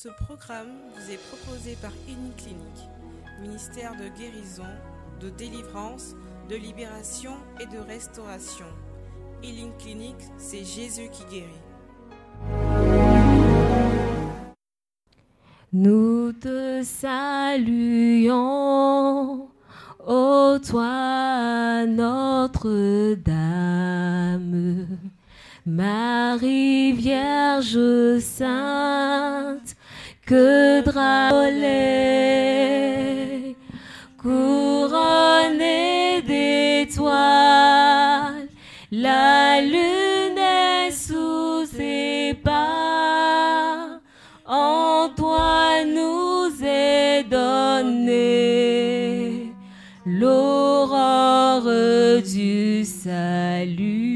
Ce 0.00 0.10
programme 0.10 0.70
vous 0.94 1.10
est 1.10 1.18
proposé 1.28 1.76
par 1.82 1.90
Clinique, 2.36 2.88
ministère 3.42 3.96
de 3.96 4.06
guérison, 4.16 4.62
de 5.20 5.28
délivrance, 5.28 6.14
de 6.48 6.54
libération 6.54 7.32
et 7.58 7.66
de 7.66 7.78
restauration. 7.78 8.66
Healing 9.42 9.76
Clinic, 9.76 10.14
c'est 10.36 10.64
Jésus 10.64 11.08
qui 11.10 11.24
guérit. 11.24 11.48
Nous 15.72 16.32
te 16.32 16.84
saluons, 16.84 18.28
ô 20.06 20.58
toi 20.64 21.86
Notre-Dame, 21.86 23.26
Marie 25.66 26.92
Vierge 26.92 28.20
Sainte, 28.20 29.67
que 30.28 30.82
drôle 30.82 31.64
couronnée 34.18 36.20
d'étoiles, 36.20 37.14
la 38.92 39.62
lune 39.62 40.36
est 40.36 40.90
sous 40.90 41.64
ses 41.64 42.34
pas, 42.44 44.00
en 44.46 45.08
toi 45.16 45.82
nous 45.86 46.50
est 46.62 47.24
donnée 47.30 48.34
l'aurore 50.04 51.70
du 52.22 52.84
salut, 52.84 54.07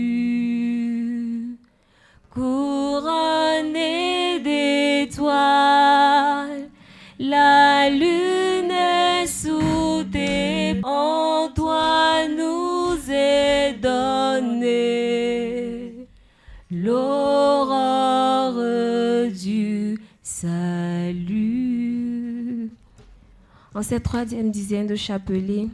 En 23.83 23.85
cette 23.85 24.05
troisième 24.05 24.53
dizaine 24.53 24.87
de 24.87 24.95
chapelet, 24.95 25.67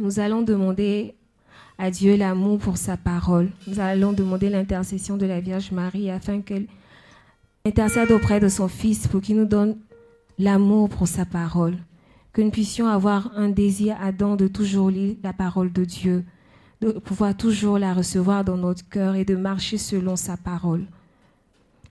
nous 0.00 0.18
allons 0.18 0.42
demander 0.42 1.14
à 1.78 1.92
Dieu 1.92 2.16
l'amour 2.16 2.58
pour 2.58 2.76
sa 2.76 2.96
parole. 2.96 3.50
Nous 3.68 3.78
allons 3.78 4.12
demander 4.12 4.50
l'intercession 4.50 5.16
de 5.16 5.26
la 5.26 5.38
Vierge 5.38 5.70
Marie 5.70 6.10
afin 6.10 6.40
qu'elle 6.40 6.66
intercède 7.64 8.10
auprès 8.10 8.40
de 8.40 8.48
son 8.48 8.66
Fils 8.66 9.06
pour 9.06 9.20
qu'il 9.20 9.36
nous 9.36 9.44
donne 9.44 9.76
l'amour 10.40 10.88
pour 10.88 11.06
sa 11.06 11.24
parole. 11.24 11.76
Que 12.32 12.42
nous 12.42 12.50
puissions 12.50 12.88
avoir 12.88 13.30
un 13.36 13.48
désir 13.48 13.96
ardent 14.00 14.34
de 14.34 14.48
toujours 14.48 14.90
lire 14.90 15.14
la 15.22 15.32
parole 15.32 15.72
de 15.72 15.84
Dieu, 15.84 16.24
de 16.80 16.90
pouvoir 16.90 17.36
toujours 17.36 17.78
la 17.78 17.94
recevoir 17.94 18.44
dans 18.44 18.56
notre 18.56 18.88
cœur 18.88 19.14
et 19.14 19.24
de 19.24 19.36
marcher 19.36 19.78
selon 19.78 20.16
sa 20.16 20.36
parole. 20.36 20.84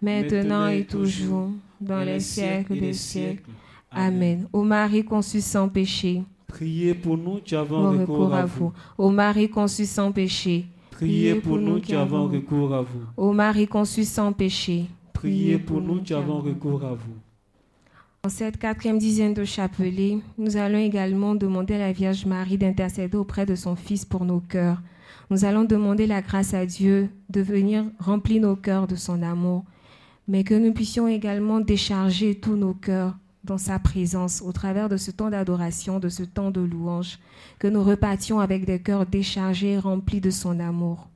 maintenant 0.00 0.68
et 0.68 0.84
toujours, 0.84 1.50
dans 1.80 2.00
les 2.00 2.20
siècles 2.20 2.78
des 2.78 2.92
siècles. 2.92 3.50
Amen. 3.90 4.46
Ô 4.52 4.62
Marie 4.62 5.04
conçue 5.04 5.40
sans 5.40 5.68
péché, 5.68 6.22
Priez 6.46 6.94
pour 6.94 7.16
nous 7.16 7.40
qui 7.44 7.54
avons 7.54 7.90
recours 7.90 8.34
à 8.34 8.44
vous. 8.46 8.72
Ô 8.96 9.10
Marie 9.10 9.50
conçue 9.50 9.86
sans 9.86 10.12
péché, 10.12 10.66
Priez 10.90 11.36
pour 11.36 11.58
nous 11.58 11.80
qui 11.80 11.94
avons 11.94 12.26
recours 12.26 12.74
à 12.74 12.82
vous. 12.82 13.02
Ô 13.16 13.32
Marie 13.32 13.68
conçue 13.68 14.04
sans 14.04 14.32
péché. 14.32 14.86
Priez 15.12 15.58
pour 15.58 15.80
nous 15.80 16.02
qui 16.02 16.14
avons 16.14 16.40
recours 16.40 16.84
à 16.84 16.94
vous. 16.94 17.14
En 18.24 18.28
cette 18.28 18.58
quatrième 18.58 18.98
dizaine 18.98 19.32
de 19.32 19.44
chapelet, 19.44 20.18
nous 20.36 20.56
allons 20.56 20.78
également 20.78 21.34
demander 21.34 21.74
à 21.74 21.78
la 21.78 21.92
Vierge 21.92 22.26
Marie 22.26 22.58
d'intercéder 22.58 23.16
auprès 23.16 23.46
de 23.46 23.54
son 23.54 23.76
Fils 23.76 24.04
pour 24.04 24.24
nos 24.24 24.40
cœurs. 24.40 24.82
Nous 25.30 25.44
allons 25.44 25.64
demander 25.64 26.06
la 26.06 26.20
grâce 26.20 26.52
à 26.52 26.66
Dieu 26.66 27.10
de 27.30 27.40
venir 27.40 27.84
remplir 28.00 28.42
nos 28.42 28.56
cœurs 28.56 28.86
de 28.86 28.96
son 28.96 29.22
amour, 29.22 29.64
mais 30.28 30.44
que 30.44 30.54
nous 30.54 30.72
puissions 30.72 31.08
également 31.08 31.58
décharger 31.60 32.34
tous 32.34 32.54
nos 32.54 32.74
cœurs 32.74 33.16
dans 33.44 33.58
sa 33.58 33.78
présence 33.78 34.42
au 34.42 34.52
travers 34.52 34.90
de 34.90 34.98
ce 34.98 35.10
temps 35.10 35.30
d'adoration, 35.30 35.98
de 35.98 36.10
ce 36.10 36.22
temps 36.22 36.50
de 36.50 36.60
louange, 36.60 37.18
que 37.58 37.66
nous 37.66 37.82
repartions 37.82 38.38
avec 38.38 38.66
des 38.66 38.78
cœurs 38.78 39.06
déchargés 39.06 39.72
et 39.72 39.78
remplis 39.78 40.20
de 40.20 40.30
son 40.30 40.60
amour. 40.60 41.08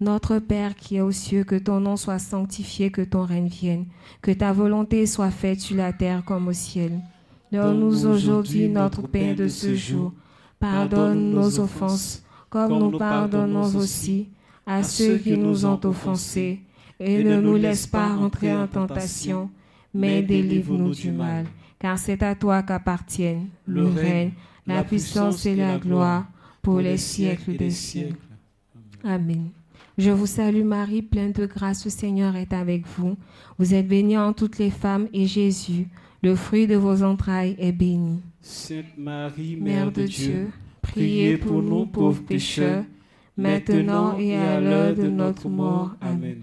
Notre 0.00 0.38
Père 0.38 0.74
qui 0.74 0.96
est 0.96 1.00
aux 1.00 1.12
cieux, 1.12 1.44
que 1.44 1.56
ton 1.56 1.80
nom 1.80 1.96
soit 1.96 2.18
sanctifié, 2.18 2.90
que 2.90 3.02
ton 3.02 3.24
règne 3.24 3.48
vienne, 3.48 3.86
que 4.22 4.30
ta 4.30 4.52
volonté 4.52 5.06
soit 5.06 5.30
faite 5.30 5.60
sur 5.60 5.76
la 5.76 5.92
terre 5.92 6.22
comme 6.24 6.48
au 6.48 6.52
ciel. 6.52 6.92
Donne-nous 7.52 8.06
aujourd'hui 8.06 8.68
notre 8.68 9.02
pain 9.02 9.34
de 9.34 9.48
ce 9.48 9.74
jour. 9.74 10.12
Pardonne 10.58 11.30
nos 11.30 11.60
offenses, 11.60 12.22
comme 12.48 12.78
nous 12.78 12.98
pardonnons 12.98 13.74
aussi 13.76 14.28
à 14.66 14.82
ceux 14.82 15.18
qui 15.18 15.36
nous 15.36 15.64
ont 15.64 15.80
offensés. 15.84 16.60
Et 16.98 17.22
ne 17.22 17.40
nous 17.40 17.56
laisse 17.56 17.86
pas 17.86 18.08
entrer 18.08 18.54
en 18.54 18.66
tentation, 18.66 19.50
mais 19.92 20.22
délivre-nous 20.22 20.94
du 20.94 21.10
mal. 21.10 21.46
Car 21.78 21.98
c'est 21.98 22.22
à 22.22 22.34
toi 22.34 22.62
qu'appartiennent 22.62 23.48
le 23.66 23.86
règne, 23.86 24.32
la 24.66 24.82
puissance 24.82 25.44
et 25.46 25.54
la 25.54 25.78
gloire 25.78 26.26
pour 26.62 26.80
les 26.80 26.96
siècles 26.96 27.56
des 27.56 27.70
siècles. 27.70 28.16
Amen. 29.04 29.50
Je 29.98 30.10
vous 30.10 30.26
salue 30.26 30.64
Marie, 30.64 31.00
pleine 31.00 31.32
de 31.32 31.46
grâce, 31.46 31.84
le 31.84 31.90
Seigneur 31.90 32.36
est 32.36 32.52
avec 32.52 32.86
vous. 32.98 33.16
Vous 33.58 33.72
êtes 33.72 33.88
bénie 33.88 34.18
en 34.18 34.34
toutes 34.34 34.58
les 34.58 34.70
femmes 34.70 35.08
et 35.14 35.26
Jésus, 35.26 35.88
le 36.22 36.34
fruit 36.34 36.66
de 36.66 36.76
vos 36.76 37.02
entrailles, 37.02 37.56
est 37.58 37.72
béni. 37.72 38.20
Sainte 38.42 38.98
Marie, 38.98 39.56
Mère 39.56 39.92
de 39.92 40.04
Dieu, 40.04 40.50
priez 40.82 41.38
pour 41.38 41.62
nous 41.62 41.86
pauvres 41.86 42.22
pécheurs, 42.22 42.84
maintenant 43.36 44.18
et 44.18 44.36
à 44.36 44.60
l'heure 44.60 44.94
de 44.94 45.08
notre 45.08 45.48
mort. 45.48 45.94
Amen. 46.00 46.42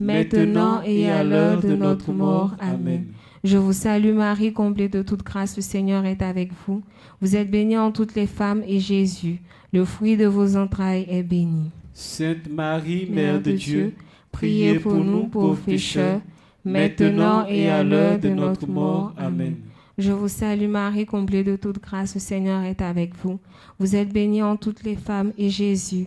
maintenant 0.00 0.82
et 0.82 1.10
à 1.10 1.24
l'heure 1.24 1.60
de 1.60 1.74
notre 1.74 2.12
mort. 2.12 2.54
Amen. 2.60 3.06
Je 3.44 3.56
vous 3.56 3.72
salue 3.72 4.14
Marie, 4.14 4.52
comblée 4.52 4.88
de 4.88 5.02
toute 5.02 5.22
grâce, 5.22 5.56
le 5.56 5.62
Seigneur 5.62 6.04
est 6.04 6.22
avec 6.22 6.50
vous. 6.66 6.82
Vous 7.20 7.36
êtes 7.36 7.50
bénie 7.50 7.78
en 7.78 7.92
toutes 7.92 8.14
les 8.14 8.26
femmes 8.26 8.62
et 8.66 8.80
Jésus, 8.80 9.40
le 9.72 9.84
fruit 9.84 10.16
de 10.16 10.26
vos 10.26 10.56
entrailles, 10.56 11.06
est 11.08 11.22
béni. 11.22 11.70
Sainte 11.94 12.50
Marie, 12.50 13.08
Mère 13.10 13.40
de 13.40 13.52
Dieu, 13.52 13.94
priez 14.32 14.78
pour 14.78 14.94
nous 14.94 15.26
pauvres 15.26 15.60
pécheurs, 15.64 16.20
maintenant 16.64 17.46
et 17.46 17.68
à 17.68 17.82
l'heure 17.84 18.18
de 18.18 18.28
notre 18.28 18.66
mort. 18.66 19.14
Amen. 19.16 19.56
Je 19.98 20.12
vous 20.12 20.28
salue 20.28 20.68
Marie, 20.68 21.06
comblée 21.06 21.42
de 21.42 21.56
toute 21.56 21.80
grâce, 21.80 22.14
le 22.14 22.20
Seigneur 22.20 22.62
est 22.62 22.82
avec 22.82 23.16
vous. 23.16 23.40
Vous 23.80 23.96
êtes 23.96 24.12
bénie 24.12 24.42
en 24.42 24.56
toutes 24.56 24.84
les 24.84 24.94
femmes 24.94 25.32
et 25.36 25.50
Jésus, 25.50 26.06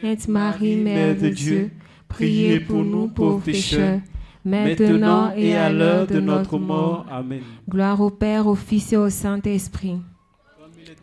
Sainte 0.00 0.28
Marie, 0.28 0.76
Mère 0.76 1.16
de 1.16 1.28
Dieu, 1.28 1.70
priez 2.08 2.60
pour 2.60 2.82
nous 2.82 3.08
pauvres 3.08 3.44
pécheurs, 3.44 4.00
maintenant 4.44 5.32
et 5.36 5.54
à 5.54 5.70
l'heure 5.70 6.06
de 6.06 6.20
notre 6.20 6.58
mort. 6.58 7.04
Amen. 7.10 7.40
Gloire 7.68 8.00
au 8.00 8.10
Père, 8.10 8.46
au 8.46 8.54
Fils 8.54 8.92
et 8.92 8.96
au 8.96 9.10
Saint-Esprit. 9.10 9.98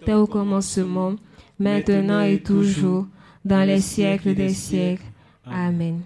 Tel 0.03 0.15
au 0.15 0.25
commencement, 0.25 1.15
maintenant 1.59 2.21
et 2.21 2.39
toujours, 2.39 3.05
dans 3.45 3.65
les 3.67 3.81
siècles 3.81 4.33
des 4.33 4.49
siècles. 4.49 5.05
Amen. 5.45 6.01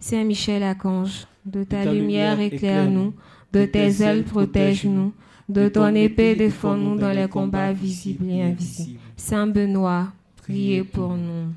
Saint 0.00 0.24
Michel 0.24 0.62
Archange, 0.62 1.26
de 1.46 1.62
ta 1.64 1.84
lumière 1.84 2.40
éclaire-nous, 2.40 3.14
de 3.52 3.64
tes 3.64 4.02
ailes 4.02 4.24
protège-nous, 4.24 5.12
de 5.48 5.68
ton 5.68 5.94
épée 5.94 6.34
défends-nous 6.34 6.98
dans 6.98 7.12
les 7.12 7.28
combats 7.28 7.72
visibles 7.72 8.28
et 8.28 8.42
invisibles. 8.42 8.98
Saint 9.16 9.46
Benoît, 9.46 10.08
priez 10.36 10.82
pour 10.82 11.16
nous. 11.16 11.52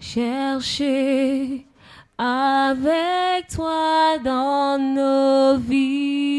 Cherchez 0.00 1.66
avec 2.16 3.48
toi 3.52 4.16
dans 4.24 4.78
nos 4.78 5.58
vies 5.58 6.38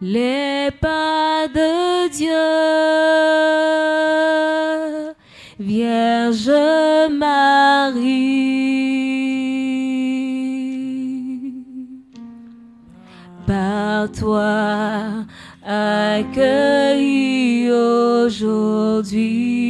les 0.00 0.70
pas 0.80 1.46
de 1.48 2.08
Dieu, 2.10 2.28
Vierge 5.60 6.50
Marie. 7.10 8.38
Par 13.46 14.10
toi 14.12 15.24
accueilli 15.64 17.70
aujourd'hui 17.70 19.67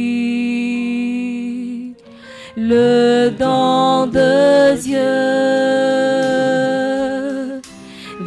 le 2.59 3.29
don 3.37 4.07
de 4.07 4.75
Dieu. 4.81 4.99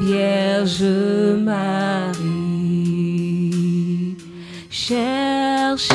Vierge 0.01 0.85
Marie, 1.39 2.17
cherchez 4.71 5.93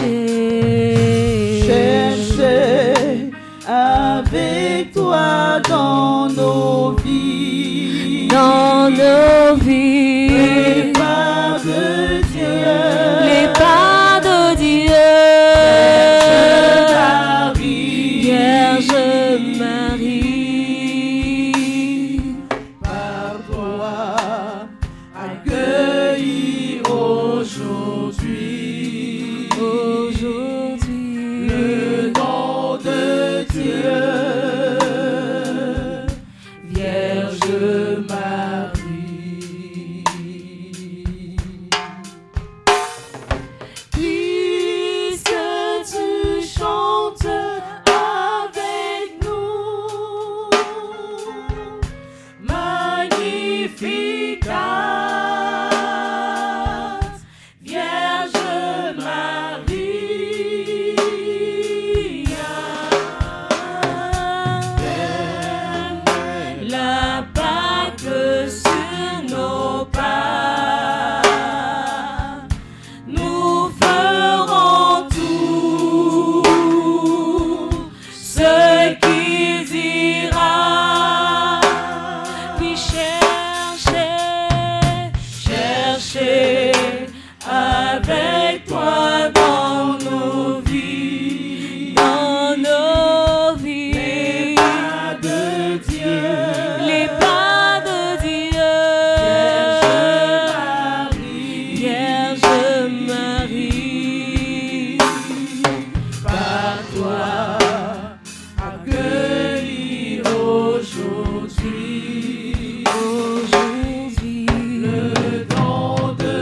aujourd'hui. 110.80 112.84
aujourd'hui, 112.86 114.46
Le 114.82 115.46
nom 115.56 116.14
de 116.14 116.42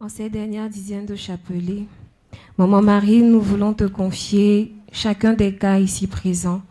En 0.00 0.08
ces 0.08 0.30
dernières 0.30 0.68
dizaines 0.68 1.06
de 1.06 1.16
chapelets, 1.16 1.86
Maman 2.56 2.82
Marie, 2.82 3.22
nous 3.22 3.40
voulons 3.40 3.74
te 3.74 3.84
confier 3.84 4.72
chacun 4.92 5.32
des 5.34 5.54
cas 5.54 5.78
ici 5.78 6.06
présents. 6.06 6.62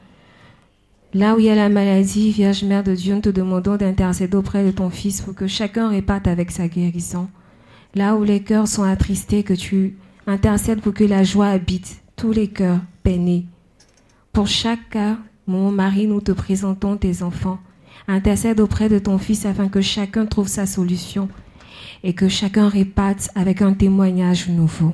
Là 1.13 1.35
où 1.35 1.39
il 1.39 1.45
y 1.45 1.49
a 1.49 1.55
la 1.55 1.69
maladie, 1.69 2.31
Vierge 2.31 2.63
Mère 2.65 2.83
de 2.83 2.93
Dieu, 2.93 3.15
nous 3.15 3.21
te 3.21 3.29
demandons 3.29 3.77
d'intercéder 3.77 4.35
auprès 4.35 4.65
de 4.65 4.71
ton 4.71 4.89
Fils 4.89 5.21
pour 5.21 5.33
que 5.33 5.47
chacun 5.47 5.87
répate 5.87 6.27
avec 6.27 6.51
sa 6.51 6.67
guérison. 6.67 7.29
Là 7.95 8.15
où 8.15 8.23
les 8.23 8.41
cœurs 8.41 8.67
sont 8.67 8.83
attristés, 8.83 9.43
que 9.43 9.53
tu 9.53 9.95
intercèdes 10.27 10.81
pour 10.81 10.93
que 10.93 11.05
la 11.05 11.23
joie 11.23 11.47
habite 11.47 12.01
tous 12.17 12.33
les 12.33 12.49
cœurs 12.49 12.81
peinés. 13.03 13.45
Pour 14.33 14.47
chaque 14.47 14.89
cas, 14.89 15.17
Maman 15.47 15.71
Marie, 15.71 16.07
nous 16.07 16.19
te 16.19 16.33
présentons 16.33 16.97
tes 16.97 17.23
enfants. 17.23 17.59
Intercède 18.09 18.59
auprès 18.59 18.89
de 18.89 18.99
ton 18.99 19.17
Fils 19.17 19.45
afin 19.45 19.69
que 19.69 19.79
chacun 19.79 20.25
trouve 20.25 20.49
sa 20.49 20.65
solution 20.65 21.29
et 22.03 22.13
que 22.13 22.27
chacun 22.27 22.67
répate 22.67 23.29
avec 23.33 23.61
un 23.61 23.73
témoignage 23.73 24.49
nouveau. 24.49 24.93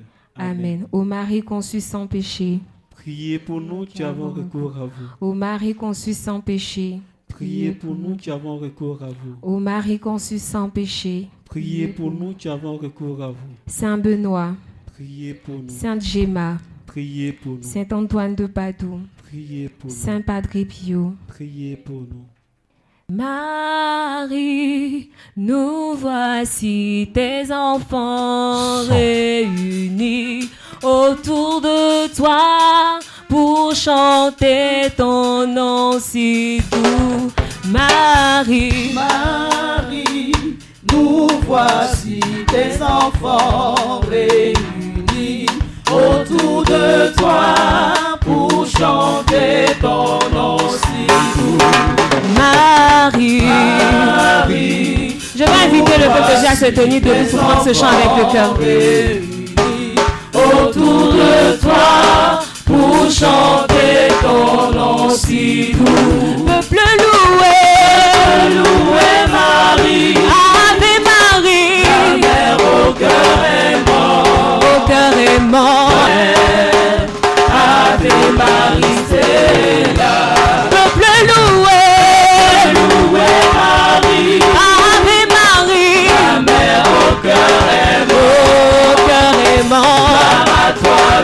Amen. 0.35 0.87
Ô 0.91 1.03
Marie 1.03 1.41
conçue 1.41 1.81
sans 1.81 2.07
péché, 2.07 2.59
Priez 2.91 3.39
pour 3.39 3.59
nous 3.61 3.85
qui 3.85 4.03
avons 4.03 4.29
recours 4.31 4.77
à 4.77 4.85
vous. 4.85 4.91
ô 5.19 5.33
Marie 5.33 5.73
conçue 5.75 6.13
sans 6.13 6.39
péché, 6.39 6.99
Priez 7.27 7.71
pour 7.71 7.95
nous 7.95 8.15
qui 8.15 8.29
avons 8.31 8.57
recours 8.57 9.01
à 9.03 9.07
vous. 9.09 9.35
ô 9.41 9.59
Marie 9.59 9.99
conçue 9.99 10.39
sans 10.39 10.69
péché, 10.69 11.27
Priez 11.45 11.87
pour 11.87 12.11
nous 12.11 12.33
qui 12.33 12.47
avons 12.47 12.77
recours 12.77 13.21
à 13.21 13.29
vous. 13.29 13.35
Saint 13.67 13.97
Benoît, 13.97 14.55
Priez 14.93 15.33
pour 15.33 15.55
nous. 15.55 15.69
Sainte 15.69 16.01
Gemma, 16.03 16.57
Priez 16.85 17.33
pour 17.33 17.53
nous. 17.53 17.63
Saint 17.63 17.87
Antoine 17.91 18.35
de 18.35 18.45
Padoue, 18.45 18.99
Priez 19.23 19.69
pour 19.69 19.89
nous. 19.89 19.95
Saint 19.95 20.21
Padre 20.21 20.63
Pio. 20.63 21.13
Priez 21.27 21.75
pour 21.77 22.01
nous. 22.01 22.25
Marie, 23.13 25.09
nous 25.35 25.95
voici 25.95 27.11
tes 27.13 27.51
enfants 27.51 28.85
réunis 28.87 30.49
autour 30.81 31.59
de 31.59 32.07
toi 32.15 32.99
pour 33.27 33.75
chanter 33.75 34.89
ton 34.95 35.45
nom 35.45 35.99
si 35.99 36.61
doux. 36.71 37.29
Marie, 37.67 38.93
Marie, 38.93 40.31
nous 40.89 41.27
voici 41.45 42.21
tes 42.47 42.81
enfants 42.81 43.99
réunis 44.09 45.47
autour 45.91 46.63
de 46.63 47.13
toi 47.17 48.10
pour 48.21 48.65
chanter 48.65 49.65
ton 49.81 50.19
nom 50.33 50.57
si 50.57 51.07
doux. 51.35 51.57
Marie. 52.37 53.41
Marie, 53.41 55.17
Je 55.35 55.43
vais 55.43 55.49
inviter 55.65 55.97
le 55.97 56.05
peuple 56.05 56.35
déjà 56.35 56.51
à 56.51 56.55
se 56.55 56.65
tenir 56.65 57.01
debout 57.01 57.29
pour 57.31 57.39
prendre 57.39 57.63
ce 57.65 57.73
chant 57.73 57.87
avec 57.87 58.11
le 58.17 58.31
cœur. 58.31 58.53
autour 60.33 61.13
de 61.13 61.57
toi 61.59 62.41
pour 62.65 63.09
chanter 63.11 64.13
ton 64.21 64.71
nom 64.71 65.09
si 65.09 65.73
doux. 65.73 66.45
Peuple 66.45 66.81
loué, 66.99 67.57
Louez 68.55 69.23
Marie, 69.31 70.15
Ave 70.17 70.93
Marie, 71.09 72.19
mère 72.21 72.57
au 72.59 72.93
cœur 72.93 73.09
aimant. 73.73 74.23
au 74.59 74.87
cœur. 74.87 75.11
Ave 75.11 75.41
Marie, 75.49 76.70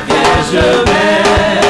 Vierge 0.07 0.85
Mère. 0.85 1.63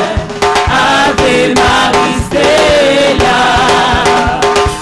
Ave 0.69 1.53
Marie, 1.55 2.19
c'est 2.31 3.17
là. 3.23 4.39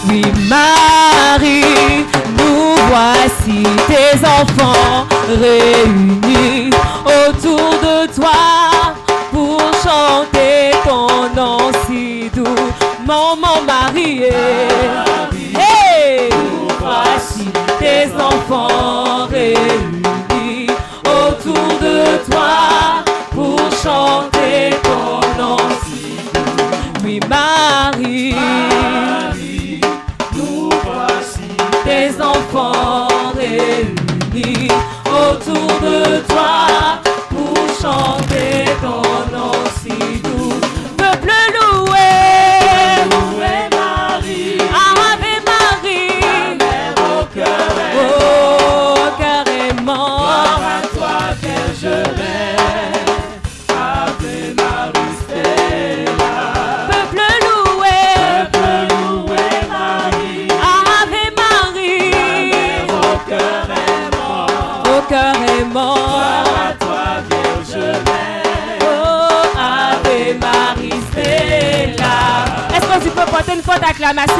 Oui, 0.07 0.23
Marie, 0.49 2.05
nous 2.37 2.75
voici 2.89 3.63
tes 3.87 4.17
enfants 4.25 5.05
réunis 5.41 6.69
autour 7.05 7.71
de 7.81 8.13
toi 8.13 8.54
Marie, 13.95 14.23
hey, 15.55 16.29
nous 16.29 16.67
voici 16.79 17.45
tes 17.79 18.13
enfants 18.21 19.27
réunis 19.27 20.03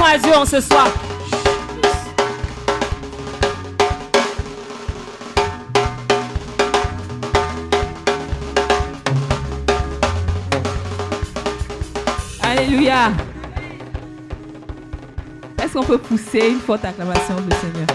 à 0.05 0.17
Dieu 0.19 0.33
en 0.35 0.45
ce 0.45 0.61
soir? 0.61 0.87
Alléluia. 12.43 13.11
Est-ce 15.61 15.73
qu'on 15.73 15.83
peut 15.83 15.97
pousser 15.97 16.49
une 16.49 16.59
forte 16.59 16.85
acclamation 16.85 17.35
du 17.41 17.55
Seigneur? 17.55 17.87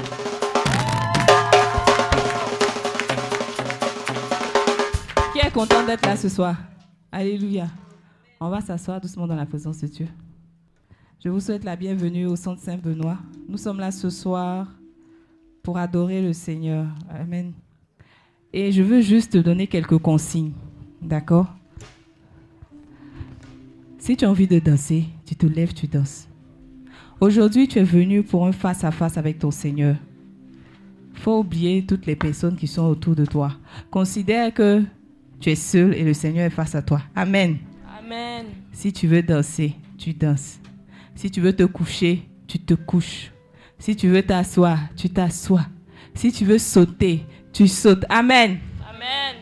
Qui 5.33 5.39
est 5.39 5.51
content 5.53 5.85
d'être 5.87 6.05
là 6.05 6.17
ce 6.17 6.29
soir? 6.29 6.57
Alléluia. 7.13 7.67
On 8.41 8.49
va 8.49 8.61
s'asseoir 8.61 9.01
doucement 9.01 9.27
dans 9.27 9.37
la 9.37 9.47
présence 9.47 9.79
de 9.79 9.87
Dieu. 9.87 10.09
Je 11.23 11.29
vous 11.29 11.41
souhaite 11.41 11.65
la 11.65 11.77
bienvenue 11.77 12.25
au 12.25 12.35
Centre 12.35 12.63
Saint-Benoît. 12.63 13.19
Nous 13.47 13.59
sommes 13.59 13.79
là 13.79 13.91
ce 13.91 14.09
soir 14.09 14.67
pour 15.63 15.77
adorer 15.77 16.23
le 16.23 16.33
Seigneur. 16.33 16.87
Amen. 17.11 17.53
Et 18.55 18.73
je 18.73 18.83
veux 18.83 19.03
juste 19.03 19.33
te 19.33 19.39
donner 19.39 19.67
quelques 19.67 19.99
consignes. 19.99 20.53
D'accord? 21.03 21.47
Si 23.99 24.17
tu 24.17 24.25
as 24.25 24.31
envie 24.31 24.47
de 24.47 24.59
danser, 24.61 25.05
tu 25.27 25.37
te 25.37 25.45
lèves, 25.45 25.75
tu 25.75 25.87
danses. 25.87 26.27
Aujourd'hui, 27.21 27.69
tu 27.69 27.81
es 27.81 27.85
venu 27.85 28.23
pour 28.23 28.47
un 28.47 28.53
face-à-face 28.53 29.19
avec 29.19 29.41
ton 29.41 29.51
Seigneur. 29.51 29.97
faut 31.13 31.41
oublier 31.41 31.85
toutes 31.85 32.07
les 32.07 32.17
personnes 32.17 32.57
qui 32.57 32.67
sont 32.67 32.87
autour 32.87 33.15
de 33.15 33.27
toi. 33.27 33.53
Considère 33.91 34.55
que 34.55 34.83
tu 35.39 35.51
es 35.51 35.55
seul 35.55 35.93
et 35.93 36.03
le 36.03 36.15
Seigneur 36.15 36.47
est 36.47 36.51
face 36.51 36.75
à 36.75 36.81
toi. 36.81 37.03
Amen. 37.15 37.59
Amen. 37.99 38.47
Si 38.73 38.91
tu 38.91 39.07
veux 39.07 39.23
danser, 39.23 39.75
tu 39.99 40.15
danses. 40.15 40.59
Si 41.15 41.31
tu 41.31 41.41
veux 41.41 41.55
te 41.55 41.65
coucher, 41.65 42.29
tu 42.47 42.59
te 42.59 42.75
couches. 42.75 43.33
Si 43.79 43.97
tu 43.97 44.09
veux 44.09 44.23
t'asseoir, 44.23 44.79
tu 44.97 45.09
t'assois. 45.09 45.67
Si 46.15 46.33
tu 46.33 46.45
veux 46.45 46.59
sauter, 46.59 47.25
tu 47.53 47.69
sautes. 47.69 48.05
Amen. 48.09 48.59
Amen. 48.89 49.37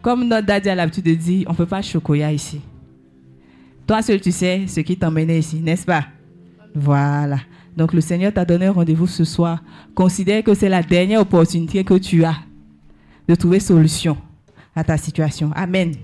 Comme 0.00 0.26
notre 0.26 0.46
daddy 0.46 0.68
a 0.68 0.74
l'habitude 0.74 1.04
de 1.04 1.14
dire, 1.14 1.46
on 1.48 1.52
ne 1.52 1.56
peut 1.56 1.66
pas 1.66 1.82
chocoya 1.82 2.32
ici. 2.32 2.60
Toi 3.86 4.02
seul, 4.02 4.20
tu 4.20 4.32
sais 4.32 4.66
ce 4.66 4.80
qui 4.80 4.96
t'emmenait 4.96 5.38
ici, 5.38 5.60
n'est-ce 5.60 5.84
pas? 5.84 6.06
Voilà. 6.74 7.38
Donc 7.76 7.92
le 7.92 8.00
Seigneur 8.00 8.32
t'a 8.32 8.44
donné 8.44 8.66
un 8.66 8.72
rendez-vous 8.72 9.06
ce 9.06 9.24
soir. 9.24 9.62
Considère 9.94 10.42
que 10.44 10.54
c'est 10.54 10.68
la 10.68 10.82
dernière 10.82 11.20
opportunité 11.20 11.84
que 11.84 11.94
tu 11.94 12.24
as 12.24 12.36
de 13.28 13.34
trouver 13.34 13.60
solution 13.60 14.16
à 14.74 14.84
ta 14.84 14.96
situation. 14.96 15.50
Amen. 15.54 15.94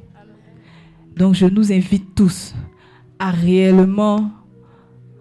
Donc 1.16 1.34
je 1.34 1.46
nous 1.46 1.72
invite 1.72 2.14
tous 2.14 2.54
à 3.18 3.30
réellement 3.30 4.30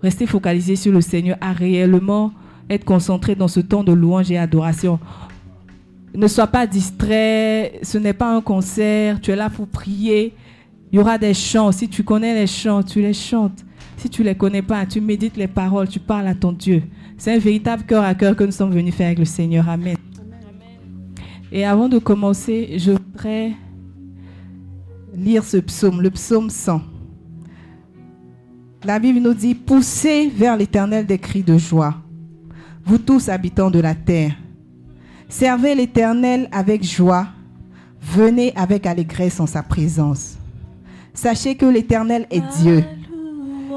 rester 0.02 0.26
focalisés 0.26 0.76
sur 0.76 0.92
le 0.92 1.02
Seigneur, 1.02 1.38
à 1.42 1.54
réellement 1.54 2.32
être 2.70 2.86
concentrés 2.86 3.36
dans 3.36 3.48
ce 3.48 3.60
temps 3.60 3.84
de 3.84 3.92
louange 3.92 4.32
et 4.32 4.38
adoration. 4.38 5.00
Ne 6.14 6.28
sois 6.28 6.48
pas 6.48 6.68
distrait, 6.68 7.80
ce 7.84 7.98
n'est 7.98 8.14
pas 8.14 8.36
un 8.36 8.42
concert, 8.42 9.22
tu 9.22 9.32
es 9.32 9.36
là 9.36 9.50
pour 9.50 9.68
prier. 9.68 10.34
Il 10.92 10.98
y 10.98 11.00
aura 11.00 11.18
des 11.18 11.34
chants, 11.34 11.72
si 11.72 11.90
tu 11.90 12.04
connais 12.04 12.34
les 12.34 12.48
chants, 12.48 12.84
tu 12.84 13.02
les 13.02 13.14
chantes. 13.14 13.66
Si 13.98 14.10
tu 14.10 14.22
ne 14.22 14.28
les 14.28 14.36
connais 14.36 14.62
pas, 14.62 14.86
tu 14.86 15.02
médites 15.02 15.38
les 15.38 15.48
paroles, 15.48 15.88
tu 15.88 16.00
parles 16.00 16.28
à 16.28 16.36
ton 16.36 16.52
Dieu. 16.52 16.84
C'est 17.18 17.34
un 17.34 17.40
véritable 17.40 17.84
cœur 17.84 18.04
à 18.04 18.14
cœur 18.14 18.36
que 18.36 18.44
nous 18.44 18.52
sommes 18.52 18.72
venus 18.72 18.94
faire 18.94 19.08
avec 19.08 19.20
le 19.20 19.26
Seigneur. 19.26 19.68
Amen. 19.68 19.98
Et 21.52 21.66
avant 21.66 21.90
de 21.90 21.98
commencer, 21.98 22.76
je 22.78 22.92
voudrais 22.92 23.54
lire 25.16 25.44
ce 25.44 25.58
psaume, 25.58 26.02
le 26.02 26.12
psaume 26.12 26.50
100. 26.50 26.82
La 28.84 29.00
Bible 29.00 29.20
nous 29.20 29.34
dit, 29.34 29.56
poussez 29.56 30.32
vers 30.34 30.56
l'Éternel 30.56 31.06
des 31.06 31.18
cris 31.18 31.42
de 31.42 31.58
joie, 31.58 31.96
vous 32.86 33.00
tous 33.00 33.28
habitants 33.28 33.72
de 33.72 33.80
la 33.80 33.96
terre. 33.96 34.34
Servez 35.30 35.74
l'Éternel 35.74 36.48
avec 36.52 36.84
joie, 36.84 37.28
venez 38.02 38.54
avec 38.56 38.86
allégresse 38.86 39.40
en 39.40 39.48
sa 39.48 39.64
présence. 39.64 40.38
Sachez 41.14 41.56
que 41.56 41.66
l'Éternel 41.66 42.28
est 42.30 42.44
Dieu. 42.62 42.84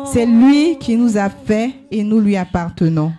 C'est 0.05 0.27
lui 0.27 0.77
qui 0.79 0.97
nous 0.97 1.17
a 1.17 1.31
fait 1.31 1.71
et 1.91 2.05
nous 2.05 2.21
lui 2.21 2.37
appartenons. 2.37 3.13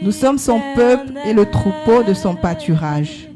Nous 0.00 0.10
sommes 0.10 0.38
son 0.38 0.60
peuple 0.74 1.12
et 1.26 1.34
le 1.34 1.44
troupeau 1.44 2.02
de 2.02 2.14
son 2.14 2.34
pâturage. 2.34 3.28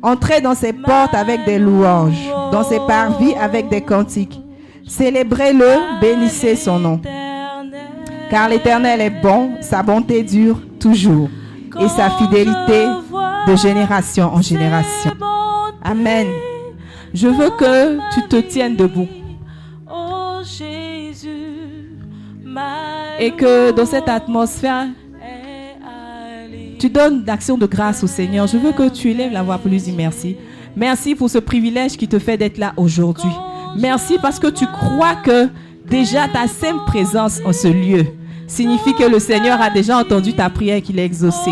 Entrez 0.00 0.40
dans 0.40 0.54
ses 0.54 0.72
portes 0.72 1.14
avec 1.14 1.44
des 1.44 1.58
louanges, 1.58 2.30
dans 2.52 2.62
ses 2.62 2.78
parvis 2.86 3.34
avec 3.34 3.68
des 3.68 3.80
cantiques. 3.80 4.40
Célébrez-le, 4.86 6.00
bénissez 6.00 6.56
son 6.56 6.78
nom. 6.78 7.00
Car 8.30 8.48
l'Éternel 8.48 9.00
est 9.00 9.22
bon, 9.22 9.52
sa 9.60 9.82
bonté 9.82 10.22
dure 10.22 10.60
toujours, 10.78 11.28
et 11.80 11.88
sa 11.88 12.10
fidélité 12.10 12.86
de 13.46 13.56
génération 13.56 14.32
en 14.32 14.42
génération. 14.42 15.12
Amen. 15.82 16.26
Je 17.12 17.28
veux 17.28 17.50
que 17.50 17.98
tu 18.14 18.22
te 18.28 18.36
tiennes 18.36 18.76
debout. 18.76 19.08
Et 23.18 23.30
que 23.30 23.72
dans 23.72 23.86
cette 23.86 24.08
atmosphère, 24.08 24.86
tu 26.78 26.90
donnes 26.90 27.22
d'action 27.24 27.56
de 27.56 27.66
grâce 27.66 28.04
au 28.04 28.06
Seigneur. 28.06 28.46
Je 28.46 28.58
veux 28.58 28.72
que 28.72 28.88
tu 28.88 29.10
élèves 29.10 29.32
la 29.32 29.42
voix 29.42 29.58
pour 29.58 29.70
lui 29.70 29.80
dire 29.80 29.94
merci. 29.96 30.36
Merci 30.76 31.14
pour 31.14 31.30
ce 31.30 31.38
privilège 31.38 31.96
qui 31.96 32.06
te 32.06 32.18
fait 32.18 32.36
d'être 32.36 32.58
là 32.58 32.74
aujourd'hui. 32.76 33.30
Merci 33.78 34.18
parce 34.20 34.38
que 34.38 34.48
tu 34.48 34.66
crois 34.66 35.14
que 35.16 35.48
déjà 35.88 36.28
ta 36.28 36.46
simple 36.48 36.84
présence 36.86 37.40
en 37.44 37.52
ce 37.52 37.68
lieu 37.68 38.06
signifie 38.46 38.94
que 38.94 39.04
le 39.04 39.18
Seigneur 39.18 39.60
a 39.60 39.70
déjà 39.70 39.98
entendu 39.98 40.32
ta 40.32 40.48
prière 40.50 40.76
et 40.76 40.82
qu'il 40.82 40.98
a 40.98 41.04
exaucé. 41.04 41.50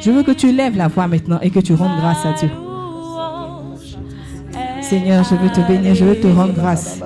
Je 0.00 0.10
veux 0.10 0.22
que 0.22 0.32
tu 0.32 0.52
lèves 0.52 0.76
la 0.76 0.88
voix 0.88 1.06
maintenant 1.06 1.38
et 1.42 1.50
que 1.50 1.60
tu 1.60 1.74
rendes 1.74 1.96
grâce 1.98 2.24
à 2.24 2.32
Dieu. 2.32 2.50
Seigneur, 4.80 5.24
je 5.24 5.34
veux 5.34 5.50
te 5.50 5.60
bénir, 5.60 5.94
je 5.94 6.04
veux 6.04 6.20
te 6.20 6.28
rendre 6.28 6.52
grâce 6.54 7.00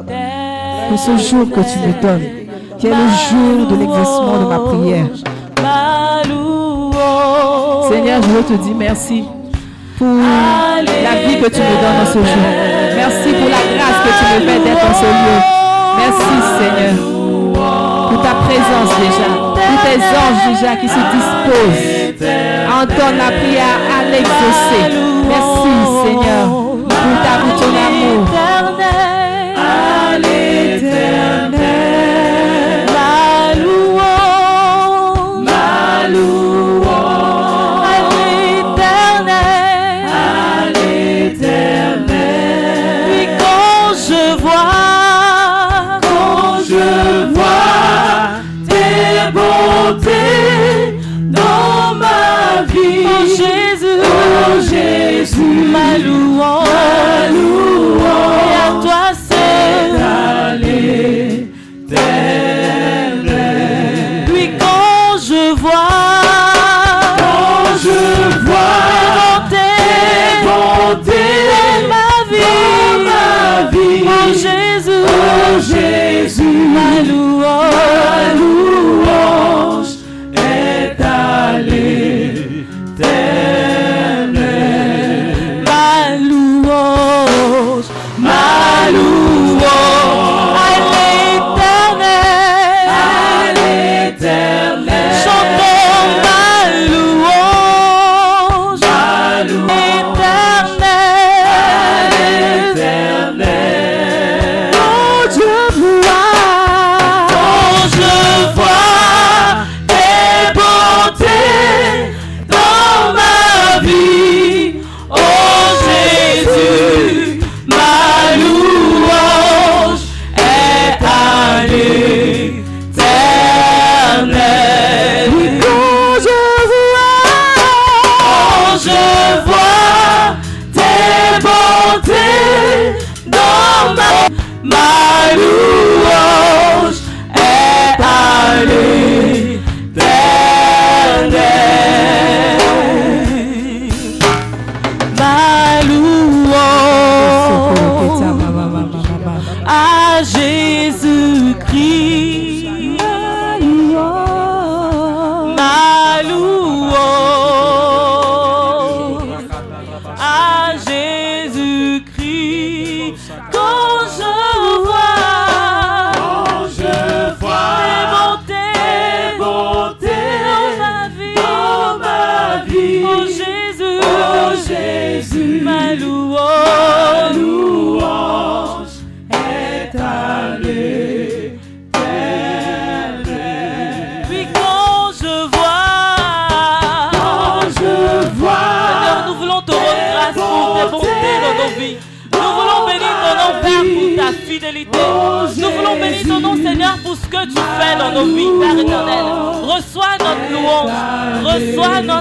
pour 0.89 0.99
ce 0.99 1.17
jour 1.17 1.49
que 1.49 1.61
tu 1.61 1.79
me 1.79 2.03
donnes, 2.03 2.29
qui 2.79 2.89
est 2.89 2.91
le 2.91 3.09
jour 3.31 3.67
de 3.69 3.77
l'exaucement 3.77 4.43
de 4.43 4.49
ma 4.49 4.59
prière. 4.59 5.07
Seigneur, 7.89 8.23
je 8.23 8.29
veux 8.29 8.43
te 8.43 8.63
dire 8.63 8.75
merci 8.77 9.25
pour 9.97 10.07
la 10.07 11.27
vie 11.27 11.41
que 11.41 11.49
tu 11.49 11.61
me 11.61 11.81
donnes 11.81 12.03
en 12.03 12.07
ce 12.07 12.19
jour. 12.19 12.70
Merci 13.01 13.33
pour 13.33 13.49
la 13.49 13.63
grâce 13.77 13.99
que 14.05 14.13
tu 14.19 14.25
me 14.35 14.41
fais 14.47 14.61
d'être 14.61 14.85
en 14.85 14.95
ce 14.95 15.07
lieu. 15.07 15.39
Merci 15.97 16.35
Seigneur 16.59 16.97
pour 18.11 18.23
ta 18.23 18.35
présence 18.45 18.93
déjà, 19.01 19.29
pour 19.55 19.79
tes 19.85 20.01
anges 20.21 20.45
déjà 20.53 20.77
qui 20.77 20.89
se 20.89 21.01
disposent 21.15 22.29
à 22.69 22.83
entendre 22.83 23.19
la 23.19 23.31
prière, 23.39 23.81
à 23.99 24.05
l'exaucer. 24.05 24.85
Merci 25.29 25.71
Seigneur 26.05 26.47
pour 26.49 27.17
ta 27.25 27.39
pour 27.41 27.61
ton 27.61 27.69
amour. 27.69 28.50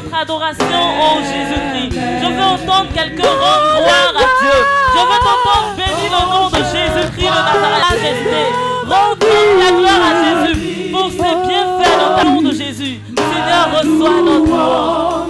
Notre 0.10 0.22
adoration, 0.22 0.66
oh 0.66 1.20
Jésus-Christ. 1.20 2.00
Je 2.22 2.28
veux 2.28 2.42
entendre 2.42 2.90
quelqu'un 2.94 3.30
rendre 3.30 3.78
gloire 3.78 4.14
à 4.16 4.26
Dieu. 4.42 4.58
Je 4.94 5.00
veux 5.00 5.20
t'entendre 5.26 5.70
bénir 5.78 6.10
le 6.12 6.22
nom 6.30 6.50
de 6.50 6.56
Jésus-Christ 6.58 7.26
de 7.26 7.42
Nazareth. 7.48 7.84
Majesté. 7.90 8.42
Rends 8.88 9.16
la 9.60 9.70
gloire 9.78 10.04
à 10.04 10.14
Jésus 10.24 10.92
pour 10.92 11.08
ses 11.12 11.36
bienfaits 11.48 11.98
dans 12.00 12.14
le 12.18 12.30
nom 12.30 12.42
de 12.42 12.54
Jésus. 12.54 12.96
Seigneur, 13.18 13.66
reçois 13.72 14.22
notre 14.22 14.46
louange. 14.48 15.30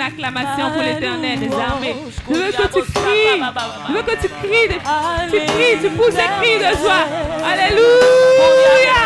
une 0.00 0.06
acclamation 0.06 0.70
pour 0.72 0.82
l'éternel 0.82 1.38
des 1.40 1.52
armées. 1.52 1.94
Je 2.28 2.34
veux 2.34 2.52
que 2.52 2.62
tu 2.72 2.82
cries. 2.92 3.42
Je 3.88 3.92
veux 3.92 4.02
que 4.02 4.12
tu 4.22 4.28
cries. 4.28 4.68
de- 4.68 4.80
Tu 5.30 5.38
cries, 5.52 5.76
tu 5.82 5.90
pousses 5.90 6.14
des 6.14 6.30
cris 6.40 6.56
de 6.58 6.70
joie. 6.80 7.04
Alléluia. 7.44 9.00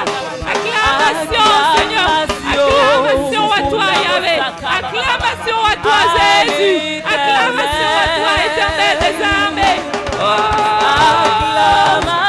Acclamation, 0.53 1.49
Seigneur. 1.77 2.09
Acclamation 2.53 3.45
à 3.51 3.61
toi, 3.71 3.87
Yahvé. 4.05 4.37
Acclamation 4.79 5.59
à 5.73 5.77
toi, 5.83 5.99
Jésus. 6.15 7.03
Acclamation 7.05 7.91
à 8.03 8.07
toi, 8.19 8.33
éternel 8.47 8.95
des 9.01 9.17
armées. 9.25 9.81
À 12.11 12.24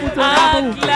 不 0.00 0.89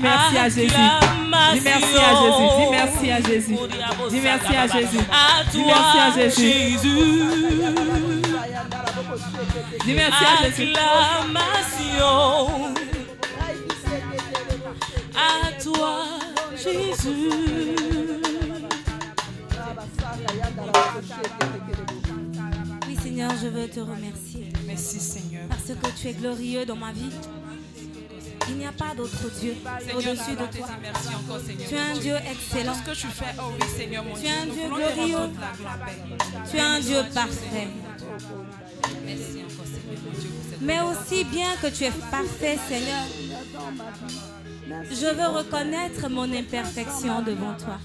dire 0.00 0.10
merci 0.10 0.38
à 0.38 0.48
Jésus. 0.48 0.74
Dis 1.54 1.60
merci 1.62 1.96
à 1.96 2.14
Jésus. 2.14 2.46
Dis 2.58 2.70
merci 2.70 3.10
à 3.10 3.20
Jésus. 3.20 3.56
Dis 4.10 4.20
merci 4.20 4.56
à 4.56 4.66
Jésus. 4.66 4.98
À 5.10 5.44
Dis 5.50 5.62
merci 5.64 5.98
à 5.98 6.10
toi, 6.10 6.20
Jésus. 6.20 6.42
Jésus. 6.42 7.22
Dis 9.84 9.94
merci 9.94 10.24
à 10.24 10.44
Jésus. 10.44 10.72
Acclamation 10.72 12.12
à 15.14 15.52
toi, 15.62 16.04
Jésus. 16.54 17.30
Oui, 22.86 22.96
Seigneur, 23.02 23.32
je 23.42 23.48
veux 23.48 23.68
te 23.68 23.80
remercier. 23.80 24.52
Merci 24.66 25.00
Seigneur. 25.00 25.42
Parce 25.48 25.62
que 25.62 26.00
tu 26.00 26.08
es 26.08 26.12
glorieux 26.12 26.66
dans 26.66 26.76
ma 26.76 26.92
vie. 26.92 27.10
Il 28.48 28.56
n'y 28.58 28.66
a 28.66 28.72
pas 28.72 28.94
d'autre 28.96 29.30
Dieu 29.40 29.54
au-dessus 29.94 30.32
de 30.32 30.56
toi. 30.58 30.68
merci 30.80 31.08
encore 31.14 31.40
Seigneur. 31.40 31.68
Tu 31.68 31.74
es 31.74 31.78
un 31.78 31.94
Dieu 31.98 32.14
excellent. 32.30 32.74
Ce 32.74 32.90
que 32.90 32.96
tu 32.96 33.06
fais, 33.08 33.34
oh 33.38 33.52
oui 33.58 33.66
Seigneur 33.76 34.04
mon 34.04 34.14
Tu 34.14 34.20
Dieu. 34.20 34.30
es 34.30 34.38
un 34.38 34.46
Dieu 34.46 34.68
glorieux. 34.68 35.30
Tu 36.50 36.56
es 36.56 36.60
un 36.60 36.80
Dieu 36.80 36.98
parfait. 37.14 37.68
Merci 39.04 39.42
encore 39.44 39.66
Seigneur 39.66 39.98
mon 40.04 40.12
Dieu 40.20 40.30
pour 40.30 40.44
cette 40.50 40.62
Mais 40.62 40.80
aussi 40.80 41.24
bien 41.24 41.56
que 41.60 41.66
tu 41.68 41.84
es 41.84 41.90
parfait, 42.10 42.58
Seigneur, 42.68 43.04
je 44.90 45.06
veux 45.14 45.36
reconnaître 45.38 46.08
mon 46.08 46.32
imperfection 46.32 47.22
devant 47.22 47.54
toi. 47.54 47.78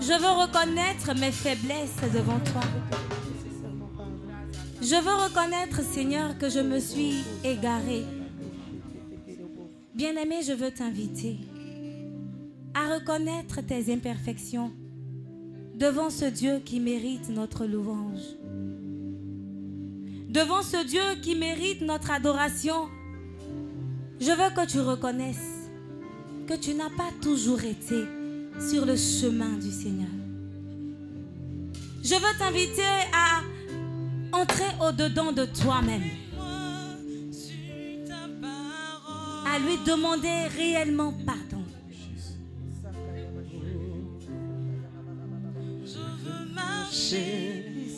Je 0.00 0.12
veux 0.20 0.40
reconnaître 0.40 1.14
mes 1.14 1.30
faiblesses 1.32 2.00
devant 2.12 2.38
toi. 2.40 2.62
Je 4.80 4.96
veux 4.96 5.14
reconnaître, 5.14 5.80
Seigneur, 5.82 6.36
que 6.38 6.48
je 6.50 6.58
me 6.58 6.80
suis 6.80 7.22
égarée. 7.44 8.04
Bien-aimé, 10.02 10.40
je 10.44 10.52
veux 10.52 10.72
t'inviter 10.72 11.36
à 12.74 12.92
reconnaître 12.92 13.60
tes 13.60 13.92
imperfections 13.92 14.72
devant 15.76 16.10
ce 16.10 16.24
Dieu 16.24 16.58
qui 16.64 16.80
mérite 16.80 17.28
notre 17.28 17.66
louange. 17.66 18.18
Devant 20.28 20.62
ce 20.62 20.84
Dieu 20.84 21.00
qui 21.22 21.36
mérite 21.36 21.82
notre 21.82 22.10
adoration. 22.10 22.88
Je 24.18 24.32
veux 24.32 24.52
que 24.56 24.66
tu 24.66 24.80
reconnaisses 24.80 25.70
que 26.48 26.54
tu 26.54 26.74
n'as 26.74 26.90
pas 26.90 27.12
toujours 27.20 27.62
été 27.62 28.02
sur 28.58 28.84
le 28.84 28.96
chemin 28.96 29.50
du 29.50 29.70
Seigneur. 29.70 30.10
Je 32.02 32.14
veux 32.14 32.38
t'inviter 32.40 32.82
à 33.14 34.36
entrer 34.36 34.66
au-dedans 34.80 35.30
de 35.30 35.44
toi-même. 35.44 36.02
À 39.54 39.58
lui 39.58 39.76
demander 39.84 40.48
réellement 40.56 41.12
pardon. 41.26 41.62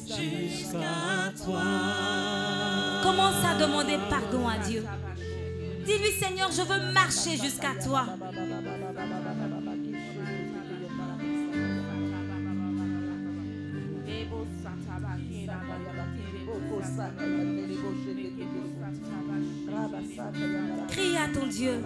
jusqu'à 0.04 1.32
toi. 1.44 1.62
Commence 3.04 3.44
à 3.44 3.54
demander 3.60 3.98
pardon 4.10 4.48
à 4.48 4.58
Dieu? 4.58 4.84
Dis-lui 5.86 6.10
Seigneur, 6.18 6.50
je 6.50 6.62
veux 6.62 6.92
marcher 6.92 7.36
jusqu'à 7.36 7.74
toi. 7.84 8.06
Crie 20.88 21.16
à 21.16 21.28
ton 21.28 21.46
Dieu. 21.46 21.82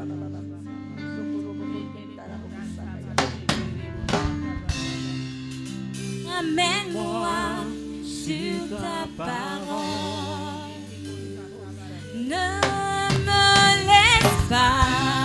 Amène-moi 6.39 7.39
sur 8.05 8.77
ta 8.79 9.07
parole. 9.17 10.69
Ne 12.15 12.47
me 13.27 13.45
laisse 13.87 14.49
pas, 14.49 15.18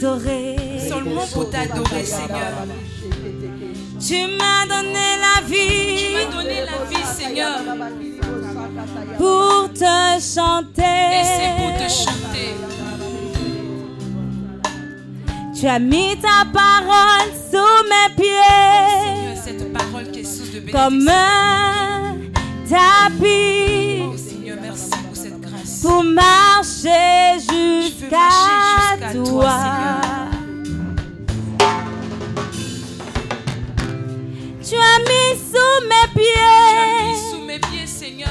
t'adorer. 0.00 0.56
seulement 0.88 1.26
pour 1.32 1.50
t'adorer, 1.50 2.04
Seigneur. 2.04 2.66
Tu 4.00 4.16
m'as 4.36 4.66
donné 4.66 5.16
la 5.20 5.46
Tu 5.46 5.52
vie 5.52 6.14
m'as 6.14 6.36
donné 6.36 6.56
la 6.64 6.84
vie, 6.88 7.04
Seigneur. 7.16 7.58
pour 9.18 9.70
te 9.72 10.20
chanter. 10.20 10.82
Et 10.82 11.24
c'est 11.24 11.52
pour 11.56 11.72
te 11.76 11.88
chanter. 11.92 12.54
Tu 15.58 15.68
as 15.68 15.78
mis 15.78 16.16
ta 16.20 16.44
parole 16.52 17.30
sous 17.50 17.84
mes 17.88 18.14
pieds 18.16 18.26
Seigneur, 19.04 19.36
cette 19.44 19.72
parole 19.72 20.10
qui 20.10 20.20
est 20.20 20.24
source 20.24 20.50
de 20.50 20.58
comme 20.72 20.98
bénédiction. 20.98 21.14
un 21.14 22.16
tapis 22.68 23.91
pour 25.82 26.04
marcher 26.04 27.38
jusqu'à 27.40 28.28
toi, 29.12 29.24
toi. 29.24 29.58
Tu 34.62 34.76
as 34.76 34.98
mis 35.00 35.36
sous 35.36 35.76
mes 35.88 36.08
Tu 36.14 36.20
as 36.20 36.86
mis 36.86 37.10
pieds 37.10 37.30
sous 37.30 37.44
mes 37.44 37.58
pieds, 37.58 37.86
Seigneur. 37.86 38.28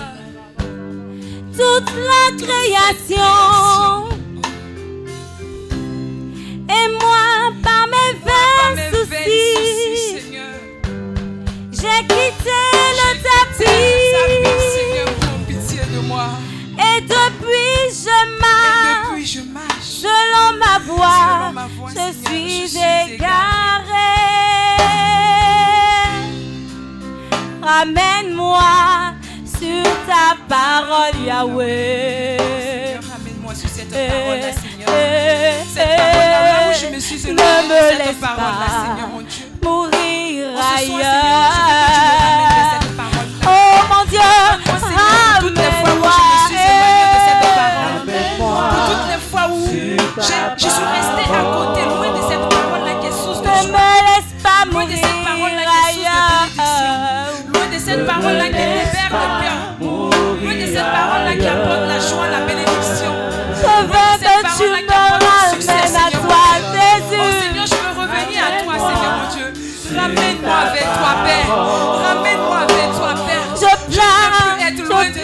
toute 1.52 1.92
la 1.94 2.26
création. 2.38 4.08
Et 6.70 6.88
moi, 7.00 7.52
par 7.62 7.86
mes 7.88 8.14
vains 8.26 8.92
soucis, 8.92 10.24
j'ai 11.72 12.02
quitté 12.08 12.62
le 13.00 13.10
tapis. 13.22 14.01
Selon 20.02 20.58
ma 20.58 20.76
voix. 20.80 21.20
Selon 21.42 21.54
ma 21.54 21.68
voix, 21.68 21.90
Je 21.90 21.94
Seigneur, 21.94 22.14
suis 22.26 22.62
je 22.62 22.68
suis 22.68 22.80
égarée. 23.16 24.32
Ramène-moi 27.62 29.14
sur 29.46 29.84
ta 30.08 30.36
parole, 30.50 31.16
Yahweh. 31.26 32.38
Ramène-moi 33.12 33.54
sur 33.56 33.70
cette 33.70 33.92
parole-là, 33.92 34.52
Seigneur. 34.54 34.90
Cette 35.74 35.88
parole-là, 35.88 36.42
là 36.42 36.70
où 36.70 36.74
je 36.80 36.88
me 36.96 37.00
suis 37.00 37.16
ne 37.18 37.30
éloignée 37.30 37.68
me 37.68 37.74
de 37.74 38.04
cette 38.08 38.20
parole-là, 38.20 38.68
pas 38.68 38.74
Seigneur, 38.82 39.10
mon 39.10 39.22
Dieu. 39.22 39.46
mourir 39.64 40.48
ailleurs. 40.76 41.52
Oh 43.46 43.80
mon 43.90 44.04
Dieu, 44.10 44.20
Moi, 46.00 46.12
je 50.18 50.62
suis 50.62 50.70
restée 50.70 51.28
à 51.32 51.44
côté, 51.56 51.82
loin 51.86 52.12
de 52.12 52.22
cette 52.28 52.46
parole-là 52.50 52.94
qui 53.00 53.08
est 53.08 53.12
source 53.12 53.42
de 53.42 53.48
ne 53.48 53.54
joie, 53.64 53.72
me 53.72 53.88
laisse 54.08 54.32
pas 54.44 54.66
loin 54.72 54.86
de 54.86 54.92
cette 54.92 55.24
parole-là 55.24 55.64
qui 55.64 55.76
est 55.76 55.82
source 55.82 56.12
de 56.12 56.16
bénédiction, 56.16 56.66
loin 57.54 57.68
de 57.72 57.80
cette 57.80 58.06
parole-là 58.06 58.46
qui 58.46 58.64
libère 58.76 59.12
le 59.12 59.28
cœur, 59.42 59.58
loin 59.80 60.56
de 60.56 60.68
cette 60.68 60.92
parole-là 60.92 61.34
qui 61.40 61.48
apporte 61.48 61.86
la 61.88 62.00
joie, 62.00 62.28
la 62.32 62.42
bénédiction. 62.46 63.14
Je 63.56 63.68
veux 63.88 64.16
que 64.20 64.34
tu 64.58 64.64
me 64.70 64.82
ramènes 64.82 65.22
à 65.92 66.10
toi, 66.12 66.36
Oh 66.44 66.62
Jésus. 66.76 67.40
Seigneur, 67.42 67.66
je 67.66 67.76
veux 67.76 67.96
revenir 68.02 68.40
à 68.44 68.64
toi, 68.64 68.74
Seigneur 68.74 69.12
mon 69.18 69.28
Dieu. 69.34 69.48
Ramène-moi 69.96 70.56
avec 70.56 70.84
toi, 70.84 71.12
Père. 71.24 71.48
Ramène-moi 71.56 72.58
avec 72.58 72.68
toi, 72.68 72.71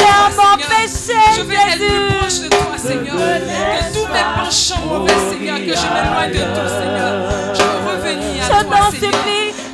je 0.08 0.36
mon 0.38 0.58
péché, 0.58 1.20
veux 1.44 1.54
être 1.54 1.78
plus 1.78 2.04
proche 2.16 2.40
de 2.42 2.48
toi, 2.50 2.78
Seigneur. 2.78 3.16
Que 3.16 3.82
tous 3.94 4.08
mes 4.08 4.28
penchants 4.36 4.86
mauvais, 4.86 5.20
Seigneur, 5.30 5.58
que 5.58 5.74
je 5.76 5.88
m'éloigne 5.94 6.32
de 6.32 6.44
tout, 6.56 6.70
Seigneur. 6.70 7.14
Je 7.54 7.64
veux 7.64 7.82
revenir 7.90 8.44
à 8.44 8.48
toi, 8.64 8.78
Seigneur. 8.92 9.12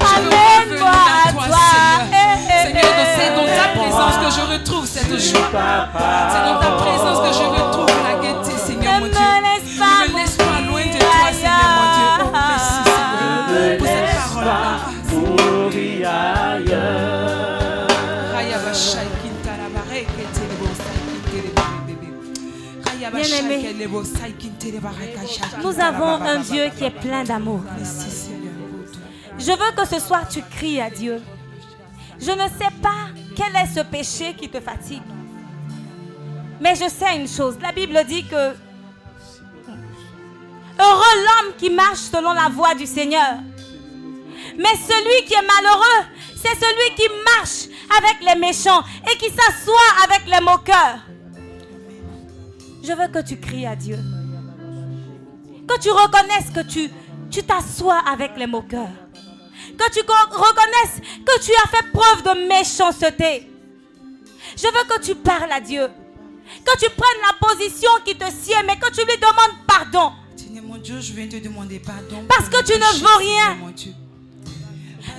Je 0.01 0.21
veux 0.21 0.37
revenir 0.63 0.85
à 0.85 1.31
toi. 1.33 1.55
Seigneur, 2.63 2.93
c'est 3.17 3.31
dans 3.35 3.47
ta 3.47 3.67
présence 3.79 4.15
que 4.17 4.29
je 4.31 4.43
retrouve 4.53 4.85
cette 4.85 5.19
joie. 5.19 5.49
C'est 6.31 6.43
dans 6.45 6.59
ta 6.59 6.71
présence 6.83 7.19
que 7.19 7.31
je 7.33 7.43
retrouve 7.43 7.92
Nous 25.61 25.79
avons 25.79 26.21
un. 26.21 26.39
Dieu 26.39 26.69
qui 26.77 26.83
est 26.83 26.91
plein 26.91 27.23
d'amour. 27.23 27.61
Je 29.39 29.51
veux 29.51 29.71
que 29.75 29.87
ce 29.87 29.99
soir 29.99 30.27
tu 30.27 30.41
cries 30.41 30.81
à 30.81 30.89
Dieu. 30.89 31.21
Je 32.19 32.31
ne 32.31 32.47
sais 32.47 32.73
pas 32.81 33.09
quel 33.35 33.55
est 33.55 33.73
ce 33.73 33.81
péché 33.81 34.33
qui 34.33 34.49
te 34.49 34.59
fatigue. 34.59 35.01
Mais 36.59 36.75
je 36.75 36.89
sais 36.89 37.15
une 37.15 37.27
chose. 37.27 37.57
La 37.61 37.71
Bible 37.71 37.99
dit 38.07 38.25
que 38.25 38.35
heureux 40.79 41.15
l'homme 41.25 41.53
qui 41.57 41.69
marche 41.69 41.99
selon 42.11 42.33
la 42.33 42.49
voie 42.49 42.75
du 42.75 42.85
Seigneur. 42.85 43.39
Mais 44.57 44.75
celui 44.75 45.25
qui 45.25 45.33
est 45.33 45.47
malheureux, 45.47 46.05
c'est 46.35 46.55
celui 46.55 46.95
qui 46.95 47.07
marche 47.37 47.67
avec 47.97 48.21
les 48.21 48.39
méchants 48.39 48.83
et 49.09 49.17
qui 49.17 49.29
s'assoit 49.29 50.03
avec 50.03 50.25
les 50.27 50.41
moqueurs. 50.41 51.12
Je 52.83 52.91
veux 52.91 53.07
que 53.07 53.25
tu 53.25 53.37
cries 53.37 53.65
à 53.65 53.75
Dieu. 53.75 53.97
Que 55.67 55.79
tu 55.79 55.89
reconnaisses 55.89 56.51
que 56.53 56.61
tu 56.67 56.89
tu 57.31 57.41
t'assois 57.41 57.99
avec 58.07 58.37
les 58.37 58.45
moqueurs. 58.45 58.91
Que 59.77 59.91
tu 59.91 60.01
reconnaisses 60.01 61.01
que 61.25 61.43
tu 61.43 61.51
as 61.63 61.69
fait 61.69 61.91
preuve 61.91 62.23
de 62.23 62.47
méchanceté. 62.47 63.49
Je 64.57 64.67
veux 64.67 64.95
que 64.95 65.01
tu 65.01 65.15
parles 65.15 65.51
à 65.51 65.61
Dieu. 65.61 65.87
Que 66.65 66.77
tu 66.77 66.91
prennes 66.91 67.21
la 67.21 67.47
position 67.47 67.89
qui 68.05 68.15
te 68.15 68.29
sied, 68.29 68.55
mais 68.67 68.75
que 68.75 68.91
tu 68.91 69.05
lui 69.05 69.17
demandes 69.17 69.65
pardon. 69.65 70.11
Seigneur 70.35 70.63
mon 70.63 70.77
Dieu, 70.77 70.99
je 70.99 71.13
viens 71.13 71.27
te 71.27 71.37
demander 71.37 71.79
pardon. 71.79 72.25
Parce 72.27 72.49
que 72.49 72.63
tu 72.63 72.73
ne 72.73 72.99
veux 72.99 73.17
rien. 73.17 74.02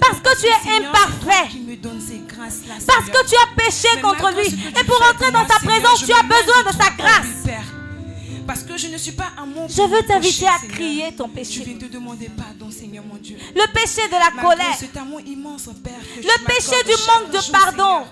Parce 0.00 0.20
que 0.20 0.40
tu 0.40 0.46
es 0.46 0.76
imparfait. 0.76 1.58
Parce 2.86 3.06
que 3.06 3.28
tu 3.28 3.34
as 3.36 3.56
péché 3.56 4.00
contre 4.00 4.32
lui. 4.34 4.46
Et 4.46 4.84
pour 4.84 5.02
entrer 5.02 5.30
dans 5.30 5.46
sa 5.46 5.58
présence, 5.58 6.04
tu 6.04 6.12
as 6.12 6.22
besoin 6.22 6.70
de 6.70 6.76
sa 6.76 6.90
grâce. 6.90 7.54
Parce 8.46 8.62
que 8.62 8.76
je 8.76 8.88
ne 8.88 8.98
suis 8.98 9.12
pas 9.12 9.32
un 9.38 9.46
Je 9.68 9.82
veux 9.82 10.02
t'inviter 10.06 10.46
à 10.46 10.58
crier 10.68 11.14
ton 11.16 11.28
péché. 11.28 11.60
Je 11.60 11.64
viens 11.64 11.78
te 11.78 11.86
demander 11.86 12.28
pardon, 12.28 12.70
Seigneur 12.70 13.04
mon 13.04 13.16
Dieu. 13.16 13.38
Le 13.54 13.72
péché 13.72 14.06
de 14.06 14.12
la 14.12 14.42
colère. 14.42 14.78
Le 16.16 16.44
péché 16.44 16.82
du 16.84 16.92
manque 17.06 17.32
de 17.32 17.50
pardon. 17.50 18.04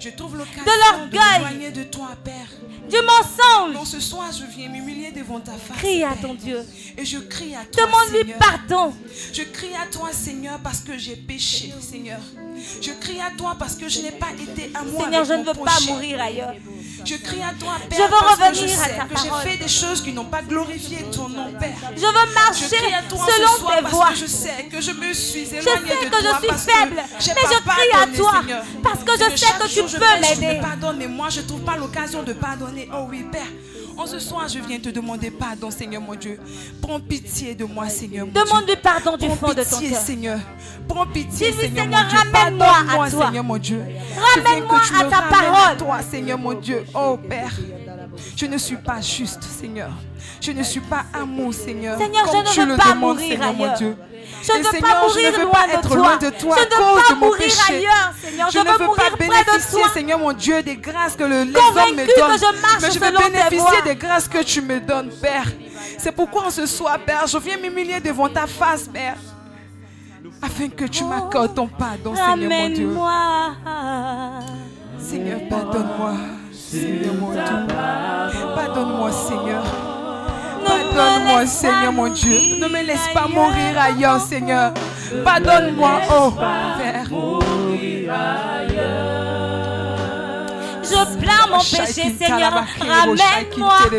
Je 0.00 0.10
trouve 0.10 0.36
l'occasion 0.36 0.64
de 0.64 1.16
l'orgueil. 1.16 1.72
De, 1.72 1.78
de 1.80 1.84
toi, 1.84 2.08
Père. 2.24 2.34
Du 2.88 2.96
mensonge. 2.96 3.74
Non, 3.74 3.84
ce 3.84 4.00
soir, 4.00 4.26
je 4.32 4.44
viens 4.44 4.68
m'humilier 4.68 5.10
devant 5.12 5.40
ta 5.40 5.52
face. 5.52 5.78
Crie 5.78 6.04
à 6.04 6.14
ton 6.20 6.34
Dieu. 6.34 6.60
Et 6.98 7.04
je 7.04 7.18
crie 7.18 7.54
à 7.54 7.64
toi. 7.64 7.86
Demande-lui 7.86 8.34
pardon. 8.34 8.94
Je 9.32 9.42
crie 9.42 9.74
à 9.74 9.86
toi, 9.90 10.10
Seigneur, 10.12 10.58
parce 10.62 10.80
que 10.80 10.98
j'ai 10.98 11.16
péché, 11.16 11.72
Seigneur. 11.80 12.20
Je 12.82 12.90
crie 12.92 13.20
à 13.20 13.30
toi 13.36 13.56
parce 13.58 13.74
que 13.74 13.88
je 13.88 14.00
n'ai 14.00 14.12
pas 14.12 14.28
été 14.38 14.70
à 14.74 14.82
moi. 14.82 15.04
Seigneur, 15.04 15.24
je 15.24 15.32
ne 15.32 15.44
veux 15.44 15.54
pas 15.54 15.80
mourir 15.88 16.20
ailleurs. 16.20 16.54
Je 17.04 17.16
crie 17.16 17.42
à 17.42 17.52
toi, 17.58 17.74
Père. 17.88 17.98
Je 17.98 18.02
veux 18.02 18.08
parce 18.10 18.38
revenir 18.38 18.62
que 18.62 18.68
je 18.68 18.74
à 18.74 18.84
sais 18.84 18.96
ta 18.96 19.04
que 19.04 19.14
j'ai 19.20 19.50
fait 19.50 19.56
des 19.58 19.68
choses 19.68 20.02
qui 20.02 20.12
n'ont 20.12 20.24
pas 20.26 20.42
glorifié 20.42 20.98
ton 21.10 21.28
nom, 21.28 21.52
Père. 21.58 21.76
Je 21.96 22.00
veux 22.00 22.34
marcher 22.34 22.64
je 22.70 22.74
crie 22.76 22.94
à 22.94 23.02
toi 23.02 23.26
selon 23.34 23.48
soir 23.48 23.76
tes 23.76 23.82
parce 23.82 23.94
voies. 23.94 24.08
Que 24.10 24.16
je 24.16 24.26
sais 24.26 24.68
que 24.70 24.80
je 24.80 24.90
me 24.92 25.12
suis 25.12 25.40
éloignée 25.54 25.62
Je 25.64 25.68
sais 25.68 26.04
de 26.04 26.04
que 26.04 26.10
toi 26.10 26.18
je 26.22 26.46
suis 26.46 26.72
faible, 26.72 26.96
mais 26.96 27.42
je 27.42 27.60
crie 27.68 28.02
à 28.02 28.06
toi 28.16 28.32
Seigneur. 28.40 28.64
parce 28.82 29.04
que 29.04 29.12
je 29.12 29.36
sais 29.36 29.52
que 29.58 29.68
tu 29.68 29.83
je 29.88 29.96
peux 29.96 30.46
me 30.46 30.60
pardonne, 30.60 30.96
mais 30.98 31.06
moi 31.06 31.28
je 31.30 31.40
trouve 31.40 31.60
pas 31.62 31.76
l'occasion 31.76 32.22
de 32.22 32.32
pardonner. 32.32 32.88
Oh 32.92 33.06
oui, 33.08 33.24
Père. 33.30 33.46
En 33.96 34.06
ce 34.06 34.18
soir, 34.18 34.48
je 34.48 34.58
viens 34.58 34.80
te 34.80 34.88
demander 34.88 35.30
pardon, 35.30 35.70
Seigneur 35.70 36.02
mon 36.02 36.14
Dieu. 36.16 36.38
Prends 36.82 36.98
pitié 36.98 37.54
de 37.54 37.64
moi, 37.64 37.88
Seigneur 37.88 38.26
mon 38.26 38.32
Demande-lui 38.32 38.76
pardon 38.76 39.16
du 39.16 39.26
Prends 39.26 39.36
fond 39.36 39.54
de 39.54 39.62
ton 39.62 39.76
pitié, 39.78 39.90
cœur. 39.90 40.00
Seigneur. 40.00 40.38
Prends 40.88 41.06
pitié, 41.06 41.52
Seigneur, 41.52 41.84
Seigneur, 41.84 41.86
mon 41.86 42.08
Dieu. 42.08 42.18
ramène-moi 42.32 42.76
à 43.04 43.10
toi. 43.10 43.26
Seigneur 43.26 43.44
mon 43.44 43.56
Dieu. 43.58 43.84
Ramène-moi 44.36 44.80
à 45.00 45.04
ta 45.04 45.22
parole. 45.22 45.72
À 45.72 45.76
toi, 45.76 46.02
Seigneur 46.02 46.38
mon 46.38 46.54
Dieu. 46.54 46.84
Oh 46.94 47.16
Père, 47.28 47.52
je 48.36 48.46
ne 48.46 48.58
suis 48.58 48.76
pas 48.76 49.00
juste, 49.00 49.44
Seigneur. 49.44 49.90
Je 50.40 50.50
ne 50.52 50.62
suis 50.62 50.80
pas 50.80 51.04
amour, 51.12 51.54
Seigneur. 51.54 51.96
Seigneur, 51.98 52.24
comme 52.24 52.34
je 52.46 52.48
ne 52.48 52.52
tu 52.52 52.60
veux 52.60 52.66
le 52.66 52.76
pas 52.76 52.94
demandes, 52.94 53.16
mourir 53.16 53.30
Seigneur 53.30 53.54
mon. 53.54 53.74
Dieu. 53.76 53.96
Je 54.46 54.52
ne 54.52 54.58
veux 54.58 54.64
Seigneur, 54.64 55.00
pas 55.00 55.08
je 55.08 55.18
ne 55.26 55.30
veux 55.32 55.42
loin 55.42 55.50
pas 55.52 55.66
être 55.72 55.96
loin 55.96 56.16
de 56.16 56.30
toi 56.30 56.56
je 56.58 56.64
ne 56.64 56.68
veux 56.68 57.02
pas 57.08 57.14
mourir 57.14 57.52
ailleurs, 57.68 58.12
Seigneur. 58.22 58.48
Je 58.50 58.52
Je 58.52 58.58
ne 58.58 58.64
veux 58.70 58.78
veux 58.78 58.84
mourir 58.84 59.02
pas 59.04 59.10
de 59.10 59.16
bénéficier. 59.16 59.82
Seigneur 59.94 60.18
mon 60.18 60.32
Dieu, 60.32 60.62
des 60.62 60.76
grâces 60.76 61.16
que 61.16 61.24
le- 61.24 61.42
les 61.44 61.56
hommes 61.56 61.96
me 61.96 62.04
que 62.06 62.20
donnent. 62.20 62.38
je 62.38 62.60
marche 62.60 62.82
Mais 62.82 62.90
je 62.90 62.98
veux 62.98 63.10
bénéficier 63.32 63.82
des 63.84 63.96
grâces 63.96 64.28
que 64.28 64.42
tu 64.42 64.60
me 64.60 64.80
donnes, 64.80 65.10
Père. 65.22 65.46
C'est 65.98 66.12
pourquoi 66.12 66.46
en 66.46 66.50
ce 66.50 66.66
soir, 66.66 66.98
Père, 66.98 67.26
je 67.26 67.38
viens 67.38 67.56
m'humilier 67.56 68.00
devant 68.00 68.28
ta 68.28 68.46
face, 68.46 68.82
Père. 68.88 69.16
Afin 70.42 70.68
que 70.68 70.84
tu 70.84 71.04
m'accordes 71.04 71.54
ton 71.54 71.66
pardon, 71.68 72.14
Seigneur 72.14 72.50
mon 72.50 72.68
Dieu. 72.68 72.88
Seigneur, 74.98 75.40
pardonne-moi. 75.48 76.12
Seigneur 76.52 77.14
mon 77.14 77.32
Dieu. 77.32 77.42
Pardonne-moi, 78.54 79.12
Seigneur. 79.12 79.62
Pardonne-moi, 80.94 81.46
Seigneur 81.46 81.92
mon 81.92 82.08
Dieu. 82.08 82.38
Ne 82.60 82.68
me 82.68 82.82
laisse 82.82 83.08
pas 83.12 83.26
mourir 83.28 83.80
ailleurs, 83.80 84.20
Seigneur. 84.20 84.72
Pardonne-moi, 85.24 86.00
oh 86.10 86.32
Père. 86.78 87.06
Je 90.82 91.18
plains 91.18 91.46
mon 91.50 91.58
péché, 91.58 92.14
Seigneur. 92.18 92.64
Ramène-moi 92.80 93.24
à 93.24 93.44
toi. 93.54 93.78
Ne 93.84 93.90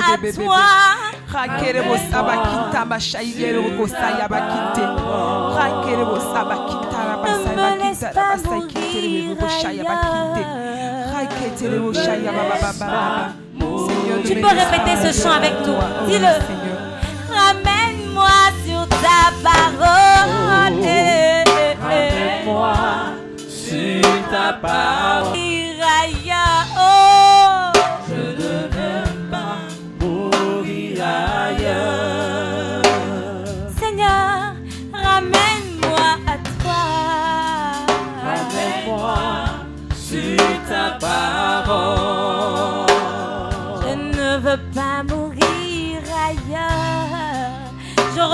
me 7.52 7.82
laisse 7.82 8.06
pas 8.14 8.38
mourir 8.44 9.38
ailleurs. 9.66 9.86
Tu 14.26 14.36
peux 14.36 14.48
répéter 14.48 14.96
ce 15.04 15.22
chant 15.24 15.32
avec 15.32 15.54
nous. 15.60 15.74
toi, 15.74 15.84
Dis-le. 16.08 16.65
Ramène-moi 17.36 18.38
sur 18.66 18.88
ta 18.88 19.22
parole. 19.44 20.80
Moi, 22.46 22.76
sur 23.48 24.02
ta 24.32 24.54
parole, 24.54 25.38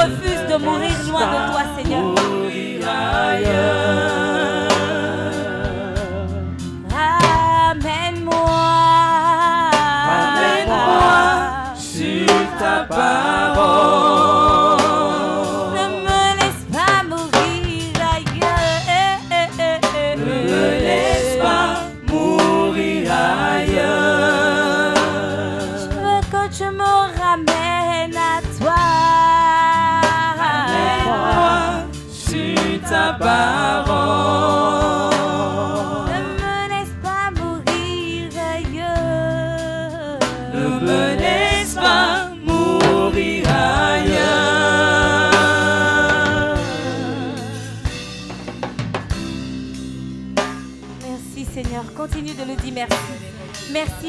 refuse 0.03 0.43
de 0.49 0.55
mourir 0.57 0.97
loin 1.07 1.25
de 1.27 1.39
toi, 1.51 1.61
Seigneur. 1.77 2.03
Ramène-moi. 6.89 8.45
Ramène-moi 10.09 11.75
sur 11.75 12.27
ta 12.59 12.75
parole. 12.89 13.50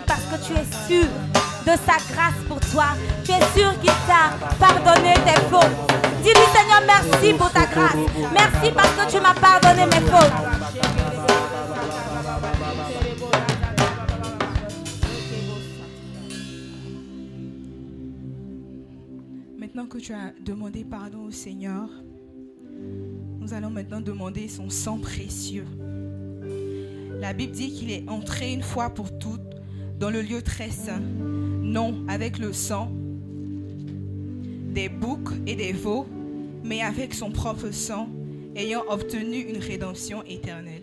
Parce 0.07 0.25
que 0.25 0.47
tu 0.47 0.53
es 0.53 0.65
sûr 0.87 1.09
de 1.63 1.77
sa 1.87 1.97
grâce 2.13 2.43
pour 2.49 2.61
toi. 2.61 2.87
Tu 3.25 3.33
es 3.33 3.41
sûr 3.59 3.79
qu'il 3.81 3.91
t'a 4.07 4.37
pardonné 4.59 5.15
tes 5.15 5.41
fautes. 5.49 6.03
Dis-lui 6.23 6.47
Seigneur 6.53 6.83
merci 6.87 7.33
pour 7.35 7.51
ta 7.51 7.67
grâce. 7.67 7.97
Merci 8.33 8.71
parce 8.75 8.91
que 8.91 9.11
tu 9.11 9.21
m'as 9.21 9.35
pardonné 9.35 9.87
mes 9.87 10.07
fautes. 10.11 10.33
Maintenant 19.59 19.87
que 19.87 19.99
tu 19.99 20.13
as 20.13 20.33
demandé 20.45 20.85
pardon 20.85 21.25
au 21.29 21.31
Seigneur, 21.31 21.89
nous 23.41 23.55
allons 23.55 23.71
maintenant 23.71 24.01
demander 24.01 24.49
son 24.49 24.69
sang 24.71 24.99
précieux. 24.99 25.67
La 27.21 27.33
Bible 27.33 27.53
dit 27.53 27.73
qu'il 27.73 27.91
est 27.91 28.09
entré 28.09 28.53
une 28.53 28.63
fois 28.63 28.91
pour 28.91 29.17
toutes 29.19 29.52
dans 29.99 30.11
le 30.11 30.23
lieu 30.23 30.43
très 30.43 30.71
saint, 30.71 31.01
non 31.63 32.05
avec 32.09 32.39
le 32.39 32.53
sang 32.53 32.91
des 34.75 34.89
boucs 34.89 35.33
et 35.47 35.55
des 35.55 35.73
veaux, 35.73 36.07
mais 36.65 36.81
avec 36.83 37.13
son 37.15 37.31
propre 37.31 37.71
sang, 37.73 38.09
ayant 38.57 38.83
obtenu 38.89 39.41
une 39.41 39.59
rédemption 39.59 40.23
éternelle. 40.25 40.83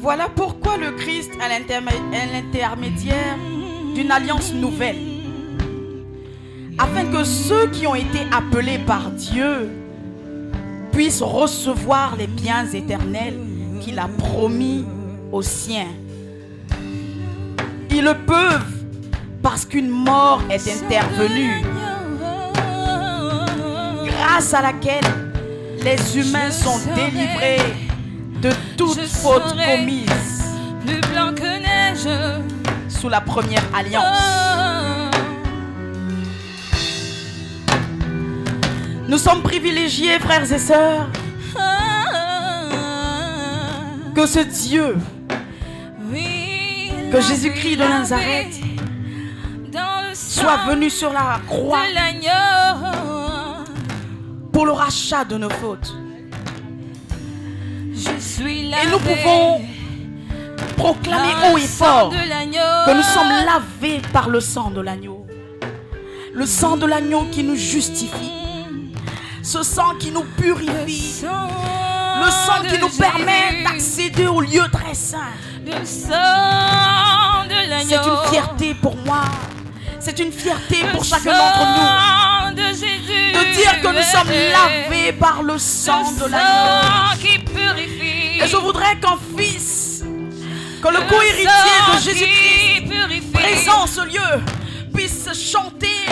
Voilà 0.00 0.28
pourquoi 0.34 0.76
le 0.76 0.92
Christ 0.92 1.30
est 1.34 1.48
l'intermé- 1.48 1.90
est 2.12 2.32
l'intermédiaire 2.32 3.36
d'une 3.94 4.10
alliance 4.10 4.54
nouvelle. 4.54 5.09
Afin 6.82 7.04
que 7.12 7.24
ceux 7.24 7.66
qui 7.66 7.86
ont 7.86 7.94
été 7.94 8.20
appelés 8.32 8.78
par 8.78 9.10
Dieu 9.10 9.68
puissent 10.92 11.20
recevoir 11.20 12.16
les 12.16 12.26
biens 12.26 12.66
éternels 12.66 13.38
qu'il 13.82 13.98
a 13.98 14.08
promis 14.08 14.86
aux 15.30 15.42
siens. 15.42 15.92
Ils 17.90 18.02
le 18.02 18.14
peuvent 18.14 18.64
parce 19.42 19.66
qu'une 19.66 19.90
mort 19.90 20.42
est 20.48 20.68
intervenue, 20.68 21.62
grâce 24.06 24.54
à 24.54 24.62
laquelle 24.62 25.04
les 25.82 26.18
humains 26.18 26.50
sont 26.50 26.78
délivrés 26.94 27.74
de 28.40 28.50
toute 28.76 29.00
faute 29.06 29.54
commise 29.54 30.44
Plus 30.86 31.00
blanc 31.12 31.34
que 31.34 31.58
neige. 31.58 32.08
sous 32.88 33.08
la 33.08 33.20
première 33.20 33.64
alliance. 33.74 34.99
Nous 39.10 39.18
sommes 39.18 39.42
privilégiés, 39.42 40.20
frères 40.20 40.52
et 40.52 40.58
sœurs, 40.60 41.08
que 44.14 44.24
ce 44.24 44.38
Dieu, 44.38 44.96
que 47.10 47.20
Jésus-Christ 47.20 47.76
de 47.76 47.82
Nazareth, 47.82 48.60
soit 50.14 50.58
venu 50.68 50.88
sur 50.90 51.12
la 51.12 51.40
croix 51.48 51.80
pour 54.52 54.64
le 54.64 54.70
rachat 54.70 55.24
de 55.24 55.38
nos 55.38 55.50
fautes. 55.50 55.92
Et 58.38 58.86
nous 58.92 58.98
pouvons 59.00 59.60
proclamer 60.76 61.32
haut 61.52 61.58
et 61.58 61.62
fort 61.62 62.10
que 62.10 62.94
nous 62.94 63.02
sommes 63.02 63.44
lavés 63.44 64.00
par 64.12 64.28
le 64.28 64.38
sang 64.38 64.70
de 64.70 64.80
l'agneau. 64.80 65.26
Le 66.32 66.46
sang 66.46 66.76
de 66.76 66.86
l'agneau 66.86 67.24
qui 67.32 67.42
nous 67.42 67.56
justifie. 67.56 68.39
Ce 69.42 69.62
sang 69.62 69.94
qui 69.98 70.10
nous 70.10 70.24
purifie. 70.36 71.22
Le 71.22 72.30
sang 72.30 72.62
qui 72.68 72.78
nous 72.78 72.90
permet 72.90 73.62
d'accéder 73.64 74.26
au 74.26 74.40
lieu 74.40 74.64
très 74.70 74.94
saint. 74.94 75.32
C'est 77.82 77.96
une 77.96 78.30
fierté 78.30 78.74
pour 78.74 78.96
moi. 78.96 79.22
C'est 79.98 80.18
une 80.18 80.32
fierté 80.32 80.76
pour 80.92 81.04
chacun 81.04 81.32
d'entre 81.32 81.66
nous. 81.66 82.56
de 82.56 82.68
Jésus. 82.68 83.32
De 83.32 83.54
dire 83.54 83.80
que 83.82 83.88
nous 83.88 84.02
sommes 84.02 84.30
lavés 84.30 85.12
par 85.12 85.42
le 85.42 85.58
sang 85.58 86.02
Le 86.18 86.24
de 86.24 86.30
l'agneau. 86.30 87.24
Et 88.42 88.46
je 88.46 88.56
voudrais 88.56 88.96
qu'un 88.98 89.18
fils, 89.36 90.02
que 90.82 90.88
le 90.88 90.94
Le 90.94 91.08
co-héritier 91.08 91.46
de 91.92 91.98
Jésus-Christ, 92.02 93.32
présent 93.32 93.82
en 93.82 93.86
ce 93.86 94.00
lieu, 94.06 94.42
puisse 94.94 95.28
chanter 95.34 96.06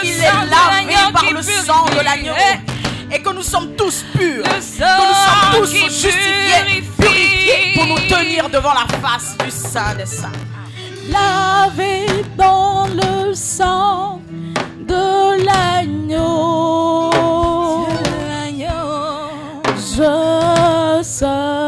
qu'il 0.00 0.10
est 0.10 0.32
lavé 0.50 0.94
par 1.12 1.30
le 1.32 1.42
sang 1.42 1.84
de 1.86 2.04
l'agneau. 2.04 2.34
Et 3.12 3.20
que 3.20 3.30
nous 3.30 3.42
sommes 3.42 3.74
tous 3.76 4.04
purs. 4.12 4.44
Que 4.44 4.50
nous 4.50 4.62
sommes 4.62 5.60
tous 5.60 5.70
justifiés, 5.72 6.84
purifiés 6.98 7.72
pour 7.74 7.86
nous 7.86 7.98
tenir 8.08 8.48
devant 8.48 8.72
la 8.72 8.86
face 8.98 9.36
du 9.44 9.50
Saint 9.50 9.94
des 9.94 10.06
Saints. 10.06 10.30
lavé 11.08 12.06
dans 12.36 12.86
le 12.86 13.34
sang 13.34 14.20
de 14.86 15.44
l'agneau. 15.44 17.10
Je 19.76 21.02
serai 21.02 21.59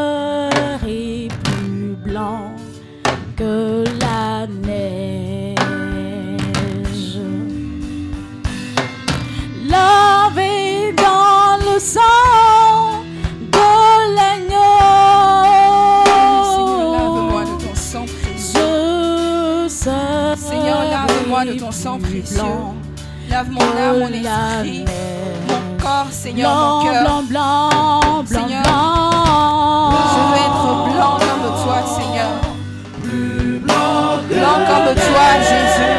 blanc 22.31 22.75
Lave 23.29 23.49
mon 23.49 23.61
âme, 23.61 23.99
mon 23.99 24.07
esprit, 24.09 24.85
mon 25.47 25.77
corps, 25.81 26.07
Seigneur, 26.11 26.51
Blanc, 26.51 26.83
mon 26.83 26.83
cœur. 26.83 27.03
blanc, 27.03 27.23
blanc, 27.23 27.69
blanc, 27.69 28.25
Seigneur, 28.25 28.63
blanc. 28.63 29.91
Je 30.13 30.19
veux 30.29 30.37
être 30.45 30.65
blanc 30.93 31.15
comme 31.19 31.47
toi, 31.63 31.77
Seigneur. 31.97 32.31
Blanc 34.29 34.57
comme 34.67 34.89
toi, 34.95 35.27
Jésus. 35.39 35.95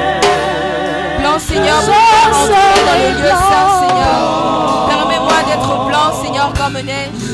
Blanc, 1.21 1.39
Seigneur, 1.39 1.81
pour 1.81 1.95
entrer 2.31 2.77
dans 2.87 2.99
le 3.03 3.09
lieu 3.21 3.29
saint, 3.31 3.69
Seigneur. 3.81 4.21
Permets-moi 4.89 5.39
d'être 5.49 5.73
blanc, 5.89 6.09
Seigneur, 6.23 6.49
comme 6.53 6.75
neige. 6.75 7.25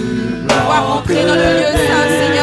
Pouvoir 0.49 0.83
entrer 0.97 1.23
dans 1.27 1.35
le 1.35 1.51
lieu 1.59 1.73
saint, 1.73 2.09
Seigneur. 2.09 2.40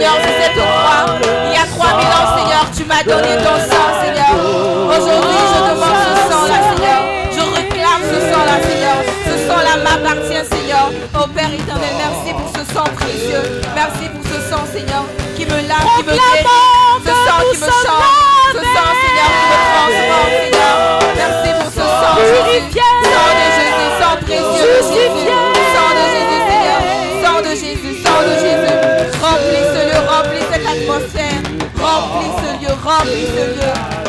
Seigneur, 0.00 0.16
sur 0.16 0.32
cette 0.32 0.56
croix. 0.56 1.20
Il 1.44 1.52
y 1.52 1.60
a 1.60 1.66
3000 1.68 2.06
ans, 2.08 2.28
Seigneur, 2.38 2.64
tu 2.74 2.84
m'as 2.84 3.04
donné 3.04 3.36
ton 3.44 3.56
sang, 3.68 3.88
Seigneur. 4.00 4.32
Aujourd'hui, 4.88 5.42
je 5.52 5.60
demande 5.68 5.98
ce 6.08 6.32
sang-là, 6.32 6.58
Seigneur. 6.72 7.00
Je 7.36 7.42
réclame 7.54 8.02
ce 8.08 8.18
sang-là, 8.32 8.56
Seigneur. 8.64 8.96
Ce 9.28 9.34
sang-là 9.46 9.76
m'appartient, 9.84 10.44
Seigneur. 10.48 10.90
Oh 11.14 11.26
Père 11.34 11.52
éternel, 11.52 11.94
merci 11.98 12.32
pour 12.32 12.48
ce 12.48 12.64
sang 12.72 12.88
précieux. 12.96 13.60
Merci 13.74 14.08
pour 14.08 14.24
ce 14.24 14.40
sang, 14.48 14.64
Seigneur, 14.72 15.04
qui 15.36 15.44
me 15.44 15.68
lave, 15.68 15.84
qui 15.98 16.04
me 16.04 16.12
guérit. 16.12 16.48
Ce 17.04 17.12
sang 17.12 17.40
qui 17.52 17.58
me 17.58 17.66
change. 17.66 18.52
Ce 18.52 18.60
sang, 18.72 18.88
Seigneur, 19.04 19.28
qui 19.36 19.52
me 19.52 19.58
transforme, 19.68 20.49
ce 33.04 33.06
lieu, 33.06 33.54
remplis 33.60 33.99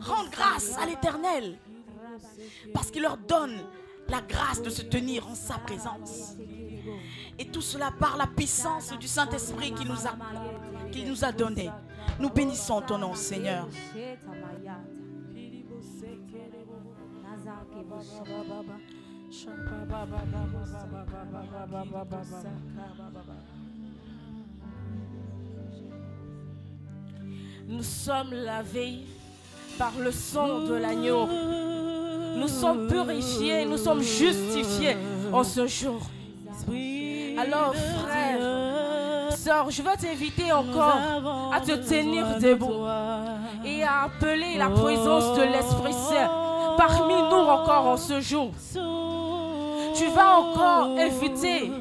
Rendre 0.00 0.30
grâce 0.30 0.76
à 0.78 0.86
l'Éternel 0.86 1.58
parce 2.72 2.90
qu'il 2.90 3.02
leur 3.02 3.16
donne 3.16 3.58
la 4.08 4.20
grâce 4.20 4.62
de 4.62 4.70
se 4.70 4.82
tenir 4.82 5.26
en 5.28 5.34
sa 5.34 5.58
présence. 5.58 6.34
Et 7.38 7.46
tout 7.46 7.60
cela 7.60 7.92
par 7.98 8.16
la 8.16 8.26
puissance 8.26 8.92
du 8.98 9.06
Saint-Esprit 9.06 9.72
qui 9.72 9.84
nous 9.84 10.06
a, 10.06 10.16
qui 10.90 11.04
nous 11.04 11.24
a 11.24 11.32
donné. 11.32 11.70
Nous 12.18 12.30
bénissons 12.30 12.82
ton 12.82 12.98
nom, 12.98 13.14
Seigneur. 13.14 13.68
Nous 27.66 27.82
sommes 27.82 28.32
lavés 28.32 29.04
par 29.80 29.92
le 29.98 30.12
sang 30.12 30.58
de 30.68 30.74
l'agneau. 30.74 31.26
Nous 32.36 32.48
sommes 32.48 32.86
purifiés, 32.86 33.64
nous 33.64 33.78
sommes 33.78 34.02
justifiés 34.02 34.94
en 35.32 35.42
ce 35.42 35.66
jour. 35.66 36.02
Alors, 37.38 37.74
frère, 37.74 39.32
sœur, 39.34 39.70
je 39.70 39.80
veux 39.80 39.96
t'inviter 39.98 40.52
encore 40.52 41.50
à 41.54 41.60
te 41.60 41.72
tenir 41.72 42.26
debout 42.38 42.84
et 43.64 43.82
à 43.82 44.02
appeler 44.04 44.58
la 44.58 44.68
présence 44.68 45.34
de 45.38 45.44
l'Esprit 45.44 45.94
Saint 45.94 46.30
parmi 46.76 47.14
nous 47.14 47.48
encore 47.56 47.86
en 47.86 47.96
ce 47.96 48.20
jour. 48.20 48.50
Tu 49.94 50.06
vas 50.08 50.40
encore 50.40 50.90
inviter 50.98 51.72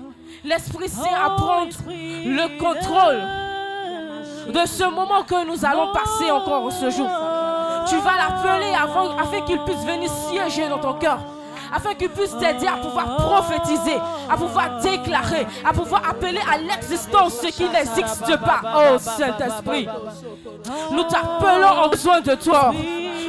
l'Esprit 0.46 0.88
Saint 0.88 1.20
à 1.22 1.32
prendre 1.32 1.76
le 1.90 2.60
contrôle 2.60 3.22
de 4.54 4.66
ce 4.66 4.86
moment 4.86 5.24
que 5.24 5.46
nous 5.46 5.66
allons 5.66 5.92
passer 5.92 6.32
encore 6.32 6.64
en 6.64 6.72
ce 6.72 6.90
jour. 6.90 7.10
Tu 7.90 7.98
vas 7.98 8.18
l'appeler 8.18 8.74
afin 8.74 9.42
qu'il 9.42 9.60
puisse 9.60 9.84
venir 9.86 10.10
siéger 10.10 10.70
dans 10.70 10.80
ton 10.80 10.94
cœur. 10.94 11.20
Afin 11.72 11.94
qu'il 11.94 12.10
puisse 12.10 12.36
t'aider 12.38 12.68
à 12.68 12.78
pouvoir 12.78 13.18
prophétiser, 13.18 13.98
à 14.30 14.36
pouvoir 14.36 14.80
déclarer, 14.82 15.46
à 15.64 15.72
pouvoir 15.72 16.02
appeler 16.10 16.40
à 16.52 16.58
l'existence 16.58 17.34
ce 17.36 17.48
qui 17.48 17.70
n'existe 17.70 18.38
pas. 18.38 18.62
Oh 18.76 18.98
Saint-Esprit, 18.98 19.88
nous 20.92 21.04
t'appelons 21.04 21.84
en 21.84 21.88
besoin 21.90 22.22
de 22.22 22.34
toi. 22.36 22.74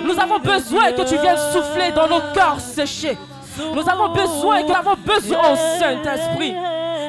Nous 0.02 0.18
avons 0.18 0.38
besoin 0.38 0.92
que 0.92 1.02
tu 1.02 1.18
viennes 1.18 1.36
souffler 1.52 1.92
dans 1.92 2.08
nos 2.08 2.32
cœurs 2.34 2.60
séchés. 2.60 3.18
Nous 3.74 3.86
avons 3.88 4.08
besoin, 4.08 4.62
que 4.62 4.68
nous 4.68 4.74
avons 4.74 4.96
besoin, 5.04 5.38
oh 5.52 5.56
Saint-Esprit. 5.78 6.54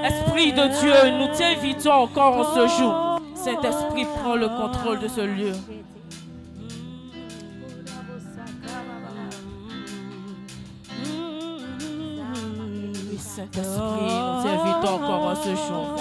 Esprit 0.03 0.51
de 0.51 0.67
Dieu, 0.67 1.11
nous 1.17 1.27
t'invitons 1.37 1.91
encore 1.91 2.37
en 2.37 2.55
ce 2.55 2.67
jour. 2.67 3.19
Saint-Esprit, 3.35 4.05
prends 4.21 4.35
le 4.35 4.49
contrôle 4.49 4.99
de 4.99 5.07
ce 5.07 5.21
lieu. 5.21 5.53
Oui, 13.41 13.47
Saint-Esprit, 13.53 14.13
nous 14.13 14.43
t'invitons 14.43 14.93
encore 14.95 15.25
en 15.25 15.35
ce 15.35 15.49
jour. 15.49 15.95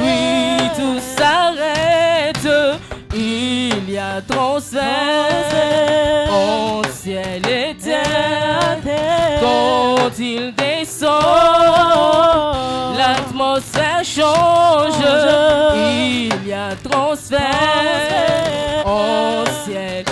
Oui, 0.00 0.70
tout 0.76 1.00
s'arrête. 1.16 2.48
Il 3.14 3.90
y 3.90 3.98
a 3.98 4.22
transfert 4.22 4.82
en 6.30 6.82
ciel 6.92 7.42
et 7.48 7.76
terre. 7.76 8.78
Quand 9.40 10.18
il 10.18 10.54
descend, 10.54 11.10
l'atmosphère 12.96 14.04
change. 14.04 15.02
Il 15.74 16.46
y 16.46 16.52
a 16.52 16.76
transfert 16.76 17.40
en 18.86 19.44
ciel. 19.64 20.04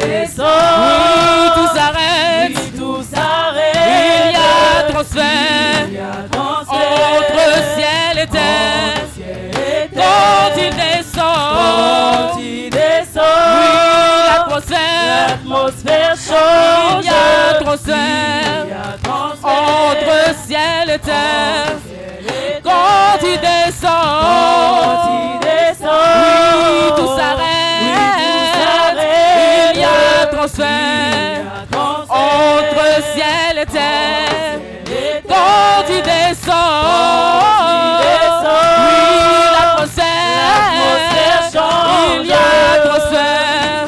Descend, 0.00 0.46
oui, 0.78 1.50
tout 1.54 1.70
s'arrête. 1.76 2.58
tout 2.76 3.02
s'arrête. 3.02 3.76
Il 4.26 4.32
y 4.32 4.36
a 4.36 4.90
transfert, 4.90 5.84
entre 6.36 7.46
ciel 7.74 8.14
et 8.22 8.26
terre. 8.26 9.00
Quand 9.94 10.52
il 10.56 10.72
descend, 10.76 11.40
quand 11.54 12.38
il 12.40 12.70
descend, 12.70 13.24
oui, 13.54 13.68
l'atmosphère, 14.28 15.28
l'atmosphère 15.28 16.14
change. 16.16 17.04
Il 17.04 17.06
y 17.06 17.08
a 17.10 17.60
transfert, 17.60 18.66
entre 19.42 20.16
ciel 20.46 20.90
et 20.94 20.98
terre. 20.98 21.76
Quand 22.62 23.18
il 23.22 23.38
descend, 23.40 23.90
quand 24.82 24.98
il 25.12 25.38
descend, 25.40 25.90
oui, 26.64 26.92
tout 26.96 27.10
s'arrête. 27.16 28.49
Il 29.72 29.78
y 29.78 29.84
a 29.84 30.26
transfert, 30.26 31.44
entre 31.76 33.02
ciel 33.14 33.58
et 33.62 33.66
terre. 33.66 34.58
Quand 35.28 35.84
il 35.88 36.02
descend, 36.02 36.56
oui, 38.02 38.96
l'atmosphère 39.52 40.04
change. 41.52 42.20
Il 42.20 42.26
y 42.26 42.32
a 42.32 42.34
transfert 42.84 43.86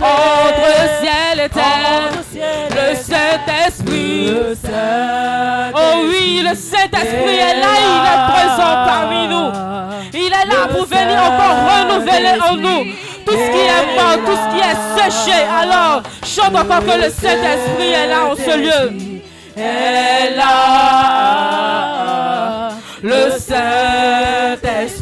entre 0.00 0.70
ciel 1.00 1.40
et 1.44 1.48
terre. 1.48 2.12
Le 2.70 2.94
Saint-Esprit. 2.94 4.36
Oh 5.74 6.02
oui, 6.04 6.42
le 6.42 6.54
Saint-Esprit 6.54 7.38
est 7.38 7.60
là, 7.60 7.74
il 7.80 8.04
est 8.04 8.22
présent 8.32 8.74
parmi 8.86 9.22
nous. 9.28 9.50
Il 10.12 10.32
est 10.32 10.46
là 10.46 10.60
pour 10.70 10.84
venir 10.86 11.18
encore 11.22 11.56
renouveler 11.70 12.36
en 12.42 12.56
nous 12.56 13.07
tout 13.28 13.36
ce 13.36 13.48
qui 13.50 13.60
est 13.60 13.86
mort, 13.96 14.18
tout 14.24 14.38
ce 14.42 14.46
qui 14.54 14.60
est 14.60 14.80
séché. 14.96 15.38
Alors, 15.60 16.02
chante 16.24 16.54
encore 16.56 16.84
que 16.84 16.96
le 17.04 17.10
Saint-Esprit 17.10 17.92
est 17.92 18.08
là 18.08 18.20
en 18.26 18.34
ce 18.34 18.56
lieu. 18.56 18.92
Est 19.56 20.36
là, 20.36 20.48
le 23.02 23.30
Saint-Esprit 23.30 24.97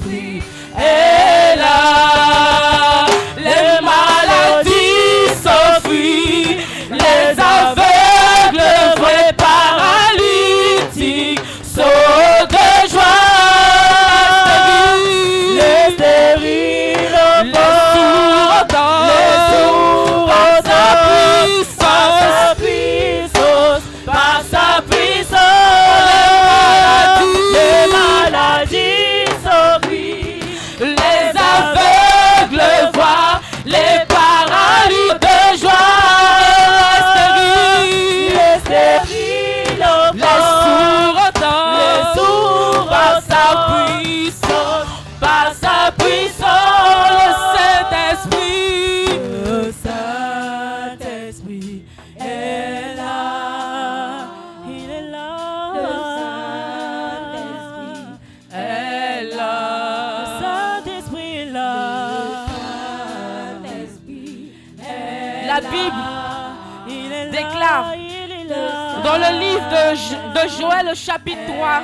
dans 69.07 69.19
le 69.19 69.31
livre 69.39 69.69
de, 69.71 69.95
Jo- 69.95 70.25
de 70.35 70.45
Joël, 70.61 70.87
chapitre 70.97 71.39
3, 71.47 71.81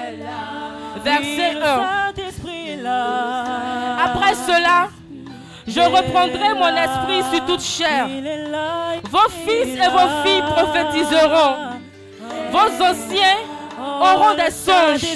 verset 1.04 1.54
1. 1.62 1.64
Après 4.04 4.34
cela, 4.34 4.88
Je 5.68 5.80
reprendrai 5.80 6.54
mon 6.54 6.74
esprit 6.76 7.22
sur 7.30 7.46
toute 7.46 7.62
chair. 7.62 8.06
Vos 9.08 9.28
fils 9.46 9.74
et 9.84 9.88
vos 9.96 10.08
filles 10.24 10.42
prophétiseront. 10.54 11.54
Vos 12.50 12.70
anciens 12.90 13.38
auront 13.78 14.34
des 14.34 14.50
songes. 14.50 15.06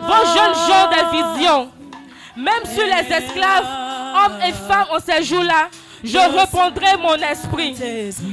Vos 0.00 0.24
jeunes 0.34 0.58
gens 0.68 0.88
des 0.94 1.04
visions. 1.18 1.68
Même 2.34 2.64
sur 2.64 2.82
les 2.84 3.14
esclaves, 3.14 3.66
hommes 4.24 4.38
et 4.48 4.52
femmes 4.52 4.86
en 4.96 4.98
ces 4.98 5.22
jours-là, 5.22 5.68
je 6.04 6.18
reprendrai 6.18 6.96
mon 7.00 7.14
esprit. 7.14 7.74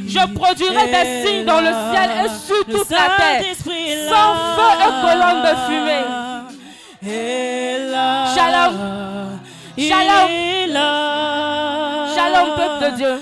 Je 0.08 0.34
produirai 0.34 0.88
des 0.88 1.26
signes 1.26 1.46
dans 1.46 1.62
le 1.62 1.72
ciel 1.92 2.10
et 2.26 2.30
sur 2.46 2.66
toute 2.66 2.90
la 2.90 3.10
terre, 3.18 3.44
sans 4.10 4.34
feu 4.56 4.72
et 4.82 4.92
colonne 5.02 5.42
de 5.44 5.54
fumée. 5.68 6.06
Shalom. 8.36 8.74
Shalom. 9.78 10.30
Shalom, 12.16 12.50
peuple 12.56 12.80
de 12.86 12.90
Dieu. 12.98 13.14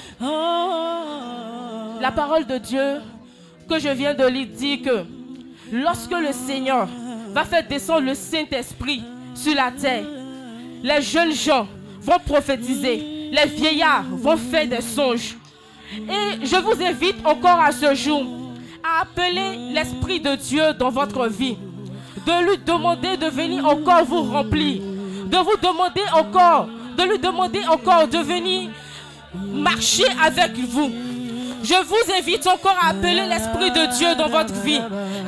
La 2.02 2.12
parole 2.12 2.46
de 2.46 2.58
Dieu 2.58 3.02
que 3.70 3.80
je 3.80 3.90
viens 3.90 4.14
de 4.14 4.26
lire 4.26 4.48
dit 4.54 4.82
que 4.82 5.06
lorsque 5.72 6.12
le 6.12 6.32
Seigneur 6.32 6.88
va 7.34 7.44
faire 7.44 7.68
descendre 7.68 8.06
le 8.08 8.16
Saint-Esprit 8.16 9.04
sur 9.36 9.54
la 9.56 9.72
terre, 9.72 10.06
les 10.84 11.02
jeunes 11.02 11.34
gens 11.34 11.68
vont 12.02 12.20
prophétiser, 12.26 13.17
les 13.32 13.46
vieillards 13.46 14.06
vont 14.10 14.38
faire 14.38 14.68
des 14.68 14.82
songes. 14.82 15.36
Et 15.94 16.46
je 16.46 16.56
vous 16.58 16.84
invite 16.84 17.26
encore 17.26 17.60
à 17.60 17.72
ce 17.72 17.94
jour 17.96 18.24
à 18.84 19.02
appeler 19.02 19.74
l'Esprit 19.74 20.20
de 20.20 20.36
Dieu 20.36 20.74
dans 20.78 20.90
votre 20.90 21.28
vie, 21.28 21.58
de 22.26 22.50
lui 22.50 22.58
demander 22.66 23.18
de 23.18 23.28
venir 23.28 23.66
encore 23.66 24.04
vous 24.06 24.24
remplir, 24.24 24.82
de 24.82 25.38
vous 25.38 25.58
demander 25.62 26.02
encore, 26.14 26.68
de 26.98 27.04
lui 27.04 27.20
demander 27.20 27.62
encore 27.68 28.08
de 28.08 28.18
venir 28.18 28.70
marcher 29.34 30.06
avec 30.24 30.58
vous. 30.58 30.92
Je 31.68 31.74
vous 31.86 32.14
invite 32.18 32.48
encore 32.48 32.78
à 32.82 32.92
appeler 32.92 33.26
l'Esprit 33.28 33.72
de 33.72 33.98
Dieu 33.98 34.16
dans 34.16 34.30
votre 34.30 34.54
vie, 34.64 34.80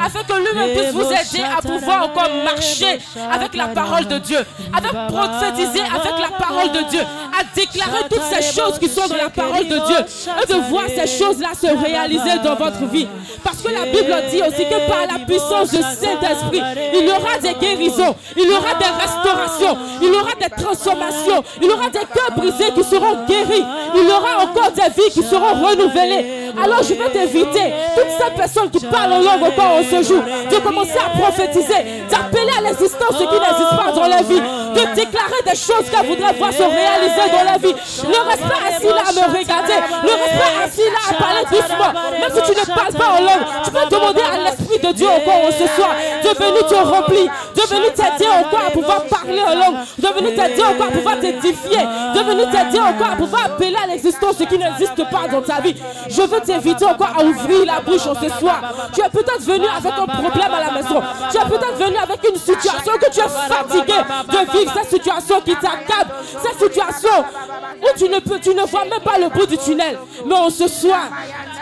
afin 0.01 0.23
que 0.23 0.33
lui-même 0.39 0.73
puisse 0.73 0.93
vous 0.93 1.11
aider 1.11 1.43
à 1.43 1.61
pouvoir 1.61 2.05
encore 2.05 2.29
marcher 2.45 2.99
avec 3.29 3.55
la 3.55 3.67
parole 3.67 4.05
de 4.05 4.19
Dieu, 4.19 4.39
avec 4.73 4.91
prophétiser 5.09 5.81
avec 5.81 6.13
la 6.17 6.37
parole 6.37 6.71
de 6.71 6.89
Dieu, 6.89 7.01
à 7.01 7.43
déclarer 7.53 8.07
toutes 8.09 8.23
ces 8.23 8.57
choses 8.57 8.79
qui 8.79 8.87
sont 8.87 9.05
dans 9.09 9.17
la 9.17 9.29
parole 9.29 9.67
de 9.67 9.85
Dieu, 9.85 9.97
et 10.41 10.47
de 10.47 10.69
voir 10.69 10.85
ces 10.87 11.07
choses-là 11.07 11.49
se 11.59 11.67
réaliser 11.67 12.39
dans 12.41 12.55
votre 12.55 12.85
vie. 12.85 13.07
Parce 13.43 13.61
que 13.61 13.71
la 13.73 13.83
Bible 13.91 14.15
dit 14.31 14.41
aussi 14.41 14.63
que 14.63 14.87
par 14.87 15.07
la 15.11 15.25
puissance 15.25 15.71
du 15.71 15.81
Saint-Esprit, 15.81 16.61
il 16.93 17.05
y 17.05 17.09
aura 17.09 17.37
des 17.41 17.53
guérisons, 17.55 18.15
il 18.37 18.47
y 18.47 18.53
aura 18.53 18.75
des 18.75 18.85
restaurations, 18.85 19.77
il 20.01 20.07
y 20.07 20.15
aura 20.15 20.35
des 20.39 20.63
transformations, 20.63 21.43
il 21.61 21.67
y 21.67 21.71
aura 21.71 21.89
des 21.89 21.99
cœurs 21.99 22.31
brisés 22.37 22.71
qui 22.73 22.83
seront 22.85 23.25
guéris, 23.25 23.65
il 23.95 24.07
y 24.07 24.11
aura 24.11 24.45
encore 24.45 24.71
des 24.71 24.89
vies 24.95 25.11
qui 25.11 25.23
seront 25.23 25.65
renouvelées. 25.65 26.28
Alors 26.57 26.83
je 26.83 26.93
vais 26.93 27.09
t'inviter, 27.09 27.73
toutes 27.95 28.13
ces 28.17 28.31
personnes 28.35 28.69
qui 28.71 28.85
parlent 28.85 29.13
en 29.13 29.19
langue 29.19 29.43
encore 29.43 29.79
en 29.79 29.83
ce 29.83 30.03
jour, 30.03 30.21
de 30.23 30.57
commencer 30.59 30.97
à 30.97 31.17
prophétiser, 31.17 32.05
d'appeler 32.09 32.51
à 32.57 32.61
l'existence 32.61 33.13
ce 33.13 33.23
qui 33.23 33.39
n'existe 33.39 33.75
pas 33.75 33.91
dans 33.93 34.07
la 34.07 34.21
vie, 34.23 34.39
de 34.39 34.95
déclarer 34.95 35.41
des 35.45 35.57
choses 35.57 35.85
qu'elle 35.91 36.07
voudrait 36.07 36.33
voir 36.33 36.53
se 36.53 36.63
réaliser 36.63 37.25
dans 37.31 37.43
la 37.43 37.57
vie. 37.57 37.75
Ne 38.07 38.29
reste 38.29 38.43
pas 38.43 38.61
assis 38.69 38.87
là 38.87 39.03
à 39.07 39.13
me 39.13 39.37
regarder, 39.37 39.79
ne 40.03 40.13
reste 40.15 40.37
pas 40.39 40.63
assis 40.65 40.89
là 40.89 41.01
à 41.09 41.13
parler 41.13 41.43
doucement. 41.51 41.91
Même 42.19 42.31
si 42.33 42.51
tu 42.51 42.59
ne 42.59 42.75
parles 42.75 42.93
pas 42.93 43.09
en 43.09 43.21
langue, 43.21 43.45
tu 43.63 43.71
peux 43.71 43.89
demander 43.89 44.21
à 44.21 44.37
l'Esprit 44.49 44.79
de 44.79 44.93
Dieu 44.93 45.07
encore 45.07 45.51
ce 45.51 45.67
soir 45.75 45.95
de 46.23 46.29
venir 46.29 46.67
te 46.67 46.75
remplir, 46.75 47.31
de 47.55 47.61
venir 47.75 47.93
t'aider 47.93 48.29
encore 48.29 48.65
à 48.67 48.71
pouvoir 48.71 49.03
parler 49.05 49.41
en 49.41 49.55
langue, 49.55 49.75
de 49.97 50.07
venir 50.07 50.35
t'aider 50.35 50.63
encore 50.63 50.87
à 50.87 50.91
pouvoir 50.91 51.19
t'édifier, 51.19 51.83
de 52.15 52.19
venir 52.19 52.49
t'aider 52.49 52.79
encore 52.79 53.11
à 53.13 53.15
pouvoir 53.15 53.45
appeler 53.45 53.75
à 53.83 53.87
l'existence 53.87 54.37
ce 54.37 54.43
qui 54.43 54.57
n'existe 54.57 55.09
pas 55.11 55.27
dans 55.31 55.41
ta 55.41 55.61
vie. 55.61 55.75
Je 56.09 56.21
veux 56.21 56.38
t'inviter 56.39 56.85
encore 56.85 57.13
à 57.17 57.23
ouvrir 57.23 57.65
la 57.65 57.79
bouche 57.79 58.05
en 58.07 58.15
ce 58.15 58.29
soir. 58.39 58.61
Tu 58.93 59.01
es 59.01 59.09
peut-être 59.09 59.41
venu 59.41 59.65
avec 59.65 59.93
un 59.93 60.05
problème 60.05 60.53
à 60.53 60.59
la 60.65 60.71
maison. 60.71 61.01
Tu 61.31 61.37
es 61.37 61.45
peut-être 61.45 61.77
venu 61.77 61.97
avec 61.97 62.29
une 62.29 62.35
situation 62.35 62.93
que 62.93 63.11
tu 63.11 63.19
es 63.19 63.29
fatigué 63.29 63.93
de 64.27 64.57
vivre 64.57 64.73
cette 64.75 64.89
situation 64.89 65.41
qui 65.41 65.55
t'accable, 65.55 66.11
cette 66.41 66.59
situation 66.59 67.23
où 67.81 67.97
tu 67.97 68.09
ne 68.09 68.19
peux, 68.19 68.39
tu 68.39 68.53
ne 68.53 68.63
vois 68.63 68.85
même 68.85 69.01
pas 69.01 69.17
le 69.17 69.29
bout 69.29 69.45
du 69.45 69.57
tunnel. 69.57 69.97
Mais 70.25 70.35
en 70.35 70.49
ce 70.49 70.67
soir, 70.67 71.07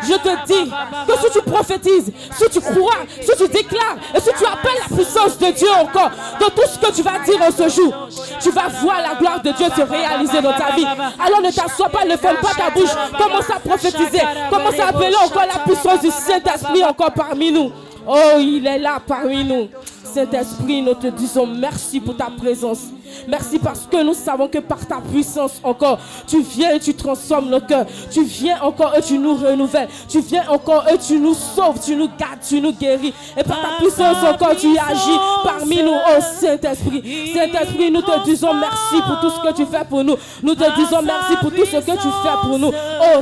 je 0.04 0.14
te 0.14 0.46
dis 0.46 0.72
que 1.08 1.14
si 1.20 1.32
tu 1.32 1.42
prophétises, 1.42 2.12
si 2.32 2.50
tu 2.50 2.62
crois, 2.62 3.00
si 3.22 3.32
tu 3.38 3.48
déclares 3.50 3.98
et 4.16 4.20
si 4.20 4.30
tu 4.38 4.46
appelles 4.46 4.80
la 4.90 4.96
puissance 4.96 5.38
de 5.38 5.52
Dieu 5.52 5.70
encore 5.82 6.12
dans 6.40 6.50
tout 6.50 6.68
ce 6.68 6.80
que 6.80 6.94
tu 6.94 7.02
vas 7.02 7.20
dire 7.20 7.42
en 7.42 7.52
ce 7.52 7.70
jour, 7.70 8.08
tu 8.42 8.52
vas 8.52 8.68
voir 8.82 9.02
la 9.02 9.16
gloire 9.16 9.42
de 9.42 9.52
Dieu 9.52 9.66
se 9.76 9.82
réaliser 9.82 10.42
dans 10.42 10.54
ta 10.54 10.76
vie. 10.76 10.86
Alors 10.86 11.42
ne 11.42 11.52
t'assois 11.52 11.90
pas, 11.90 12.06
ne 12.06 12.16
ferme 12.16 12.38
pas 12.38 12.54
ta 12.56 12.70
bouche. 12.70 12.90
Commence 13.18 13.50
à 13.50 13.60
prophétiser. 13.60 14.22
Commence 14.50 14.67
à 14.80 14.88
appeler 14.90 15.16
encore 15.24 15.46
la 15.46 15.60
puissance 15.60 16.02
du 16.02 16.10
Saint-Esprit 16.10 16.84
encore 16.84 17.12
parmi 17.14 17.52
nous. 17.52 17.72
Oh, 18.08 18.38
il 18.40 18.66
est 18.66 18.80
là 18.80 19.00
parmi 19.06 19.44
nous. 19.44 19.68
Saint-Esprit, 20.04 20.82
nous 20.82 20.94
te 20.94 21.08
disons 21.08 21.46
merci 21.46 22.00
pour 22.00 22.16
ta 22.16 22.30
présence. 22.30 22.80
Merci 23.28 23.60
parce 23.60 23.88
que 23.90 24.04
nous 24.04 24.14
savons 24.14 24.48
que 24.48 24.60
par 24.60 24.86
ta 24.86 24.98
puissance 24.98 25.60
encore, 25.64 26.00
tu 26.28 26.42
viens 26.42 26.76
et 26.76 26.80
tu 26.80 26.94
transformes 26.94 27.50
nos 27.50 27.60
cœurs. 27.60 27.86
Tu 28.12 28.24
viens 28.24 28.62
encore 28.62 28.96
et 28.96 29.02
tu 29.02 29.18
nous 29.18 29.36
renouvelles. 29.36 29.90
Tu 30.08 30.20
viens 30.22 30.48
encore 30.50 30.86
et 30.90 30.98
tu 30.98 31.20
nous 31.20 31.34
sauves, 31.34 31.80
tu 31.84 31.96
nous 31.96 32.10
gardes, 32.18 32.40
tu 32.48 32.62
nous 32.62 32.74
guéris. 32.74 33.14
Et 33.38 33.44
par 33.44 33.62
ta 33.62 33.68
puissance 33.80 34.18
encore, 34.24 34.56
tu 34.56 34.78
agis 34.78 35.20
parmi 35.44 35.84
nous, 35.84 35.94
oh 35.94 36.22
Saint-Esprit. 36.22 37.34
Saint-Esprit, 37.34 37.92
nous 37.92 38.02
te 38.02 38.24
disons 38.24 38.54
merci 38.54 39.02
pour 39.06 39.20
tout 39.20 39.30
ce 39.30 39.50
que 39.50 39.56
tu 39.56 39.66
fais 39.66 39.86
pour 39.86 40.04
nous. 40.04 40.16
Nous 40.42 40.56
te 40.56 40.76
disons 40.76 41.02
merci 41.02 41.36
pour 41.42 41.52
tout 41.52 41.66
ce 41.66 41.78
que 41.78 41.92
tu 41.92 42.08
fais 42.24 42.38
pour 42.42 42.58
nous. 42.60 42.72
Oh, 42.72 43.22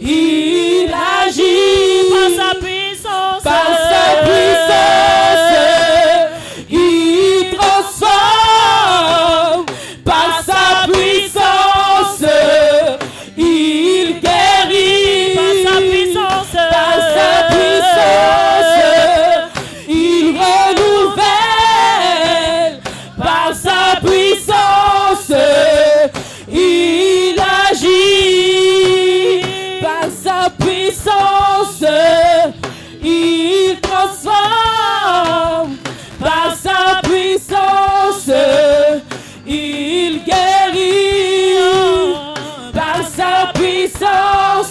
Il 0.00 0.92
agit 0.92 2.10
Par 2.10 2.30
sa 2.36 2.54
puissance. 2.60 3.42
par 3.42 3.66
sa 3.66 4.22
puissance. 4.22 5.23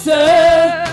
Puissance. 0.04 0.83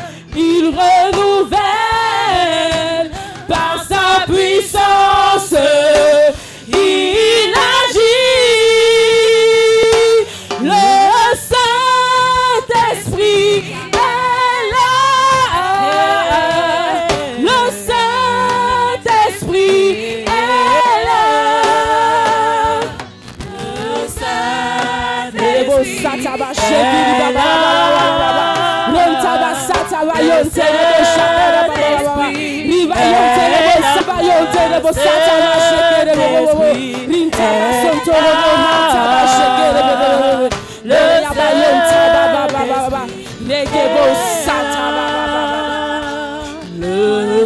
Le 46.79 47.45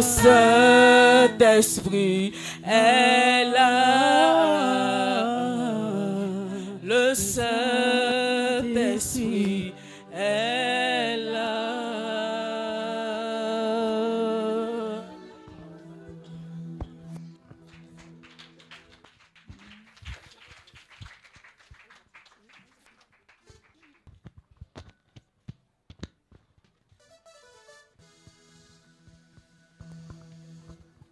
Saint-Esprit 1.28 2.32
est 2.66 3.35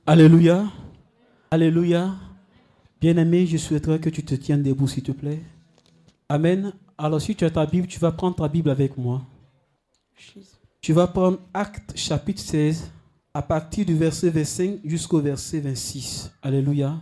Alléluia. 0.06 0.70
Alléluia. 1.50 2.14
Bien-aimé, 3.00 3.46
je 3.46 3.56
souhaiterais 3.56 3.98
que 3.98 4.10
tu 4.10 4.22
te 4.22 4.34
tiennes 4.34 4.62
debout, 4.62 4.86
s'il 4.86 5.02
te 5.02 5.12
plaît. 5.12 5.40
Amen. 6.28 6.74
Alors, 6.98 7.22
si 7.22 7.34
tu 7.34 7.46
as 7.46 7.50
ta 7.50 7.64
Bible, 7.64 7.86
tu 7.86 7.98
vas 7.98 8.12
prendre 8.12 8.36
ta 8.36 8.46
Bible 8.46 8.68
avec 8.68 8.98
moi. 8.98 9.22
Tu 10.82 10.92
vas 10.92 11.06
prendre 11.06 11.38
Acte 11.54 11.96
chapitre 11.96 12.42
16, 12.42 12.90
à 13.32 13.40
partir 13.40 13.86
du 13.86 13.94
verset 13.94 14.28
25 14.28 14.80
jusqu'au 14.84 15.20
verset 15.20 15.60
26. 15.60 16.30
Alléluia. 16.42 17.00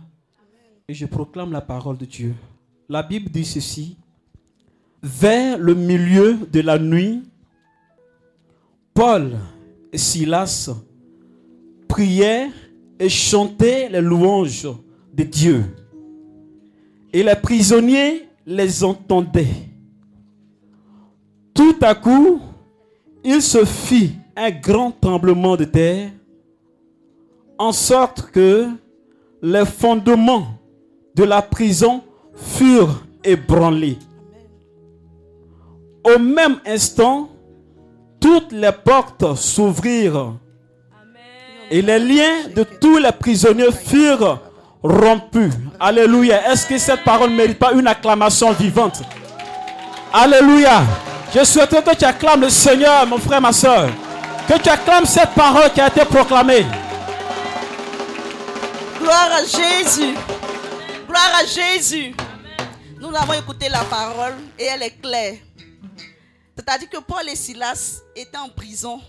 Et 0.87 0.93
je 0.93 1.05
proclame 1.05 1.51
la 1.51 1.59
parole 1.59 1.97
de 1.97 2.05
Dieu. 2.05 2.33
La 2.87 3.03
Bible 3.03 3.29
dit 3.29 3.43
ceci. 3.43 3.97
Vers 5.01 5.57
le 5.57 5.75
milieu 5.75 6.37
de 6.53 6.61
la 6.61 6.79
nuit, 6.79 7.23
Paul 8.93 9.37
et 9.91 9.97
Silas 9.97 10.71
prièrent 11.89 12.53
et 12.99 13.09
chantaient 13.09 13.89
les 13.89 14.01
louanges 14.01 14.67
de 15.13 15.23
Dieu. 15.23 15.63
Et 17.11 17.23
les 17.23 17.35
prisonniers 17.35 18.27
les 18.45 18.83
entendaient. 18.83 19.69
Tout 21.53 21.75
à 21.81 21.95
coup, 21.95 22.39
il 23.23 23.41
se 23.41 23.63
fit 23.63 24.13
un 24.35 24.49
grand 24.49 24.91
tremblement 24.91 25.55
de 25.55 25.65
terre, 25.65 26.09
en 27.57 27.71
sorte 27.71 28.31
que 28.31 28.67
les 29.41 29.65
fondements 29.65 30.47
de 31.15 31.23
la 31.23 31.41
prison 31.41 32.01
furent 32.33 33.05
ébranlés. 33.23 33.97
Au 36.03 36.19
même 36.19 36.59
instant, 36.65 37.29
toutes 38.19 38.51
les 38.51 38.71
portes 38.71 39.35
s'ouvrirent 39.35 40.37
et 41.71 41.81
les 41.81 41.99
liens 41.99 42.47
de 42.55 42.63
tous 42.63 42.97
les 42.97 43.11
prisonniers 43.11 43.71
furent 43.71 44.39
rompus. 44.83 45.53
Alléluia. 45.79 46.51
Est-ce 46.51 46.65
que 46.65 46.77
cette 46.77 47.03
parole 47.03 47.31
ne 47.31 47.35
mérite 47.35 47.59
pas 47.59 47.71
une 47.71 47.87
acclamation 47.87 48.51
vivante? 48.51 49.01
Alléluia. 50.11 50.83
Je 51.33 51.43
souhaiterais 51.43 51.81
que 51.81 51.95
tu 51.95 52.05
acclames 52.05 52.41
le 52.41 52.49
Seigneur, 52.49 53.07
mon 53.07 53.17
frère, 53.17 53.41
ma 53.41 53.51
soeur. 53.51 53.89
Que 54.47 54.57
tu 54.59 54.69
acclames 54.69 55.05
cette 55.05 55.31
parole 55.31 55.71
qui 55.71 55.81
a 55.81 55.87
été 55.87 56.05
proclamée. 56.05 56.65
Gloire 58.99 59.29
à 59.31 59.43
Jésus. 59.43 60.15
Gloire 61.07 61.31
à 61.41 61.45
Jésus. 61.45 62.13
Nous 62.99 63.15
avons 63.15 63.33
écouté 63.33 63.67
la 63.69 63.83
parole 63.85 64.35
et 64.59 64.65
elle 64.65 64.83
est 64.83 65.01
claire. 65.01 65.35
C'est-à-dire 66.55 66.89
que 66.89 66.99
Paul 66.99 67.27
et 67.27 67.35
Silas 67.35 68.01
étaient 68.15 68.37
en 68.37 68.49
prison. 68.49 69.01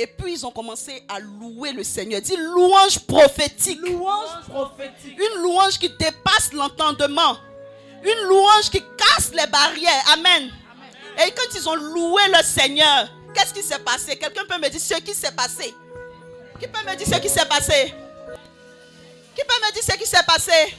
Et 0.00 0.06
puis 0.06 0.32
ils 0.32 0.46
ont 0.46 0.50
commencé 0.50 1.02
à 1.10 1.20
louer 1.20 1.72
le 1.72 1.84
Seigneur. 1.84 2.22
Dit 2.22 2.34
louange 2.34 3.00
prophétique. 3.00 3.78
Louange 3.82 4.48
prophétique. 4.48 5.14
Une 5.18 5.42
louange 5.42 5.78
qui 5.78 5.90
dépasse 5.90 6.54
l'entendement. 6.54 7.36
Une 8.02 8.28
louange 8.28 8.70
qui 8.70 8.82
casse 8.96 9.30
les 9.34 9.46
barrières. 9.46 10.02
Amen. 10.14 10.50
Et 11.18 11.30
quand 11.32 11.54
ils 11.54 11.68
ont 11.68 11.74
loué 11.74 12.22
le 12.28 12.42
Seigneur, 12.42 13.10
qu'est-ce 13.34 13.52
qui 13.52 13.62
s'est 13.62 13.78
passé? 13.80 14.16
Quelqu'un 14.16 14.46
peut 14.48 14.56
me 14.56 14.70
dire 14.70 14.80
ce 14.80 14.94
qui 14.94 15.12
s'est 15.12 15.32
passé? 15.32 15.74
Qui 16.58 16.66
peut 16.66 16.90
me 16.90 16.96
dire 16.96 17.06
ce 17.06 17.20
qui 17.20 17.28
s'est 17.28 17.44
passé? 17.44 17.94
Qui 19.36 19.42
peut 19.44 19.66
me 19.66 19.72
dire 19.74 19.82
ce 19.82 19.98
qui 19.98 20.06
s'est 20.06 20.24
passé? 20.26 20.74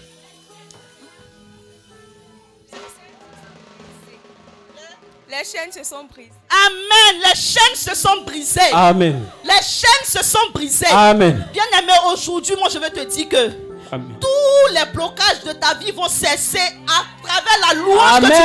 Les 5.32 5.45
chaînes 5.49 5.71
se 5.71 5.84
sont 5.88 6.05
prises. 6.11 6.27
Amen. 6.49 7.21
Les 7.23 7.39
chaînes 7.39 7.75
se 7.75 7.95
sont 7.95 8.21
brisées. 8.25 8.59
Amen. 8.73 9.23
Les 9.45 9.51
chaînes 9.63 10.05
se 10.05 10.21
sont 10.23 10.49
brisées. 10.53 10.86
Amen. 10.91 11.47
Bien 11.53 11.63
aimé, 11.79 11.93
aujourd'hui, 12.11 12.55
moi 12.59 12.67
je 12.71 12.77
vais 12.79 12.89
te 12.89 12.99
dire 12.99 13.29
que 13.29 13.51
Amen. 13.93 14.17
tous 14.19 14.73
les 14.73 14.86
blocages 14.93 15.41
de 15.45 15.53
ta 15.53 15.73
vie 15.75 15.91
vont 15.91 16.09
cesser 16.09 16.59
à 16.59 17.05
travers 17.25 17.59
la 17.69 17.73
louange 17.75 18.11
Amen. 18.17 18.29
que 18.29 18.36
tu 18.36 18.41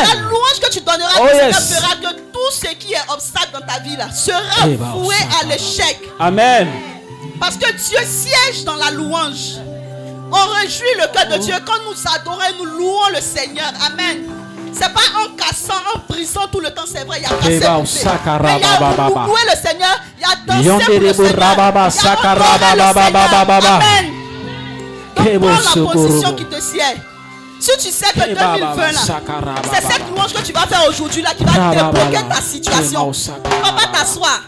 donneras. 0.00 0.14
La 0.14 0.20
louange 0.22 0.60
que 0.60 0.70
tu 0.70 0.80
donneras 0.80 1.20
Oh, 1.20 1.28
yes. 1.32 1.74
fera 1.76 1.94
que 1.96 2.14
tout 2.32 2.50
ce 2.50 2.66
qui 2.74 2.92
est 2.92 3.10
obstacle 3.12 3.52
dans 3.52 3.66
ta 3.72 3.78
vie 3.80 3.96
là 3.96 4.10
sera 4.10 4.66
Eh 4.66 4.74
ben, 4.76 4.92
voué 4.96 5.14
à 5.40 5.44
l'échec. 5.46 6.00
Amen. 6.18 6.68
Parce 7.38 7.56
que 7.56 7.70
Dieu 7.70 7.98
siège 8.04 8.64
dans 8.64 8.74
la 8.76 8.90
louange. 8.90 9.58
On 10.32 10.46
réjouit 10.60 10.94
le 11.00 11.06
cœur 11.12 11.26
de 11.38 11.42
Dieu 11.42 11.54
quand 11.64 11.78
nous 11.84 11.96
adorons 12.14 12.40
et 12.42 12.52
nous 12.58 12.64
louons 12.78 13.08
le 13.14 13.20
Seigneur. 13.20 13.72
Amen. 13.86 14.24
C'est 14.72 14.92
pas 14.92 15.00
en 15.24 15.34
cassant, 15.36 15.80
en 15.94 15.98
brisant 16.12 16.46
tout 16.52 16.60
le 16.60 16.70
temps, 16.70 16.84
c'est 16.86 17.04
vrai. 17.06 17.18
Il 17.18 17.22
y 17.22 17.26
a 17.26 17.28
cassé. 17.30 18.04
Mais 18.42 18.56
il 18.56 18.62
y 18.62 18.64
a 18.64 18.78
baba. 18.78 19.26
loué 19.26 19.40
le 19.50 19.56
Seigneur. 19.68 19.96
Il 20.18 20.22
y 20.22 20.24
a 20.24 20.36
dansé 20.46 20.84
pour 20.84 21.00
le 21.00 21.12
Seigneur. 21.14 21.54
Il 21.96 22.04
y 22.04 22.06
a 22.08 22.74
le 22.76 22.92
Seigneur. 22.92 23.34
Amen. 23.76 24.12
Donc 25.16 25.26
prends 25.40 25.84
la 25.86 25.92
position 25.92 26.34
qui 26.34 26.44
te 26.44 26.60
sied. 26.60 26.82
Si 27.58 27.70
tu 27.78 27.90
sais 27.90 28.12
que 28.12 28.20
Eh 28.28 28.34
baba, 28.34 28.58
2020 28.76 28.92
là, 28.92 29.00
c'est 29.72 29.82
cette 29.92 30.10
louange 30.10 30.32
que 30.34 30.42
tu 30.42 30.52
vas 30.52 30.66
faire 30.66 30.86
aujourd'hui 30.88 31.22
là 31.22 31.30
qui 31.36 31.44
va 31.44 31.52
débloquer 31.70 32.24
ta 32.28 32.40
situation. 32.42 33.10
On 33.10 33.72
va 33.72 33.86
t'asseoir. 33.92 34.40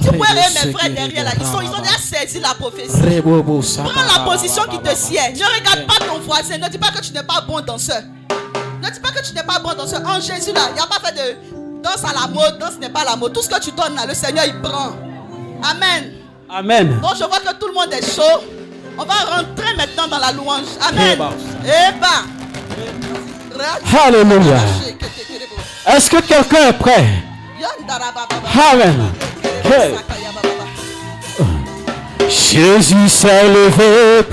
Tu 0.00 0.08
vois 0.16 0.26
mes 0.34 0.72
frères 0.72 0.90
derrière 0.90 1.24
là, 1.24 1.30
ils, 1.38 1.46
sont, 1.46 1.60
ils 1.60 1.68
ont 1.68 1.82
déjà 1.82 1.98
saisi 1.98 2.40
la 2.40 2.54
prophétie. 2.54 2.92
Prends 2.92 4.02
la 4.02 4.30
position 4.30 4.62
qui 4.70 4.78
te 4.78 4.94
sied. 4.96 5.18
Ne 5.34 5.44
regarde 5.60 5.86
pas 5.86 6.04
ton 6.06 6.18
voisin. 6.20 6.58
Ne 6.58 6.68
dis 6.68 6.78
pas 6.78 6.90
que 6.90 7.00
tu 7.00 7.12
n'es 7.12 7.22
pas 7.22 7.42
bon 7.46 7.60
danseur. 7.60 8.02
Ne 8.82 8.90
dis 8.90 9.00
pas 9.00 9.10
que 9.10 9.26
tu 9.26 9.34
n'es 9.34 9.42
pas 9.42 9.58
bon 9.58 9.74
danseur. 9.74 10.00
En 10.06 10.20
Jésus, 10.20 10.52
là, 10.52 10.68
il 10.70 10.74
n'y 10.74 10.80
a 10.80 10.86
pas 10.86 10.98
fait 11.04 11.14
de 11.14 11.36
danse 11.82 12.02
à 12.04 12.12
la 12.12 12.26
mode. 12.28 12.58
Danse 12.58 12.78
n'est 12.80 12.88
pas 12.88 13.04
la 13.04 13.16
mode. 13.16 13.32
Tout 13.32 13.42
ce 13.42 13.48
que 13.48 13.60
tu 13.60 13.70
donnes 13.72 13.94
là, 13.94 14.06
le 14.06 14.14
Seigneur, 14.14 14.44
il 14.46 14.60
prend. 14.60 14.92
Amen. 15.62 16.12
Amen. 16.48 17.00
Donc, 17.00 17.12
je 17.18 17.24
vois 17.24 17.38
que 17.40 17.54
tout 17.58 17.68
le 17.68 17.74
monde 17.74 17.92
est 17.92 18.14
chaud. 18.14 18.42
On 18.98 19.04
va 19.04 19.14
rentrer 19.36 19.74
maintenant 19.76 20.08
dans 20.08 20.18
la 20.18 20.32
louange. 20.32 20.66
Amen. 20.88 21.12
Eba. 21.12 21.30
Eba. 21.64 22.08
Alléluia. 24.04 24.56
Est-ce 25.86 26.10
que 26.10 26.20
quelqu'un 26.20 26.68
est 26.68 26.72
prêt? 26.74 27.06
Amen. 28.72 29.12
Jésus 32.28 33.08
s'est 33.08 33.44
levé. 33.44 34.26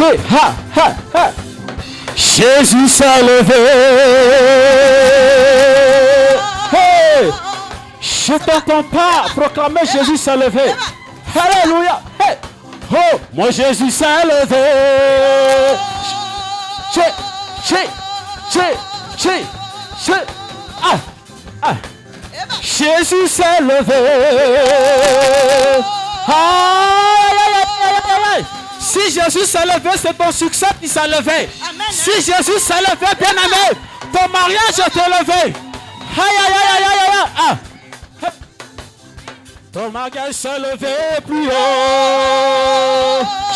Ha, 0.00 0.54
ha, 0.76 0.94
ha. 1.14 1.30
Jésus 2.16 2.88
s'est 2.88 3.22
levé. 3.22 3.54
Hey. 6.72 7.30
Je 8.00 8.32
t'entends 8.32 8.82
pas 8.84 9.26
proclamer 9.36 9.80
Jésus 9.92 10.16
s'est 10.16 10.36
levé. 10.36 10.72
Alléluia. 11.34 12.00
Hey. 12.20 12.36
Oh, 12.92 13.20
mon 13.34 13.50
Jésus 13.50 13.90
s'est 13.90 14.24
levé. 14.24 14.56
Chez, 16.94 17.74
chez. 18.52 18.87
Ah, 20.82 20.96
ah. 21.62 21.74
Jésus 22.62 23.26
s'est 23.28 23.60
levé. 23.60 23.94
Si 28.78 29.10
Jésus 29.10 29.44
s'est 29.44 29.66
levé, 29.66 29.90
c'est 29.96 30.16
ton 30.16 30.30
succès 30.30 30.68
qui 30.80 30.88
s'est 30.88 31.08
levé. 31.08 31.48
Si 31.90 32.12
Jésus 32.22 32.58
s'est 32.60 32.80
levé, 32.80 33.06
bien 33.18 33.30
aimé, 33.30 33.78
ton 34.12 34.28
mariage 34.28 34.78
est 34.78 34.94
levé. 34.94 35.54
Aïe, 36.16 36.36
aïe, 36.46 36.54
aïe, 36.54 36.84
aïe, 36.84 36.84
aïe, 36.84 37.10
aïe. 37.10 37.56
Ah. 38.22 38.30
Ton 39.72 39.90
mariage 39.90 40.34
s'est 40.34 40.58
levé 40.58 40.94
plus 41.26 41.48
haut. 41.48 41.52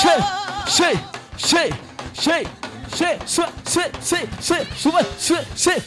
Chez, 0.01 0.19
chez, 0.67 0.99
chez, 1.39 1.71
chez, 2.21 2.47
chez, 2.95 3.19
chez, 3.27 3.43
chez, 3.67 3.91
chez, 4.03 4.27
chez, 4.41 4.67
chez, 4.77 4.91
chez, 5.19 5.35
chez, 5.57 5.83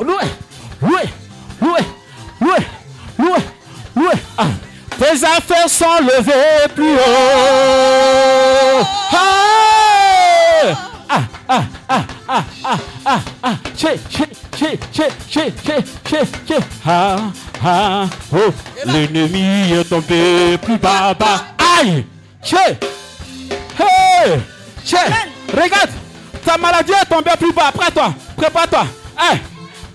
loué, 0.00 0.24
loué, 0.82 1.02
loué, 1.60 1.80
loué, 2.40 2.58
loué, 3.18 3.38
loué. 3.94 4.12
Ah. 4.38 4.44
Tes 4.98 5.24
affaires 5.24 5.68
sont 5.68 6.00
levées 6.00 6.68
plus 6.74 6.94
haut. 6.94 7.00
Ah, 9.12 9.26
ah, 11.08 11.22
ah, 11.48 11.62
ah, 11.88 12.04
ah, 12.28 12.42
ah, 13.04 13.20
ah. 13.42 13.54
Che, 13.76 13.98
che, 14.08 14.26
che, 14.50 14.78
che, 14.90 15.08
che, 15.30 15.84
che, 16.02 16.20
che. 16.46 16.58
Ah, 16.86 17.16
ah, 17.62 18.06
oh. 18.32 18.52
L'ennemi 18.86 19.72
est 19.72 19.84
tombé 19.90 20.56
plus 20.62 20.78
bas, 20.78 21.14
bas. 21.14 21.44
Aïe, 21.78 22.06
che. 22.42 22.78
Hey, 23.78 24.40
che. 24.82 24.96
Regarde, 25.52 25.92
ta 26.46 26.56
maladie 26.56 26.92
est 26.92 27.06
tombée 27.06 27.32
plus 27.38 27.52
bas. 27.52 27.72
Prends-toi, 27.74 28.14
prépare-toi. 28.36 28.86
Eh, 29.32 29.36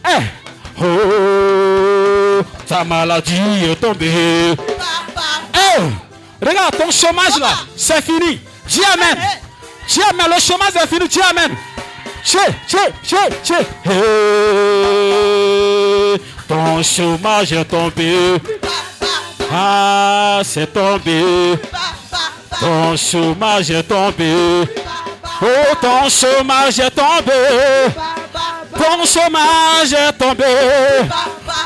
eh. 0.09 0.83
Oh, 0.83 2.43
ta 2.67 2.83
maladie 2.83 3.65
est 3.71 3.75
tombée. 3.75 4.55
Eh, 5.53 5.81
regarde, 6.45 6.75
ton 6.77 6.91
chômage 6.91 7.39
là, 7.39 7.51
c'est 7.77 8.03
fini. 8.03 8.41
Dis 8.67 8.81
Amen. 8.93 9.17
Dis 9.87 10.01
Amen, 10.09 10.27
le 10.35 10.41
chômage 10.41 10.75
est 10.75 10.87
fini. 10.87 11.07
Dis 11.07 11.21
Amen. 11.21 11.55
Che, 12.23 12.37
che, 12.67 12.93
che, 13.03 13.17
che. 13.43 13.65
Ton 16.47 16.83
chômage 16.83 17.53
est 17.53 17.65
tombé. 17.65 18.41
Ah, 19.53 20.41
c'est 20.43 20.71
tombé. 20.71 21.57
Ton 22.59 22.95
chômage 22.97 23.71
est 23.71 23.83
tombé. 23.83 24.67
Oh, 25.43 25.75
ton 25.81 26.07
chômage 26.09 26.79
est 26.79 26.91
tombé. 26.91 27.31
Ton 28.77 29.05
chômage 29.05 29.93
est 29.93 30.13
tombé. 30.13 30.45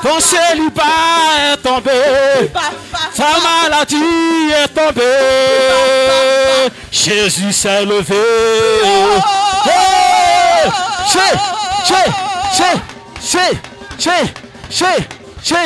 Ton 0.02 0.20
célibat 0.20 1.54
est 1.54 1.58
tombé. 1.58 2.52
Ta 3.16 3.32
maladie 3.44 4.52
est 4.64 4.68
tombée. 4.70 5.02
Jésus 6.92 7.52
s'est 7.52 7.84
levé. 7.84 8.16
Hey! 9.66 10.72
Che, 11.12 11.28
che, 11.86 12.04
che, 12.56 12.72
che, 13.22 13.60
che, 13.98 14.18
che, 14.70 15.08
che, 15.44 15.64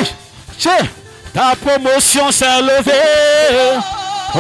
che. 0.58 0.90
Ta 1.34 1.56
promotion 1.56 2.32
s'est 2.32 2.62
levée. 2.62 3.80
Oh, 4.36 4.40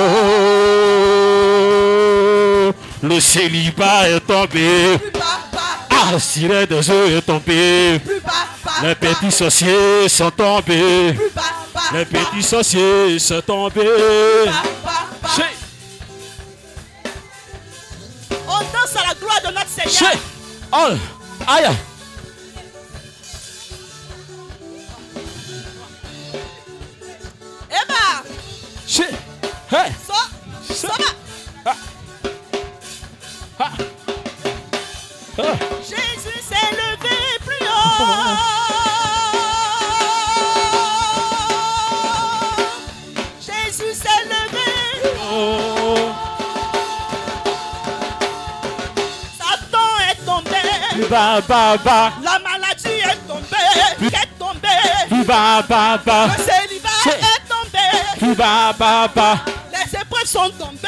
le 3.02 3.20
célibat 3.20 4.10
est 4.10 4.20
tombé. 4.20 5.00
Ah, 5.90 6.12
le 6.14 6.66
des 6.66 6.92
eaux 6.92 7.06
est 7.06 7.22
tombé. 7.22 8.02
Les 8.84 8.96
petits 8.96 9.32
sorciers 9.32 10.10
sont 10.10 10.32
tombés. 10.32 11.18
Les 11.94 12.06
petits 12.06 12.44
sorciers 12.44 13.20
sont 13.20 13.42
tombés. 13.42 13.82
On 18.48 18.60
danse 18.60 18.96
à 18.96 19.08
la 19.08 19.14
gloire 19.14 19.42
de 19.46 19.48
notre. 19.48 19.68
Seigneur. 19.70 20.14
Oh, 20.72 20.90
aïe. 21.48 21.70
Eba. 27.70 28.24
Hey. 29.72 29.94
so, 30.06 30.88
so. 30.88 31.19
Ah. 33.62 33.72
Jésus 35.82 36.40
s'est 36.42 36.72
levé 36.72 37.18
plus 37.46 37.68
haut. 37.68 38.38
Jésus 43.42 43.94
s'est 43.94 44.24
levé. 44.30 44.72
Oh. 45.30 46.14
Satan 49.38 49.90
est 50.10 50.26
tombé. 50.26 50.64
Ba, 51.10 51.42
ba, 51.42 51.78
ba. 51.84 52.14
La 52.24 52.40
maladie 52.40 53.02
est 53.04 53.28
tombée. 53.28 54.08
Est 54.08 54.40
tombée. 54.40 55.26
Ba, 55.26 55.62
ba, 55.68 55.98
ba. 56.06 56.28
Le 56.28 56.44
célibat 56.46 57.02
est 57.08 57.44
tombé. 57.50 58.36
Ba, 58.36 58.74
ba, 58.80 59.10
ba. 59.14 59.40
Les 59.74 60.00
épreuves 60.00 60.26
sont 60.26 60.50
tombées. 60.52 60.88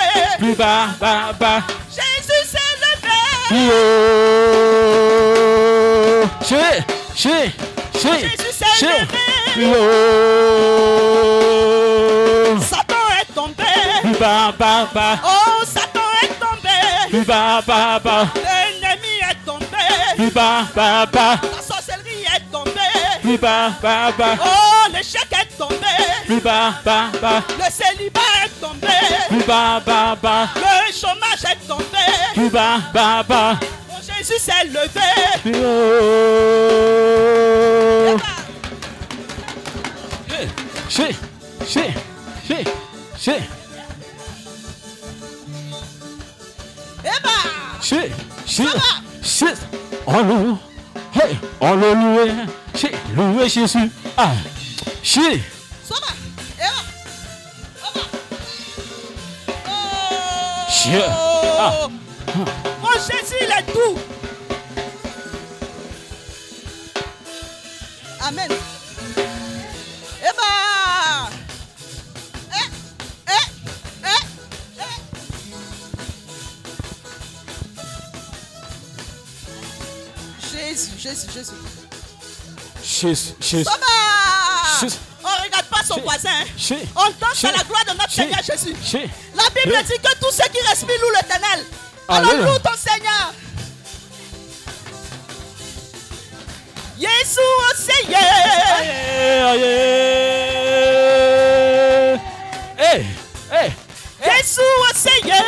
Yo. 3.51 3.59
Che, 6.39 6.85
che, 7.13 7.53
che, 7.91 8.13
Jésus 8.19 8.53
s'est 8.53 8.65
che. 8.79 8.85
levé. 8.87 9.27
Yo. 9.57 9.83
Satan 12.61 13.05
est 13.19 13.33
tombé. 13.35 13.73
Ba, 14.19 14.53
ba, 14.57 14.87
ba. 14.93 15.19
Oh, 15.25 15.65
Satan 15.65 16.09
est 16.23 16.39
tombé. 16.39 16.79
Ba, 17.25 17.61
ba, 17.67 17.99
ba. 18.01 18.27
L'ennemi 18.35 19.19
est 19.29 19.45
tombé. 19.45 19.85
Ba, 20.33 20.49
ba, 20.73 21.05
ba. 21.11 21.27
La 21.43 21.61
sorcellerie 21.61 22.25
est 22.33 22.45
tombée. 22.51 23.37
Ba, 23.37 23.71
ba, 23.81 24.11
ba. 24.17 24.29
Oh, 24.41 24.87
l'échec 24.93 25.27
est 25.33 25.57
tombé. 25.57 25.95
Ba, 26.41 26.73
ba, 26.85 27.09
ba. 27.21 27.43
Le 27.57 27.69
célibat 27.69 28.21
est 28.45 28.61
tombé. 28.61 28.97
Ba, 29.45 29.81
ba, 29.85 30.15
ba. 30.21 30.49
Le 32.35 32.35
chômage 32.35 32.35
est 32.35 32.35
tombé. 32.35 32.49
Ba, 32.49 32.79
ba, 32.93 33.23
ba. 33.23 33.59
Oh, 33.89 33.93
Jésus 34.01 34.39
s'est 34.39 34.65
levé. 34.65 34.99
Yo. 35.45 35.51
Che, 40.89 41.15
che, 41.65 41.93
che, 42.47 42.63
che, 43.23 43.35
Eba, 47.03 47.37
che, 47.81 48.11
che, 48.45 48.65
che. 49.21 49.55
On 50.05 50.27
loue, 50.27 50.57
hey, 51.13 51.37
on 51.61 51.79
le 51.79 51.93
loue, 51.93 52.45
che, 52.73 52.91
loué 53.15 53.47
Jésus. 53.47 53.89
Ah, 54.17 54.33
Eba. 55.03 55.39
che. 60.83 61.03
Ah, 61.59 61.87
Amen. 68.31 68.47
Eba. 70.23 71.29
Eh, 72.49 72.67
eh, 73.27 73.33
eh, 74.05 74.07
eh. 74.07 74.87
Jésus, 80.49 80.91
Jésus, 80.97 81.27
Jésus. 81.33 81.51
Jésus, 82.81 83.35
Jésus. 83.41 83.65
Jésus. 84.79 84.97
On 85.21 85.43
regarde 85.43 85.65
pas 85.65 85.83
son 85.85 85.99
voisin. 85.99 86.29
On 86.95 87.09
danse 87.19 87.43
à 87.43 87.51
la 87.51 87.63
gloire 87.65 87.83
de 87.85 87.91
notre. 87.91 88.11
Seigneur 88.11 88.41
Jésus. 88.43 88.73
La 89.35 89.49
Bible 89.49 89.75
dit 89.83 89.99
que 90.01 90.19
tous 90.19 90.31
ceux 90.31 90.47
qui 90.53 90.65
respirent 90.69 91.01
louent 91.01 91.15
l'éternel. 91.21 91.65
Alors 92.07 92.33
loue 92.33 92.59
ton 92.59 92.77
Seigneur. 92.77 93.33
Jésus 97.01 97.39
au 97.39 97.75
Seigneur. 97.75 98.21
Aïe, 98.77 98.89
aïe. 99.41 99.65
Hey, 102.77 103.05
hey, 103.51 103.71
Jésus 104.23 104.61
au 104.61 104.93
Seigneur. 104.93 105.41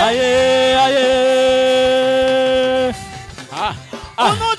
aïe, 0.00 0.20
aïe. 0.20 0.94
Jésus 1.00 1.23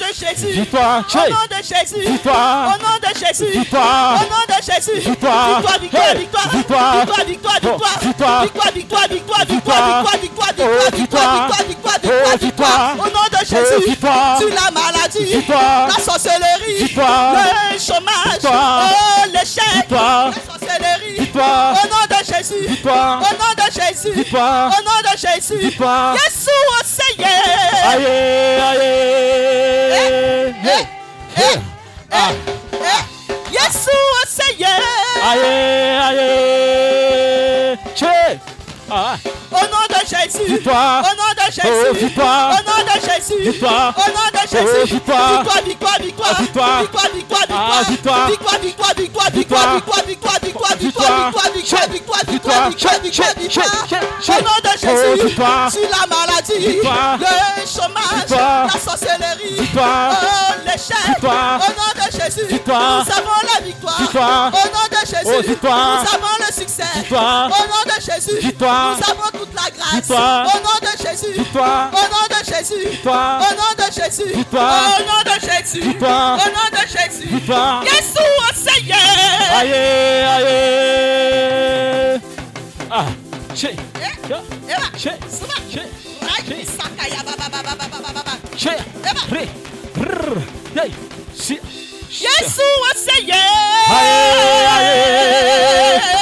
de 0.09 0.25
Jésus. 0.25 0.59
Victoire, 0.59 1.03
Au 1.13 1.29
nom 1.29 1.45
de 1.49 1.63
Jésus. 1.63 2.01
Victoire. 2.11 2.67
Au 2.67 2.83
nom 2.83 2.97
de 3.01 3.19
Jésus. 3.25 3.51
Victoire. 3.59 4.15
Au 4.15 4.25
nom 4.25 4.45
de 4.47 4.73
Jésus. 4.73 4.99
Victoire. 5.09 5.57
Victoire, 5.57 5.79
victoire, 5.79 6.15
victoire. 6.15 6.49
Victoire. 6.51 6.89
Victoire, 6.91 7.21
victoire, 7.23 8.41
victoire. 8.41 8.41
Victoire. 8.43 8.45
Victoire, 8.45 8.71
victoire, 8.71 9.07
victoire, 9.09 9.45
Victoire. 9.45 10.17
victoire, 10.21 10.51
victoire, 10.95 11.55
Oh, 11.57 12.07
victoire, 12.07 12.37
victoire. 12.37 12.95
Oh. 12.97 13.01
Au 13.01 13.05
nom 13.05 13.27
de 13.31 13.37
Oh, 13.41 13.45
Jésus. 13.45 13.89
victoire. 13.89 14.37
Sur 14.39 14.49
la 14.49 14.71
maladie. 14.71 15.23
Victoire. 15.25 15.87
La 15.87 16.03
sorcellerie. 16.03 16.77
Victoire. 16.79 17.35
Le 17.73 17.79
chômage. 17.79 18.33
Victoire. 18.33 18.89
Oh, 18.91 19.29
l'échec. 19.33 19.63
Victoire. 19.75 20.25
La 20.27 20.33
sorcellerie. 20.33 21.19
Victoire. 21.19 21.73
Au 21.83 21.87
nom 21.87 22.05
de 22.09 22.25
Jésus. 22.33 22.67
Victoire. 22.67 23.19
Au 23.21 23.33
nom 23.33 23.53
de 23.57 23.71
Jésus. 23.71 24.11
Victoire. 24.13 24.67
Au 24.77 24.83
nom 24.83 25.01
de 25.11 25.17
Jésus. 25.17 25.57
Victoire. 25.57 26.15
Jésus 26.15 26.49
au 26.79 26.83
Seigneur. 27.07 27.29
Aïe, 27.87 28.05
aïe. 28.61 28.79
Hey, 30.65 30.87
hey. 31.35 31.59
Ah, 32.11 32.31
Jésus 33.51 33.89
au 33.89 34.27
Seigneur. 34.27 34.95
Ah, 38.89 39.15
Au 39.51 39.55
nom 39.55 39.85
de 39.89 39.99
Jésus. 40.07 40.45
Victoire. 40.47 41.03
Au 41.03 41.15
nom 41.15 41.31
de 41.35 41.51
Jésus. 41.51 41.67
Oh, 41.89 41.93
victoire. 41.95 42.51
Au 42.51 42.63
nom 42.63 42.83
de 42.85 42.99
Jésus. 43.01 43.41
Victoire. 43.51 43.93
Au 43.97 44.09
nom 44.11 44.27
de 44.31 44.39
Jésus. 44.47 44.65
Oh, 44.81 44.85
victoire. 44.85 45.43
Victoire, 45.43 45.63
victoire, 45.63 45.97
victoire. 45.99 46.41
Victoire. 46.41 46.81
Victoire, 46.81 47.09
victoire, 47.13 47.41
Ah, 47.49 47.81
victoire. 47.89 48.27
victoire. 48.27 48.59
Victoire, 48.59 48.59
victoire, 48.59 48.93
victoire, 48.95 49.31
victoire, 49.31 49.75
victoire, 49.75 50.05
victoire, 50.05 50.39
victoire, 50.41 50.75
Victoire. 50.77 51.31
victoire, 51.31 51.51
victoire, 51.51 51.89
victoire, 51.89 52.21
Victoire. 52.27 52.69
victoire, 52.69 53.33
victoire, 53.37 53.69
Au 54.27 54.41
nom 54.41 54.57
de. 54.63 54.69
Oh, 54.69 54.77
Jésus. 54.77 55.27
victoire. 55.27 55.71
Sur 55.71 55.81
la 55.81 56.05
maladie. 56.07 56.67
Victoire. 56.67 57.17
Le 57.17 57.65
chômage. 57.65 58.17
Victoire. 58.27 58.67
La 58.67 58.79
sorcellerie. 58.79 59.55
Victoire. 59.59 60.11
Oh, 60.13 60.53
l'échec. 60.65 61.07
Victoire. 61.07 61.59
Au 61.59 61.71
nom 61.71 61.91
de 62.05 62.11
Jésus. 62.11 62.45
Victoire. 62.47 63.05
Nous 63.05 63.11
avons 63.11 63.39
la 63.53 63.65
victoire. 63.65 63.99
Victoire. 64.01 64.51
Au 64.53 64.67
nom 64.67 64.85
de 64.91 64.99
Jésus. 65.07 65.25
Oh, 65.25 65.41
victoire. 65.47 66.01
Nous 66.03 66.09
avons 66.15 66.24
le 66.24 66.24
succès. 66.75 66.99
Victoire. 66.99 67.47
Au 67.47 67.63
nom 67.67 67.83
de 67.85 68.01
Jésus. 68.01 68.37
Victoire. 68.41 68.97
Nous 68.97 69.03
avons 69.11 69.29
toute 69.31 69.53
la 69.53 69.69
grâce. 69.77 69.95
Victoire. 69.95 70.45
Au 70.45 70.57
nom 70.57 70.79
de 70.81 70.93
Jésus. 71.07 71.33
Victoire. 71.37 71.91
Au 71.91 71.95
nom 71.95 72.25
de 72.29 72.43
Jésus. 72.53 72.89
Victoire. 72.89 73.41
Au 73.41 73.53
nom 73.53 73.73
de 73.77 73.87
Jésus. 73.93 74.29
Victoire. 74.35 74.83
Au 74.85 75.01
nom 75.01 75.21
de 75.25 75.35
Jésus. 75.41 75.81
Victoire. 75.81 76.33
Au 76.35 76.47
nom 76.49 76.69
de 76.71 76.83
Jésus. 76.87 77.27
Victoire. 77.27 77.83
Yesu 77.83 78.25
Seigneur. 78.55 78.97
Aïe, 79.57 79.73
aïe. 80.23 80.45
Ah. 82.91 83.05
Si. 91.45 91.59
Yesu 92.21 92.61
Seigneur. 92.95 93.37
Aïe, 93.89 94.07
aïe. 94.71 94.87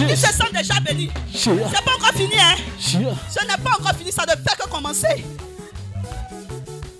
Ils 0.00 0.16
se 0.16 0.32
sentent 0.32 0.52
déjà 0.52 0.80
bénis. 0.80 1.10
C'est 1.32 1.50
pas 1.84 1.94
encore 1.96 2.12
fini, 2.14 2.34
hein? 2.38 2.54
Ce 2.78 2.96
n'est 2.98 3.62
pas 3.62 3.70
encore 3.78 3.94
fini, 3.96 4.12
ça 4.12 4.24
ne 4.24 4.30
fait 4.32 4.56
que 4.58 4.68
commencer. 4.68 5.24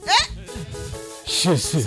Eh? 0.07 0.25
Jésus. 1.27 1.85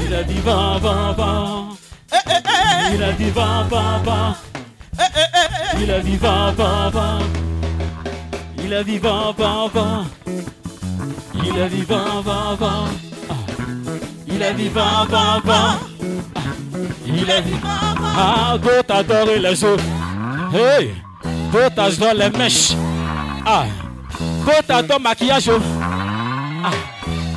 Il 0.00 0.14
a 0.14 0.22
dit 0.22 0.40
va, 0.40 0.78
va, 0.80 1.12
va. 1.12 1.64
Eh, 2.12 2.16
eh, 2.26 2.32
eh. 2.32 2.94
Il 2.94 3.02
a 3.02 3.12
dit 3.12 3.30
va, 3.30 3.66
va, 3.70 4.00
va. 4.04 4.36
Il 5.80 5.90
a 5.90 6.00
vent, 6.00 6.52
vent, 6.52 6.90
vent. 6.90 7.18
Il 8.62 8.74
a 8.74 8.82
vent, 8.82 9.32
vent, 9.32 9.68
vent. 9.68 10.04
Il 11.34 11.58
a 11.60 11.68
vent, 11.68 12.22
vent. 12.56 12.84
Ah. 13.30 13.34
Il 14.26 14.42
a 14.42 14.52
vent. 14.52 15.06
Ah. 15.10 15.78
Il 17.06 17.30
a 17.30 17.40
dit 17.40 17.52
Ah, 17.64 18.56
d'autres 18.58 18.94
adorent 18.94 19.26
les 19.38 19.64
autres. 19.64 19.84
Hey, 20.52 20.94
d'autres 21.52 21.80
adorent 21.80 22.14
les 22.14 22.30
mèches. 22.38 22.72
Ah, 23.46 23.64
d'autres 24.44 24.74
adorent 24.74 25.00
maquillage. 25.00 25.50
Ah, 26.64 26.70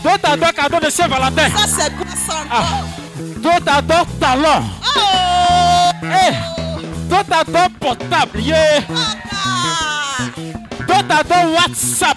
d'autres 0.03 0.29
adorent 0.31 0.53
cadeau 0.53 0.79
de 0.85 0.89
Saint-Valentin. 0.89 1.49
ça 1.55 1.67
c'est 1.67 1.95
quoi 1.95 2.05
ça 2.27 2.33
Ah, 2.51 2.63
d'autres 3.37 3.73
adorent 3.77 4.07
talent. 4.19 4.63
Oh, 4.97 4.99
Hey, 6.03 6.33
Don 7.11 7.25
a 7.33 7.43
don 7.43 7.73
portable, 7.75 8.39
yeah. 8.39 8.79
Don 10.87 11.11
a 11.11 11.23
don 11.27 11.53
WhatsApp. 11.57 12.15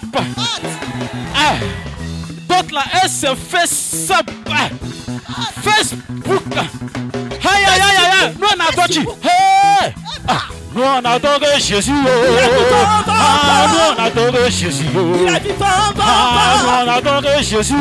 Ah. 1.35 1.59
Don 2.47 2.67
la 2.71 2.81
SFS. 3.03 4.09
Ah. 4.47 4.69
Facebook. 5.63 6.43
Hey, 6.53 7.63
hey, 7.63 7.79
hey, 7.79 7.95
hey, 7.95 8.09
hey. 8.13 8.33
No, 8.39 8.47
na 8.55 8.65
touch 8.71 8.97
it. 8.97 9.07
Hey. 9.21 9.93
Ah, 10.27 10.49
no, 10.73 10.99
na 11.01 11.17
touch 11.19 11.41
it. 11.43 11.69
Yes, 11.69 11.87
you. 11.87 11.95
Ah, 13.07 13.67
no, 13.73 14.03
na 14.03 14.09
touch 14.09 14.35
it. 14.35 14.61
Yes, 14.61 14.79
you. 14.81 14.89
Ah, 15.99 16.61
no, 16.65 16.83
na 16.85 16.99
touch 17.01 17.25
Jesus. 17.25 17.51
Yes, 17.51 17.69
you. 17.71 17.77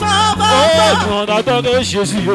Ah, 0.00 1.06
no, 1.08 1.24
na 1.24 1.42
touch 1.42 1.66
it. 1.66 1.92
Yes, 1.94 2.12
you. 2.12 2.34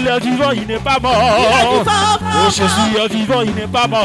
Il 0.00 0.06
est 0.08 0.20
vivant, 0.20 0.50
il 0.52 0.66
n'est 0.66 0.78
pas 0.78 0.98
mort. 0.98 1.14
Oh, 1.14 2.50
Jésus 2.50 2.96
est 2.98 3.08
vivant, 3.12 3.42
il 3.42 3.54
n'est 3.54 3.66
pas 3.66 3.86
mort. 3.86 4.00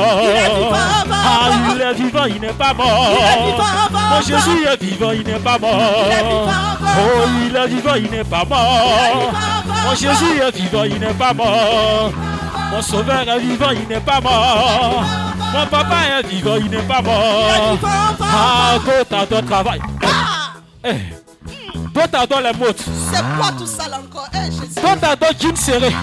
Ah, 1.11 1.49
il 1.73 1.81
est 1.81 1.93
vivant, 1.93 2.25
il 2.25 2.41
n'est 2.41 2.49
pas 2.49 2.73
mort. 2.73 3.09
Oh, 3.93 4.21
Jésus 4.21 4.65
est 4.65 4.81
vivant, 4.83 5.11
Jesus. 5.11 5.23
n'est 5.25 5.39
pas 5.39 5.57
mort. 5.57 5.79
Oh, 6.97 7.27
il 7.47 7.55
est 7.55 7.67
vivant, 7.67 7.95
il. 7.95 8.25
Mort. 8.65 9.31
vent. 9.85 9.95
Jésus 9.95 10.39
est 10.41 10.55
vivant, 10.55 10.83
il 10.83 10.99
n'est 10.99 11.13
pas 11.13 11.33
mort. 11.33 12.11
Mon 12.71 12.81
sauveur 12.81 13.21
est 13.27 13.39
vivant, 13.39 13.71
il 13.71 13.87
n'est 13.87 13.99
pas 14.01 14.19
mort. 14.21 15.03
Mon 15.53 15.65
papa 15.67 15.95
est 16.19 16.27
vivant, 16.27 16.55
il 16.57 16.69
n'est 16.69 16.77
pas 16.79 17.01
mort. 17.01 17.77
Ah, 18.21 18.77
d'autres 18.85 19.15
adorent 19.15 19.45
travail. 19.45 19.79
Eh, 20.83 20.95
D'autres 21.93 22.19
adorent 22.19 22.41
les 22.41 22.53
mots. 22.53 22.65
c'est 22.75 23.23
quoi 23.37 23.51
tout 23.57 23.65
ça 23.65 23.87
là 23.89 23.97
encore? 23.99 24.27
Eh, 24.33 24.51
Jésus. 24.51 24.79
Adorent 25.05 25.39
jean 25.39 25.55
serré. 25.55 25.95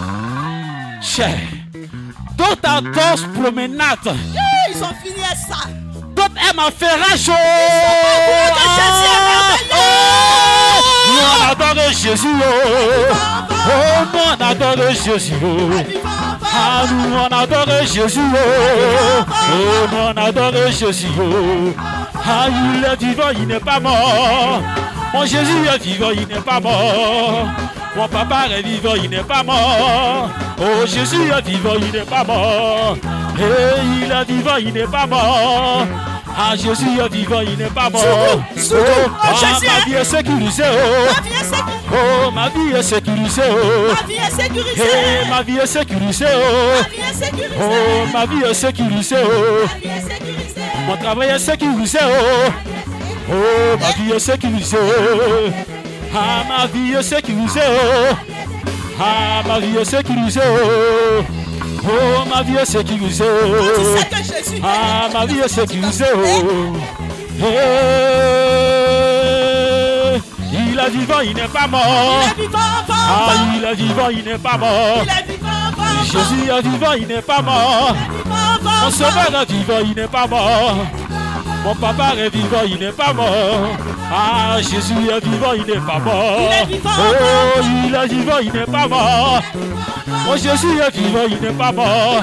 Cher. 1.03 1.39
D'autres 2.37 2.69
adorent 2.69 3.29
promenade. 3.35 3.99
Yeah, 4.05 4.15
Ils 4.75 4.83
ont 4.83 4.95
fini 5.03 5.23
ça. 5.37 5.69
D'autres 6.17 6.35
aiment 6.51 6.59
à 6.61 6.69
est 6.69 6.97
merveilleux. 6.97 7.33
Nous 11.09 11.21
on 11.21 11.55
Jésus. 11.91 12.27
Oh, 12.29 13.15
oh 13.67 14.19
on 14.39 14.45
adore 14.45 14.91
Jésus. 14.91 15.35
Ah, 16.43 16.85
nous 16.91 17.17
on 17.17 17.37
adore 17.37 17.87
Jésus. 17.87 18.21
Oh, 18.21 19.25
oh 19.53 20.13
on 20.15 20.21
adore 20.21 20.71
Jésus. 20.71 21.07
Oh. 21.19 21.73
Ah, 22.25 22.47
il 22.49 22.85
est 22.85 22.97
vivant, 23.05 23.31
il 23.35 23.47
n'est 23.47 23.59
pas 23.59 23.81
mort. 23.81 24.63
Mon 25.13 25.27
Jésus 25.27 25.67
est 25.75 25.83
vivant, 25.83 26.11
il 26.11 26.27
n'est 26.29 26.41
pas 26.41 26.61
mort. 26.61 27.49
Mon 27.97 28.09
papa 28.09 28.47
est 28.51 28.63
vivant, 28.63 28.95
il 29.03 29.11
n'est 29.11 29.23
pas 29.23 29.43
mort. 29.43 30.31
Oh, 30.59 30.87
Jésus 30.87 31.31
est 31.31 31.47
vivant, 31.47 31.75
il 31.79 31.91
n'est 31.93 32.05
pas 32.05 32.25
mort. 32.25 32.97
Et 33.39 34.05
il 34.05 34.11
est 34.11 34.25
vivant, 34.25 34.57
il 34.59 34.73
n'est 34.73 34.87
pas 34.87 35.07
mort. 35.07 35.87
Ah, 36.37 36.57
Jésus 36.57 36.87
est 36.99 37.13
vivant, 37.13 37.41
il 37.41 37.59
n'est 37.59 37.67
pas 37.67 37.91
mort. 37.91 38.03
Oh, 38.05 38.39
oh, 38.57 38.77
ah, 39.23 39.35
Jésus 39.35 39.67
ma 39.67 39.85
vie 39.85 39.95
est 39.95 40.05
sécurisée. 40.05 40.63
Oh. 40.65 41.11
Ma 41.15 41.21
vie 41.21 41.35
est 41.39 41.53
sécurisée. 41.53 41.93
Oh, 41.93 42.31
ma 42.33 42.49
vie 42.49 42.73
est 42.73 42.83
sécurisée. 42.83 43.43
Oh. 43.51 43.93
Ma 43.93 44.07
vie 44.07 44.17
est 44.17 44.31
sécurisée. 44.31 44.83
Eh, 44.83 45.29
ma 45.29 45.43
vie 45.43 45.59
est 45.59 45.67
sécurisée. 45.67 46.27
Oh. 46.27 46.39
Ma 46.73 46.87
vie 46.87 47.03
est 47.03 47.15
sécurisée. 47.15 47.57
Oh, 47.63 48.07
ma 48.13 48.27
vie 48.27 48.43
est 48.43 48.55
sécurisée. 48.55 49.19
Oh. 49.21 49.67
Ma 49.69 49.83
vie 49.83 49.91
est 49.91 50.01
sécurisée. 50.01 50.77
Mon 50.87 50.97
travail 50.97 51.29
est 51.29 51.39
sécurisé. 51.39 51.99
Oh. 52.03 52.51
Oh, 53.31 53.79
ma 53.79 53.93
vie 53.93 54.13
est 54.13 54.19
sécurisée. 54.19 54.77
Ah, 56.15 56.45
ma 56.49 56.67
vie 56.67 56.93
est 56.95 57.03
sécurisée. 57.03 57.61
Oh. 57.61 58.15
Ah, 59.01 59.43
ma 59.47 59.59
vie 59.61 59.77
est 59.77 59.85
sécurisée. 59.85 60.41
Oh. 61.85 61.89
Oh, 61.91 62.25
ma 62.29 62.43
vie 62.43 62.57
est 62.57 62.65
sécurisée. 62.65 63.25
Ah, 64.63 65.09
ma 65.13 65.27
vie 65.27 65.39
est 65.41 65.49
sécurisée. 65.49 66.05
Eh, 66.15 67.43
Oh. 67.45 67.47
Eh, 70.15 70.21
Il 70.53 70.79
est 70.79 70.91
vivant, 70.91 71.21
il 71.25 71.35
n'est 71.35 71.49
pas 71.49 71.67
mort. 71.67 71.83
Il 72.37 72.43
est 72.43 72.45
vivant, 72.45 72.59
vivant, 72.87 72.95
Ah, 73.09 73.33
il 73.57 73.65
est 73.65 73.75
vivant, 73.75 74.09
il 74.11 74.25
n'est 74.25 74.39
pas 74.39 74.57
mort. 74.59 75.05
Jésus 76.05 76.51
est 76.51 76.63
vivant, 76.63 76.93
il 76.99 77.07
n'est 77.07 77.23
pas 77.23 77.43
mort. 77.43 77.95
Mon 78.85 78.91
sauveur 78.91 79.43
est 79.43 79.51
vivant, 79.53 79.79
il 79.85 79.95
n'est 79.95 80.09
pas 80.09 80.27
mort. 80.27 80.77
Mon 81.65 81.75
papa 81.77 82.15
est 82.19 82.29
vivant, 82.29 82.63
il 82.67 82.79
n'est 82.79 82.93
pas 82.93 83.13
mort. 83.13 83.69
Ah, 84.13 84.57
Jésus 84.61 84.95
est 85.09 85.25
vivant, 85.25 85.53
il 85.55 85.65
n'est 85.65 85.81
pas 85.81 85.99
mort. 86.01 86.41
Il 86.41 86.63
est 86.63 86.77
vivant, 86.77 86.91
Oh, 86.99 87.61
il 87.87 87.95
est 87.95 88.07
vivant, 88.09 88.39
il 88.43 88.53
n'est 88.53 88.67
pas 88.67 88.89
mort. 88.89 89.41
Oh, 90.29 90.37
Jésus 90.37 90.79
est 90.81 90.97
vivant, 90.97 91.21
il 91.29 91.41
n'est 91.41 91.53
pas 91.55 91.71
mort. 91.73 92.23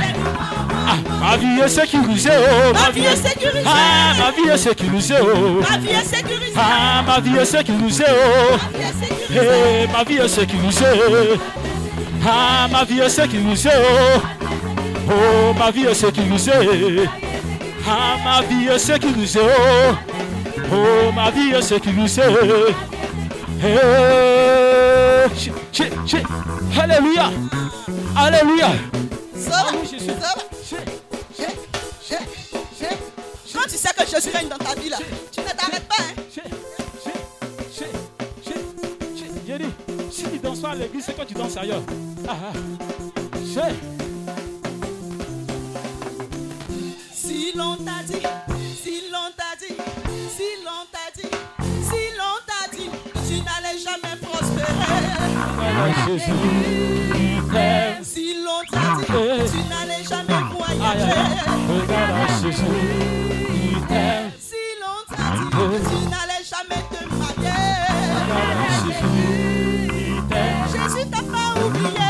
Ah, 0.92 0.96
ma 1.22 1.38
vie 1.38 1.60
est 1.64 1.70
sécurisée. 1.70 2.30
Oh, 2.32 2.74
Ma 2.74 2.92
vie 2.92 3.06
est 3.06 3.16
sécurisée. 3.16 3.66
Ah, 3.66 4.14
ma 4.20 4.32
vie 4.32 4.50
est 4.50 4.58
sécurisée. 4.58 5.16
Oh. 5.22 5.62
Ma 5.70 5.78
vie 5.78 5.90
est 5.90 6.04
sécurisée. 6.06 6.54
Ah, 6.58 7.02
ma 7.08 7.20
vie 7.22 7.38
est 7.38 7.46
sécurisée. 7.46 8.04
Oh. 8.10 8.58
Ma 8.74 8.78
vie 8.78 8.86
est 8.86 9.08
sécurisée. 9.08 9.50
Eh, 9.84 9.88
ma 9.92 10.04
vie 10.04 10.18
est 10.18 10.28
sécurisée. 10.28 11.40
Ah, 12.28 12.68
ma 12.70 12.84
vie 12.84 13.00
est 13.00 13.10
sécurisée. 13.10 13.70
Oh, 13.74 15.12
oh 15.12 15.54
ma 15.58 15.72
vie 15.72 15.86
est 15.86 15.94
sécurisée. 15.94 16.52
Ah, 17.92 18.18
ma 18.24 18.42
vie 18.48 18.68
est 18.68 18.78
sécurisée. 18.80 19.40
Oh, 19.42 19.96
oh 20.74 21.12
ma 21.14 21.32
vie 21.32 21.52
est 21.54 21.62
sécurisée. 21.62 22.22
Eh, 23.62 25.36
chi- 25.36 25.52
chi- 25.72 25.90
chi- 26.06 26.24
Alléluia. 26.80 27.30
Alléluia. 28.16 28.70
Ça 29.36 29.50
va, 29.50 29.72
ça 29.86 30.16
va? 30.22 30.36
Quand 33.54 33.68
tu 33.70 33.76
sais 33.78 33.90
que 33.98 34.06
Jésus 34.10 34.30
règne 34.36 34.48
dans 34.50 34.58
ta 34.58 34.76
vie 34.80 34.90
là, 34.90 34.98
tu 35.32 35.40
ne 35.42 35.46
t'arrêtes 35.48 35.88
pas. 35.88 35.96
Hein? 36.00 36.14
J'ai 39.48 39.58
dit, 39.58 39.66
si 40.12 40.24
tu 40.24 40.38
danses 40.40 40.60
pas 40.60 40.70
à 40.70 40.76
l'église, 40.76 41.04
c'est 41.06 41.18
que 41.18 41.26
tu 41.26 41.34
danses 41.34 41.58
ailleurs. 41.58 41.82
Ah, 42.28 42.36
ah. 42.54 43.70
Si 47.50 47.58
l'on 47.58 47.76
t'a 47.78 48.04
dit, 48.06 48.22
si 48.80 49.10
l'on 49.12 49.32
t'a 49.36 49.56
dit, 49.60 49.74
si 50.38 50.50
l'on 50.64 50.86
t'a 50.92 51.06
dit, 51.16 51.34
si 51.82 52.02
l'on 52.16 52.38
t'a 52.46 52.62
dit, 52.72 52.90
tu 53.28 53.36
n'allais 53.42 53.80
jamais 53.80 54.16
prospérer. 54.22 55.02
Si 58.04 58.26
l'on 58.44 58.62
t'a 58.70 58.86
dit, 59.00 59.08
tu 59.50 59.60
n'allais 59.68 60.04
jamais 60.08 60.42
voyager. 60.52 61.26
Si 64.40 64.62
l'on 64.80 65.00
t'a 65.10 65.26
dit, 65.34 65.50
tu 65.90 65.98
n'allais 66.06 66.44
jamais 66.46 66.82
te 66.92 67.02
marier. 67.16 67.62
Jésus 70.72 71.06
t'a 71.10 71.22
pas 71.24 71.50
oublié. 71.66 72.10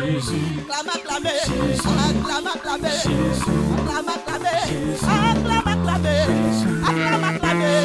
Jésus, 0.00 0.64
Acclame. 0.70 1.28
Acclame, 2.00 2.46
acclamez. 2.46 3.04
Acclame, 3.76 4.08
acclamez. 4.08 4.60
Acclame, 5.04 5.66
acclamez. 5.66 6.24
Acclame, 6.88 7.28
acclamez. 7.28 7.84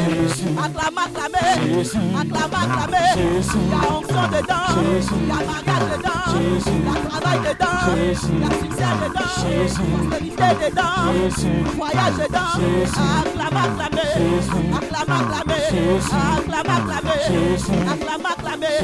Acclame, 0.56 0.98
acclamez. 1.04 1.92
Acclame, 2.16 2.56
acclamez. 2.56 3.10
Il 3.16 3.64
y 3.68 3.74
a 3.74 3.92
onction 3.92 4.24
dedans. 4.32 4.68
Il 4.80 5.26
y 5.26 5.30
a 5.30 5.40
mariage 5.44 5.86
dedans. 5.92 6.24
Il 6.36 6.56
y 6.56 6.88
a 6.88 7.04
travail 7.06 7.38
dedans. 7.44 7.80
Il 7.86 8.00
y 8.00 8.44
a 8.44 8.50
succès 8.60 8.92
dedans. 9.04 9.36
Prospérité 9.92 10.48
dedans. 10.64 10.98
Voyage 11.76 12.16
dedans. 12.16 12.52
Acclame. 12.96 13.56
Acclame. 13.56 14.00
Acclame. 14.76 15.12
Acclame. 15.12 15.52
Acclame, 16.36 16.42
acclame, 16.46 16.46
acclame, 16.46 16.72
acclame, 17.06 17.86
acclame, 17.86 18.26
acclamez, 18.26 18.76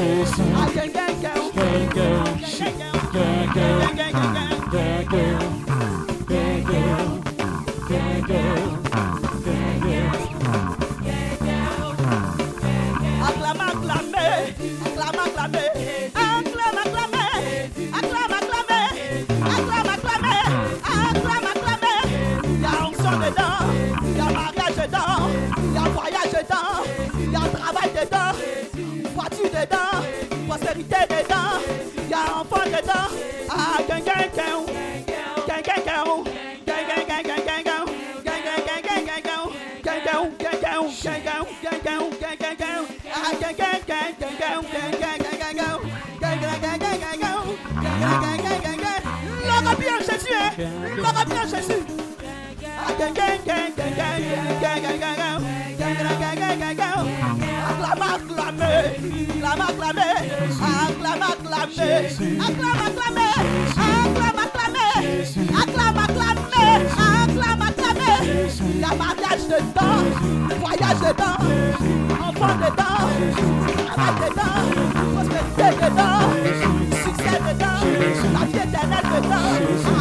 acclame, 1.85 3.02
dedans, 28.09 28.33
voiture 29.15 29.49
dedans, 29.49 30.22
L'aura 49.45 49.75
bien 49.75 49.99
Jésus, 49.99 50.33
l'aura 50.97 51.25
bien 51.25 51.45
Jésus. 51.45 51.83
Gang, 52.99 53.13
gang, 53.13 53.39
gang, 53.45 53.71
gang, 53.75 53.95
gang, 53.95 54.21
gang, 54.21 54.41
gang, 54.41 54.81
gang, 54.81 54.81
gang, 54.81 54.99
gang, 54.99 55.17
gang, 55.17 55.17
gang, 55.17 55.77
gang, 55.77 56.17
gang, 56.19 56.37
gang, 56.39 56.59
gang, 56.59 56.75
gang, 56.75 57.52
Acclame, 57.83 58.01
acclame. 58.01 58.69
Acclame, 59.33 59.67
acclame. 59.67 60.07
Acclame, 60.63 61.23
acclame. 61.23 61.97
Acclame, 62.23 62.79
acclame. 62.83 63.27
Acclame, 63.75 64.39
acclame. 64.43 64.77
Acclame, 65.43 65.99
acclame. 66.03 66.87
Acclame, 67.03 67.61
acclame. 67.61 68.13
Il 68.65 68.79
y 68.79 68.83
a 68.83 68.95
mariage 68.95 69.45
dedans, 69.49 69.99
voyage 70.59 70.99
dedans, 70.99 71.37
enfant 72.21 72.55
dedans, 72.63 72.99
travail 73.85 74.15
dedans, 74.23 74.57
prospérité 75.13 75.67
dedans, 75.81 76.21
succès 77.03 77.37
dedans, 77.49 77.81
la 78.33 78.41
vie 78.45 78.57
éternelle 78.57 79.09
dedans. 79.15 79.92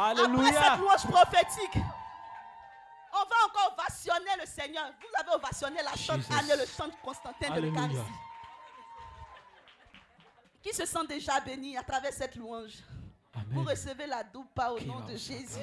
Alléluia. 0.00 0.48
Après 0.48 0.62
cette 0.70 0.78
louange 0.80 1.06
prophétique. 1.06 1.82
On 3.12 3.16
va 3.24 3.36
encore 3.46 3.74
ovationner 3.76 4.36
le 4.40 4.46
Seigneur. 4.46 4.84
Vous 5.00 5.20
avez 5.20 5.34
ovationné 5.36 5.82
la 5.82 5.94
chante. 5.96 6.20
Anne, 6.30 6.58
le 6.58 6.66
chant 6.66 6.86
de 6.88 6.94
Constantin 7.02 7.54
de 7.54 7.60
l'Eucharistie. 7.62 8.02
Qui 10.62 10.72
se 10.74 10.84
sent 10.86 11.06
déjà 11.08 11.40
béni 11.40 11.76
à 11.76 11.82
travers 11.82 12.12
cette 12.12 12.36
louange? 12.36 12.74
Vous 13.50 13.62
recevez 13.64 14.06
la 14.06 14.22
double 14.24 14.50
part 14.54 14.74
au 14.74 14.80
nom 14.80 15.00
de 15.00 15.16
Jésus. 15.16 15.58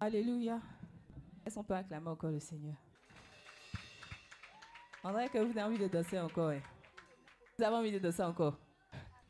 Alléluia. 0.00 0.60
Est-ce 1.46 1.54
qu'on 1.54 1.64
peut 1.64 1.74
acclamer 1.74 2.08
encore 2.08 2.30
le 2.30 2.40
Seigneur? 2.40 2.74
On 5.02 5.10
dirait 5.10 5.28
que 5.28 5.38
vous 5.38 5.50
avez 5.50 5.62
envie 5.62 5.78
de 5.78 5.88
danser 5.88 6.18
encore. 6.18 6.50
hein. 6.50 6.60
Vous 7.56 7.64
avez 7.64 7.76
envie 7.76 7.92
de 7.92 7.98
danser 8.00 8.22
encore 8.22 8.58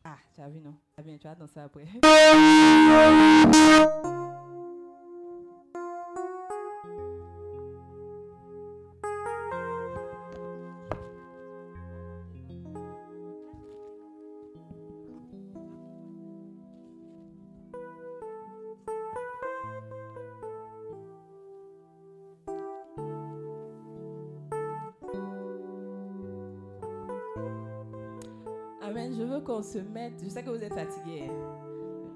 Ah, 0.03 0.17
tu 0.35 0.41
as 0.41 0.49
vu, 0.49 0.61
non? 0.61 0.75
Ah 0.97 1.03
bien, 1.03 1.19
tu 1.19 1.29
vas 1.29 1.35
danser 1.35 1.61
après. 1.61 1.85
Je 29.17 29.23
veux 29.23 29.41
qu'on 29.41 29.63
se 29.63 29.79
mette. 29.79 30.23
Je 30.23 30.29
sais 30.29 30.43
que 30.43 30.51
vous 30.51 30.63
êtes 30.63 30.75
fatigués. 30.75 31.29
hein. 31.31 31.59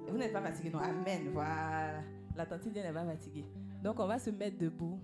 Vous 0.09 0.17
n'êtes 0.17 0.33
pas 0.33 0.41
fatigués, 0.43 0.71
non. 0.71 0.79
Amen. 0.79 1.31
Voilà. 1.33 2.01
La 2.37 2.45
Lydia 2.65 2.83
n'est 2.83 2.93
pas 2.93 3.05
fatiguée. 3.05 3.45
Donc, 3.83 4.01
on 4.01 4.07
va 4.07 4.19
se 4.19 4.31
mettre 4.31 4.59
debout. 4.59 4.99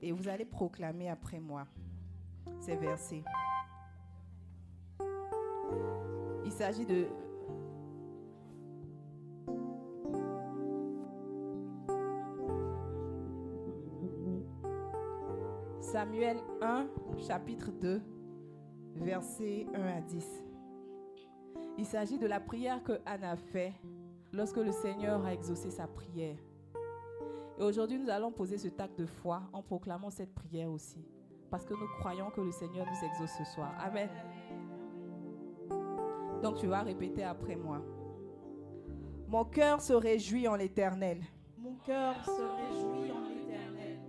Et 0.00 0.12
vous 0.12 0.28
allez 0.28 0.44
proclamer 0.44 1.08
après 1.08 1.40
moi 1.40 1.66
ces 2.60 2.76
versets. 2.76 3.24
Il 6.44 6.52
s'agit 6.52 6.86
de. 6.86 7.06
Samuel 15.80 16.38
1, 16.60 16.86
chapitre 17.18 17.70
2, 17.80 18.00
versets 18.96 19.66
1 19.74 19.80
à 19.82 20.00
10. 20.00 20.45
Il 21.78 21.84
s'agit 21.84 22.18
de 22.18 22.26
la 22.26 22.40
prière 22.40 22.82
que 22.82 23.00
Anne 23.04 23.24
a 23.24 23.36
fait 23.36 23.72
lorsque 24.32 24.56
le 24.56 24.72
Seigneur 24.72 25.24
a 25.24 25.32
exaucé 25.32 25.70
sa 25.70 25.86
prière. 25.86 26.36
Et 27.58 27.62
aujourd'hui, 27.62 27.98
nous 27.98 28.10
allons 28.10 28.32
poser 28.32 28.58
ce 28.58 28.68
acte 28.78 28.98
de 28.98 29.06
foi 29.06 29.42
en 29.52 29.62
proclamant 29.62 30.10
cette 30.10 30.34
prière 30.34 30.70
aussi. 30.70 31.04
Parce 31.50 31.64
que 31.64 31.74
nous 31.74 31.88
croyons 31.98 32.30
que 32.30 32.40
le 32.40 32.50
Seigneur 32.50 32.86
nous 32.86 33.06
exauce 33.08 33.36
ce 33.38 33.44
soir. 33.44 33.72
Amen. 33.78 34.08
Donc 36.42 36.56
tu 36.56 36.66
vas 36.66 36.82
répéter 36.82 37.24
après 37.24 37.56
moi. 37.56 37.82
Mon 39.28 39.44
cœur 39.44 39.80
se 39.80 39.92
réjouit 39.92 40.48
en 40.48 40.56
l'Éternel. 40.56 41.20
Mon 41.58 41.74
cœur 41.84 42.14
se 42.24 42.30
réjouit 42.30 43.10
en 43.10 43.28
l'Éternel. 43.28 44.00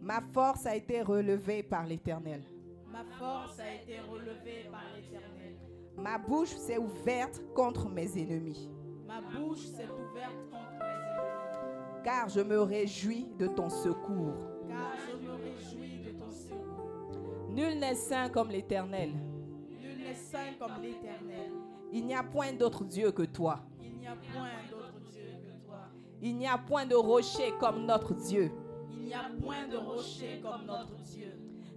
Ma 0.00 0.20
force 0.32 0.66
a 0.66 0.76
été 0.76 1.02
relevée 1.02 1.62
par 1.62 1.86
l'Éternel. 1.86 2.42
Ma 2.86 3.04
force 3.18 3.60
a 3.60 3.74
été 3.74 4.00
relevée 4.00 4.68
par 4.70 4.84
l'Éternel. 4.96 5.67
Ma 5.98 6.16
bouche 6.16 6.50
s'est 6.50 6.78
ouverte 6.78 7.42
contre 7.54 7.88
mes 7.88 8.16
ennemis. 8.18 8.70
Ma 9.06 9.20
bouche 9.20 9.66
s'est 9.66 9.88
ouverte 9.88 10.48
contre 10.50 10.70
mes 10.78 10.84
ennemis. 10.84 12.02
Car 12.04 12.28
je 12.28 12.40
me 12.40 12.60
réjouis 12.60 13.26
de 13.36 13.48
ton 13.48 13.68
secours. 13.68 14.34
Car 14.68 14.92
je 15.06 15.26
me 15.26 15.32
réjouis 15.32 15.98
de 15.98 16.10
ton 16.18 16.30
secours. 16.30 17.48
Nul 17.50 17.78
n'est 17.78 17.96
saint 17.96 18.28
comme 18.28 18.50
l'Éternel. 18.50 19.10
Nul 19.10 19.98
n'est 19.98 20.14
saint 20.14 20.54
comme 20.58 20.80
l'Éternel. 20.80 21.50
Il 21.92 22.06
n'y 22.06 22.14
a 22.14 22.22
point 22.22 22.52
d'autre 22.52 22.84
Dieu 22.84 23.10
que 23.10 23.22
toi. 23.22 23.60
Il 23.82 23.96
n'y 23.96 24.06
a 24.06 24.14
point 24.14 24.50
d'autre 24.70 25.00
Dieu 25.10 25.22
que 25.44 25.66
toi. 25.66 25.78
Il 26.22 26.36
n'y 26.36 26.46
a 26.46 26.58
point 26.58 26.86
de 26.86 26.94
rocher 26.94 27.52
comme 27.58 27.86
notre 27.86 28.14
Dieu. 28.14 28.52
Il 28.92 29.04
n'y 29.06 29.14
a 29.14 29.24
point 29.42 29.66
de 29.66 29.76
rocher 29.76 30.40
comme 30.42 30.64
notre 30.66 30.94
Dieu. 31.02 31.32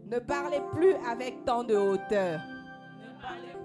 Ne 0.05 0.19
parlez 0.19 0.59
plus 0.73 0.93
avec 1.09 1.43
tant 1.45 1.63
de 1.63 1.75
hauteur. 1.75 2.39
Ne 2.39 3.21
parlez 3.21 3.60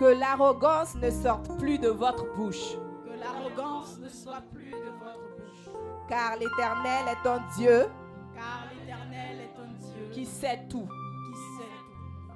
Que 0.00 0.06
l'arrogance 0.18 0.94
ne 0.94 1.10
sorte 1.10 1.58
plus 1.58 1.78
de 1.78 1.88
votre 1.88 2.34
bouche. 2.34 2.72
Que 3.04 3.20
l'arrogance 3.20 3.98
ne 3.98 4.08
soit 4.08 4.40
plus 4.50 4.70
de 4.70 4.76
votre 4.98 5.36
bouche. 5.36 5.74
Car 6.08 6.38
l'Éternel 6.38 7.04
est 7.06 7.28
un 7.28 7.42
Dieu 7.58 7.86
Car 8.34 8.64
l'Éternel 8.72 9.40
est 9.40 9.60
un 9.60 9.92
Dieu 9.92 10.08
qui 10.10 10.24
sait 10.24 10.62
tout. 10.70 10.88
qui 10.88 11.34
sait 11.58 11.68
tout. 11.84 12.32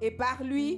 Et 0.00 0.12
par 0.12 0.44
lui 0.44 0.74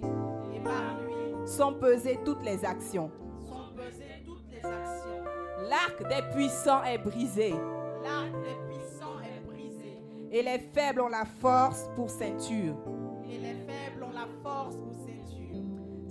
Et 0.55 0.61
par 0.61 0.97
lui 1.07 1.47
sont 1.47 1.75
pesées 1.75 2.19
toutes 2.25 2.43
les 2.43 2.65
actions. 2.65 3.11
sont 3.45 3.77
pesées 3.77 4.23
toutes 4.25 4.51
les 4.51 4.65
actions. 4.65 5.25
L'arc 5.69 6.09
des 6.09 6.27
puissants 6.35 6.85
est 6.85 6.97
brisé. 6.97 7.51
L'arc 7.51 8.33
des 8.33 8.57
puissants 8.67 9.21
est 9.23 9.47
brisé. 9.47 10.03
Et 10.33 10.43
les 10.43 10.59
faibles 10.59 11.03
ont 11.03 11.09
la 11.09 11.27
force 11.27 11.87
pour 11.95 12.09
ceinture. 12.09 12.77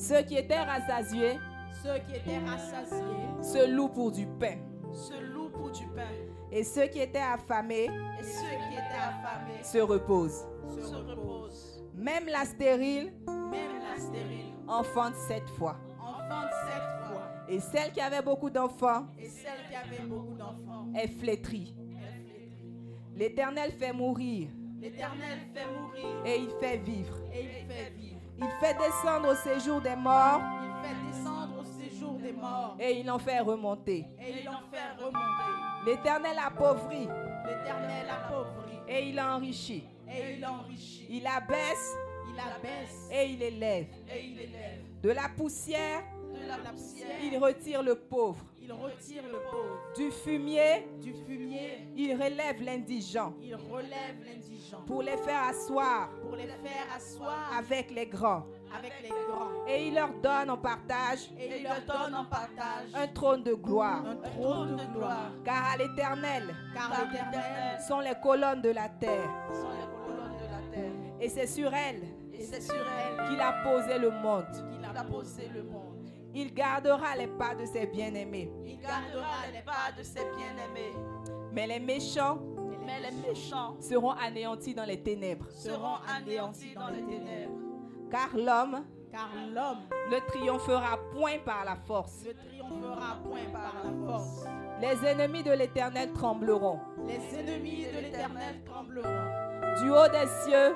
Ceux 0.07 0.21
qui 0.21 0.37
étaient 0.37 0.61
rassasiés 0.61 1.37
Ceux 1.83 1.97
qui 2.07 2.15
étaient 2.15 2.37
rassasiés 2.39 3.27
se 3.41 3.69
louent 3.69 3.89
pour 3.89 4.11
du 4.11 4.25
pain. 4.25 4.57
se 4.93 5.19
louent 5.33 5.49
pour 5.49 5.69
du 5.71 5.85
pain. 5.87 6.07
Et 6.51 6.63
ceux 6.63 6.87
qui 6.87 6.99
étaient 6.99 7.19
affamés 7.19 7.89
Et 8.19 8.23
ceux 8.23 8.55
qui 8.69 8.73
étaient 8.73 9.03
affamés 9.11 9.61
se 9.63 9.79
reposent. 9.79 10.45
se 10.69 10.95
reposent. 10.95 11.83
Même 11.93 12.27
la 12.27 12.45
stérile 12.45 13.11
Même 13.27 13.79
la 13.83 13.99
stérile 14.01 14.53
enfante 14.67 15.15
sept 15.27 15.49
fois. 15.57 15.75
enfante 15.99 16.51
sept 16.67 17.09
fois. 17.11 17.27
Et 17.49 17.59
celle 17.59 17.91
qui 17.91 17.99
avait 17.99 18.21
beaucoup 18.21 18.49
d'enfants 18.49 19.07
Et 19.19 19.27
celle 19.27 19.59
qui 19.69 19.75
avait 19.75 20.05
beaucoup 20.07 20.35
d'enfants 20.37 20.87
est 20.95 21.07
flétrie. 21.09 21.75
est 21.91 22.23
flétrie. 22.23 22.73
L'Éternel 23.15 23.71
fait 23.73 23.91
mourir 23.91 24.47
L'Éternel 24.79 25.39
fait 25.53 25.65
mourir 25.65 26.25
et 26.25 26.37
il 26.37 26.49
fait 26.61 26.77
vivre. 26.77 27.17
et 27.33 27.41
il 27.43 27.67
fait 27.67 27.89
vivre. 27.97 28.06
Il 28.39 28.47
fait 28.59 28.75
descendre 28.75 29.29
au 29.31 29.35
séjour 29.35 29.81
des 29.81 29.95
morts 29.95 30.41
Il 30.63 30.87
fait 30.87 30.95
descendre 31.17 31.59
au 31.59 31.63
séjour 31.83 32.13
des 32.13 32.33
morts 32.33 32.75
et 32.79 32.99
il 32.99 33.09
en 33.09 33.19
fait 33.19 33.39
remonter. 33.39 34.05
et 34.19 34.41
il 34.41 34.49
en 34.49 34.61
fait 34.71 35.03
remonter. 35.03 35.85
L'Éternel 35.85 36.37
appauvrit 36.45 37.07
L'Éternel 37.45 38.05
appauvrit 38.09 38.79
et 38.87 39.09
il 39.09 39.19
enrichit. 39.19 39.83
et 40.09 40.35
il 40.37 40.45
enrichit. 40.45 41.07
Il 41.09 41.25
abaisse 41.27 41.95
Il 42.33 42.39
abaisse 42.39 43.09
et 43.11 43.25
il 43.31 43.41
élève. 43.41 43.87
et 44.13 44.23
il 44.25 44.39
élève. 44.39 44.81
De 45.01 45.09
la 45.11 45.29
poussière, 45.35 46.03
De 46.33 46.47
la 46.47 46.57
poussière, 46.71 47.07
il 47.23 47.37
retire 47.37 47.81
le 47.83 47.95
pauvre. 47.95 48.43
Il 48.67 48.73
retire 48.73 49.23
le 49.23 49.39
pauvre. 49.49 49.79
Du 49.95 50.11
fumier, 50.11 50.87
Du 50.99 51.13
fumier, 51.13 51.87
il 51.95 52.13
relève 52.13 52.61
l'indigent 52.61 53.33
il 53.41 53.55
relève 53.55 54.17
l'indigent 54.25 54.81
pour 54.85 55.01
les 55.01 55.15
faire 55.17 55.43
asseoir 55.43 56.09
pour 56.21 56.35
les 56.35 56.47
faire 56.47 56.85
asseoir 56.95 57.53
avec 57.57 57.91
les 57.91 58.05
grands. 58.07 58.45
avec 58.77 58.93
les 59.01 59.07
grands. 59.09 59.65
Et 59.67 59.87
il 59.87 59.95
leur 59.95 60.09
donne 60.21 60.49
en 60.49 60.57
partage 60.57 61.31
Et 61.39 61.59
il 61.59 61.63
leur 61.63 61.81
donne 61.87 62.13
en 62.15 62.25
partage 62.25 62.89
un 62.93 63.07
trône 63.07 63.43
de 63.43 63.53
gloire. 63.53 64.03
un 64.05 64.15
trône 64.17 64.75
de 64.75 64.85
gloire. 64.93 65.31
Car 65.45 65.71
à 65.73 65.77
l'Éternel 65.77 66.53
Car 66.73 66.91
l'Éternel 67.05 67.79
sont 67.87 67.99
les 68.01 68.15
colonnes 68.21 68.61
de 68.61 68.69
la 68.71 68.89
terre. 68.89 69.29
sont 69.49 69.69
les 69.69 69.87
colonnes 70.05 70.37
de 70.37 70.51
la 70.51 70.75
terre. 70.75 70.91
Et 71.21 71.29
c'est 71.29 71.47
sur 71.47 71.73
elles 71.73 72.03
Et 72.33 72.43
c'est 72.43 72.61
sur 72.61 72.75
elle 72.75 73.29
qu'il 73.29 73.39
a 73.39 73.53
posé 73.63 73.97
le 73.97 74.11
monde. 74.11 74.45
qu'il 74.51 74.85
a 74.85 75.03
posé 75.05 75.49
le 75.53 75.63
monde. 75.63 75.96
Il 76.39 76.53
gardera 76.53 77.15
les 77.17 77.25
pas 77.25 77.55
de 77.55 77.65
ses 77.65 77.87
bien-aimés. 77.87 78.51
Il 78.63 78.77
gardera 78.77 79.47
les 79.51 79.61
pas 79.63 79.91
de 79.97 80.03
ses 80.03 80.23
bien-aimés. 80.35 80.93
Mais 81.51 81.65
les 81.65 81.79
méchants 81.79 82.37
Mais 82.85 82.99
les 82.99 83.27
méchants 83.27 83.75
seront 83.79 84.11
anéantis 84.11 84.75
dans 84.75 84.83
les 84.85 85.01
ténèbres. 85.01 85.47
seront 85.49 85.95
anéantis 86.15 86.75
dans 86.75 86.89
les 86.89 87.01
ténèbres. 87.03 87.57
Car 88.11 88.29
l'homme 88.35 88.85
Car 89.11 89.29
l'homme 89.51 89.79
ne 90.11 90.19
triomphera 90.27 90.99
point 91.11 91.39
par 91.43 91.65
la 91.65 91.75
force. 91.75 92.23
ne 92.23 92.33
triomphera 92.33 93.17
point 93.23 93.49
par 93.51 93.73
la 93.83 94.05
force. 94.07 94.45
Les 94.79 95.07
ennemis 95.07 95.41
de 95.41 95.51
l'Éternel 95.53 96.13
trembleront. 96.13 96.79
Les 97.07 97.39
ennemis 97.39 97.85
de 97.87 97.99
l'Éternel 97.99 98.63
trembleront. 98.63 99.25
Du 99.81 99.89
haut 99.89 100.07
des 100.07 100.27
cieux, 100.45 100.45
Du 100.45 100.45
haut 100.45 100.45
des 100.45 100.51
cieux, 100.51 100.75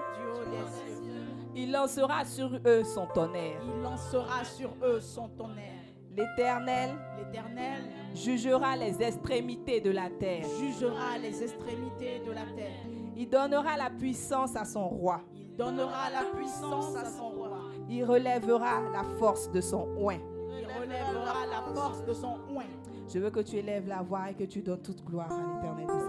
il 1.56 1.72
lancera 1.72 2.26
sur 2.26 2.50
eux 2.66 2.84
son 2.84 3.08
tonnerre. 3.08 3.62
il 3.66 3.82
lancera 3.82 4.44
sur 4.44 4.74
eux 4.84 5.00
son 5.00 5.28
tonnerre. 5.30 5.68
L'Éternel 6.16 6.90
L'Éternel 7.18 7.84
jugera 8.14 8.76
les 8.76 9.02
extrémités 9.02 9.80
de 9.80 9.92
la 9.92 10.10
terre. 10.10 10.46
jugera 10.60 11.18
les 11.22 11.42
extrémités 11.44 12.22
de 12.26 12.32
la 12.32 12.46
terre. 12.56 12.86
Il 13.16 13.30
donnera 13.30 13.78
la 13.78 13.90
puissance 13.90 14.56
à 14.56 14.66
son 14.66 14.90
roi. 14.90 15.22
Il 15.36 15.56
donnera 15.56 16.10
la 16.10 16.24
puissance 16.36 16.96
à 16.96 17.06
son 17.06 17.30
roi. 17.30 17.50
Il 17.90 18.04
relèvera 18.04 18.82
la 18.92 19.04
force 19.20 19.50
de 19.52 19.62
son 19.62 19.88
oin. 19.98 20.18
Il 20.60 20.66
relèvera 20.68 21.46
la 21.50 21.74
force 21.74 22.04
de 22.04 22.14
son 22.14 22.40
oin. 22.54 22.66
Je 23.08 23.20
veux 23.20 23.30
que 23.30 23.42
tu 23.42 23.58
élèves 23.58 23.88
la 23.88 24.02
voix 24.02 24.32
et 24.32 24.34
que 24.34 24.46
tu 24.46 24.62
donnes 24.62 24.82
toute 24.82 25.04
gloire 25.04 25.32
à 25.32 25.56
l'Éternel 25.56 25.86
des 25.88 26.08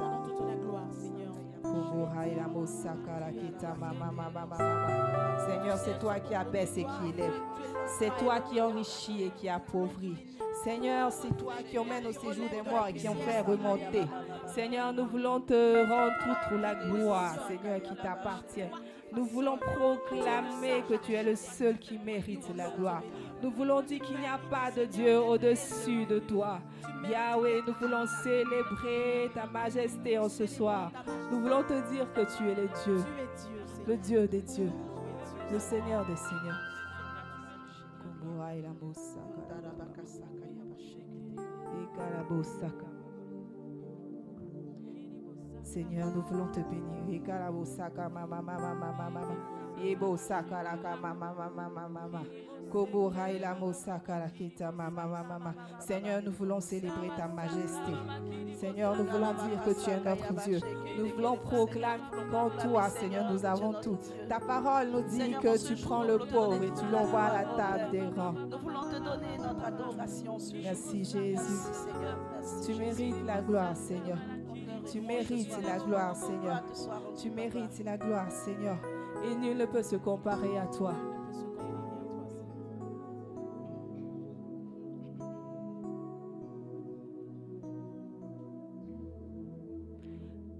Seigneur. 5.47 5.77
C'est 5.79 5.99
toi 5.99 6.21
qui 6.21 6.35
abaisse 6.35 6.77
et 6.77 6.85
qui 6.85 7.09
élève. 7.15 7.33
C'est 7.99 8.17
toi 8.17 8.41
qui 8.41 8.61
enrichis 8.61 9.25
et 9.25 9.31
qui 9.31 9.49
appauvrit. 9.49 10.17
Seigneur, 10.65 11.11
c'est 11.11 11.37
toi 11.37 11.55
qui 11.69 11.79
emmène 11.79 12.07
au 12.07 12.13
séjour 12.13 12.49
des 12.49 12.63
morts 12.63 12.87
et 12.89 12.93
qui 12.93 13.09
en 13.09 13.15
fait 13.15 13.41
remonter. 13.41 14.05
Seigneur, 14.47 14.93
nous 14.93 15.07
voulons 15.07 15.41
te 15.41 15.89
rendre 15.89 16.13
toute 16.23 16.61
la 16.61 16.75
gloire, 16.75 17.35
Seigneur, 17.49 17.83
qui 17.83 17.97
t'appartient. 17.97 18.71
Nous 19.15 19.25
voulons 19.25 19.59
proclamer 19.59 20.83
que 20.89 20.95
tu 20.95 21.13
es 21.13 21.23
le 21.23 21.37
seul 21.37 21.79
qui 21.79 21.99
mérite 21.99 22.49
la 22.57 22.71
gloire. 22.71 23.03
Nous 23.43 23.51
voulons 23.51 23.83
dire 23.83 24.01
qu'il 24.01 24.19
n'y 24.19 24.27
a 24.27 24.39
pas 24.39 24.71
de 24.71 24.85
Dieu 24.85 25.19
au-dessus 25.19 26.07
de 26.07 26.21
toi. 26.21 26.61
Yahweh, 27.11 27.63
nous 27.67 27.75
voulons 27.75 28.07
célébrer 28.23 29.31
ta 29.35 29.47
majesté 29.47 30.17
en 30.17 30.29
ce 30.29 30.47
soir. 30.47 30.93
Nous 31.31 31.41
voulons 31.41 31.65
te 31.65 31.91
dire 31.91 32.07
que 32.13 32.21
tu 32.37 32.49
es 32.49 32.55
le 32.55 32.69
Dieu, 32.85 33.05
le 33.89 33.97
Dieu 33.97 34.29
des 34.29 34.43
dieux, 34.43 34.71
le 35.51 35.59
Seigneur 35.59 36.07
des 36.07 36.17
seigneurs. 36.17 36.61
Seigneur, 45.65 46.11
nous 46.15 46.23
voulons 46.23 46.49
te 46.53 46.61
bénir. 46.61 46.93
Seigneur, 55.79 56.23
nous 56.25 56.33
voulons 56.33 56.61
célébrer 56.61 57.11
ta 57.17 57.29
majesté. 57.29 57.93
Seigneur, 58.55 58.97
nous 58.97 59.05
voulons 59.05 59.35
dire 59.35 59.63
que 59.65 59.85
tu 59.85 59.91
es 59.91 60.01
notre 60.01 60.33
Dieu. 60.45 60.61
Nous 60.99 61.09
voulons 61.15 61.37
proclamer 61.37 62.03
qu'en 62.31 62.51
toi, 62.51 62.89
Seigneur, 62.89 63.31
nous 63.31 63.45
avons 63.45 63.75
tout. 63.81 63.99
Ta 64.29 64.41
parole 64.41 64.91
nous 64.91 65.03
dit 65.03 65.33
que 65.43 65.67
tu 65.67 65.83
prends 65.83 66.03
le 66.03 66.19
pauvre 66.19 66.63
et 66.63 66.73
tu 66.73 66.87
l'envoies 66.91 67.21
à 67.21 67.43
la 67.43 67.45
table 67.57 67.91
des 67.91 68.01
rangs. 68.01 68.33
Nous 68.33 68.59
voulons 68.59 68.83
te 68.83 68.97
donner 68.97 69.37
notre 69.39 69.65
adoration. 69.65 70.39
Merci 70.63 71.05
Jésus. 71.05 71.63
Tu 72.65 72.75
mérites 72.75 73.27
la 73.27 73.43
gloire, 73.43 73.77
Seigneur. 73.77 74.19
Tu 74.91 75.01
mérites 75.01 75.59
la 75.63 75.79
gloire, 75.79 76.17
Seigneur. 76.17 76.63
Tu 77.21 77.31
mérites 77.31 77.85
la 77.85 77.99
gloire, 77.99 78.31
Seigneur. 78.31 78.77
Et 79.25 79.35
nul 79.35 79.57
ne 79.57 79.67
peut 79.67 79.83
se 79.83 79.97
comparer 79.97 80.59
à 80.59 80.67
toi. 80.67 80.95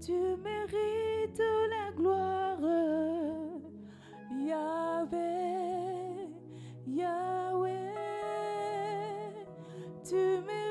Tu 0.05 0.11
mérites 0.11 1.41
la 1.69 1.91
gloire, 1.95 2.59
Yahweh, 4.31 6.27
Yahweh. 6.87 7.93
Tu 10.03 10.15
mérites 10.15 10.62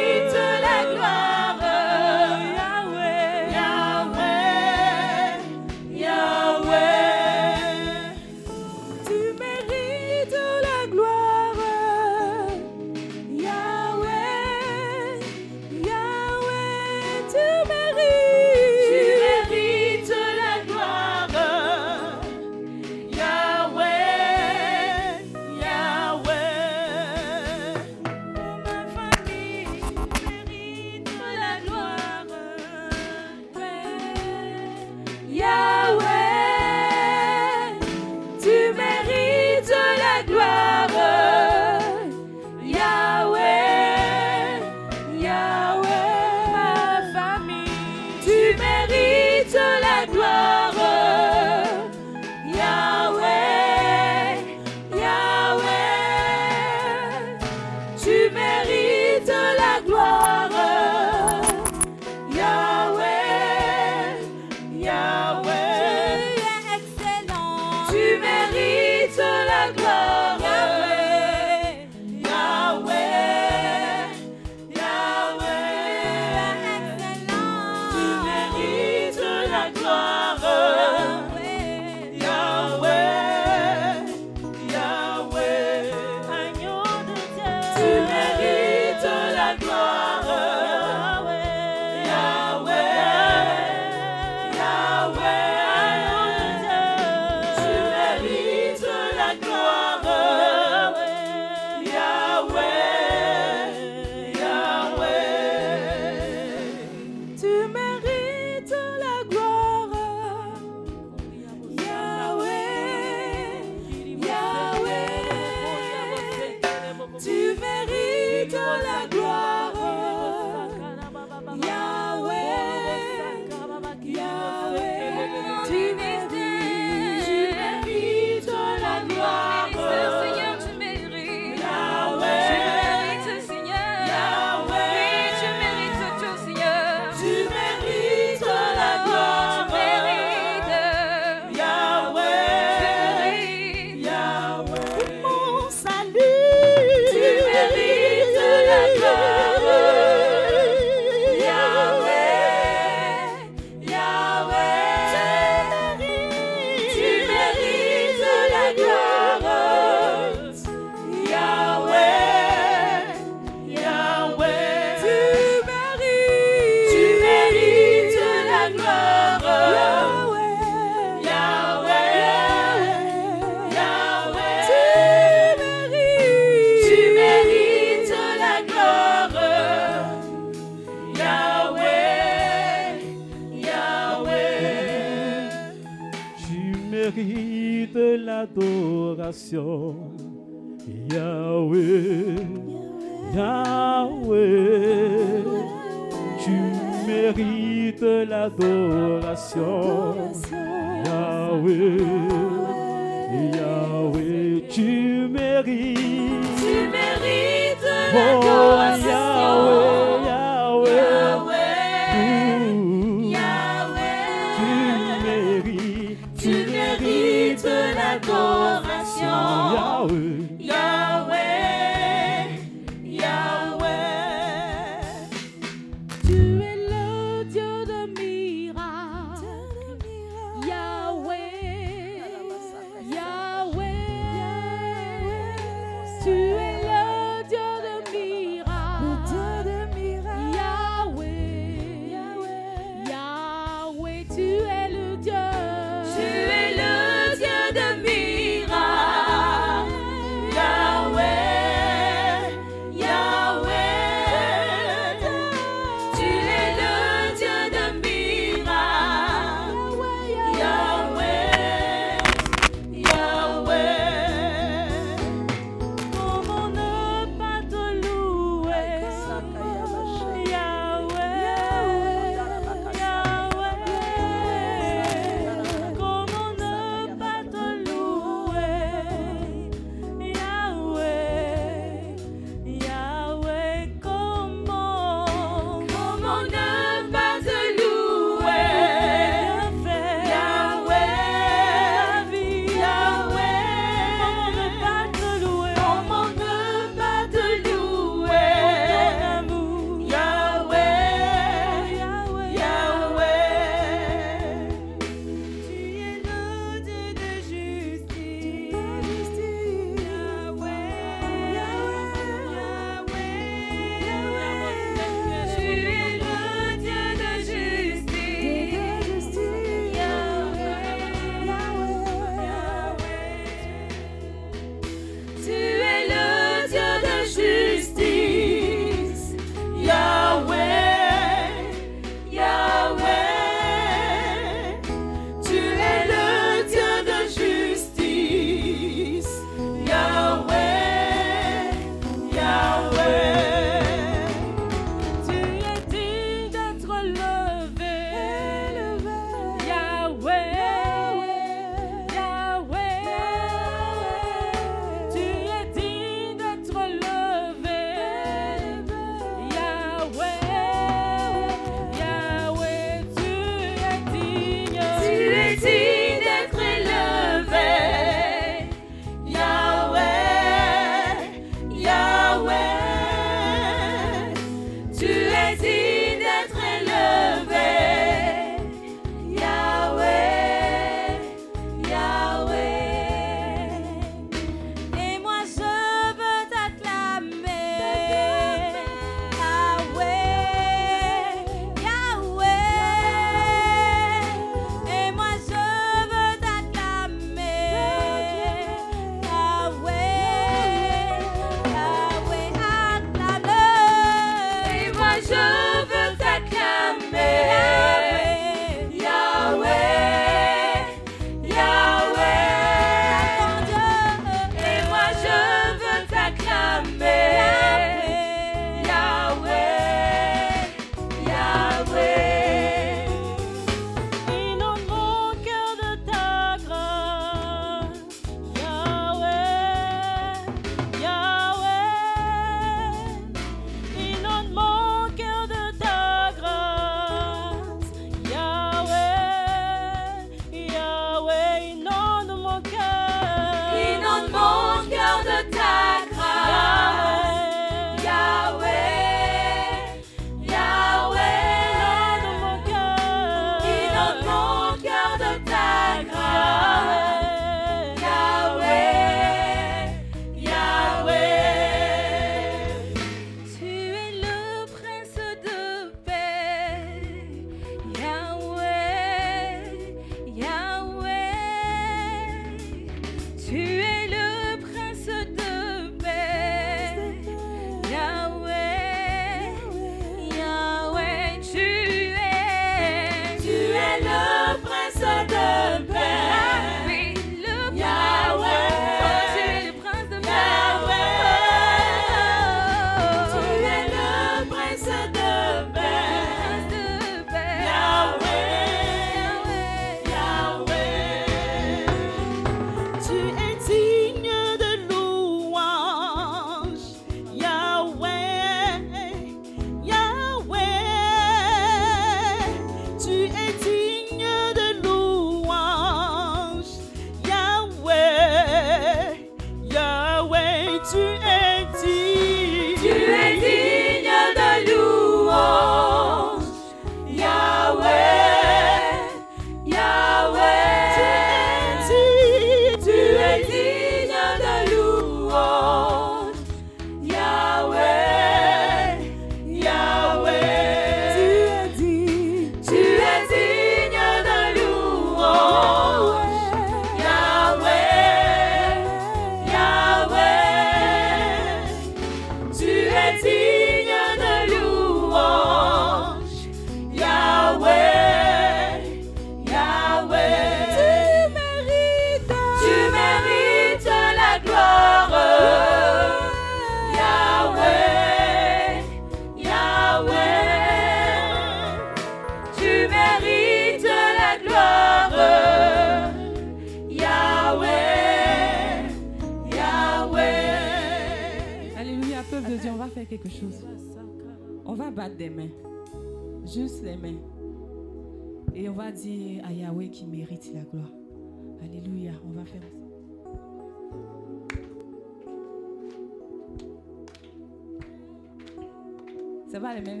Ça 599.78 599.84
va 599.84 599.92
le 599.92 600.00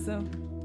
même 0.00 0.57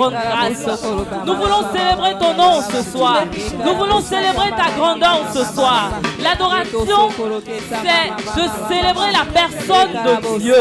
nous 0.00 0.06
voulons 0.06 0.10
te 0.10 0.14
rendre 0.14 0.64
grâce. 0.64 0.84
Nous 1.26 1.34
voulons 1.34 1.64
célébrer 1.72 2.14
ton 2.18 2.34
nom 2.34 2.60
ce 2.62 2.90
soir. 2.90 3.24
Nous 3.64 3.74
voulons 3.74 4.00
célébrer 4.00 4.50
ta 4.50 4.70
grandeur 4.76 5.20
ce 5.32 5.44
soir. 5.44 5.90
L'adoration, 6.22 7.08
c'est 7.68 8.40
de 8.40 8.48
célébrer 8.68 9.12
la 9.12 9.24
personne 9.32 9.92
de 10.04 10.38
Dieu. 10.38 10.54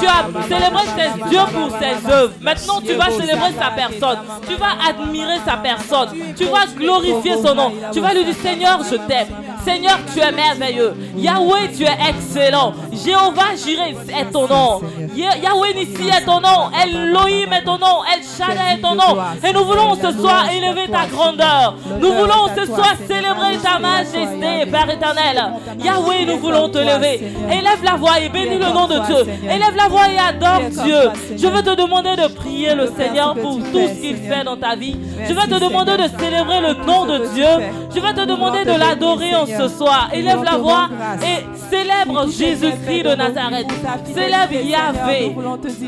Tu 0.00 0.06
as 0.06 0.48
célébré 0.48 0.82
ses 0.96 1.28
dieux 1.28 1.46
pour 1.52 1.78
ses 1.78 2.12
œuvres. 2.12 2.32
Maintenant, 2.40 2.80
tu 2.80 2.94
vas 2.94 3.10
célébrer 3.10 3.52
sa 3.58 3.70
personne. 3.70 4.18
Tu 4.48 4.54
vas 4.56 4.88
admirer 4.88 5.38
sa 5.46 5.56
personne. 5.56 6.08
Tu 6.36 6.44
vas 6.44 6.66
glorifier 6.76 7.34
son 7.44 7.54
nom. 7.54 7.72
Tu 7.92 8.00
vas 8.00 8.14
lui 8.14 8.24
dire 8.24 8.34
Seigneur, 8.42 8.80
je 8.90 8.96
t'aime. 8.96 9.28
Seigneur, 9.64 9.98
tu 10.12 10.20
es 10.20 10.32
merveilleux. 10.32 10.94
Yahweh, 11.16 11.72
tu 11.76 11.84
es 11.84 11.98
excellent. 12.08 12.72
Jéhovah 13.04 13.54
Jireh 13.56 13.96
est 14.18 14.30
ton 14.32 14.48
nom. 14.48 14.80
Yahweh 15.14 15.74
Nissi 15.74 16.08
est 16.08 16.24
ton 16.24 16.40
nom. 16.40 16.70
Elohim 16.84 17.52
est 17.52 17.64
ton 17.64 17.78
nom. 17.78 18.02
El 18.12 18.22
Shaddai 18.22 18.74
est 18.74 18.80
ton 18.80 18.94
nom. 18.94 19.16
Et 19.46 19.52
nous 19.52 19.64
voulons 19.64 19.94
ce 19.94 20.12
soir 20.12 20.46
élever 20.50 20.88
ta 20.88 21.06
grandeur. 21.06 21.76
Nous 22.00 22.12
voulons 22.12 22.48
ce 22.56 22.66
soir 22.66 22.94
célébrer 23.06 23.56
ta 23.62 23.78
majesté, 23.78 24.70
Père 24.70 24.90
éternel. 24.90 25.52
Yahweh, 25.78 26.26
nous 26.26 26.38
voulons 26.38 26.68
te 26.68 26.78
lever. 26.78 27.32
Élève 27.50 27.82
la 27.84 27.96
voix 27.96 28.20
et 28.20 28.28
bénis 28.28 28.58
le 28.58 28.72
nom 28.72 28.86
de 28.86 28.98
Dieu. 29.06 29.32
Élève 29.44 29.76
la 29.76 29.88
voix 29.88 30.08
et 30.08 30.18
adore 30.18 30.70
Dieu. 30.84 31.10
Je 31.36 31.46
veux 31.46 31.62
te 31.62 31.74
demander 31.74 32.16
de 32.16 32.28
prier 32.28 32.74
le 32.74 32.86
Seigneur 32.96 33.34
pour 33.34 33.56
tout 33.58 33.88
ce 33.88 34.00
qu'il 34.00 34.16
fait 34.16 34.44
dans 34.44 34.56
ta 34.56 34.74
vie. 34.74 34.96
Je 35.28 35.34
vais 35.34 35.46
te 35.46 35.58
demander 35.58 35.96
de 35.96 36.08
célébrer 36.18 36.60
le 36.60 36.74
nom 36.84 37.06
de 37.06 37.26
Dieu. 37.34 37.46
Je 37.94 38.00
vais 38.00 38.12
te 38.14 38.24
demander 38.24 38.64
de 38.64 38.72
l'adorer 38.78 39.34
en 39.34 39.46
ce 39.46 39.68
soir. 39.68 40.08
Élève 40.12 40.42
la 40.42 40.56
voix 40.56 40.88
et 41.22 41.44
célèbre 41.72 42.28
Jésus-Christ 42.28 43.02
de 43.04 43.14
Nazareth. 43.14 43.70
Célèbre 44.14 44.52
Yahvé. 44.52 45.34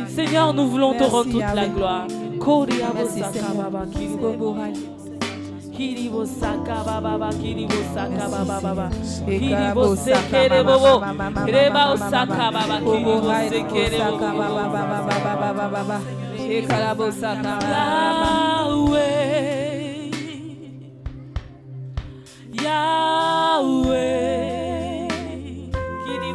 Seigneur, 0.08 0.54
nous 0.54 0.68
voulons 0.68 0.94
te 0.94 1.04
rendre 1.04 1.30
toute 1.30 1.54
la 1.54 1.66
gloire. 1.66 2.06
Kiribo 5.76 6.24
saka 6.24 6.84
baba 6.86 7.00
baba 7.00 7.30
kiribo 7.32 7.74
saka 7.92 8.28
baba 8.28 8.60
baba 8.62 8.90
kiribo 9.26 9.96
sekere 9.96 10.62
bobo 10.62 11.02
reba 11.46 11.92
osaka 11.92 12.50
baba 12.54 12.78
kiribo 12.78 13.32
sekere 13.50 13.98
bobo 13.98 14.60
Yahweh. 18.62 19.34
Yahweh 22.62 24.23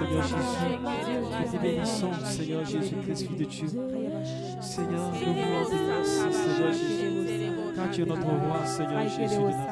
Seigneur 0.00 0.22
Jésus. 0.22 0.36
Nous 1.40 1.52
te 1.52 1.62
bénissons, 1.62 2.10
Seigneur 2.24 2.64
Jésus-Christ, 2.64 3.26
fils 3.26 3.36
de 3.36 3.44
Dieu. 3.44 3.66
Seigneur, 4.60 5.12
nous 5.12 5.34
voulons 5.34 5.64
te 5.64 6.04
Seigneur 6.32 6.72
Jésus, 6.72 7.52
car 7.76 7.90
tu 7.90 8.02
es 8.02 8.06
notre 8.06 8.26
roi, 8.26 8.64
Seigneur 8.64 9.02
Jésus 9.02 9.36
de 9.36 9.42
Nazareth. 9.42 9.69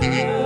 Mm-hmm. 0.00 0.39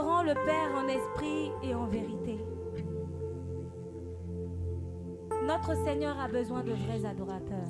le 0.00 0.34
Père 0.34 0.70
en 0.76 0.88
esprit 0.88 1.50
et 1.62 1.74
en 1.74 1.86
vérité. 1.86 2.38
Notre 5.46 5.74
Seigneur 5.84 6.18
a 6.18 6.28
besoin 6.28 6.62
de 6.62 6.72
vrais 6.72 7.04
adorateurs. 7.04 7.68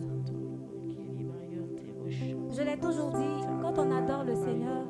Je 2.09 2.63
l'ai 2.63 2.79
toujours 2.79 3.11
dit, 3.13 3.47
quand 3.63 3.79
on 3.79 3.91
adore 3.91 4.25
le 4.25 4.35
Seigneur, 4.35 4.85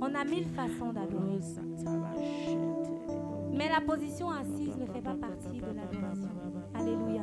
on 0.00 0.14
a 0.14 0.24
mille 0.24 0.48
façons 0.48 0.92
d'adorer. 0.92 1.40
Mais 3.52 3.68
la 3.68 3.80
position 3.80 4.30
assise 4.30 4.76
ne 4.76 4.86
fait 4.86 5.02
pas 5.02 5.14
partie 5.14 5.60
de 5.60 5.66
l'adoration. 5.66 6.30
Alléluia. 6.74 7.22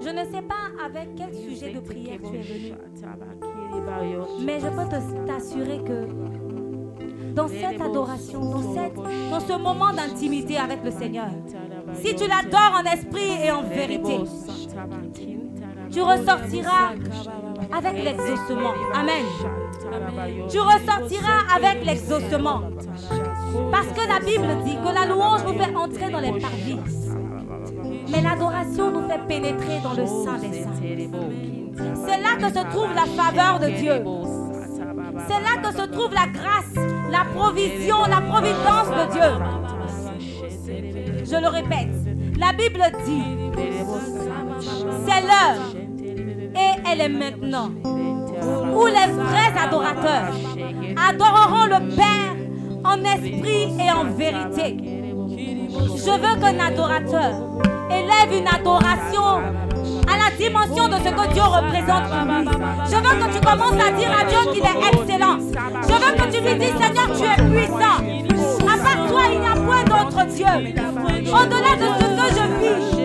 Je 0.00 0.10
ne 0.10 0.24
sais 0.32 0.42
pas 0.42 0.84
avec 0.84 1.14
quel 1.16 1.34
sujet 1.34 1.72
de 1.72 1.80
prière 1.80 2.18
tu 2.22 2.36
es 2.36 2.42
venu. 2.42 2.74
Mais 4.44 4.60
je 4.60 4.68
peux 4.68 5.26
t'assurer 5.26 5.82
que 5.82 6.47
dans 7.38 7.46
cette 7.46 7.80
adoration, 7.80 8.40
dans, 8.50 9.40
ce 9.40 9.56
moment 9.56 9.92
d'intimité 9.92 10.58
avec 10.58 10.82
le 10.82 10.90
Seigneur, 10.90 11.28
si 11.94 12.16
tu 12.16 12.24
l'adores 12.26 12.80
en 12.80 12.92
esprit 12.92 13.44
et 13.44 13.52
en 13.52 13.62
vérité, 13.62 14.18
tu 15.92 16.00
ressortiras 16.02 16.94
avec 17.72 18.04
l'exaucement. 18.04 18.74
Amen. 18.92 19.24
Tu 20.50 20.58
ressortiras 20.58 21.42
avec 21.54 21.86
l'exaucement. 21.86 22.62
Parce 23.70 23.86
que 23.86 24.08
la 24.08 24.18
Bible 24.18 24.64
dit 24.64 24.76
que 24.76 24.92
la 24.92 25.06
louange 25.06 25.44
nous 25.46 25.54
fait 25.54 25.76
entrer 25.76 26.10
dans 26.10 26.20
les 26.20 26.40
parvis. 26.40 26.80
Mais 28.10 28.20
l'adoration 28.20 28.90
nous 28.90 29.08
fait 29.08 29.26
pénétrer 29.28 29.78
dans 29.84 29.94
le 29.94 30.06
sein 30.06 30.38
des 30.38 30.60
saints. 30.60 30.72
C'est 32.04 32.20
là 32.20 32.36
que 32.36 32.48
se 32.48 32.64
trouve 32.74 32.92
la 32.94 33.06
faveur 33.06 33.60
de 33.60 33.68
Dieu. 33.68 34.02
C'est 35.28 35.40
là 35.40 35.62
que 35.62 35.76
se 35.76 35.86
trouve 35.86 36.12
la 36.12 36.26
grâce, 36.26 36.97
la 37.10 37.24
provision, 37.34 37.96
la 38.08 38.20
providence 38.20 38.88
de 38.90 39.12
Dieu. 39.12 39.32
Je 41.24 41.36
le 41.40 41.48
répète, 41.48 41.94
la 42.38 42.52
Bible 42.52 42.84
dit, 43.04 43.22
c'est 45.06 45.22
l'heure 45.22 45.62
et 46.54 46.90
elle 46.90 47.00
est 47.00 47.08
maintenant 47.08 47.70
où 48.74 48.86
les 48.86 49.12
vrais 49.12 49.52
adorateurs 49.58 50.32
adoreront 51.08 51.66
le 51.66 51.94
Père 51.96 52.36
en 52.84 53.04
esprit 53.04 53.72
et 53.80 53.90
en 53.90 54.04
vérité. 54.04 54.76
Je 55.70 56.10
veux 56.10 56.40
qu'un 56.40 56.58
adorateur 56.58 57.57
élève 57.90 58.32
une 58.32 58.48
adoration 58.48 59.42
à 60.06 60.16
la 60.16 60.36
dimension 60.36 60.88
de 60.88 60.94
ce 60.94 61.10
que 61.10 61.32
Dieu 61.32 61.42
représente 61.42 62.04
pour 62.08 62.22
lui. 62.24 62.46
Je 62.86 62.96
veux 62.96 63.16
que 63.20 63.32
tu 63.34 63.40
commences 63.40 63.80
à 63.80 63.90
dire 63.92 64.10
à 64.10 64.24
Dieu 64.24 64.52
qu'il 64.52 64.62
est 64.62 64.80
excellent. 64.92 65.38
Je 65.82 65.94
veux 65.94 66.12
que 66.16 66.32
tu 66.32 66.40
lui 66.42 66.54
dises, 66.58 66.76
Seigneur, 66.80 67.08
tu 67.16 67.24
es 67.24 67.36
puissant. 67.50 67.98
À 68.66 68.76
part 68.78 69.08
toi, 69.08 69.22
il 69.32 69.40
n'y 69.40 69.46
a 69.46 69.54
point 69.54 69.84
d'autre 69.84 70.26
Dieu. 70.26 70.46
Au-delà 70.46 71.72
de 71.76 71.88
ce 71.98 72.06
que 72.16 72.26
je 72.34 72.44
vis, 72.60 72.97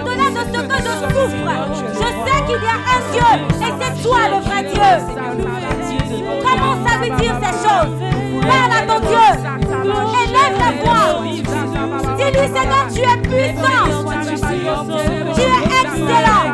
au-delà 0.00 0.28
de 0.30 0.42
ce 0.52 0.60
que 0.60 0.76
je 0.78 0.92
souffre, 1.08 1.50
je 1.92 2.08
sais 2.24 2.40
qu'il 2.46 2.62
y 2.62 2.66
a 2.66 2.78
un 2.94 3.00
Dieu 3.12 3.30
et 3.60 3.72
c'est 3.80 3.94
toi 4.02 4.20
le 4.30 4.38
vrai 4.44 4.62
Dieu. 4.62 4.92
Commence 6.42 6.84
à 6.90 6.94
lui 6.98 7.10
dire 7.10 7.34
ces 7.42 7.54
choses? 7.64 7.94
Parle 8.42 8.72
à 8.72 8.80
ton 8.86 8.98
Dieu. 9.00 9.28
Élève 10.24 10.56
la 10.58 10.70
voix. 10.82 11.10
Dis-lui, 12.16 12.46
Seigneur, 12.46 12.84
tu 12.92 13.00
es 13.00 13.18
puissant. 13.22 13.88
Tu 15.34 15.42
es 15.42 15.60
excellent. 15.80 16.46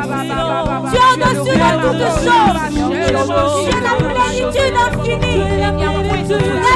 Tu 0.91 0.97
es 0.97 1.11
au-dessus 1.13 1.57
de 1.57 1.69
toutes 1.81 2.09
choses. 2.25 2.59
Tu 2.85 3.69
es 3.69 3.81
la 3.81 3.93
plénitude 3.95 4.77
infinie. 4.85 5.41
La 5.59 5.69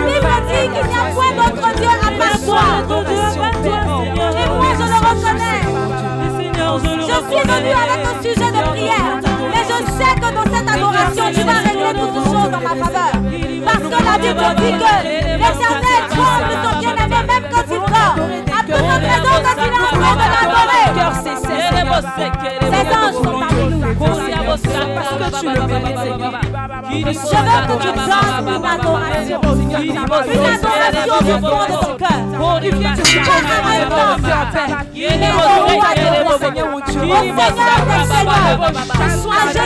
Bible 0.06 0.36
dit 0.48 0.66
qu'il 0.74 0.86
n'y 0.88 0.96
a 0.96 1.04
point 1.14 1.34
d'autre 1.36 1.68
Dieu 1.76 1.94
à 2.02 2.12
part 2.20 2.40
toi. 2.46 2.66
Et 4.20 4.50
moi, 4.50 4.70
je 4.78 4.84
le 4.84 4.98
reconnais. 5.08 5.79
Je 6.72 6.76
suis 6.76 7.42
venu 7.48 7.72
avec 7.72 8.06
un 8.06 8.22
sujet 8.22 8.52
de 8.52 8.70
prière. 8.70 9.29
Je 9.80 9.86
sais 9.86 10.14
que 10.16 10.30
dans 10.36 10.44
cette 10.44 10.70
adoration, 10.70 11.26
tu 11.34 11.42
vas 11.42 11.60
régler 11.64 11.94
toutes 11.94 12.24
choses 12.26 12.52
dans 12.52 12.60
ma 12.60 12.74
faveur. 12.76 13.14
Parce 13.66 13.86
que 13.86 14.00
la 14.04 14.16
Bible 14.18 14.48
dit 14.58 14.74
que 14.74 14.94
l'éternel 15.40 16.02
tremble 16.10 16.54
son 16.64 16.74
bien-aimé 16.80 17.22
même 17.28 17.46
quand 17.50 17.68
il 17.70 17.80
dort. 17.80 18.18
De 18.68 18.74
raison 18.74 19.36
quand 19.44 19.58
il 19.58 19.70
est 19.70 19.80
en 19.80 19.94
train 20.00 20.16
de 20.16 20.28
l'adorer. 20.36 20.88
Ces 22.60 22.86
anges 22.96 23.14
sont 23.14 23.36
parmi 23.40 23.64
nous. 23.70 23.82
Parce 24.00 24.64
que 25.12 25.28
tu 25.40 25.46
le 25.48 25.62
mérites, 25.68 26.00
Seigneur. 26.00 26.34
Je 26.90 26.96
veux 26.96 27.12
que 27.12 27.76
tu 27.82 27.90
donnes 27.90 28.48
une 28.48 28.66
adoration. 28.66 29.40
Une 29.80 29.98
adoration 29.98 31.18
du 31.22 31.32
fond 31.32 31.64
de 31.66 31.76
ton 31.80 31.94
cœur. 31.98 32.20
En 32.40 32.60
temps. 33.90 34.16
Roi 35.70 35.92
des 35.96 36.10
rois. 36.10 36.34
Au 36.34 36.40
Seigneur 36.40 36.68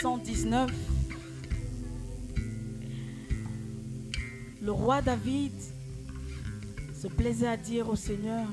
119, 0.00 0.70
le 4.62 4.72
roi 4.72 5.02
David 5.02 5.52
se 6.94 7.08
plaisait 7.08 7.48
à 7.48 7.56
dire 7.56 7.88
au 7.88 7.96
Seigneur, 7.96 8.46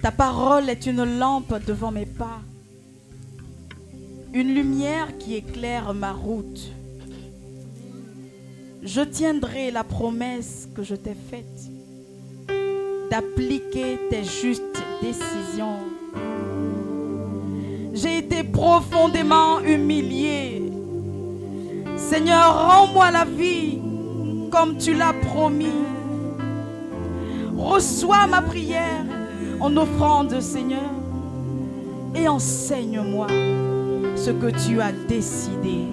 Ta 0.00 0.12
parole 0.12 0.70
est 0.70 0.86
une 0.86 1.18
lampe 1.18 1.54
devant 1.66 1.90
mes 1.90 2.06
pas, 2.06 2.40
une 4.32 4.54
lumière 4.54 5.18
qui 5.18 5.34
éclaire 5.34 5.92
ma 5.92 6.12
route. 6.12 6.70
Je 8.82 9.00
tiendrai 9.00 9.70
la 9.72 9.82
promesse 9.82 10.68
que 10.74 10.82
je 10.82 10.94
t'ai 10.94 11.16
faite 11.30 11.70
d'appliquer 13.10 13.98
tes 14.10 14.22
justes 14.22 14.82
décisions. 15.02 15.78
Seigneur, 22.18 22.68
rends-moi 22.68 23.12
la 23.12 23.24
vie 23.24 23.78
comme 24.50 24.76
tu 24.76 24.92
l'as 24.92 25.12
promis. 25.12 25.84
Reçois 27.56 28.26
ma 28.26 28.42
prière 28.42 29.04
en 29.60 29.76
offrande, 29.76 30.40
Seigneur, 30.40 30.90
et 32.16 32.26
enseigne-moi 32.26 33.28
ce 34.16 34.32
que 34.32 34.50
tu 34.66 34.80
as 34.80 34.90
décidé. 35.06 35.86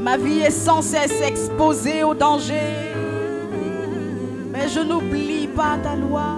Ma 0.00 0.16
vie 0.16 0.38
est 0.38 0.50
sans 0.50 0.82
cesse 0.82 1.20
exposée 1.26 2.04
au 2.04 2.14
danger, 2.14 2.94
mais 4.52 4.68
je 4.68 4.78
n'oublie 4.78 5.48
pas 5.48 5.78
ta 5.82 5.96
loi. 5.96 6.36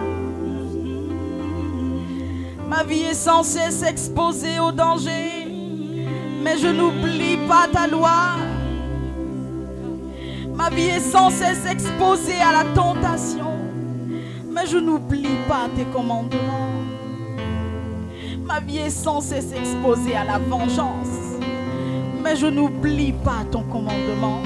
Ma 2.66 2.82
vie 2.82 3.02
est 3.02 3.14
sans 3.28 3.42
cesse 3.42 3.82
exposée 3.82 4.58
au 4.58 4.72
danger, 4.72 5.42
mais 6.42 6.58
je 6.58 6.66
n'oublie 6.68 6.91
ta 7.72 7.86
loi. 7.86 8.36
Ma 10.54 10.70
vie 10.70 10.88
est 10.88 11.00
sans 11.00 11.30
cesse 11.30 11.64
exposée 11.70 12.40
à 12.40 12.52
la 12.52 12.64
tentation, 12.74 13.52
mais 14.50 14.66
je 14.66 14.78
n'oublie 14.78 15.36
pas 15.48 15.68
tes 15.76 15.84
commandements. 15.84 16.70
Ma 18.44 18.60
vie 18.60 18.78
est 18.78 18.90
sans 18.90 19.20
cesse 19.20 19.52
exposée 19.52 20.14
à 20.14 20.24
la 20.24 20.38
vengeance, 20.38 21.38
mais 22.22 22.36
je 22.36 22.46
n'oublie 22.46 23.12
pas 23.12 23.44
ton 23.50 23.62
commandement. 23.62 24.40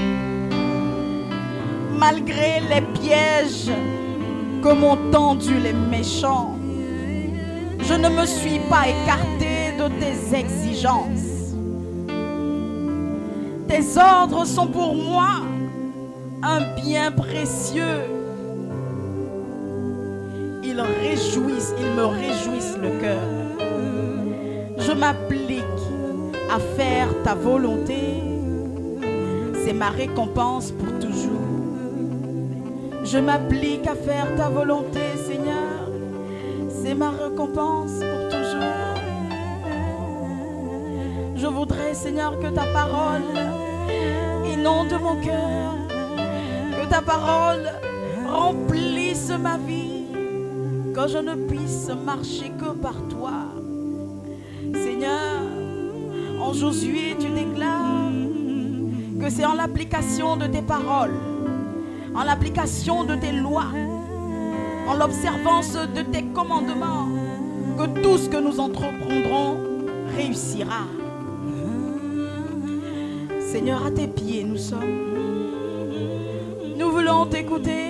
Malgré 1.99 2.61
les 2.61 2.83
pièges 3.01 3.71
que 4.63 4.73
m'ont 4.73 4.99
tendus 5.11 5.59
les 5.59 5.73
méchants, 5.73 6.57
je 7.81 7.95
ne 7.95 8.09
me 8.09 8.27
suis 8.27 8.61
pas 8.71 8.89
écarté 8.89 9.73
de 9.79 9.89
tes 10.01 10.37
exigences. 10.37 11.26
Tes 13.77 14.01
ordres 14.01 14.47
sont 14.47 14.69
pour 14.69 14.95
moi 14.95 15.43
un 16.43 16.61
bien 16.81 17.13
précieux. 17.13 18.01
Ils 20.65 20.81
réjouissent, 20.81 21.75
ils 21.79 21.91
me 21.95 22.07
réjouissent 22.07 22.79
le 22.81 22.89
cœur. 22.99 24.79
Je 24.79 24.93
m'applique 24.93 25.63
à 26.51 26.59
faire 26.59 27.09
ta 27.23 27.35
volonté. 27.35 28.23
C'est 29.63 29.75
ma 29.75 29.91
récompense 29.91 30.71
pour 30.71 30.99
toujours. 30.99 31.33
Je 33.05 33.19
m'applique 33.19 33.87
à 33.87 33.95
faire 33.95 34.35
ta 34.39 34.49
volonté, 34.49 35.01
Seigneur. 35.27 35.91
C'est 36.71 36.95
ma 36.95 37.11
récompense 37.11 37.93
pour 37.93 38.29
toujours. 38.31 38.87
Je 41.35 41.47
voudrais, 41.47 41.93
Seigneur, 41.93 42.39
que 42.41 42.47
ta 42.47 42.65
parole 42.73 43.66
inonde 44.67 45.01
mon 45.01 45.17
cœur. 45.21 45.75
Que 46.73 46.89
ta 46.89 47.01
parole 47.01 47.71
remplisse 48.29 49.31
ma 49.41 49.59
vie. 49.59 50.07
Que 50.95 51.07
je 51.07 51.19
ne 51.19 51.35
puisse 51.47 51.89
marcher 52.05 52.51
que 52.59 52.71
par 52.71 52.97
toi. 53.09 53.33
Seigneur, 54.75 55.41
en 56.41 56.53
Josué, 56.53 57.17
tu 57.19 57.29
déclares 57.29 58.11
que 59.21 59.31
c'est 59.31 59.45
en 59.45 59.55
l'application 59.55 60.37
de 60.37 60.47
tes 60.47 60.63
paroles, 60.63 61.15
en 62.15 62.25
l'application 62.25 63.05
de 63.05 63.15
tes 63.15 63.33
lois, 63.33 63.71
en 64.89 64.95
l'observance 64.95 65.75
de 65.75 66.03
tes 66.03 66.25
commandements, 66.35 67.09
que 67.79 68.01
tout 68.01 68.19
ce 68.19 68.29
que 68.29 68.37
nous 68.37 68.59
entreprendrons 68.59 69.59
réussira. 70.17 70.96
Seigneur, 73.57 73.87
à 73.87 73.91
tes 73.91 74.07
pieds 74.07 74.45
nous 74.45 74.59
sommes. 74.59 75.15
Nous 76.77 76.91
voulons 76.91 77.25
t'écouter, 77.25 77.89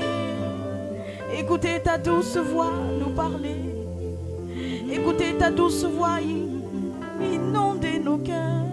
écouter 1.36 1.80
ta 1.82 1.98
douce 1.98 2.36
voix 2.36 2.70
nous 3.00 3.10
parler, 3.10 3.56
écouter 4.88 5.34
ta 5.36 5.50
douce 5.50 5.84
voix 5.84 6.20
inonder 7.20 7.98
nos 7.98 8.18
cœurs, 8.18 8.68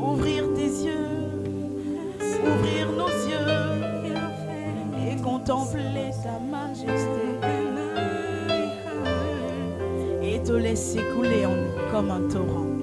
ouvrir 0.00 0.44
tes 0.54 0.70
yeux, 0.86 1.08
ouvrir 2.46 2.92
nos 2.92 3.08
yeux 3.08 3.50
et 5.04 5.20
contempler 5.20 6.12
ta 6.22 6.38
majesté 6.38 7.24
et 10.22 10.40
te 10.44 10.52
laisser 10.52 11.00
couler 11.16 11.44
en 11.44 11.56
nous 11.56 11.90
comme 11.90 12.12
un 12.12 12.20
torrent. 12.28 12.75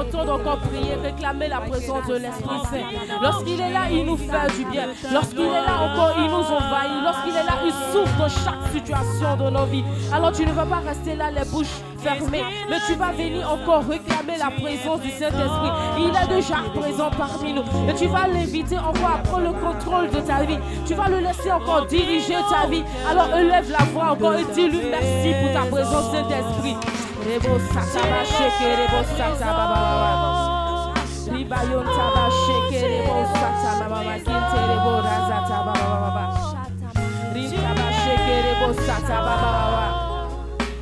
Encore 0.00 0.58
prier, 0.60 0.94
réclamer 0.94 1.48
la 1.48 1.60
présence 1.60 2.06
de 2.06 2.14
l'Esprit 2.14 2.58
Saint. 2.70 3.20
Lorsqu'il 3.22 3.60
est 3.60 3.70
là, 3.70 3.82
il 3.90 4.06
nous 4.06 4.16
fait 4.16 4.56
du 4.56 4.64
bien. 4.64 4.86
Lorsqu'il 5.12 5.40
est 5.40 5.50
là 5.50 5.76
encore, 5.82 6.14
il 6.16 6.24
nous 6.24 6.36
envahit. 6.36 7.04
Lorsqu'il 7.04 7.36
est 7.36 7.44
là, 7.44 7.58
il 7.66 7.72
souffre 7.92 8.16
dans 8.18 8.28
chaque 8.28 8.72
situation 8.72 9.36
de 9.36 9.50
nos 9.50 9.66
vies. 9.66 9.84
Alors 10.10 10.32
tu 10.32 10.46
ne 10.46 10.52
vas 10.52 10.64
pas 10.64 10.80
rester 10.86 11.16
là 11.16 11.30
les 11.30 11.44
bouches 11.50 11.82
fermées, 11.98 12.42
mais 12.70 12.78
tu 12.86 12.94
vas 12.94 13.12
venir 13.12 13.50
encore 13.50 13.84
réclamer 13.84 14.38
la 14.38 14.50
présence 14.50 15.00
du 15.02 15.10
Saint-Esprit. 15.10 15.70
Il 15.98 16.08
est 16.08 16.34
déjà 16.34 16.56
présent 16.74 17.10
parmi 17.10 17.52
nous. 17.52 17.64
Et 17.88 17.94
tu 17.94 18.06
vas 18.06 18.26
l'inviter 18.26 18.78
encore 18.78 19.16
à 19.16 19.18
prendre 19.18 19.44
le 19.44 19.52
contrôle 19.52 20.08
de 20.08 20.20
ta 20.20 20.44
vie. 20.44 20.58
Tu 20.86 20.94
vas 20.94 21.08
le 21.08 21.18
laisser 21.18 21.52
encore 21.52 21.84
diriger 21.86 22.36
ta 22.50 22.66
vie. 22.66 22.84
Alors 23.08 23.28
élève 23.36 23.70
la 23.70 23.84
voix 23.92 24.12
encore 24.12 24.34
et 24.34 24.44
dis-lui 24.54 24.80
merci 24.90 25.34
pour 25.42 25.52
ta 25.52 25.68
présence, 25.68 26.10
Saint-Esprit. 26.10 26.76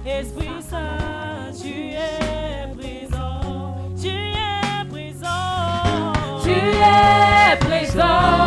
Esprit 0.06 0.48
Saint, 0.60 1.52
tu 1.60 1.92
es 1.92 2.66
présent, 2.76 3.76
tu 4.00 4.08
es 4.08 4.84
présent, 4.90 6.12
Tu 6.42 6.50
es 6.50 7.56
présent. 7.60 8.37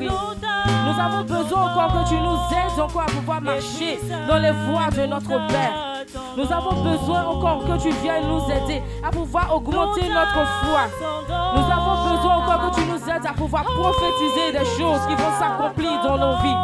Nous 0.00 1.00
avons 1.00 1.22
besoin 1.24 1.62
encore 1.70 1.92
que 1.92 2.08
tu 2.08 2.14
nous 2.14 2.34
aides 2.34 2.80
encore 2.80 3.02
à 3.02 3.06
pouvoir 3.06 3.40
marcher 3.42 3.98
dans 4.28 4.38
les 4.38 4.50
voies 4.50 4.90
de 4.90 5.06
notre 5.06 5.46
Père. 5.48 6.04
Nous 6.36 6.50
avons 6.50 6.82
besoin 6.82 7.24
encore 7.24 7.64
que 7.64 7.82
tu 7.82 7.90
viennes 8.02 8.26
nous 8.26 8.44
aider 8.50 8.82
à 9.06 9.10
pouvoir 9.10 9.54
augmenter 9.54 10.08
notre 10.08 10.46
foi. 10.64 10.82
Nous 11.28 11.72
avons 11.72 12.16
besoin 12.16 12.36
encore 12.36 12.70
que 12.70 12.76
tu 12.76 12.86
nous 12.86 13.10
aides 13.10 13.26
à 13.26 13.32
pouvoir 13.32 13.64
prophétiser 13.64 14.52
des 14.52 14.64
choses 14.64 15.00
qui 15.08 15.14
vont 15.14 15.32
s'accomplir 15.38 16.00
dans 16.02 16.18
nos 16.18 16.36
vies. 16.38 16.56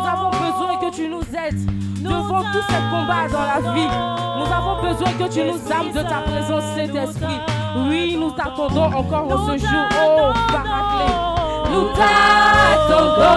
Nous 0.00 0.08
avons 0.08 0.30
besoin 0.30 0.76
que 0.80 0.94
tu 0.94 1.08
nous 1.08 1.22
aides 1.22 1.60
devant 2.02 2.42
tous 2.52 2.62
ces 2.68 2.80
combats 2.90 3.28
dans 3.30 3.46
la 3.46 3.72
vie. 3.72 3.88
Nous 4.38 4.52
avons 4.52 4.82
besoin 4.82 5.12
que 5.12 5.32
tu 5.32 5.44
nous 5.44 5.72
âmes 5.72 5.92
de 5.92 6.02
ta 6.02 6.20
présence, 6.20 6.64
Saint-Esprit. 6.74 7.40
Oui, 7.76 8.16
nous 8.18 8.30
t'attendons 8.32 8.92
encore 8.92 9.26
en 9.30 9.46
ce 9.46 9.58
jour. 9.58 9.86
Oh, 10.02 10.32
Paraclet. 10.50 11.29
Nous 11.70 11.86
t'attendons. 11.94 13.30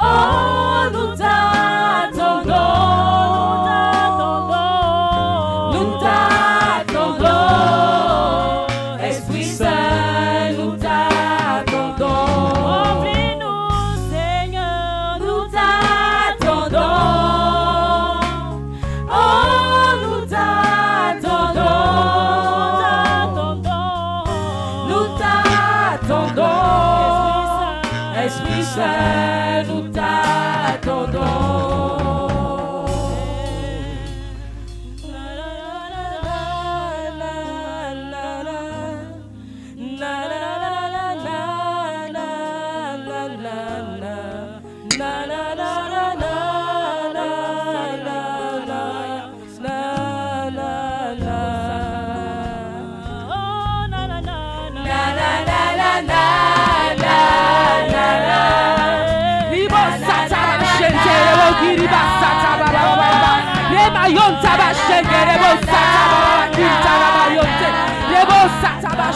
Oh, 0.00 0.90
nous 0.92 1.16
t'attendons. 1.16 1.41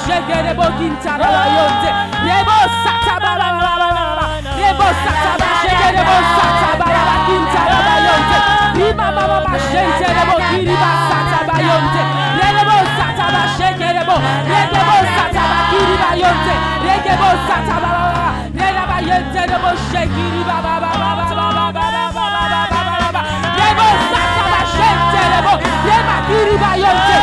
Sata 0.07 0.23
ba 0.23 0.31
shenge 0.31 0.37
rebo 0.47 0.67
kinta 0.79 1.13
ba 1.19 1.27
ba 1.35 1.45
yonte. 1.57 1.91
Lebo 2.27 2.57
sata 2.85 3.15
ba 3.23 3.33
ba 3.41 3.49
ba 3.59 3.73
ba 3.81 3.89
ba 3.97 4.15
ba. 4.19 4.27
Lebo 4.59 4.87
sata 5.05 5.33
ba 5.41 5.49
shenge 5.63 5.89
rebo 5.97 6.17
sata 6.37 6.71
ba 6.81 6.87
ba 6.95 7.03
ba 7.09 7.17
kinta 7.27 7.63
ba 7.71 7.79
ba 7.87 7.95
yonte. 8.07 8.39
Lima 8.79 9.07
ba 9.17 9.25
ba 9.31 9.39
ba 9.47 9.53
shente 9.71 10.07
rebo 10.19 10.37
kiri 10.51 10.77
ba 10.83 10.91
sata 11.11 11.39
ba 11.49 11.57
yonte. 11.69 12.03
Lebo 12.39 12.77
sata 12.99 13.27
ba 13.35 13.43
shenge 13.59 13.89
rebo. 13.99 14.17
Lebo 14.51 14.97
sata 15.17 15.43
ba 15.51 15.59
kiri 15.71 15.97
ba 16.03 16.11
yonte. 16.23 16.55
Lebo 16.87 17.29
sata 17.49 17.75
ba 17.83 17.91
ba 17.97 18.03
ba 18.07 18.15
ba. 18.15 18.31
Leba 18.59 18.83
ba 18.91 18.97
yonte 19.09 19.41
rebo 19.51 19.71
shekiri 19.91 20.43
ba 20.47 20.57
ba 20.65 20.75
ba 20.83 20.91
ba 21.03 21.11
ba 21.19 21.25
ba 21.27 21.47
ba 21.51 21.67
ba 21.75 21.75
ba 21.75 21.85
ba 21.91 22.23
ba 22.55 22.71
ba 22.71 22.83
ba 22.87 22.95
ba 23.03 23.09
ba. 23.17 23.23
Lebo 23.59 23.87
sata 24.13 24.43
ba 24.53 24.61
shente 24.75 25.21
rebo. 25.35 25.53
Lema 25.87 26.17
kiri 26.29 26.57
ba 26.63 26.71
yonte. 26.85 27.19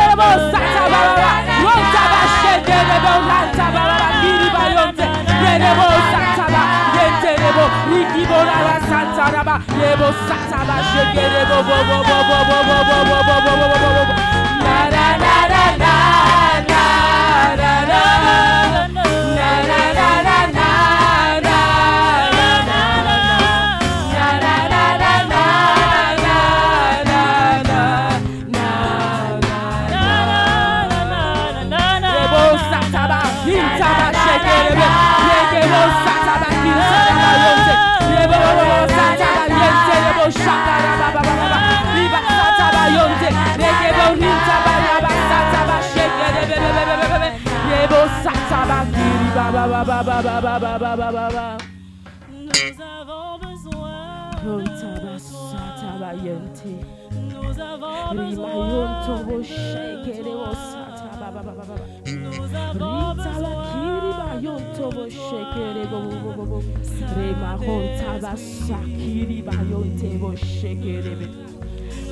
Lebo 0.00 0.28
sata 0.52 0.71
la 9.22 9.30
santa 9.30 9.30
ra 9.30 9.42
ba. 9.44 9.60
Lebo 9.78 10.12
sata 10.26 10.64
ba 10.64 10.82
sheke 10.90 11.24
rebo 11.28 11.62
bo 11.62 11.78
bo 11.88 11.98
bo 12.02 12.18
bo 12.28 12.38
bo 12.48 12.58
bo 12.68 12.78
bo 12.88 12.98
bo 13.04 13.18
bo 13.22 13.36
bo 13.40 13.54
bo 13.58 13.78
bo 13.82 13.88
bo 13.94 14.02
bo. 14.08 14.14
Na 14.64 14.90
na 14.90 15.16
na 15.78 16.31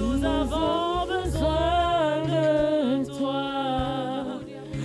Nous 0.01 0.25
avons 0.25 1.07
besoin 1.07 2.23
de 2.27 3.19
toi. 3.19 3.43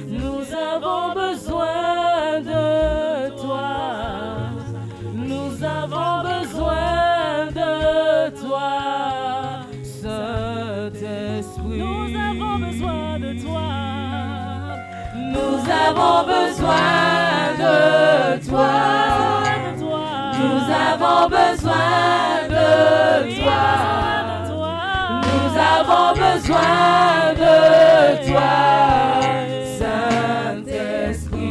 Nous 0.07 0.43
avons 0.53 1.13
besoin 1.13 1.74
avons 15.89 16.23
besoin 16.25 17.53
de 17.59 17.77
toi. 18.47 18.75
Nous 20.39 20.61
avons 20.89 21.21
besoin 21.29 22.47
de 22.49 22.69
toi. 23.41 23.65
Nous 25.29 25.51
avons 25.75 26.09
besoin 26.13 27.33
de 27.43 27.57
toi, 28.27 28.53
Saint-Esprit. 29.79 31.45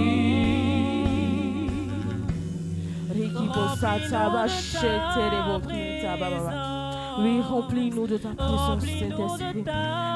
Oui, 7.17 7.41
remplis-nous 7.49 8.07
de 8.09 8.17
ta 8.17 8.31
présence, 8.31 8.83
Saint-Esprit. 8.83 9.65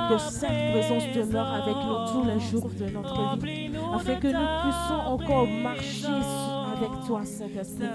Que 0.08 0.18
cette 0.18 0.70
présence 0.72 1.04
demeure 1.14 1.52
avec 1.54 1.76
nous 1.76 1.98
tous 2.12 2.24
les 2.26 2.40
jours 2.40 2.70
de 2.78 2.86
notre 2.90 3.36
vie, 3.44 3.67
afin 3.94 4.14
que 4.16 4.28
nous 4.28 4.62
puissions 4.62 5.00
encore 5.06 5.46
marcher 5.46 6.06
avec 6.78 7.06
toi, 7.06 7.24
Saint-Esprit. 7.24 7.86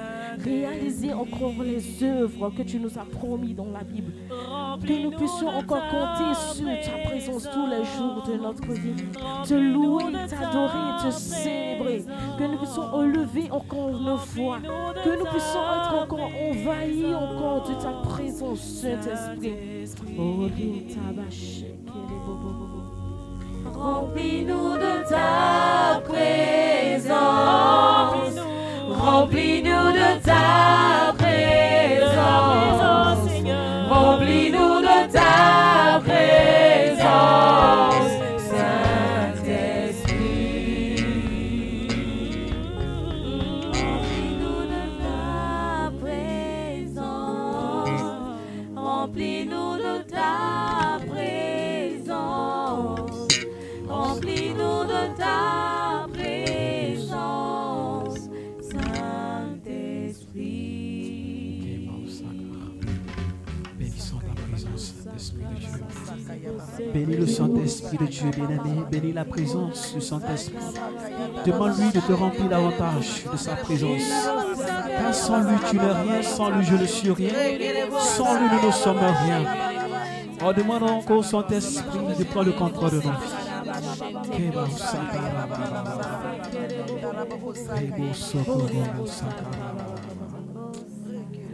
Réaliser 0.44 1.14
encore 1.14 1.54
les 1.64 2.04
œuvres 2.04 2.50
que 2.50 2.64
tu 2.64 2.80
nous 2.80 2.98
as 2.98 3.06
promis 3.06 3.54
dans 3.54 3.70
la 3.72 3.84
Bible. 3.84 4.12
Que 4.86 5.04
nous 5.04 5.12
puissions 5.12 5.50
encore 5.50 5.84
compter 5.90 6.34
sur 6.54 6.66
ta 6.66 7.10
présence 7.10 7.50
tous 7.54 7.68
les 7.68 7.84
jours 7.86 8.24
de 8.28 8.38
notre 8.42 8.74
vie. 8.74 9.06
Te 9.48 9.54
louer, 9.54 10.12
t'adorer, 10.28 11.04
te 11.04 11.12
célébrer. 11.12 12.04
Que 12.38 12.44
nous 12.44 12.58
puissions 12.58 12.92
relever 12.92 13.52
encore 13.52 13.92
nos 13.92 14.18
fois. 14.18 14.60
Que 15.04 15.18
nous 15.18 15.26
puissions 15.26 15.62
être 15.62 16.04
encore 16.04 16.30
envahis 16.50 17.16
encore 17.16 17.68
de 17.68 17.74
ta 17.82 17.92
présence, 18.10 18.60
Saint-Esprit. 18.60 19.54
Oh, 20.18 20.48
Remplis-nous 23.76 24.78
de 24.78 25.10
ta 25.10 26.02
présence. 26.06 27.14
Remplis-nous 28.90 29.92
de 29.92 30.24
ta 30.24 31.14
présence. 31.18 31.33
De 68.00 68.06
Dieu, 68.08 68.32
bien-aimé. 68.32 68.84
Bénis 68.92 69.14
la 69.14 69.24
présence 69.24 69.94
du 69.94 70.02
Saint-Esprit. 70.02 70.58
Demande-lui 71.46 71.92
de 71.92 72.00
te 72.00 72.12
remplir 72.12 72.50
davantage 72.50 73.26
de 73.32 73.38
sa 73.38 73.56
présence. 73.56 74.02
Car 74.88 75.14
sans 75.14 75.42
lui, 75.42 75.56
tu 75.70 75.76
n'es 75.78 75.92
rien. 75.92 76.24
Sans 76.24 76.50
lui, 76.50 76.66
je 76.66 76.76
ne 76.76 76.86
suis 76.86 77.12
rien. 77.12 77.30
Sans 78.00 78.40
lui, 78.40 78.48
nous 78.50 78.68
ne 78.68 78.72
sommes 78.72 78.98
rien. 78.98 79.46
Oh, 80.44 80.52
demandons 80.54 80.98
encore 80.98 81.20
au 81.20 81.24
Saint-Esprit 81.24 82.00
de 82.18 82.24
prendre 82.24 82.48
le 82.48 82.54
contrôle 82.54 82.90
de 82.92 82.96
nos 82.96 83.02
vies. 83.02 83.10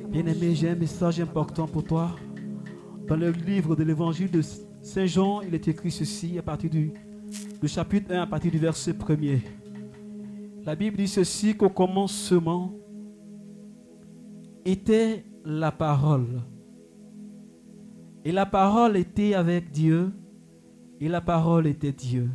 Bien-aimé, 0.10 0.56
j'ai 0.56 0.70
un 0.70 0.76
message 0.76 1.20
important 1.20 1.68
pour 1.68 1.84
toi. 1.84 2.12
Dans 3.08 3.18
le 3.18 3.32
livre 3.32 3.76
de 3.76 3.84
l'évangile 3.84 4.32
de 4.32 4.42
Saint 4.82 5.06
Jean, 5.06 5.42
il 5.42 5.54
est 5.54 5.68
écrit 5.68 5.92
ceci 5.92 6.38
à 6.38 6.42
partir 6.42 6.70
du, 6.70 6.94
chapitre 7.66 8.14
1, 8.14 8.22
à 8.22 8.28
partir 8.28 8.52
du 8.52 8.58
verset 8.58 8.94
1er. 8.94 9.42
La 10.66 10.76
Bible 10.76 10.98
dit 10.98 11.08
ceci 11.08 11.56
qu'au 11.56 11.70
commencement 11.70 12.74
était 14.66 15.26
la 15.46 15.72
parole. 15.72 16.42
Et 18.24 18.32
la 18.32 18.46
parole 18.46 18.98
était 18.98 19.34
avec 19.34 19.72
Dieu, 19.72 20.12
et 21.00 21.08
la 21.08 21.22
parole 21.22 21.68
était 21.68 21.92
Dieu. 21.92 22.30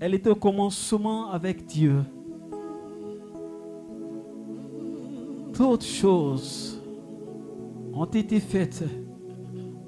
Elle 0.00 0.14
était 0.14 0.30
au 0.30 0.36
commencement 0.36 1.30
avec 1.30 1.66
Dieu. 1.66 2.02
Toutes 5.52 5.84
choses 5.84 6.80
ont 7.92 8.04
été 8.04 8.40
faites 8.40 8.84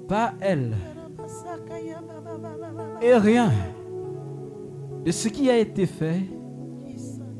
par 0.07 0.33
elle. 0.41 0.75
Et 3.01 3.15
rien 3.15 3.51
de 5.05 5.11
ce 5.11 5.27
qui 5.27 5.49
a 5.49 5.57
été 5.57 5.85
fait 5.85 6.21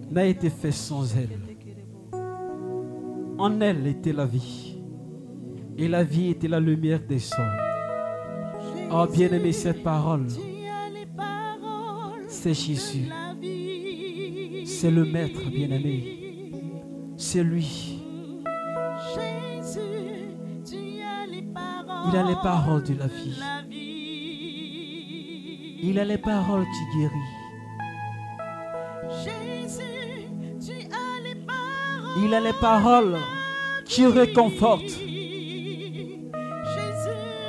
n'a 0.09 0.25
été 0.25 0.49
fait 0.49 0.71
sans 0.71 1.15
elle. 1.15 1.39
En 3.37 3.61
elle 3.61 3.87
était 3.87 4.13
la 4.13 4.25
vie. 4.25 4.77
Et 5.77 5.87
la 5.87 6.03
vie 6.03 6.29
était 6.31 6.47
la 6.47 6.59
lumière 6.59 6.99
des 7.07 7.29
hommes. 7.33 8.91
Oh 8.91 9.05
bien-aimé, 9.11 9.51
cette 9.51 9.83
parole, 9.83 10.27
c'est 12.27 12.53
Jésus. 12.53 13.09
C'est 14.65 14.91
le 14.91 15.05
Maître 15.05 15.49
bien-aimé. 15.49 16.17
C'est 17.15 17.43
lui. 17.43 17.99
Il 22.07 22.17
a 22.17 22.23
les 22.27 22.35
paroles 22.43 22.83
de 22.83 22.95
la 22.95 23.07
vie. 23.07 23.39
Il 25.83 25.97
a 25.99 26.05
les 26.05 26.17
paroles 26.19 26.65
qui 26.65 26.97
guérissent. 26.97 27.41
Il 32.23 32.33
a 32.33 32.39
les 32.39 32.53
paroles 32.53 33.17
qui 33.85 34.05
réconfortent. 34.05 34.99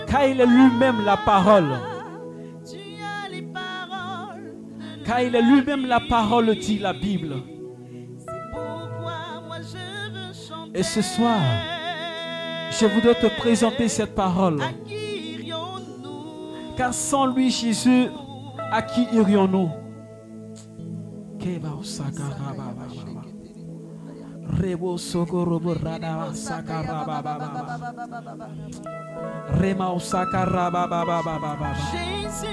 Car 0.06 0.26
il 0.26 0.40
est 0.40 0.46
lui-même 0.46 1.04
la 1.04 1.16
parole. 1.16 1.78
Car 5.04 5.20
il 5.20 5.34
est 5.34 5.42
lui-même 5.42 5.86
la 5.86 6.00
parole, 6.00 6.54
dit 6.56 6.78
la 6.78 6.92
Bible. 6.94 7.36
Et 10.74 10.82
ce 10.82 11.02
soir, 11.02 11.38
je 12.70 12.86
voudrais 12.86 13.14
te 13.14 13.26
présenter 13.38 13.88
cette 13.88 14.14
parole. 14.14 14.58
Car 16.76 16.94
sans 16.94 17.26
lui, 17.26 17.50
Jésus, 17.50 18.08
à 18.72 18.82
qui 18.82 19.06
irions-nous 19.12 19.70
Rebo 24.60 24.98
sokorobo 24.98 25.74
radaba 25.74 26.34
sakarababa. 26.34 27.36
Rema 29.58 29.98
sakarababa. 29.98 31.74
Jésus, 31.90 32.46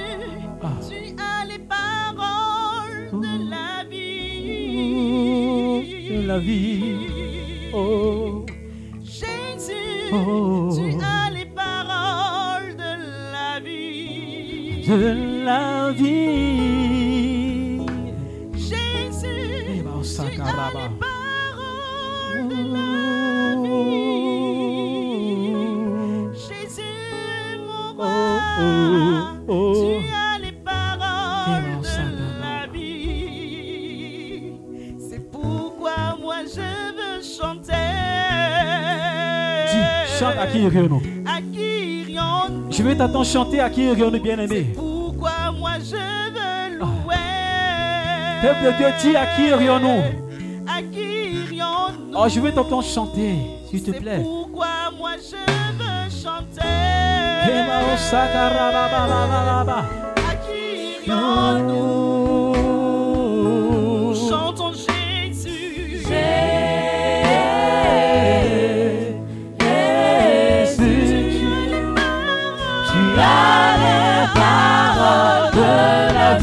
tu 0.87 1.15
as 1.19 1.45
les 1.45 1.59
paroles 1.59 3.09
de 3.11 3.49
la 3.49 3.83
vie. 3.89 4.89
De 6.09 6.21
la 6.27 6.39
vie. 6.39 7.71
Oh. 7.73 8.45
Jésus, 9.01 10.11
Oh. 10.11 10.69
tu 10.75 10.85
as 11.03 11.18
De 14.89 15.13
la 15.45 15.91
vie. 15.91 17.79
Jésus, 18.55 19.67
Rema 19.67 19.91
tu 19.93 19.99
as 19.99 20.03
sakaraba. 20.03 20.69
les 20.73 20.89
paroles 20.99 22.47
de 22.49 22.59
la 22.73 22.89
vie. 23.61 25.53
Jésus, 26.33 27.61
mon 27.67 27.87
roi, 27.97 28.41
oh, 28.59 28.61
oh. 29.47 29.51
tu 29.77 29.85
as 30.11 30.35
les 30.43 30.53
paroles 30.53 31.65
Rema 31.65 31.77
de 31.81 31.85
sakaraba. 31.85 32.41
la 32.41 32.57
vie. 32.73 34.53
C'est 35.07 35.23
pourquoi 35.31 35.97
moi 36.19 36.37
je 36.45 36.69
veux 36.97 37.21
chanter. 37.21 37.85
Dis, 39.71 39.85
chante 40.19 40.37
à 40.39 40.41
qui 40.47 40.59
irions-nous 40.63 41.01
Je 42.71 42.83
vais 42.83 42.95
t'entendre 42.95 43.25
chanter 43.25 43.59
à 43.59 43.69
qui 43.69 43.83
irions-nous, 43.83 44.21
bien-aimé. 44.21 44.73
Pourquoi 44.75 45.51
moi 45.57 45.71
je 45.79 45.95
veux 45.95 46.77
louer 46.77 47.15
Peuple 48.41 48.63
de 48.63 48.77
Dieu, 48.77 48.87
dis 49.01 49.15
à 49.15 49.25
qui 49.35 49.47
irions-nous 49.47 50.01
À 50.67 50.81
qui 50.81 50.99
irions-nous 50.99 52.15
Oh, 52.15 52.27
je 52.27 52.39
vais 52.39 52.51
t'entendre 52.51 52.83
chanter, 52.83 53.35
s'il 53.69 53.83
te 53.83 53.91
plaît. 53.91 54.21
Pourquoi 54.23 54.67
moi 54.97 55.11
je 55.17 55.35
veux 55.35 56.09
chanter. 56.09 56.61
À 60.15 60.35
qui 60.45 61.09
irions-nous 61.09 62.18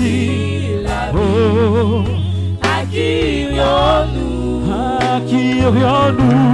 vie. 0.06 0.86
Oh, 1.14 2.04
acquirions-nous. 2.62 4.46
Acquirions-nous. 5.16 6.46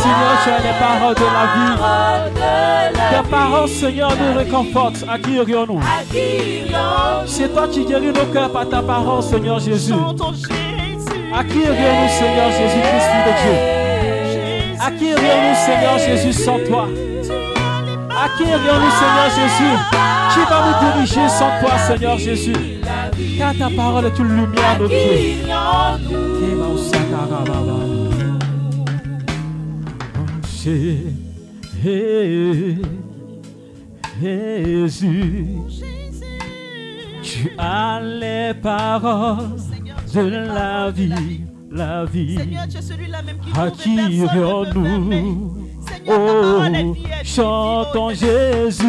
Seigneur, 0.00 0.34
tu 0.44 0.50
as 0.50 0.58
les 0.58 0.76
paroles 0.78 1.14
de 1.14 1.28
la 1.36 1.44
vie. 1.54 1.74
Tes 3.10 3.24
paroles, 3.30 3.68
Seigneur, 3.68 4.12
nous 4.16 4.38
réconfortent. 4.38 5.04
Acquirions-nous. 5.08 5.80
C'est 7.26 7.48
toi 7.52 7.68
qui 7.68 7.84
guéris 7.84 8.12
nos 8.12 8.26
cœurs 8.26 8.52
par 8.52 8.68
ta 8.68 8.82
parole, 8.82 9.22
Seigneur 9.22 9.58
Jésus. 9.58 9.94
Acquirions-nous, 11.34 12.08
Seigneur 12.08 12.50
Jésus-Christ, 12.50 13.10
de 13.26 13.32
Dieu. 13.42 13.77
Acquirions-nous, 14.88 15.56
Seigneur 15.66 15.98
Jésus, 15.98 16.32
sans 16.32 16.58
toi. 16.66 16.88
Acquirions-nous, 18.24 18.92
Seigneur 19.00 19.28
Jésus. 19.38 19.76
Qui 20.32 20.40
va 20.48 20.58
nous 20.64 20.76
diriger 20.84 21.26
sans 21.28 21.52
toi, 21.60 21.74
Seigneur 21.86 22.16
Jésus? 22.16 22.80
Car 23.36 23.52
ta 23.54 23.68
parole 23.68 24.06
est 24.06 24.18
une 24.18 24.28
lumière 24.28 24.70
à 24.70 24.78
nos 24.78 24.88
pieds. 24.88 25.44
Jésus, 34.20 35.46
tu 37.22 37.50
as 37.58 38.00
les 38.02 38.54
paroles 38.54 39.56
de 40.14 40.20
la 40.20 40.90
vie, 40.90 41.42
la 41.70 42.04
vie. 42.04 42.36
Seigneur, 42.36 42.68
tu 42.68 42.78
es 42.78 42.82
celui-là 42.82 43.22
même 43.22 43.38
qui 43.38 43.50
Acquirions-nous. 43.58 45.54
Oh, 46.06 46.62
chantons 47.24 48.10
Jésus. 48.10 48.84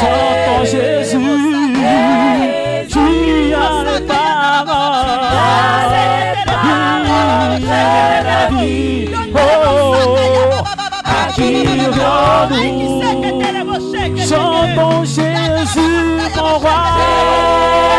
Chantons 0.00 0.64
Jésus. 0.64 1.18
Tu 2.88 3.54
as. 3.54 3.80
Il 6.62 7.64
est 7.64 8.22
la 8.22 8.48
vie. 8.60 9.08
Oh, 9.34 9.38
acquirions-nous. 11.04 12.90
Chantons 14.18 15.04
Jésus, 15.04 15.96
mon 16.36 16.58
roi. 16.58 17.89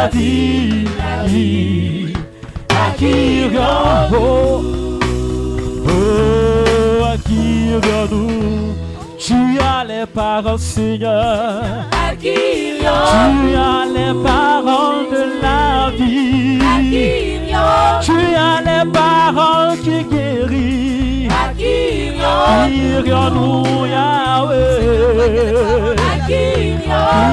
La 0.00 0.08
vie. 1.26 2.12
Acquirions, 2.68 3.60
oh, 4.14 4.62
oh, 5.86 7.04
acquirions-nous. 7.14 8.74
Tu 9.18 9.34
as 9.60 9.84
les 9.84 10.06
paroles, 10.06 10.58
Seigneur. 10.58 11.62
Tu 12.20 12.28
as 13.56 13.84
les 13.96 14.14
paroles 14.22 15.06
de 15.12 15.24
la 15.42 15.90
vie. 15.96 16.58
Tu 18.02 18.18
as 18.36 18.60
les 18.68 18.90
paroles 18.90 19.78
qui 19.84 20.04
guérissent. 20.04 21.09
Acquirions-nous, 21.60 23.86
Yahweh. 23.86 25.96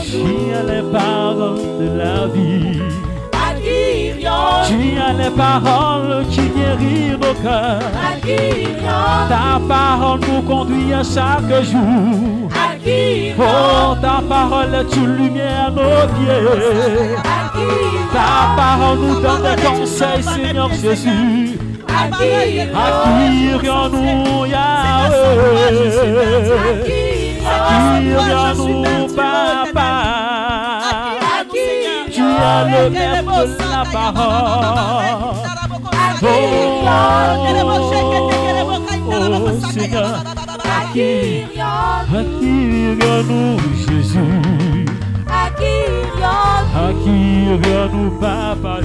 Tu 0.09 0.23
as 0.53 0.63
les 0.63 0.81
paroles 0.91 1.59
de 1.79 1.87
la 1.97 2.17
vie? 2.27 2.79
Tu 4.67 4.97
as 4.99 5.13
les 5.13 5.31
paroles 5.31 6.25
qui 6.29 6.41
guérissent 6.49 7.19
nos 7.21 7.33
cœurs. 7.43 7.79
Ta 9.29 9.59
parole 9.67 10.19
nous 10.27 10.41
conduit 10.41 10.93
à 10.93 11.03
chaque 11.03 11.63
jour. 11.63 12.49
Oh, 13.39 13.95
ta 14.01 14.21
parole 14.27 14.73
est 14.75 14.95
une 14.95 15.15
lumière 15.15 15.67
à 15.67 15.71
nos 15.71 16.07
pieds. 16.15 17.15
Ta 18.11 18.55
parole 18.55 18.99
nous 18.99 19.19
donne 19.21 19.43
des 19.43 19.61
conseils, 19.61 20.23
Seigneur 20.23 20.69
Jésus. 20.73 21.59
Acquirions-nous, 22.75 24.45
Yahweh. 24.45 25.89
Acquirions-nous, 27.45 29.07
Papa. 29.15 30.28
As 32.41 32.63
le 32.65 32.89
maître 32.89 33.23
de 33.23 33.29
la 33.69 33.83
parole. 33.91 35.05
Oh, 36.21 36.25
oh, 39.11 39.13
Seigneur. 39.71 40.23
Acquirions-nous, 40.81 43.57
Jésus. 43.87 44.85
Acquirions-nous, 46.75 48.09
Papa. 48.19 48.75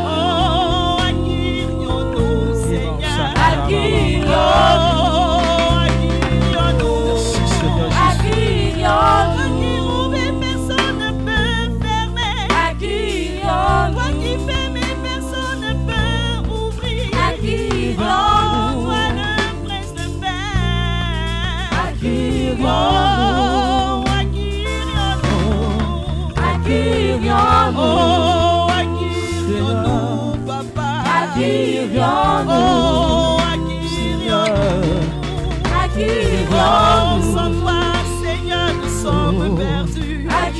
Oh, 0.00 0.98
acquirions-nous, 1.00 2.54
Seigneur. 2.66 3.34
Acquirions-nous. 3.50 4.97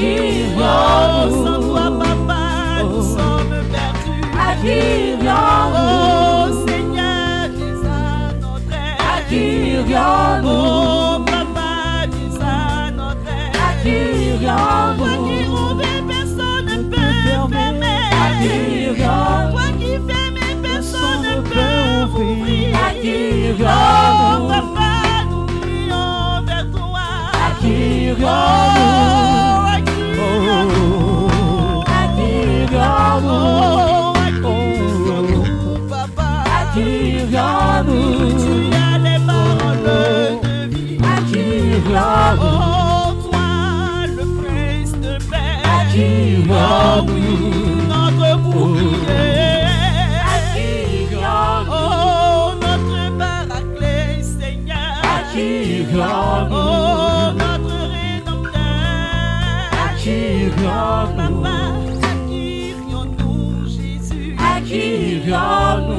Oh, 0.01 0.05
sans 1.45 1.61
toi, 1.61 1.91
papa, 1.99 2.43
nous 2.85 3.03
sommes 3.03 3.57
perdus. 3.73 4.23
Oh, 5.25 6.47
Seigneur, 6.69 7.49
dis 7.51 7.83
à 7.85 8.33
notre 8.41 8.73
aide. 8.73 9.91
Oh, 10.45 11.19
papa, 11.27 11.71
dis 12.07 12.39
à 12.41 12.47
notre 12.93 13.29
aide. 13.29 14.41
Toi 14.99 15.13
qui 15.27 15.39
ouvres, 15.49 15.83
personne 16.07 16.67
ne 16.67 16.77
peut 16.85 17.53
fermer. 17.53 18.07
Toi 19.51 19.67
qui 19.81 19.93
fermes, 20.07 20.63
personne 20.63 21.23
ne 21.25 21.35
peut 21.41 22.21
ouvrir. 22.21 22.71
Oh, 23.61 23.65
papa, 24.49 24.93
nous 25.29 25.45
crions 25.47 26.45
vers 26.47 26.67
toi. 26.71 27.07
Oh, 51.71 52.53
notre 52.61 53.19
paraclet, 53.19 54.23
Seigneur. 54.23 55.03
Oh, 56.51 57.33
notre 57.37 57.77
rédempteur. 57.93 58.61
Oh, 60.61 61.07
papa, 61.17 61.68
Acquirions-nous, 65.31 65.98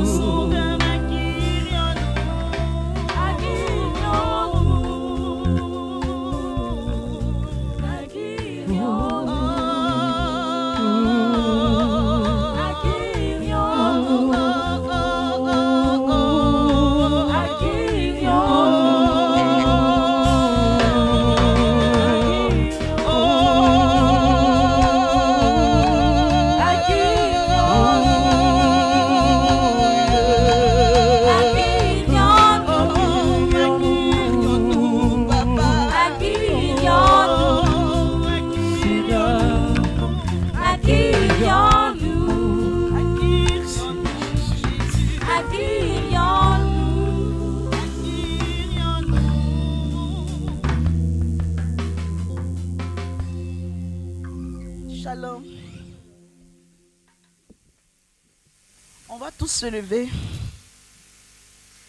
se 59.60 59.66
lever. 59.66 60.08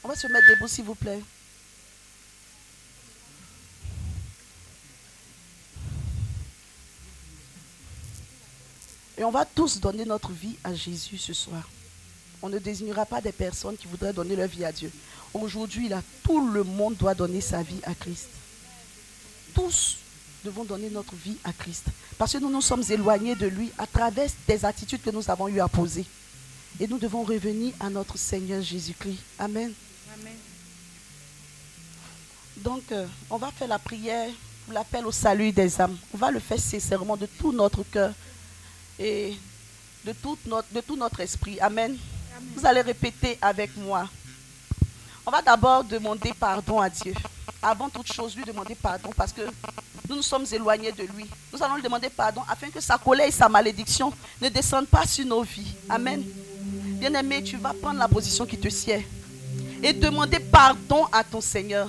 On 0.02 0.08
va 0.08 0.16
se 0.16 0.26
mettre 0.26 0.49
debout, 0.49 0.66
s'il 0.66 0.84
vous 0.84 0.97
plaît. 0.97 1.20
Et 9.16 9.23
on 9.23 9.31
va 9.31 9.44
tous 9.44 9.78
donner 9.78 10.05
notre 10.05 10.32
vie 10.32 10.57
à 10.65 10.74
Jésus 10.74 11.18
ce 11.18 11.32
soir. 11.32 11.62
On 12.42 12.49
ne 12.49 12.58
désignera 12.58 13.07
pas 13.07 13.20
des 13.20 13.31
personnes 13.31 13.76
qui 13.76 13.86
voudraient 13.86 14.15
donner 14.15 14.34
leur 14.34 14.49
vie 14.49 14.65
à 14.65 14.73
Dieu. 14.73 14.90
Aujourd'hui, 15.32 15.89
là, 15.89 16.02
tout 16.24 16.50
le 16.50 16.65
monde 16.65 16.97
doit 16.97 17.15
donner 17.15 17.40
sa 17.40 17.62
vie 17.62 17.81
à 17.84 17.94
Christ. 17.94 18.31
Tous 19.55 19.99
devons 20.44 20.65
donner 20.65 20.90
notre 20.90 21.15
vie 21.15 21.36
à 21.44 21.52
Christ. 21.52 21.84
Parce 22.18 22.32
que 22.32 22.39
nous 22.39 22.50
nous 22.50 22.62
sommes 22.62 22.82
éloignés 22.90 23.36
de 23.36 23.47
lui 23.47 23.70
à 23.78 23.86
travers 23.86 24.28
des 24.49 24.65
attitudes 24.65 25.02
que 25.02 25.10
nous 25.10 25.31
avons 25.31 25.47
eu 25.47 25.60
à 25.60 25.68
poser. 25.68 26.05
Et 26.78 26.86
nous 26.86 26.99
devons 26.99 27.23
revenir 27.24 27.74
à 27.81 27.90
notre 27.90 28.16
Seigneur 28.16 28.62
Jésus-Christ. 28.62 29.18
Amen. 29.39 29.73
Donc, 32.57 32.82
euh, 32.92 33.07
on 33.31 33.39
va 33.39 33.50
faire 33.50 33.68
la 33.68 33.78
prière, 33.78 34.31
l'appel 34.70 35.07
au 35.07 35.12
salut 35.12 35.50
des 35.50 35.81
âmes. 35.81 35.97
On 36.12 36.18
va 36.18 36.31
le 36.31 36.40
faire 36.40 36.58
sincèrement 36.58 37.16
de 37.16 37.26
tout 37.26 37.52
notre 37.52 37.82
cœur 37.84 38.12
et 38.99 39.34
de 40.05 40.12
tout 40.12 40.36
notre, 40.47 40.68
de 40.73 40.81
tout 40.81 40.97
notre 40.97 41.20
esprit. 41.20 41.58
Amen. 41.60 41.97
Vous 42.55 42.66
allez 42.66 42.82
répéter 42.82 43.39
avec 43.40 43.74
moi. 43.76 44.08
On 45.24 45.31
va 45.31 45.42
d'abord 45.42 45.84
demander 45.84 46.32
pardon 46.39 46.81
à 46.81 46.90
Dieu. 46.90 47.15
Avant 47.62 47.89
toute 47.89 48.12
chose, 48.12 48.36
lui 48.36 48.44
demander 48.44 48.74
pardon 48.74 49.10
parce 49.16 49.32
que 49.32 49.42
nous 50.08 50.16
nous 50.16 50.23
sommes 50.23 50.47
éloignés 50.50 50.92
de 50.92 51.02
lui. 51.02 51.26
Nous 51.52 51.62
allons 51.62 51.76
lui 51.76 51.82
demander 51.82 52.08
pardon 52.10 52.42
afin 52.49 52.70
que 52.70 52.81
sa 52.81 52.99
colère 52.99 53.26
et 53.26 53.31
sa 53.31 53.49
malédiction 53.49 54.12
ne 54.40 54.49
descendent 54.49 54.89
pas 54.89 55.07
sur 55.07 55.26
nos 55.26 55.42
vies. 55.42 55.74
Amen. 55.89 56.24
Bien-aimé, 57.01 57.43
tu 57.43 57.57
vas 57.57 57.73
prendre 57.73 57.99
la 57.99 58.09
position 58.09 58.45
qui 58.45 58.59
te 58.59 58.69
sied 58.69 59.07
et 59.83 59.95
demander 59.95 60.39
pardon 60.39 61.07
à 61.11 61.25
ton 61.25 61.41
Seigneur. 61.41 61.89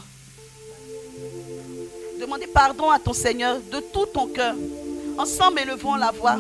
Demander 2.18 2.48
pardon 2.48 2.90
à 2.90 2.98
ton 2.98 3.12
Seigneur 3.12 3.58
de 3.58 3.82
tout 3.92 4.06
ton 4.06 4.28
cœur. 4.28 4.56
Ensemble, 5.18 5.60
élevons 5.60 5.96
la 5.96 6.12
voix. 6.12 6.38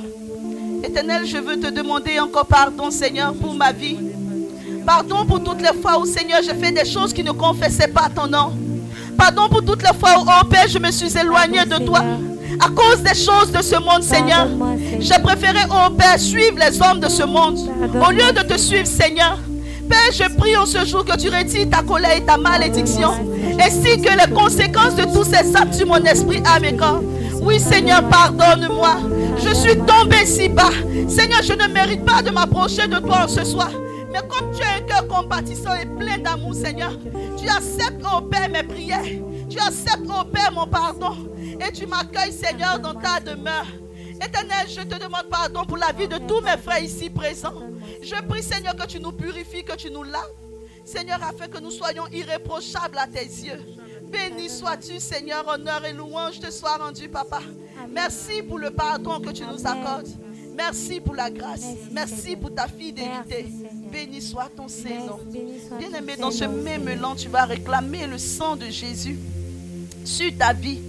Éternel, 0.85 1.25
je 1.25 1.37
veux 1.37 1.59
te 1.59 1.67
demander 1.67 2.17
encore 2.21 2.45
pardon, 2.45 2.89
Seigneur, 2.89 3.33
pour 3.33 3.53
ma 3.53 3.73
vie. 3.73 3.97
Pardon 4.85 5.25
pour 5.25 5.43
toutes 5.43 5.61
les 5.61 5.77
fois 5.81 5.99
où, 5.99 6.05
Seigneur, 6.05 6.41
j'ai 6.41 6.55
fait 6.55 6.71
des 6.71 6.85
choses 6.85 7.11
qui 7.11 7.25
ne 7.25 7.33
confessaient 7.33 7.89
pas 7.89 8.07
ton 8.07 8.25
nom. 8.25 8.53
Pardon 9.17 9.49
pour 9.49 9.65
toutes 9.65 9.83
les 9.83 9.99
fois 9.99 10.17
où, 10.17 10.25
oh 10.25 10.45
Père, 10.45 10.69
je 10.69 10.79
me 10.79 10.91
suis 10.91 11.17
éloigné 11.17 11.65
de 11.65 11.85
toi. 11.85 12.05
À 12.59 12.69
cause 12.69 13.01
des 13.01 13.15
choses 13.15 13.51
de 13.51 13.61
ce 13.61 13.75
monde, 13.75 14.03
Seigneur. 14.03 14.47
J'ai 14.99 15.19
préféré, 15.21 15.59
oh 15.69 15.89
Père, 15.91 16.19
suivre 16.19 16.57
les 16.57 16.81
hommes 16.81 16.99
de 16.99 17.09
ce 17.09 17.23
monde. 17.23 17.57
Au 18.05 18.11
lieu 18.11 18.31
de 18.31 18.41
te 18.41 18.57
suivre, 18.57 18.87
Seigneur. 18.87 19.37
Père, 19.89 20.11
je 20.13 20.35
prie 20.37 20.55
en 20.55 20.65
ce 20.65 20.85
jour 20.85 21.03
que 21.03 21.17
tu 21.17 21.29
retires 21.29 21.69
ta 21.69 21.81
colère 21.81 22.15
et 22.15 22.21
ta 22.21 22.37
malédiction. 22.37 23.11
Ainsi 23.59 24.01
que 24.01 24.09
les 24.09 24.33
conséquences 24.33 24.95
de 24.95 25.03
tous 25.03 25.25
ces 25.25 25.55
actes 25.55 25.73
sur 25.73 25.87
mon 25.87 26.03
esprit, 26.03 26.41
à 26.45 26.59
mes 26.59 26.75
corps. 26.75 27.01
Oui, 27.41 27.59
Seigneur, 27.59 28.03
pardonne-moi. 28.07 28.97
Je 29.43 29.53
suis 29.53 29.77
tombé 29.77 30.25
si 30.25 30.47
bas. 30.47 30.69
Seigneur, 31.07 31.41
je 31.43 31.53
ne 31.53 31.67
mérite 31.73 32.05
pas 32.05 32.21
de 32.21 32.29
m'approcher 32.29 32.87
de 32.87 32.99
toi 32.99 33.25
en 33.25 33.27
ce 33.27 33.43
soir. 33.43 33.71
Mais 34.13 34.19
comme 34.27 34.51
tu 34.55 34.63
as 34.63 34.77
un 34.77 34.81
cœur 34.81 35.07
compatissant 35.07 35.73
et 35.81 35.85
plein 35.85 36.17
d'amour, 36.17 36.53
Seigneur, 36.53 36.91
tu 37.37 37.49
acceptes, 37.49 38.05
oh 38.05 38.21
Père, 38.21 38.49
mes 38.49 38.63
prières. 38.63 38.99
Tu 39.49 39.57
acceptes, 39.57 40.07
oh 40.07 40.23
Père, 40.31 40.51
mon 40.53 40.67
pardon. 40.67 41.15
Et 41.59 41.71
tu 41.71 41.85
m'accueilles, 41.85 42.33
Seigneur, 42.33 42.79
dans 42.79 42.93
ta 42.93 43.19
demeure. 43.19 43.67
Éternel, 44.23 44.67
je 44.69 44.81
te 44.81 44.99
demande 44.99 45.27
pardon 45.29 45.65
pour 45.65 45.77
la 45.77 45.91
vie 45.91 46.07
de 46.07 46.17
tous 46.19 46.41
mes 46.41 46.57
frères 46.57 46.83
ici 46.83 47.09
présents. 47.09 47.63
Je 48.01 48.15
prie, 48.27 48.43
Seigneur, 48.43 48.75
que 48.75 48.85
tu 48.85 48.99
nous 48.99 49.11
purifies, 49.11 49.63
que 49.63 49.75
tu 49.75 49.89
nous 49.89 50.03
laves. 50.03 50.21
Seigneur, 50.85 51.19
afin 51.23 51.47
que 51.47 51.59
nous 51.59 51.71
soyons 51.71 52.05
irréprochables 52.11 52.97
à 52.97 53.07
tes 53.07 53.25
yeux. 53.25 53.59
Béni 54.03 54.49
sois-tu, 54.49 54.99
Seigneur, 54.99 55.47
honneur 55.47 55.85
et 55.85 55.93
louange 55.93 56.39
te 56.39 56.51
soient 56.51 56.77
rendus, 56.77 57.07
Papa. 57.09 57.39
Merci 57.89 58.43
pour 58.43 58.59
le 58.59 58.71
pardon 58.71 59.19
que 59.19 59.31
tu 59.31 59.43
nous 59.43 59.65
accordes. 59.65 60.09
Merci 60.55 60.99
pour 60.99 61.15
la 61.15 61.31
grâce. 61.31 61.65
Merci 61.91 62.35
pour 62.35 62.53
ta 62.53 62.67
fidélité. 62.67 63.47
Béni 63.91 64.21
soit 64.21 64.49
ton 64.55 64.67
Saint-Nom. 64.67 65.19
Bien-aimé, 65.79 66.17
dans 66.17 66.31
ce 66.31 66.43
même 66.43 66.87
élan, 66.87 67.15
tu 67.15 67.29
vas 67.29 67.45
réclamer 67.45 68.05
le 68.05 68.17
sang 68.17 68.55
de 68.55 68.67
Jésus 68.67 69.17
sur 70.03 70.31
ta 70.37 70.53
vie. 70.53 70.79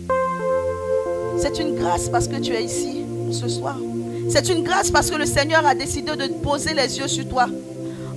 C'est 1.39 1.59
une 1.59 1.77
grâce 1.77 2.09
parce 2.09 2.29
que 2.29 2.37
tu 2.37 2.53
es 2.53 2.63
ici 2.63 3.05
ce 3.31 3.49
soir. 3.49 3.77
C'est 4.29 4.49
une 4.49 4.63
grâce 4.63 4.91
parce 4.91 5.11
que 5.11 5.17
le 5.17 5.27
Seigneur 5.27 5.67
a 5.67 5.75
décidé 5.75 6.17
de 6.17 6.29
poser 6.43 6.75
les 6.75 6.99
yeux 6.99 7.09
sur 7.09 7.29
toi 7.29 7.47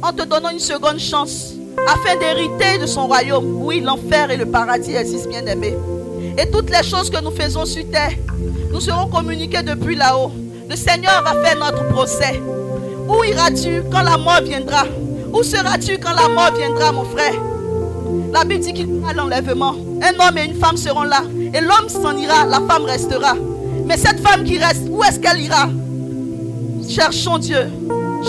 en 0.02 0.14
te 0.14 0.24
donnant 0.24 0.50
une 0.50 0.60
seconde 0.60 1.00
chance 1.00 1.54
afin 1.88 2.18
d'hériter 2.18 2.78
de 2.80 2.86
son 2.86 3.08
royaume. 3.08 3.64
Oui, 3.64 3.82
l'enfer 3.82 4.32
et 4.32 4.38
le 4.38 4.46
paradis 4.46 4.96
existent 4.96 5.30
bien 5.30 5.46
aimé. 5.46 5.76
Et 6.38 6.50
toutes 6.50 6.70
les 6.70 6.84
choses 6.84 7.10
que 7.10 7.22
nous 7.22 7.32
faisons 7.32 7.66
sur 7.66 7.90
terre, 7.90 8.14
nous 8.72 8.82
serons 8.82 9.08
communiquées 9.08 9.64
depuis 9.64 9.96
là-haut. 9.96 10.32
Le 10.70 10.76
Seigneur 10.76 11.24
va 11.24 11.42
faire 11.44 11.58
notre 11.60 11.88
procès. 11.90 12.42
Où 13.08 13.24
iras-tu 13.24 13.84
quand 13.92 14.02
la 14.02 14.18
mort 14.18 14.42
viendra? 14.44 14.84
Où 15.32 15.44
seras-tu 15.44 15.98
quand 15.98 16.14
la 16.14 16.28
mort 16.28 16.54
viendra, 16.56 16.92
mon 16.92 17.06
frère? 17.06 17.36
La 18.34 18.44
Bible 18.44 18.64
dit 18.64 18.74
qu'il 18.74 18.90
y 18.90 19.00
aura 19.00 19.14
l'enlèvement. 19.14 19.76
Un 20.02 20.28
homme 20.28 20.38
et 20.38 20.46
une 20.46 20.56
femme 20.56 20.78
seront 20.78 21.04
là. 21.04 21.24
Et 21.54 21.62
l'homme 21.62 21.90
s'en 21.90 22.16
ira, 22.18 22.46
la 22.46 22.60
femme 22.68 22.86
restera. 22.86 23.36
Mais 23.86 23.98
cette 23.98 24.20
femme 24.20 24.44
qui 24.44 24.58
reste, 24.58 24.84
où 24.90 25.04
est-ce 25.04 25.20
qu'elle 25.20 25.42
ira? 25.42 25.70
Cherchons 26.88 27.38
Dieu. 27.38 27.68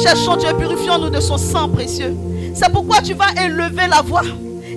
Cherchons 0.03 0.36
Dieu, 0.36 0.51
purifions-nous 0.59 1.11
de 1.11 1.20
son 1.20 1.39
sang 1.39 1.69
précieux. 1.69 2.15
C'est 2.55 2.70
pourquoi 2.70 3.01
tu 3.03 3.15
vas 3.15 3.31
élever 3.43 3.86
la 3.89 4.03
voix 4.03 4.23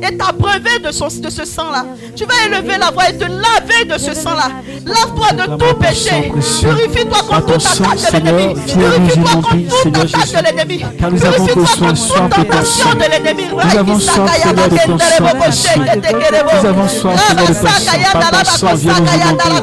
et 0.01 0.17
t'abreuver 0.17 0.79
de, 0.79 0.87
de 1.21 1.29
ce 1.29 1.45
sang-là. 1.45 1.85
Tu 2.15 2.25
vas 2.25 2.45
élever 2.45 2.77
la 2.77 2.91
voix 2.91 3.09
et 3.09 3.17
te 3.17 3.25
laver 3.25 3.85
de 3.85 3.97
ce 3.97 4.13
sang-là. 4.13 4.49
Lave-toi 4.85 5.31
de 5.33 5.57
tout 5.57 5.75
péché. 5.79 6.31
Purifie-toi 6.61 7.19
contre 7.27 7.57
toute 7.57 7.81
attaque 7.87 8.23
de 8.23 8.29
l'ennemi. 8.29 8.55
Purifie-toi 8.65 9.31
contre 9.33 9.49
toute 9.83 9.97
attaque 9.97 10.31
de 10.31 10.57
l'ennemi. 10.57 10.77
Purifie-toi 10.97 11.65
contre 11.79 11.93
toute 11.93 12.33
tentation 12.33 12.93
de 12.93 12.99
l'ennemi. 13.11 13.43
Nous 13.51 13.77
avons 13.77 13.99
soif, 13.99 14.31
Seigneur, 14.41 14.69
de 14.69 14.77
ton 14.77 14.97
sang, 14.97 15.23
Nous 15.23 16.65
avons 16.65 16.87
soif, 16.87 17.19
Seigneur, 17.19 17.47
de 17.47 17.53
ton 17.53 17.53
sang. 17.53 18.19
Par 18.19 18.31
ton 18.31 18.43
sang, 18.45 18.75
viens 18.75 18.99
nous 18.99 19.13
inonder. 19.13 19.53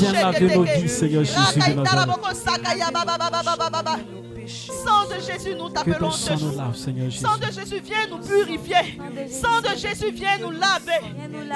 Viens 0.00 0.12
laver 0.12 0.56
nos 0.56 0.62
vies, 0.62 0.88
Seigneur 0.88 1.24
Jésus 1.24 1.70
de 1.70 1.74
Nazareth. 1.74 2.10
Sang 4.46 5.08
de 5.08 5.20
Jésus, 5.20 5.54
nous 5.54 5.68
t'appelons 5.68 6.10
ce 6.10 6.36
jour. 6.36 6.52
Sang 7.10 7.38
de 7.38 7.52
Jésus, 7.52 7.80
viens 7.82 8.06
nous 8.10 8.18
purifier. 8.18 8.98
Sang 9.28 9.60
de 9.60 9.76
Jésus, 9.76 10.10
viens 10.12 10.38
nous 10.38 10.50
laver. 10.50 11.00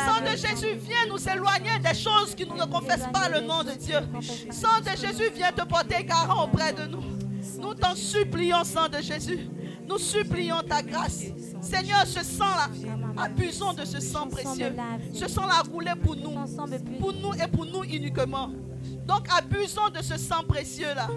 Sang 0.07 0.21
de 0.23 0.37
Jésus, 0.37 0.79
viens 0.81 1.07
nous 1.09 1.29
éloigner 1.29 1.79
des 1.83 1.95
choses 1.99 2.35
qui 2.35 2.47
ne 2.47 2.65
confessent 2.65 3.11
pas 3.13 3.29
le 3.29 3.41
nom 3.41 3.63
de 3.63 3.73
Dieu. 3.73 3.99
Sang 4.51 4.81
de 4.81 4.91
Jésus, 4.91 5.31
viens 5.35 5.53
te 5.53 5.63
porter 5.63 6.05
garant 6.05 6.45
auprès 6.45 6.73
de 6.73 6.87
nous. 6.87 7.03
Nous 7.59 7.75
t'en 7.75 7.95
supplions, 7.95 8.65
sang 8.65 8.89
de 8.89 9.03
Jésus. 9.03 9.49
Nous 9.87 9.99
supplions 9.99 10.61
ta 10.69 10.83
grâce. 10.83 11.25
Seigneur, 11.61 12.07
ce 12.07 12.23
sang-là, 12.23 12.69
abusons 13.17 13.73
de 13.73 13.85
ce 13.85 14.01
sang 14.01 14.29
précieux. 14.29 14.75
Ce 15.13 15.29
sang-là 15.29 15.55
a 15.61 15.63
roulé 15.63 15.93
pour 16.03 16.15
nous. 16.17 16.35
Pour 17.01 17.13
nous 17.13 17.35
et 17.35 17.49
pour 17.49 17.65
nous 17.65 17.85
uniquement. 17.85 18.51
Donc 19.07 19.27
abusons 19.37 19.89
de 19.89 20.03
ce 20.03 20.19
sang 20.19 20.43
précieux-là. 20.47 21.09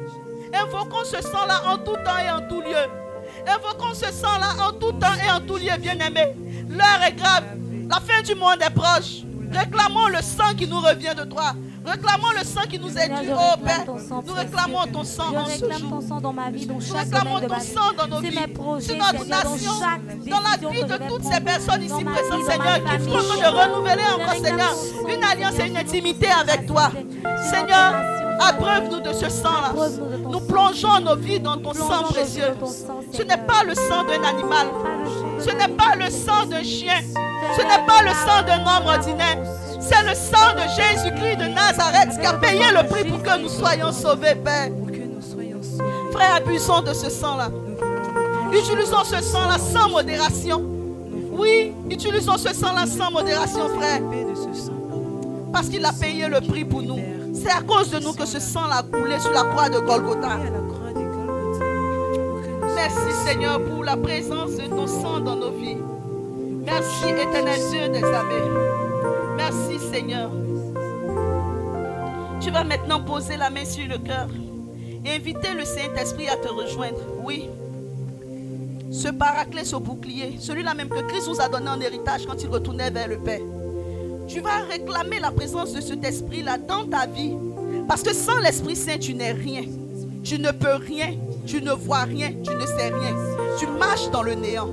Invoquons 0.54 1.04
ce 1.06 1.22
sang-là 1.22 1.62
en 1.68 1.78
tout 1.78 1.96
temps 2.06 2.18
et 2.26 2.30
en 2.30 2.48
tout 2.48 2.62
lieu. 2.62 2.88
Invoquons 3.48 3.94
ce 3.94 4.12
sang-là 4.12 4.68
en 4.68 4.74
tout 4.74 4.92
temps 4.94 5.14
et 5.26 5.32
en 5.32 5.40
tout 5.40 5.56
lieu, 5.58 5.78
bien-aimés. 5.80 6.34
L'heure 6.70 7.04
est 7.06 7.14
grave. 7.14 7.44
La 7.90 8.00
fin 8.00 8.22
du 8.22 8.36
monde 8.36 8.62
est 8.66 8.74
proche. 8.74 9.24
Réclamons 9.52 10.08
le 10.08 10.22
sang 10.22 10.54
qui 10.58 10.68
nous 10.68 10.80
revient 10.80 11.14
de 11.18 11.26
toi. 11.26 11.54
Réclamons 11.84 12.32
le 12.38 12.46
sang 12.46 12.62
qui 12.70 12.80
nous 12.80 12.96
est 12.96 13.10
dû, 13.10 13.30
oh 13.34 13.58
Père. 13.66 13.86
Nous 13.88 14.34
réclamons 14.34 14.86
ton 14.94 15.04
sang 15.04 15.36
en 15.36 15.46
ce 15.48 15.60
jour. 15.60 15.90
ton 15.90 16.02
sang 16.02 16.22
dans 16.22 16.32
ma 16.32 16.52
vie, 16.52 16.66
dans 16.68 16.76
Nous 16.76 16.94
réclamons 16.94 17.40
ton 17.42 17.60
sang 17.60 17.94
dans 17.98 18.08
nos 18.08 18.20
vies, 18.22 18.32
sur 18.80 18.96
notre 18.98 19.26
nation, 19.26 19.72
dans 20.28 20.40
la 20.42 20.70
vie 20.70 20.84
de 20.84 21.08
toutes 21.10 21.24
ces 21.24 21.42
personnes 21.42 21.84
ici 21.84 22.04
présentes, 22.04 22.46
Seigneur, 22.46 22.84
qui 22.84 22.98
font 23.00 23.18
de 23.18 23.48
renouveler 23.48 24.04
encore, 24.14 24.46
Seigneur, 24.46 24.76
une 25.10 25.24
alliance 25.24 25.60
et 25.60 25.68
une 25.68 25.78
intimité 25.78 26.28
avec 26.30 26.68
toi. 26.68 26.92
Seigneur, 27.50 27.94
abreuve-nous 28.42 29.00
de 29.02 29.14
ce 29.14 29.30
sang-là. 29.30 29.74
Nous 30.30 30.40
plongeons 30.42 31.00
nos 31.00 31.16
vies 31.16 31.40
dans 31.40 31.58
ton 31.58 31.74
sang 31.74 32.04
précieux. 32.10 32.54
Ce 33.12 33.22
n'est 33.22 33.38
pas 33.38 33.64
le 33.66 33.76
sang 33.76 34.04
d'un 34.04 34.24
animal. 34.24 34.68
Ce 35.40 35.50
n'est 35.50 35.76
pas 35.76 35.96
le 35.96 36.10
sang 36.10 36.46
d'un 36.50 36.64
chien. 36.64 37.02
Ce 37.56 37.62
n'est 37.62 37.86
pas 37.86 38.02
le 38.04 38.12
sang 38.12 38.44
d'un 38.46 38.62
homme 38.62 38.88
ordinaire. 38.88 39.38
C'est 39.80 40.04
le 40.08 40.16
sang 40.16 40.54
de 40.56 40.62
Jésus-Christ 40.82 41.38
de 41.38 41.54
Nazareth 41.54 42.20
qui 42.20 42.26
a 42.26 42.34
payé 42.34 42.64
le 42.72 42.88
prix 42.88 43.04
pour 43.04 43.22
que 43.22 43.42
nous 43.42 43.50
soyons 43.50 43.92
sauvés, 43.92 44.36
Père. 44.36 44.70
Frère, 46.12 46.36
abusons 46.36 46.82
de 46.82 46.94
ce 46.94 47.10
sang-là. 47.10 47.50
Utilisons 48.52 49.04
ce 49.04 49.22
sang-là 49.22 49.58
sans 49.58 49.90
modération. 49.90 50.62
Oui, 51.32 51.74
utilisons 51.90 52.38
ce 52.38 52.54
sang-là 52.54 52.86
sans 52.86 53.12
modération, 53.12 53.70
frère. 53.70 54.02
Parce 55.52 55.68
qu'il 55.68 55.84
a 55.86 55.92
payé 55.94 56.28
le 56.28 56.42
prix 56.42 56.66
pour 56.66 56.82
nous. 56.82 57.00
C'est 57.34 57.52
à 57.52 57.62
cause 57.62 57.90
de 57.92 58.00
nous 58.00 58.14
que 58.14 58.26
ce 58.26 58.40
sang-là 58.40 58.78
a 58.78 58.84
coulé 58.84 59.20
sur 59.20 59.32
la 59.32 59.44
croix 59.44 59.70
de 59.70 59.80
Golgotha. 59.80 60.38
Merci 62.76 63.14
Seigneur 63.26 63.64
pour 63.64 63.84
la 63.84 63.96
présence 63.96 64.52
de 64.52 64.68
ton 64.68 64.88
sang 64.88 65.20
dans 65.20 65.36
nos 65.36 65.52
vies. 65.52 65.78
Merci 66.66 67.10
éternel 67.10 67.60
Dieu 67.70 67.90
des 67.90 68.04
armées. 68.04 68.50
Merci 69.38 69.80
Seigneur. 69.92 70.30
Tu 72.40 72.52
vas 72.52 72.64
maintenant 72.64 73.02
poser 73.02 73.38
la 73.38 73.50
main 73.50 73.66
sur 73.66 73.88
le 73.88 73.98
cœur 73.98 74.28
et 75.06 75.12
inviter 75.16 75.54
le 75.54 75.64
Saint-Esprit 75.64 76.28
à 76.28 76.36
te 76.36 76.48
rejoindre. 76.48 77.00
Oui. 77.24 77.50
Ce 78.92 79.08
paraclet, 79.08 79.74
au 79.74 79.80
bouclier, 79.80 80.36
celui-là 80.40 80.74
même 80.74 80.90
que 80.90 81.02
Christ 81.08 81.28
nous 81.30 81.40
a 81.40 81.48
donné 81.48 81.70
en 81.70 81.80
héritage 81.80 82.26
quand 82.26 82.42
il 82.44 82.50
retournait 82.50 82.92
vers 82.92 83.08
le 83.08 83.18
Père. 83.20 83.40
Tu 84.32 84.40
vas 84.40 84.62
réclamer 84.70 85.20
la 85.20 85.30
présence 85.30 85.74
de 85.74 85.82
cet 85.82 86.06
esprit-là 86.06 86.58
dans 86.58 86.86
ta 86.86 87.06
vie. 87.06 87.34
Parce 87.86 88.02
que 88.02 88.14
sans 88.14 88.40
l'Esprit 88.40 88.78
Saint, 88.78 88.98
tu 88.98 89.14
n'es 89.14 89.34
rien. 89.34 89.64
Tu 90.24 90.40
ne 90.40 90.52
peux 90.52 90.76
rien. 90.76 91.16
Tu 91.46 91.62
ne 91.62 91.72
vois 91.72 92.04
rien. 92.04 92.32
Tu 92.42 92.56
ne 92.56 92.66
sais 92.66 92.94
rien. 92.94 93.16
Tu 93.60 93.68
marches 93.68 94.10
dans 94.10 94.24
le 94.24 94.36
néant. 94.36 94.70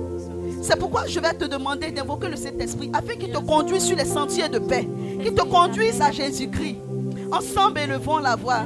C'est 0.61 0.79
pourquoi 0.79 1.07
je 1.07 1.19
vais 1.19 1.33
te 1.33 1.43
demander 1.43 1.91
d'invoquer 1.91 2.29
le 2.29 2.37
Saint-Esprit 2.37 2.89
afin 2.93 3.15
qu'il 3.15 3.31
te 3.31 3.39
conduise 3.39 3.83
sur 3.83 3.97
les 3.97 4.05
sentiers 4.05 4.47
de 4.47 4.59
paix. 4.59 4.87
Qu'il 5.21 5.33
te 5.33 5.41
conduise 5.41 6.01
à 6.01 6.11
Jésus-Christ. 6.11 6.77
Ensemble, 7.29 7.79
élevons 7.79 8.19
la 8.19 8.37
voix. 8.37 8.65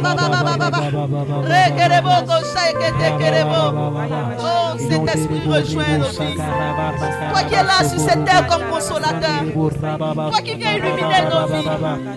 baba 0.00 0.28
baba 0.28 0.56
baba. 0.56 0.80
Oh, 4.40 4.76
cet 4.78 5.14
esprit 5.14 5.42
rejoint 5.46 5.98
nos 5.98 6.08
vies. 6.08 6.36
Toi 7.30 7.42
qui 7.48 7.54
es 7.54 7.62
là 7.62 7.88
sur 7.88 8.00
cette 8.00 8.24
terre 8.24 8.46
comme 8.46 8.64
consolateur. 8.70 9.42
Toi 9.52 10.40
qui 10.42 10.54
viens 10.54 10.72
illuminer 10.72 11.22
nos 11.30 11.46
vies. 11.46 11.68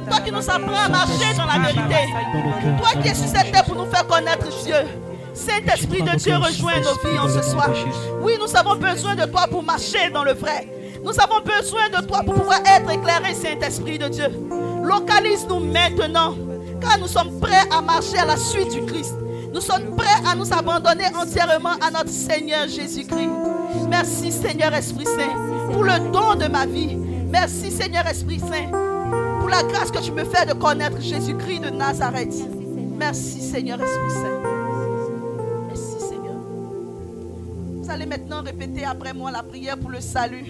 Toi 0.09 0.19
qui 0.23 0.31
nous 0.31 0.49
apprends 0.49 0.85
à 0.85 0.89
marcher 0.89 1.33
dans 1.37 1.45
la 1.45 1.59
vérité. 1.67 2.01
Toi 2.79 3.01
qui 3.01 3.07
es 3.09 3.13
sur 3.13 3.27
cette 3.27 3.51
terre 3.51 3.65
pour 3.65 3.75
nous 3.75 3.85
faire 3.85 4.07
connaître 4.07 4.47
Dieu. 4.63 4.75
Saint-Esprit 5.33 6.01
de 6.01 6.15
Dieu 6.15 6.35
rejoint 6.35 6.79
nos 6.79 7.09
vies 7.09 7.19
en 7.19 7.27
ce 7.27 7.41
soir. 7.43 7.69
Oui, 8.21 8.33
nous 8.39 8.55
avons 8.57 8.75
besoin 8.75 9.15
de 9.15 9.25
toi 9.25 9.45
pour 9.49 9.61
marcher 9.61 10.09
dans 10.11 10.23
le 10.23 10.33
vrai. 10.33 10.67
Nous 11.03 11.13
avons 11.19 11.41
besoin 11.41 11.89
de 11.89 12.05
toi 12.05 12.23
pour 12.23 12.33
pouvoir 12.33 12.59
être 12.65 12.89
éclairés, 12.89 13.35
Saint-Esprit 13.35 13.99
de 13.99 14.07
Dieu. 14.07 14.29
Localise-nous 14.87 15.59
maintenant, 15.59 16.35
car 16.79 16.97
nous 16.97 17.07
sommes 17.07 17.39
prêts 17.39 17.67
à 17.71 17.81
marcher 17.81 18.17
à 18.19 18.25
la 18.25 18.37
suite 18.37 18.71
du 18.71 18.85
Christ. 18.85 19.15
Nous 19.53 19.59
sommes 19.59 19.95
prêts 19.97 20.21
à 20.25 20.33
nous 20.33 20.51
abandonner 20.53 21.07
entièrement 21.19 21.75
à 21.85 21.91
notre 21.91 22.09
Seigneur 22.09 22.67
Jésus-Christ. 22.67 23.31
Merci 23.89 24.31
Seigneur 24.31 24.73
Esprit 24.73 25.05
Saint 25.05 25.71
pour 25.71 25.83
le 25.83 26.11
don 26.11 26.35
de 26.35 26.47
ma 26.47 26.65
vie. 26.65 26.95
Merci 26.95 27.69
Seigneur 27.69 28.07
Esprit 28.07 28.39
Saint 28.39 28.71
pour 29.39 29.49
la 29.49 29.63
grâce 29.63 29.91
que 29.91 29.99
tu 29.99 30.11
me 30.11 30.23
fais 30.23 30.45
de 30.45 30.53
connaître 30.53 31.01
Jésus-Christ 31.01 31.59
de 31.59 31.69
Nazareth. 31.69 32.35
Merci 32.97 33.41
Seigneur 33.41 33.79
Esprit 33.81 34.21
Saint. 34.21 34.41
Merci 35.67 35.99
Seigneur. 35.99 36.35
Vous 37.81 37.89
allez 37.89 38.05
maintenant 38.05 38.41
répéter 38.41 38.85
après 38.85 39.13
moi 39.13 39.31
la 39.31 39.43
prière 39.43 39.77
pour 39.77 39.89
le 39.89 39.99
salut. 39.99 40.45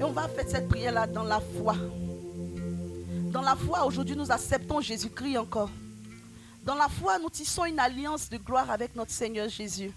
Et 0.00 0.02
on 0.02 0.12
va 0.12 0.28
faire 0.28 0.46
cette 0.48 0.66
prière-là 0.66 1.06
dans 1.06 1.24
la 1.24 1.40
foi. 1.40 1.76
Dans 3.30 3.42
la 3.42 3.54
foi, 3.54 3.84
aujourd'hui, 3.84 4.16
nous 4.16 4.32
acceptons 4.32 4.80
Jésus-Christ 4.80 5.36
encore. 5.36 5.68
Dans 6.64 6.74
la 6.74 6.88
foi, 6.88 7.18
nous 7.18 7.28
tissons 7.28 7.66
une 7.66 7.78
alliance 7.78 8.30
de 8.30 8.38
gloire 8.38 8.70
avec 8.70 8.96
notre 8.96 9.10
Seigneur 9.10 9.50
Jésus. 9.50 9.92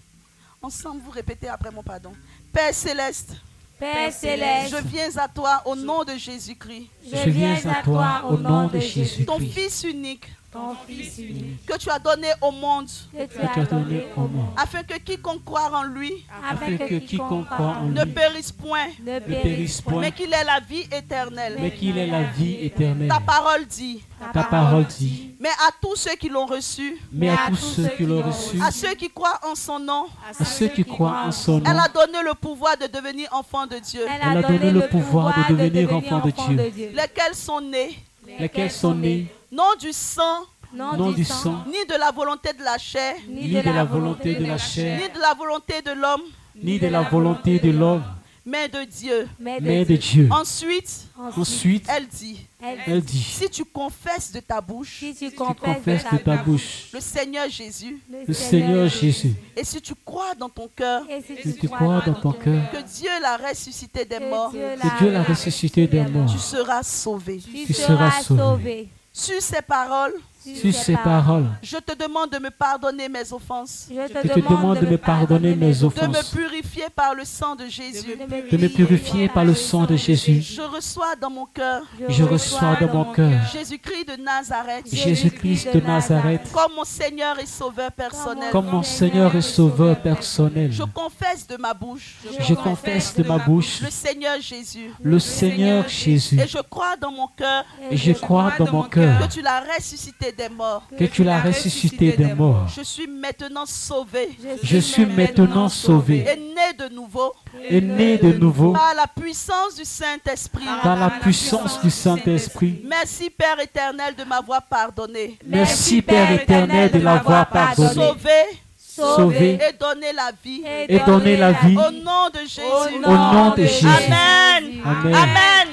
Ensemble, 0.60 1.00
vous 1.02 1.10
répétez 1.10 1.48
après 1.48 1.70
mon 1.70 1.82
pardon. 1.82 2.12
Père 2.52 2.74
céleste. 2.74 3.32
Père 3.78 4.12
céleste. 4.12 4.76
Je 4.76 4.86
viens 4.86 5.16
à 5.16 5.26
toi 5.26 5.62
au 5.64 5.74
nom 5.74 6.04
de 6.04 6.16
Jésus-Christ. 6.16 6.86
Je 7.10 7.30
viens 7.30 7.56
à 7.64 7.82
toi 7.82 8.24
au 8.28 8.36
nom 8.36 8.68
de 8.68 8.78
Jésus-Christ. 8.80 9.24
Ton 9.24 9.38
Fils 9.38 9.84
unique. 9.84 10.30
Ton 10.54 10.76
Fils 10.86 11.18
unique. 11.18 11.66
Que 11.66 11.76
tu 11.76 11.90
as 11.90 11.98
donné 11.98 12.28
au 12.40 12.52
monde. 12.52 12.86
Que 13.12 13.24
tu 13.26 13.60
as 13.60 13.64
donné 13.64 14.06
au 14.16 14.20
monde. 14.20 14.50
Afin 14.56 14.84
que 14.84 14.96
quiconque 14.98 15.44
croit 15.44 15.68
en 15.74 15.82
lui. 15.82 16.24
Afin 16.48 16.76
que 16.76 16.98
quiconque 17.00 17.46
croit 17.46 17.78
en 17.80 17.86
lui. 17.88 17.94
Ne 17.94 18.04
périsse 18.04 18.52
point. 18.52 18.86
Ne 19.04 19.18
périsse 19.18 19.80
point. 19.80 20.00
Mais 20.00 20.12
qu'il 20.12 20.32
ait 20.32 20.44
la 20.44 20.60
vie 20.60 20.86
éternelle. 20.92 21.56
Mais 21.58 21.72
qu'il 21.72 21.98
ait 21.98 22.06
la 22.06 22.22
vie 22.22 22.54
éternelle. 22.64 23.08
Ta 23.08 23.18
parole 23.18 23.66
dit. 23.66 24.04
Ta 24.32 24.44
parole 24.44 24.84
dit. 24.84 25.34
Mais 25.40 25.48
à 25.48 25.72
tous 25.82 25.96
ceux 25.96 26.14
qui 26.14 26.28
l'ont 26.28 26.46
reçu. 26.46 27.00
Mais 27.10 27.30
à 27.30 27.48
tous 27.48 27.56
ceux 27.56 27.88
qui 27.88 28.04
l'ont 28.06 28.22
reçu. 28.22 28.62
À 28.62 28.70
ceux 28.70 28.94
qui 28.94 29.10
croient 29.10 29.40
en 29.50 29.56
son 29.56 29.80
nom. 29.80 30.06
À 30.38 30.44
ceux 30.44 30.68
qui 30.68 30.84
croient 30.84 31.24
en 31.26 31.32
son 31.32 31.58
nom. 31.58 31.64
Elle 31.68 31.80
a 31.80 31.88
donné 31.88 32.22
le 32.24 32.34
pouvoir 32.34 32.76
de 32.76 32.86
devenir 32.86 33.28
enfant 33.32 33.66
de 33.66 33.80
Dieu. 33.80 34.06
Elle 34.08 34.38
a 34.38 34.40
donné 34.40 34.70
le 34.70 34.86
pouvoir 34.86 35.34
de 35.36 35.52
devenir 35.52 35.92
enfant 35.96 36.20
de 36.20 36.30
Dieu. 36.30 36.90
Lesquels 36.94 37.34
sont 37.34 37.60
nés? 37.60 37.98
Lesquels 38.38 38.70
sont 38.70 38.94
nés? 38.94 39.26
Non 39.54 39.76
du 39.80 39.92
sang. 39.92 40.46
Non 40.74 41.12
du 41.12 41.24
sang. 41.24 41.64
Ni 41.68 41.86
de 41.86 41.96
la 41.96 42.10
volonté 42.10 42.52
de 42.52 42.64
la 42.64 42.76
chair. 42.76 43.14
Ni 43.28 43.48
de 43.48 43.60
la 43.60 43.84
volonté 43.84 44.34
de 44.34 44.44
la 44.46 44.58
chair. 44.58 44.98
Ni 45.00 45.08
de 45.08 45.20
la 45.20 45.32
volonté 45.32 45.80
de 45.80 45.92
l'homme. 45.92 46.22
Ni 46.60 46.80
de 46.80 46.88
la 46.88 47.02
volonté 47.02 47.60
de 47.60 47.70
l'homme. 47.70 48.02
Mais 48.44 48.68
de 48.68 48.82
Dieu. 48.84 49.28
Mais 49.38 49.60
de 49.60 49.96
Dieu. 49.96 50.28
Ensuite. 50.32 51.06
Ensuite. 51.36 51.86
Elle 51.88 52.08
dit. 52.08 52.44
Elle 52.84 53.00
dit. 53.00 53.22
Si 53.22 53.48
tu 53.48 53.64
confesses 53.64 54.32
de 54.32 54.40
ta 54.40 54.60
bouche. 54.60 54.98
Si 54.98 55.14
tu 55.14 55.30
confesses 55.30 56.04
de 56.12 56.18
ta 56.18 56.36
bouche. 56.38 56.88
Le 56.92 56.98
Seigneur 56.98 57.48
Jésus. 57.48 58.02
Le 58.26 58.34
Seigneur 58.34 58.88
Jésus. 58.88 59.34
Et 59.56 59.62
si 59.62 59.80
tu 59.80 59.94
crois 60.04 60.34
dans 60.34 60.48
ton 60.48 60.68
cœur. 60.74 61.04
Si 61.44 61.56
tu 61.56 61.68
crois 61.68 62.02
dans 62.04 62.14
ton 62.14 62.32
cœur. 62.32 62.70
Que 62.72 62.82
Dieu 62.82 63.10
l'a 63.22 63.36
ressuscité 63.36 64.04
des 64.04 64.18
morts. 64.18 64.50
Que 64.50 64.98
Dieu 64.98 65.12
l'a 65.12 65.22
ressuscité 65.22 65.86
des 65.86 66.02
morts. 66.02 66.28
Tu 66.30 66.38
seras 66.38 66.82
sauvé. 66.82 67.38
Tu 67.38 67.72
seras 67.72 68.20
sauvé. 68.20 68.88
Sur 69.16 69.40
ces 69.40 69.62
paroles. 69.62 70.14
Sur 70.44 70.74
ces 70.74 70.96
paroles. 70.96 71.46
Je 71.62 71.78
te 71.78 71.94
demande 71.96 72.30
de 72.30 72.38
me 72.38 72.50
pardonner 72.50 73.08
mes 73.08 73.32
offenses. 73.32 73.88
Je 73.90 74.28
te 74.28 74.40
demande 74.40 74.78
de 74.80 74.86
me 74.86 74.98
pardonner 74.98 75.54
mes 75.54 75.82
offenses. 75.82 76.02
De 76.02 76.08
me 76.08 76.34
purifier 76.34 76.84
par 76.94 77.14
le 77.14 77.24
sang 77.24 77.56
de 77.56 77.66
Jésus. 77.66 78.16
De 78.50 78.56
me 78.56 78.68
purifier 78.68 79.28
par 79.28 79.44
le 79.44 79.54
sang 79.54 79.84
de 79.84 79.96
Jésus. 79.96 80.42
Je 80.42 80.60
reçois 80.60 81.16
dans 81.20 81.30
mon 81.30 81.46
cœur. 81.46 81.82
Je 82.08 82.24
reçois 82.24 82.76
dans 82.80 82.92
mon 82.92 83.12
cœur. 83.12 83.40
Jésus-Christ 83.52 84.08
de 84.08 84.22
Nazareth. 84.22 84.86
Jésus-Christ 84.92 85.74
de 85.74 85.80
Nazareth. 85.80 86.52
Comme 86.52 86.74
mon 86.76 86.84
Seigneur 86.84 87.38
et 87.38 87.46
Sauveur 87.46 87.92
personnel. 87.92 88.50
Comme 88.50 88.66
mon 88.66 88.82
Seigneur 88.82 89.34
et 89.34 89.42
Sauveur 89.42 90.00
personnel. 90.00 90.72
Je 90.72 90.82
confesse 90.82 91.46
de 91.46 91.56
ma 91.56 91.72
bouche. 91.72 92.16
Je 92.40 92.54
confesse 92.54 93.14
de 93.16 93.22
ma 93.22 93.38
bouche. 93.38 93.80
Le 93.80 93.90
Seigneur 93.90 94.40
Jésus. 94.40 94.90
Le 95.02 95.18
Seigneur 95.18 95.88
Jésus. 95.88 96.38
Et 96.38 96.46
je 96.46 96.58
crois 96.58 96.96
dans 96.96 97.12
mon 97.12 97.28
cœur. 97.28 97.64
Et 97.90 97.96
je 97.96 98.12
crois 98.12 98.52
dans 98.58 98.70
mon 98.70 98.82
cœur. 98.82 99.26
Que 99.26 99.32
tu 99.32 99.40
l'as 99.40 99.60
ressuscité 99.60 100.33
des 100.36 100.48
morts. 100.48 100.82
Que 100.98 101.04
tu 101.04 101.24
l'as 101.24 101.40
ressuscité 101.40 102.12
des 102.12 102.34
morts. 102.34 102.66
Je 102.74 102.82
suis 102.82 103.06
maintenant 103.06 103.66
sauvé. 103.66 104.30
Je 104.62 104.78
suis 104.78 105.06
maintenant 105.06 105.68
sauvé. 105.68 106.26
Et 106.28 106.36
né 106.36 106.72
de 106.78 106.94
nouveau. 106.94 107.34
Et 107.68 107.80
né 107.80 108.18
de 108.18 108.32
nouveau. 108.32 108.72
Par 108.72 108.94
la 108.94 109.06
puissance 109.06 109.76
du 109.76 109.84
Saint-Esprit. 109.84 110.64
Par 110.82 110.96
la 110.96 111.10
puissance 111.10 111.80
du 111.80 111.90
Saint-Esprit. 111.90 112.82
Merci 112.88 113.30
Père 113.30 113.58
éternel 113.60 114.14
de 114.14 114.24
m'avoir 114.24 114.62
pardonné. 114.62 115.38
Merci 115.46 116.02
Père 116.02 116.30
éternel 116.32 116.90
de 116.90 116.98
l'avoir 116.98 117.48
pardonné. 117.48 117.94
Sauvé. 117.94 118.42
Sauvé. 118.76 119.58
Et 119.68 119.72
donner 119.72 120.12
la 120.12 120.30
vie. 120.44 120.62
Et 120.88 120.98
donner 121.00 121.36
la 121.36 121.52
vie. 121.52 121.76
Au 121.76 121.90
nom 121.90 122.28
de 122.32 122.40
Jésus. 122.40 122.60
Au 122.62 122.98
nom 123.00 123.50
de 123.50 123.62
Jésus. 123.62 123.86
Amen. 123.86 124.82
Amen. 124.84 125.14
Amen. 125.14 125.68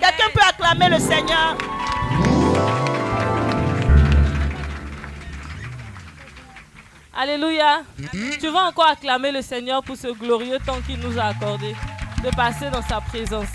Quelqu'un 0.00 0.30
peut 0.34 0.40
acclamer 0.48 0.88
le 0.90 0.98
Seigneur? 0.98 1.56
Alléluia. 7.16 7.82
Tu 8.40 8.48
vas 8.48 8.64
encore 8.68 8.86
acclamer 8.86 9.30
le 9.30 9.40
Seigneur 9.40 9.82
pour 9.82 9.96
ce 9.96 10.08
glorieux 10.08 10.58
temps 10.64 10.80
qu'il 10.86 10.98
nous 10.98 11.18
a 11.18 11.26
accordé 11.26 11.74
de 12.24 12.30
passer 12.34 12.70
dans 12.70 12.82
sa 12.82 13.00
présence. 13.00 13.46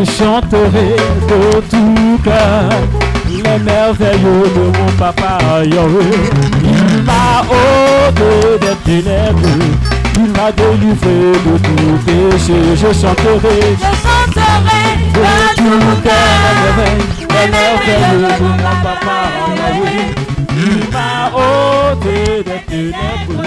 Je 0.00 0.06
chanterai 0.06 0.96
de 1.28 1.60
tout 1.68 2.18
cœur 2.24 2.70
les 3.28 3.58
merveilleux 3.58 4.48
de 4.56 4.78
mon 4.78 4.90
papa 4.98 5.38
Yahweh. 5.62 6.30
Il 6.64 7.02
m'a 7.02 7.42
ôté 7.42 8.32
des 8.60 8.76
ténèbres, 9.02 9.40
il 10.16 10.30
m'a 10.32 10.52
délivré 10.52 11.32
de 11.44 11.58
tout 11.58 11.98
péché. 12.06 12.58
Je 12.76 12.98
chanterai, 12.98 13.76
Je 13.76 13.90
chanterai 14.04 14.84
de 15.12 15.24
tout 15.56 16.02
cœur 16.02 16.40
les 17.28 17.50
merveilleux 17.50 18.38
de 18.38 18.42
mon 18.42 18.56
papa 18.82 19.18
Yahweh. 19.54 20.14
Il 20.56 20.80
m'a 20.90 21.30
ôté 21.36 22.42
des 22.42 22.62
ténèbres, 22.66 23.44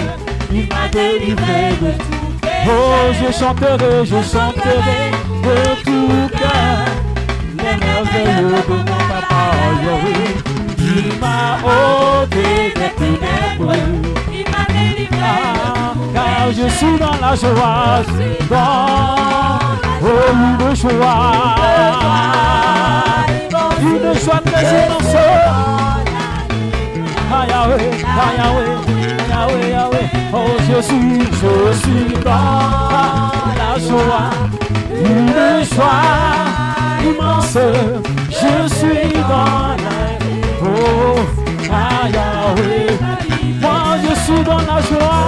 il 0.52 0.68
m'a 0.68 0.88
délivré 0.92 1.70
de 1.82 1.90
tout. 1.98 2.33
Oh, 2.66 3.12
je 3.12 3.32
chanterai, 3.32 4.06
je 4.06 4.20
chanterai 4.22 5.10
de 5.44 5.56
tout 5.84 6.28
cœur 6.38 6.84
les 7.58 7.76
merveilleux 7.84 8.62
de 8.68 8.74
mon 8.74 8.84
papa. 8.84 9.42
Il 10.78 11.20
m'a 11.20 11.58
ôté 11.62 12.72
des 12.74 12.92
ténèbres. 12.96 13.76
Il 14.32 14.44
m'a 14.50 14.64
délivré 14.72 15.64
car 16.14 16.52
je 16.52 16.68
suis 16.68 16.98
dans 16.98 17.18
la 17.20 17.34
joie, 17.34 18.02
dans 18.50 19.58
oh, 20.02 20.06
une 20.32 20.76
joie, 20.76 21.56
une 23.80 24.14
joie 24.20 24.40
très 24.44 24.86
immense. 24.86 25.16
Ah, 27.32 27.46
Yahweh, 27.48 27.90
ah, 28.06 28.30
Yahweh, 28.38 29.03
Yahweh, 29.44 29.70
Yahweh. 29.70 30.08
Oh, 30.32 30.56
je 30.68 30.80
suis, 30.80 31.20
je 31.20 31.72
suis 31.78 32.14
dans 32.24 33.30
la 33.60 33.72
joie, 33.78 34.30
une 34.90 35.64
joie 35.64 36.02
immense. 37.04 37.58
Je 38.30 38.54
suis 38.74 39.12
dans 39.28 39.76
la 39.84 39.96
oh, 40.62 41.18
ah, 41.70 42.08
Yahweh. 42.08 42.92
Moi, 43.60 43.80
je 44.02 44.14
suis 44.22 44.42
dans 44.44 44.58
la 44.58 44.80
joie, 44.88 45.24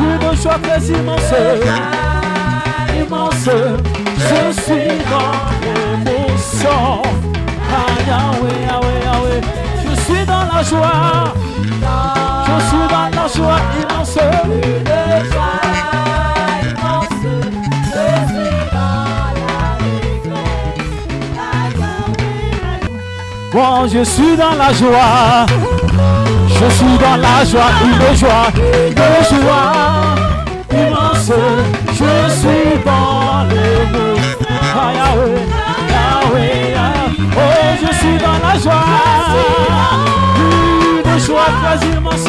une 0.00 0.36
joie 0.36 0.58
très 0.62 0.82
immense, 0.86 1.32
immense. 2.98 3.48
Je 4.18 4.60
suis 4.62 4.94
dans 5.10 5.34
l'émotion. 5.64 7.02
Ah, 7.70 7.94
Yahweh, 8.08 8.56
Yahweh, 8.66 8.98
Yahweh. 9.04 9.71
Suis 10.12 10.26
dans 10.26 10.44
la 10.54 10.62
joie. 10.62 11.34
Je 12.46 12.56
suis 12.68 12.86
dans 12.90 13.08
la 13.16 13.26
joie 13.34 13.60
immense. 13.80 14.18
Bon, 23.52 23.86
je 23.88 24.04
suis 24.04 24.36
dans 24.36 24.54
la 24.54 24.72
joie. 24.74 25.46
Je 26.48 26.70
suis 26.76 26.98
dans 26.98 27.16
la 27.16 27.44
joie, 27.44 27.70
une 27.84 28.16
joie, 28.16 28.48
une 28.56 29.36
joie 29.40 29.72
immense. 30.72 31.32
Je 31.88 32.30
suis 32.40 32.84
dans 32.84 33.44
le 33.48 33.64
Ah, 34.74 34.92
Yahweh, 34.94 35.40
Yahweh. 35.90 37.01
Oh, 37.36 37.40
je 37.80 37.90
suis 37.96 38.18
dans 38.18 38.38
la 38.46 38.54
joie. 38.58 38.86
Une 41.04 41.18
joie 41.20 41.50
très 41.62 41.78
immense. 41.88 42.28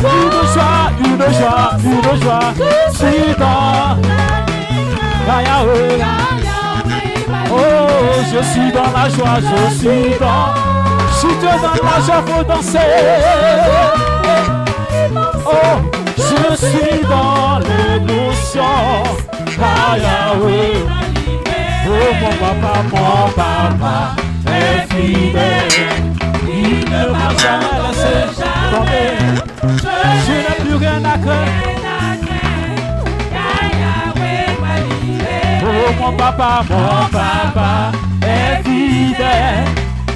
Une 0.00 0.32
joie, 0.52 0.90
une 1.04 1.24
joie, 1.38 1.70
une 1.84 2.10
joie. 2.22 2.48
Je 2.92 2.96
suis 2.96 3.34
dans 3.38 3.96
Yahweh. 5.42 6.04
Oh, 7.52 7.58
je 8.32 8.40
suis 8.44 8.70
dans 8.72 8.90
la 8.96 9.08
joie, 9.08 9.38
je 9.40 9.74
suis 9.78 10.18
dans. 10.18 10.48
Si 11.18 11.26
tu 11.26 11.46
es 11.46 11.58
dans 11.60 11.78
la 11.84 11.96
joie, 12.04 12.22
faut 12.26 12.44
danser. 12.44 12.78
Oh, 15.46 15.76
je 16.16 16.56
suis 16.56 17.00
dans 17.08 17.58
l'émotion. 17.58 18.62
Ah, 19.62 19.96
Yahweh. 19.98 21.00
Oh, 21.92 22.14
mon 22.20 22.30
papa, 22.36 22.72
mon 22.92 23.28
papa 23.32 24.14
est 24.46 24.94
fidèle. 24.94 25.90
Il 26.46 26.78
ne 26.88 27.02
m'a 27.10 27.28
jamais 27.36 27.76
laissé 27.82 28.14
tomber. 28.70 29.10
Je 30.24 30.32
n'ai 30.32 30.56
plus 30.60 30.76
rien 30.76 31.04
à 31.04 31.18
craindre. 31.18 31.70
Oh, 35.62 35.92
mon 36.00 36.12
papa, 36.12 36.62
mon 36.70 37.08
papa 37.10 37.70
est 38.22 38.62
fidèle. 38.62 39.64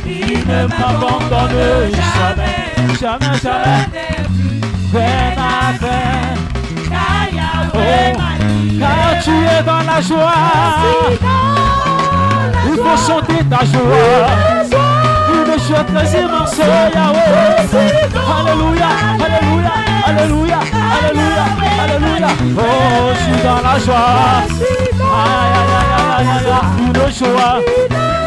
Il 0.06 0.38
ne 0.46 0.60
m'abandonne 0.68 1.90
jamais, 1.90 2.98
jamais, 3.00 3.38
jamais. 3.42 3.82
Rien 4.92 5.32
à 5.36 5.76
craindre. 5.76 6.53
Oh, 7.74 7.78
car 8.80 9.22
tu 9.22 9.30
es 9.30 9.62
dans 9.64 9.82
la 9.90 10.00
joie. 10.00 10.42
Il 12.66 12.76
faut 12.76 12.98
chanter 13.06 13.40
ta 13.44 13.60
joie. 13.64 14.28
Une 15.32 15.54
joie 15.66 15.84
très 15.84 16.08
immense, 16.20 16.58
Yahweh. 16.58 17.20
Alléluia, 18.36 18.90
Alléluia, 19.24 19.74
Alléluia, 20.06 20.58
Alléluia, 20.96 21.44
Alléluia. 21.82 22.30
Oh, 22.56 22.62
je 23.14 23.20
suis 23.22 23.40
dans 23.42 23.60
la 23.62 23.76
joie. 23.78 24.12
Aïe, 25.00 25.54
aïe, 25.60 25.96
aïe, 26.18 26.28
aïe. 26.28 26.64
Une 26.86 27.00
joie, 27.12 27.54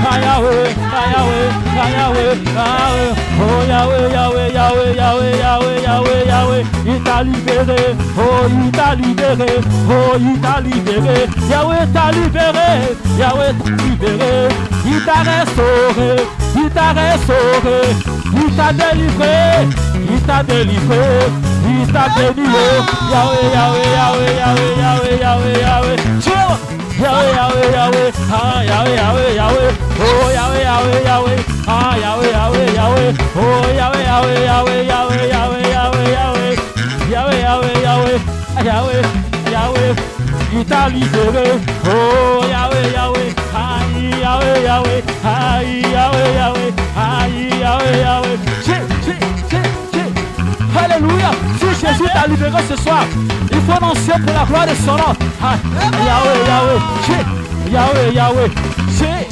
Ah, 0.09 0.19
Yahweh, 0.21 0.71
ah, 0.79 1.05
Yahweh, 1.13 1.49
ah, 1.75 1.89
Yahweh, 1.91 2.31
ah, 2.55 2.69
Yahweh. 2.79 3.11
Oh 3.43 3.59
Yahweh, 3.67 4.07
Yahweh, 4.15 4.53
Yahweh, 4.53 4.95
Yahweh, 4.95 5.35
Yahweh, 5.37 5.81
Yahweh, 5.83 6.27
Yahweh. 6.27 6.63
Il 6.85 7.03
t'a 7.03 7.23
libéré, 7.23 7.95
oh 8.17 8.47
il 8.47 8.71
t'a 8.71 8.95
libéré, 8.95 9.59
oh 9.89 10.15
il 10.17 10.39
t'a 10.39 10.61
libéré. 10.61 11.27
Yahweh 11.49 11.87
t'a 11.91 12.11
libéré, 12.11 12.95
Yahweh 13.19 13.51
t'a 13.59 13.69
libéré. 13.83 14.47
Il 14.85 15.03
t'a 15.03 15.19
restauré, 15.27 16.23
il 16.55 16.69
t'a 16.69 16.93
restauré, 16.93 17.81
il 18.33 18.55
t'a 18.55 18.71
délivré, 18.71 19.67
il 20.09 20.21
t'a 20.21 20.41
délivré, 20.41 21.27
il 21.67 21.91
t'a 21.91 22.05
oh. 22.15 23.11
Yahweh, 23.11 23.51
Yahweh, 23.53 23.91
Yahweh, 23.91 24.35
Yahweh, 24.39 24.71
Yahweh, 24.79 25.19
Yahweh, 25.19 25.59
Yahweh. 25.61 26.06
Yahweh, 26.97 27.29
Yahweh, 27.37 27.69
Yahweh, 27.77 28.11
ah 28.33 28.61
Yahweh, 28.65 28.95
Yahweh, 28.97 29.35
Yahweh, 29.37 29.69
oh 30.01 30.29
Yahweh, 30.33 30.63
Yahweh, 30.65 31.03
Yahweh, 31.05 31.39
ah 31.67 31.93
Yahweh, 31.95 32.31
Yahweh, 32.33 32.73
Yahweh, 32.73 33.13
oh 33.37 33.69
Yahweh, 33.79 34.03
Yahweh, 34.09 34.41
Yahweh, 34.49 34.81
Yahweh, 34.89 35.29
Yahweh, 35.29 35.69
Yahweh, 35.69 36.09
Yahweh, 36.17 36.57
Yahweh, 37.13 37.37
Yahweh, 37.45 37.75
Yahweh, 37.85 38.17
ah, 38.57 38.63
Yahweh, 38.65 39.01
Yahweh, 39.53 39.93
t'a 40.65 40.89
libéré, 40.89 41.47
oh 41.85 42.41
Yahweh, 42.49 42.85
Yahweh, 42.97 43.29
ah 43.53 43.85
Yahweh, 43.93 44.57
Yahweh, 44.65 45.01
ah 45.23 45.61
Yahweh, 45.61 46.29
Yahweh, 46.41 46.71
ah 46.97 47.27
Yahweh, 47.61 47.93
Yahweh, 48.01 48.37
Alléluia. 50.83 51.31
Si 51.59 51.85
Jésus 51.85 52.09
t'a 52.13 52.27
libéré 52.27 52.61
ce 52.69 52.75
soir, 52.75 53.05
il 53.51 53.61
faut 53.61 53.71
annoncer 53.71 54.11
pour 54.25 54.33
la 54.33 54.45
gloire 54.45 54.67
de 54.67 54.75
son 54.85 54.95
nom. 54.95 55.13
Ah, 55.41 55.55
Yahweh, 56.05 56.39
Yahweh, 56.47 56.79
Yahweh, 57.71 58.13
Yahweh, 58.13 58.49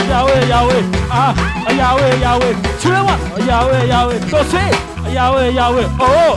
Yahweh, 0.10 0.48
Yahweh, 0.48 0.84
ah, 1.12 1.34
Yahweh, 1.72 2.20
Yahweh, 2.22 2.56
tu 2.82 2.90
le 2.90 2.98
vois, 2.98 3.20
Yahweh, 3.48 3.88
Yahweh, 3.88 4.20
Tosé, 4.30 4.66
Yahweh, 5.12 5.54
Yahweh, 5.54 5.88
oh, 6.00 6.36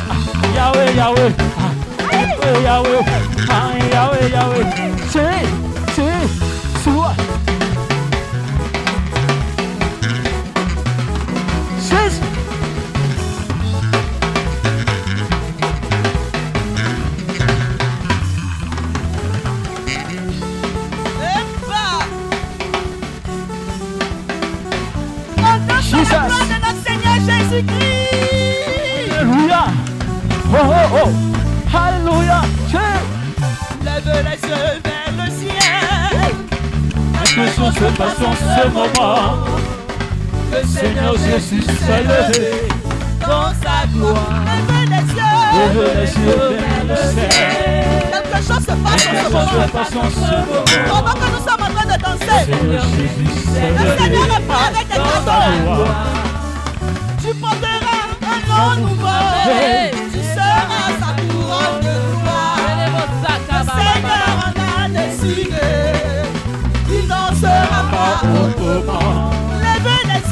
Yahweh, 0.55 0.95
Yahweh, 0.97 1.33
ah, 1.59 1.73
Yahweh, 2.13 2.63
Yahweh, 2.63 3.03
ah, 3.51 3.55
Yahweh, 3.93 4.31
Yahweh, 4.33 5.58
Que 37.97 38.03
en 38.03 38.35
ce 38.35 38.69
moment. 38.69 39.45
Le 40.53 40.67
Seigneur 40.67 41.15
Jésus 41.15 41.63
s'est 41.63 42.03
levé. 42.03 42.69
dans 43.21 43.49
sa 43.63 43.87
gloire. 43.93 44.31
Lève 45.55 45.83
les 45.97 46.13
yeux 46.15 46.49
vers 46.59 46.85
le 46.87 46.97
ciel. 47.13 47.31
Quelque 48.13 48.39
chose 48.47 48.63
se 48.63 48.67
passe 48.67 49.07
en 49.97 50.11
ce 50.11 50.21
moment. 50.21 50.65
Pendant 50.89 51.15
que 51.15 51.29
nous 51.33 51.43
sommes 51.49 51.63
en 51.63 51.71
train 51.75 51.87
de 51.87 51.99
danser, 52.03 52.41
Seigneur 52.45 52.85
Jésus, 52.85 53.33
s'est 53.53 53.71
le 53.71 54.03
Seigneur 54.03 54.27
est 54.27 54.45
prêt 54.47 54.67
avec 54.69 54.87
des 54.89 54.95
gloire. 54.95 55.89
Tu 57.23 57.35
porteras 57.35 58.05
un 58.23 58.77
nom 58.77 58.87
nouveau. 58.87 60.08
Les 68.23 68.65
yeux. 68.65 68.83
Lève 69.63 69.87
les 70.09 70.23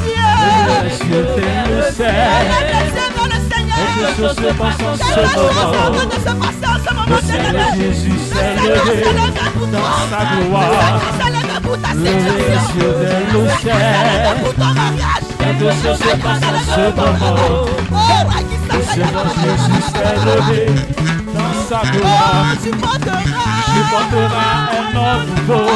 yeux 1.08 1.26
vers 1.36 1.66
le 1.68 1.82
ciel. 1.94 2.14
Levez 2.46 2.64
les 2.72 2.86
yeux 2.96 3.10
vers 3.14 3.28
le 3.28 3.38
Seigneur. 3.50 3.84
Chose 4.16 4.36
se 4.36 4.50
passe 4.54 4.80
en 4.80 4.96
Quelque 4.96 5.06
ce 5.06 5.12
chose 5.14 5.26
est 5.26 5.46
en 5.46 5.72
train 5.72 5.90
moment. 5.90 6.04
de 6.04 6.12
se 6.12 6.32
passer 6.42 6.66
en 6.66 6.78
ce 6.84 6.90
moment. 6.94 7.06
Le 7.08 7.18
Seigneur 7.26 7.68
Jésus 7.76 8.18
s'est 8.32 8.54
levé 8.62 9.04
dans 9.72 10.00
sa 10.10 10.20
gloire. 10.36 11.00
Les 11.96 12.10
situation. 12.10 12.76
yeux 12.78 12.92
vers 13.00 13.20
le 13.20 13.38
Le 13.40 13.48
Seigneur 13.48 13.58
s'est 13.58 13.66
levé 13.66 13.82
ciel. 14.26 14.36
pour 14.42 14.54
ton 14.54 14.70
mariage. 14.74 15.26
Quelque 15.38 15.68
chose 15.82 15.98
se 15.98 16.12
passe 16.16 16.42
en 16.42 16.58
ce 16.74 16.84
moment. 16.96 17.36
Rakisa, 18.30 18.72
Le 18.72 18.82
Seigneur 18.82 19.28
Jésus 19.42 19.82
s'est 19.92 20.18
levé 20.26 20.60
dans 21.34 21.54
sa 21.68 21.80
gloire. 21.90 22.46
Tu 22.62 22.70
porteras. 22.70 23.20
Tu 23.66 23.80
porteras 23.90 24.52
un 24.72 24.94
nom 24.94 25.12
nouveau. 25.26 25.70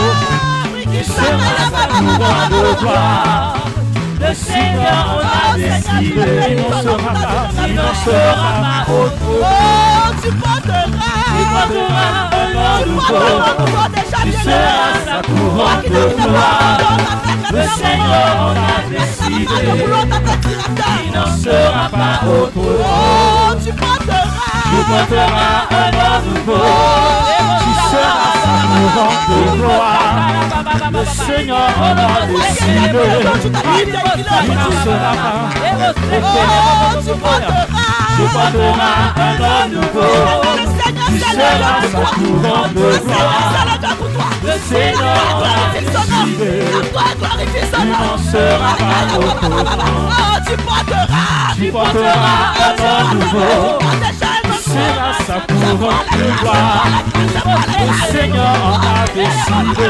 Tu 0.93 1.05
seras 1.05 1.67
sa 1.71 1.87
couronne 1.87 2.51
de 2.51 2.81
gloire. 2.81 3.55
Le 4.21 4.35
Seigneur 4.35 5.03
en 5.11 5.21
a 5.21 5.57
décidé. 5.57 6.29
Il 6.51 6.57
n'en 6.57 6.83
sera 6.83 7.13
pas, 7.13 7.67
il 7.67 7.75
n'en 7.75 7.95
sera 8.05 8.51
pas 8.61 8.93
autre. 8.93 9.25
Oh, 9.31 9.45
tu 10.23 10.31
porteras. 10.33 10.85
Tu 11.27 11.43
porteras 11.53 12.11
un 12.33 12.83
Tu 12.83 12.89
nouveau. 12.91 13.27
Tu 14.23 14.33
seras 14.33 14.93
sa 15.07 15.17
couronne 15.23 15.85
de 15.85 16.05
gloire. 16.23 16.99
Le 17.53 17.63
Seigneur 17.81 18.33
en 18.41 18.51
a 18.51 18.77
décidé. 18.91 19.61
Il 21.07 21.13
n'en 21.13 21.31
sera 21.37 21.89
pas 21.91 22.27
autre. 22.27 22.53
Oh, 22.57 23.55
tu 23.65 23.73
porteras. 23.73 24.30
Tu 24.71 24.77
porteras 24.85 25.67
un 25.71 26.21
nouveau. 26.23 26.65
Sa 27.91 28.07
couronne 28.67 29.25
de. 29.29 30.21
Le 30.93 31.05
Seigneur 31.07 31.71
en 31.79 31.97
a 31.97 32.27
décidé. 32.27 33.05
Il 33.77 33.93
sera. 34.85 35.13
Oh. 36.13 36.25
Tu 38.17 38.23
porteras 38.33 38.99
un 39.17 39.69
nouveau. 39.69 40.13
Tu 41.07 41.17
seras 41.19 41.81
sa 41.91 42.05
couronne 42.15 42.75
de 42.75 42.87
gloire. 42.99 43.51
Le 44.45 44.55
Seigneur 44.69 45.19
sera. 48.31 48.71
Oh, 49.13 50.39
tu 51.57 51.65
porteras. 51.73 52.49
Un 52.81 53.15
nouveau. 53.15 54.30
Tu 54.71 54.77
seras 54.77 55.15
sa 55.27 55.39
couronne 55.53 56.07
de 56.13 56.27
gloire. 56.41 56.87
Le 57.81 57.93
Seigneur 58.13 58.55
en 58.65 58.77
a 58.79 59.05
décidé. 59.13 59.89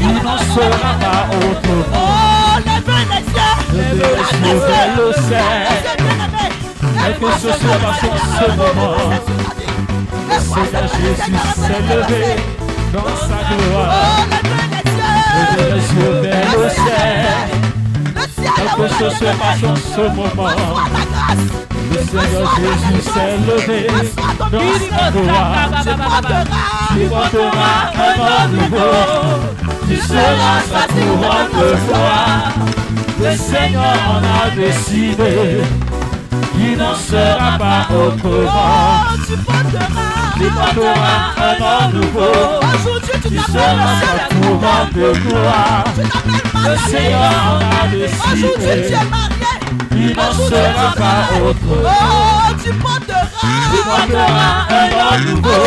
Il 0.00 0.14
n'en 0.14 0.38
sera 0.38 0.92
pas 0.98 1.22
autrement. 1.30 1.94
Oh, 1.94 2.58
levez 2.66 3.04
les 3.10 3.24
yeux. 4.48 4.58
Vers 4.58 4.90
le 4.96 5.08
ciel. 5.12 5.66
Quelque 7.04 7.28
chose 7.40 7.58
se 7.60 7.72
passe 7.84 8.04
en 8.04 8.16
ce 8.34 8.46
moment. 8.56 8.98
Le 10.28 10.38
Seigneur 10.40 10.86
Jésus 11.00 11.38
s'est 11.54 11.82
levé 11.94 12.24
dans 12.92 13.16
sa 13.16 13.38
gloire. 13.54 14.26
Levez 15.36 15.68
les 15.74 15.86
yeux 16.02 16.14
vers 16.22 16.52
le 16.58 16.68
ciel. 16.70 17.34
Quelque 18.56 18.86
chose 18.98 19.14
se 19.14 19.24
passe 19.24 19.62
en 19.62 19.76
ce 19.76 20.04
moment. 20.12 20.50
Le 21.94 22.00
Seigneur 22.00 22.50
Jésus 22.56 23.02
s'est 23.02 23.36
levé 23.46 23.86
dans 23.86 24.68
sa 24.98 25.10
gloire. 25.12 25.68
Tu 26.92 27.06
porteras 27.06 27.82
un 27.94 28.16
nom 28.18 28.44
nouveau. 28.52 28.94
Tu 29.88 29.96
seras 29.96 30.60
sa 30.72 30.88
couronne 30.88 31.52
de 31.52 31.68
gloire. 31.86 32.52
Le 33.20 33.36
Seigneur 33.36 33.96
en 34.10 34.18
a 34.18 34.50
décidé. 34.56 35.62
Il 36.58 36.78
n'en 36.78 36.96
sera 36.96 37.58
pas 37.58 37.86
autrement. 37.94 39.04
Tu 39.28 39.36
porteras. 39.36 39.86
Tu 40.36 40.50
porteras 40.50 41.18
un 41.38 41.54
nom 41.60 42.00
nouveau. 42.00 42.58
Aujourd'hui, 42.74 43.20
tu 43.22 43.38
seras 43.52 44.00
sa 44.00 44.34
couronne 44.34 44.90
de 44.94 45.12
gloire. 45.28 45.84
Le 46.56 46.90
Seigneur 46.90 47.30
en 47.50 47.58
a 47.60 47.88
Aujourd'hui, 47.88 48.08
tu 48.34 48.58
décidé. 48.58 48.96
Il 49.96 50.16
n'en 50.16 50.32
sera 50.32 50.92
pas 50.96 51.20
autrement. 51.36 51.84
Oh, 51.84 52.52
tu 52.62 52.70
porteras. 52.74 53.26
Tu 53.40 53.78
porteras 53.84 54.52
un 54.70 54.86
nom 54.90 55.34
nouveau. 55.34 55.64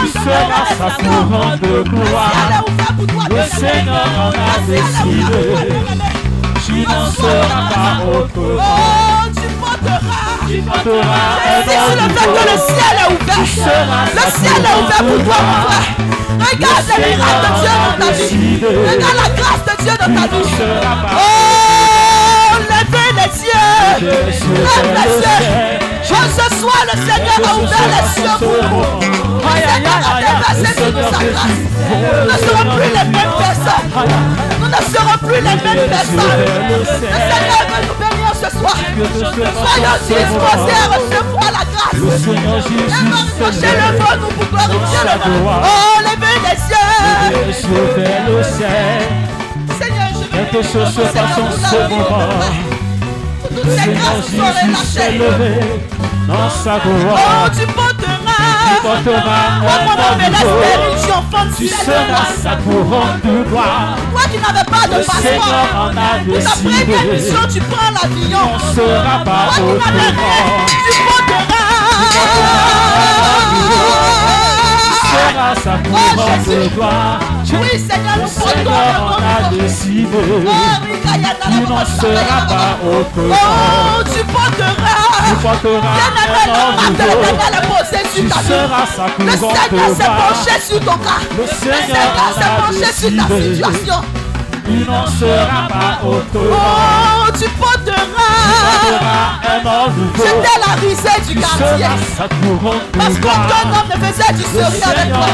Tu 0.00 0.06
seras 0.08 0.66
sa 0.78 0.88
couronne 1.02 1.58
de 1.60 1.74
gloire. 1.88 2.64
Le 3.30 3.42
Seigneur 3.58 4.08
en 4.18 4.30
a 4.30 4.58
décidé. 4.66 5.44
Tu 6.64 6.74
n'en 6.86 7.06
seras 7.10 7.62
pas 7.68 7.94
autrement. 8.06 8.60
Oh, 8.60 9.30
tu 9.34 9.48
porteras. 9.60 10.22
Tu 10.48 10.56
porteras 10.62 11.32
un 11.44 11.62
C'est 11.66 11.72
sur 11.72 11.90
le 11.90 12.02
nom 12.02 12.14
fait 12.14 12.26
que 12.26 12.32
le 12.32 12.52
nouveau. 12.52 12.66
ciel 12.68 12.94
est 12.98 13.10
ouvert. 13.12 13.42
Le 14.14 14.24
ciel 14.30 14.60
est 14.62 14.76
ouvert 14.82 15.02
pour 15.08 15.20
toi, 15.24 15.38
mon 15.42 15.58
frère. 15.68 15.88
Regarde 16.50 16.86
les 16.88 17.16
miracles 17.16 17.42
de 17.42 17.50
Dieu 17.60 17.74
dans 17.78 17.96
ta 17.98 18.10
vie. 18.12 18.56
Regarde 18.90 19.16
la 19.16 19.28
grâce 19.38 19.64
de 19.66 19.74
Dieu 19.82 19.92
dans 19.92 20.12
ta 20.14 20.24
vie. 20.28 20.48
Oh, 21.12 21.51
ce 26.32 26.46
soir, 26.56 26.80
le 26.84 26.96
Seigneur 26.98 27.38
a 27.44 27.54
ouvert 27.56 27.88
les 27.88 28.04
cieux 28.14 28.36
pour 28.38 28.56
nous. 28.62 28.84
Le 29.42 29.58
Seigneur 29.68 30.00
a 30.02 30.54
nous 30.54 30.64
sa 30.64 31.24
grâce. 31.24 31.60
Nous 31.90 32.24
ne 32.24 32.36
serons 32.38 32.66
plus 32.76 32.88
les 32.88 33.06
mêmes 33.10 33.34
personnes. 33.38 33.88
Nous 34.60 34.68
ne 34.68 34.80
serons 34.92 35.18
plus 35.18 35.36
les 35.36 35.42
mêmes 35.42 35.84
personnes. 35.88 36.40
Le 36.72 36.84
Seigneur 36.84 37.62
veut 37.68 37.82
nous 37.86 37.96
bénir 37.98 38.32
ce 38.34 38.48
soir. 38.58 38.76
Soyons 38.76 39.98
disposés 40.02 40.78
à 40.78 40.88
recevoir 40.94 41.48
la 41.52 41.64
grâce. 41.72 41.96
S'est 43.52 43.76
le 43.76 43.88
vent, 43.98 44.14
nous 44.20 44.32
pour 44.32 44.46
glorifier 44.46 45.02
le 45.04 45.14
nom. 45.30 45.44
Oh, 45.46 45.98
levez 46.00 46.38
les 46.42 46.56
ciel. 46.56 47.32
Seigneur, 49.78 50.08
je 50.14 50.26
Quelque 50.36 50.60
chose 50.62 50.90
se 50.94 51.00
passe 51.00 51.38
en 51.38 51.50
ce 51.68 51.76
moment. 51.88 52.71
Seigneur 53.70 54.02
grâces 54.02 54.30
relâchées. 54.32 55.18
levé 55.18 55.60
dans 56.28 56.50
sa 56.50 56.74
Oh, 56.76 56.88
gloire. 56.88 57.50
tu 57.58 57.66
porteras. 57.66 58.18
Tu 58.68 58.82
porteras 58.82 59.46
nouveau. 59.58 60.60
l'espérance 60.60 61.04
enfant 61.18 61.44
de 61.46 61.50
Tu 61.56 61.68
ciel. 61.68 61.78
seras 61.84 62.26
sa 62.42 62.56
couronne 62.56 63.20
de 63.24 63.42
gloire. 63.48 63.96
Toi 64.12 64.20
qui 64.30 64.38
n'avais 64.38 64.64
pas 64.64 64.84
de 64.88 65.04
passeport. 65.04 65.70
Pour 65.72 66.42
ta 66.42 66.50
première 66.50 67.12
mission, 67.12 67.42
tu 67.52 67.60
prends 67.60 67.90
l'avion. 67.90 68.38
On 68.52 68.68
ne 68.68 68.74
sera 68.74 69.24
pas 69.24 69.44
autrement. 69.58 70.12
tu 70.66 70.98
porteras. 71.08 71.62
Tu 75.02 75.32
seras 75.32 75.54
sa 75.56 75.74
couronne 75.88 76.42
de 76.46 76.68
gloire. 76.74 77.18
Oui, 77.60 77.68
Seigneur, 77.78 78.16
nous 78.16 78.28
portons 78.28 78.48
Seigneur 78.48 79.00
nom 79.00 79.16
a 79.16 79.54
décidé. 79.54 80.08
Oh, 80.12 80.50
Rikayana, 80.84 81.46
Il 81.50 81.68
n'en 81.68 81.84
sera 81.84 82.46
pas 82.46 82.78
autrement. 82.82 83.34
Oh, 83.34 84.02
tu 84.04 84.24
porteras. 84.24 85.02
Tu 85.28 85.34
porteras 85.42 85.96
le. 86.00 87.12
Seigneur 87.84 88.12
Tu 88.14 88.28
seras 88.28 88.86
sa 88.86 89.06
Le 89.18 89.30
s'est 89.30 90.04
penché 90.04 90.60
sur 90.66 90.80
ton 90.80 90.96
cas. 90.98 91.20
Le 91.36 91.46
Seigneur 91.46 92.06
s'est 92.34 92.52
penché 92.58 92.92
sur 92.92 93.10
ta 93.16 93.24
situation. 93.40 94.00
Il 94.68 94.86
n'en 94.86 95.06
sera 95.06 95.68
pas 95.68 96.04
autrement. 96.06 96.56
Oh, 96.56 97.30
tu 97.38 97.48
porteras. 97.50 97.98
Un 99.42 99.64
nom 99.64 99.86
nouveau. 99.96 100.24
C'était 100.24 100.58
la 100.66 100.72
risée 100.80 101.20
du 101.28 101.40
quartier. 101.40 101.86
Parce 102.98 103.14
qu'aucun 103.18 103.68
homme 103.68 103.90
ne 103.90 104.06
faisait 104.06 104.32
du 104.34 104.42
sérieux 104.42 104.82
avec 104.84 105.12
toi. 105.12 105.26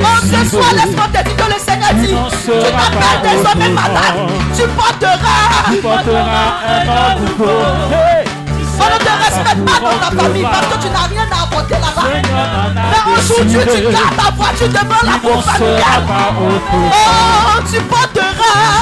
Oh, 0.00 0.20
ce 0.22 0.50
soir, 0.50 0.72
laisse-moi 0.74 1.06
te 1.12 1.22
dire 1.24 1.36
que 1.36 1.52
le 1.52 1.58
Seigneur 1.58 1.94
dit 1.94 2.14
Tu 2.44 2.50
t'appelles 2.50 2.98
pas 2.98 3.16
désormais 3.22 3.70
autrement. 3.70 3.80
malade. 3.82 4.30
Tu 4.56 4.62
porteras. 4.68 5.42
Tu 5.70 5.76
porteras 5.78 6.48
un 6.68 6.84
nom 6.84 7.20
nouveau. 7.20 7.50
On 8.78 8.84
ne 8.84 8.98
te 8.98 9.12
respecte 9.24 9.62
pas 9.64 9.78
dans 9.80 9.98
ta 9.98 10.22
famille 10.22 10.42
parce 10.50 10.66
que 10.66 10.76
tu 10.82 10.88
n'as 10.90 11.06
rien 11.08 11.26
à 11.30 11.42
apporter 11.44 11.74
là-bas. 11.74 12.06
Mais 12.74 13.12
aujourd'hui, 13.18 13.58
tu 13.60 13.82
gardes 13.92 14.16
ta 14.16 14.30
voiture 14.36 14.68
devant 14.68 15.02
la 15.04 15.16
cour 15.18 15.40
familiale. 15.44 16.04
Oh, 16.42 17.60
tu 17.70 17.80
porteras. 17.82 18.32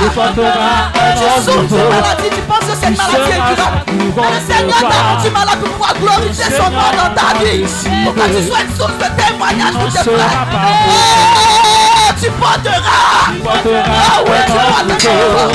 Tu 0.01 0.07
porteras 0.11 0.83
Tu 0.95 1.25
souffres 1.45 1.69
de 1.69 1.77
maladie, 1.77 2.31
tu 2.31 2.41
penses 2.43 2.61
que 2.61 2.75
cette 2.81 2.97
maladie 2.97 3.33
incurable. 3.33 3.79
Mais 3.87 4.31
le 4.31 4.41
Seigneur 4.47 4.81
t'a 4.81 5.01
rendu 5.09 5.29
malade 5.31 5.59
pour 5.61 5.71
pouvoir 5.71 5.95
glorifier 6.01 6.51
son 6.57 6.71
nom 6.71 6.91
dans 6.97 7.13
ta 7.15 7.29
vie. 7.45 7.65
Pour 8.05 8.15
que 8.15 8.25
tu 8.29 8.41
sois 8.47 8.61
une 8.63 8.75
source 8.77 8.97
de 8.99 9.09
témoignage 9.23 9.75
pour 9.75 9.93
tes 9.93 10.11
frères. 10.11 10.47
Oh, 10.87 12.13
tu 12.21 12.31
porteras. 12.31 13.11
Ah 13.27 14.23
oui, 14.25 14.39
tu 14.47 14.53
porteras. 14.97 15.51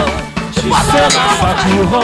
Tu 0.53 0.61
porteras 0.61 1.63
du 1.65 1.81
roi. 1.83 2.03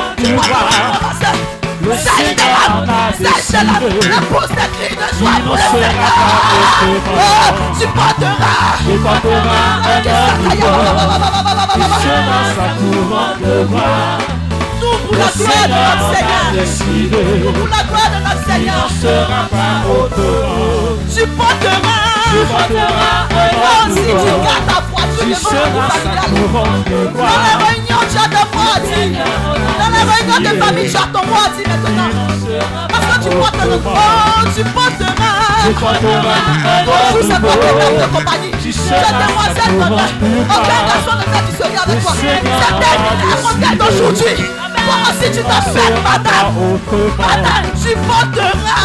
Le 1.83 1.95
Seigneur 1.97 2.85
a 2.87 3.11
décidé 3.17 3.89
L'épouse 3.89 4.49
des 4.49 4.69
cris 4.77 4.95
de 4.95 5.07
joie 5.17 5.37
pour 5.45 5.55
le 5.55 5.61
Seigneur. 5.61 6.13
Oh, 6.83 7.21
Tu 7.79 7.87
porteras 7.87 8.77
Tu 8.85 8.93
porteras 8.99 9.67
un 9.83 9.99
homme 10.11 10.45
Tu 11.73 11.81
seras 11.81 12.43
sa 12.55 12.67
couronne 12.77 13.39
de 13.41 13.55
roi 13.71 13.93
Tout 14.79 14.97
pour 15.07 15.15
la 15.17 15.27
gloire 15.31 15.67
de 15.67 15.77
notre 15.87 16.13
Seigneur 16.13 17.17
Tout 17.41 17.53
pour 17.53 17.67
la 17.67 17.81
gloire 17.83 18.09
de 18.11 18.19
notre 18.23 18.43
Seigneur 18.45 18.81
Il 18.89 18.93
ne 18.93 19.01
sera 19.01 19.41
pas 19.49 19.75
Tu 21.13 21.23
porteras 21.27 22.01
Tu 22.31 22.39
porteras 22.51 23.19
un 23.31 23.51
homme 23.57 23.91
si 23.91 24.01
tu 24.01 24.13
gardes 24.13 24.67
ta 24.67 24.77
foi, 24.89 25.03
tu 25.19 25.25
Tu 25.25 25.33
seras 25.35 25.91
sa 26.03 26.13
couronne 26.29 26.83
de 26.85 26.99
réunions, 27.01 27.80
tu 28.11 28.17
as 28.17 28.27
de 28.27 28.55
moi 28.55 28.75
à 28.75 28.79
dire. 28.79 29.23
Dans 29.79 29.89
les 29.89 30.03
réunions 30.11 30.51
de 30.51 30.63
famille, 30.63 30.89
tu 30.89 30.97
as 30.97 31.07
ton 31.07 31.25
mot 31.27 31.39
à 31.39 31.49
dire 31.55 31.67
maintenant. 31.69 32.09
Parce 32.89 33.05
que 33.05 33.23
tu 33.23 33.35
portes 33.35 33.63
le 33.63 33.79
oh, 33.85 34.47
tu 34.55 34.63
porteras. 34.63 35.41
Tu 35.65 35.73
porteras 35.73 36.41
Bonjour, 36.85 37.21
c'est 37.21 37.39
toi 37.39 37.53
qui 37.61 37.67
es 37.67 37.97
de 37.97 38.07
compagnie. 38.13 38.51
Tu 38.61 38.71
sa 38.73 38.95
demoiselle 39.21 39.75
Aucun 40.49 40.81
garçon 40.87 41.13
ne 41.17 41.51
du 41.51 41.57
seul 41.57 41.71
avec 41.83 42.03
toi. 42.03 42.13
C'est 42.19 42.27
elle 42.27 42.41
qui 42.41 43.47
regarde 43.47 43.81
aujourd'hui. 43.89 44.70
Si 45.21 45.27
tu 45.31 45.41
t'appelles 45.43 45.99
madame. 46.03 46.51
Madame, 47.17 47.67
tu 47.81 47.91
porteras 48.07 48.81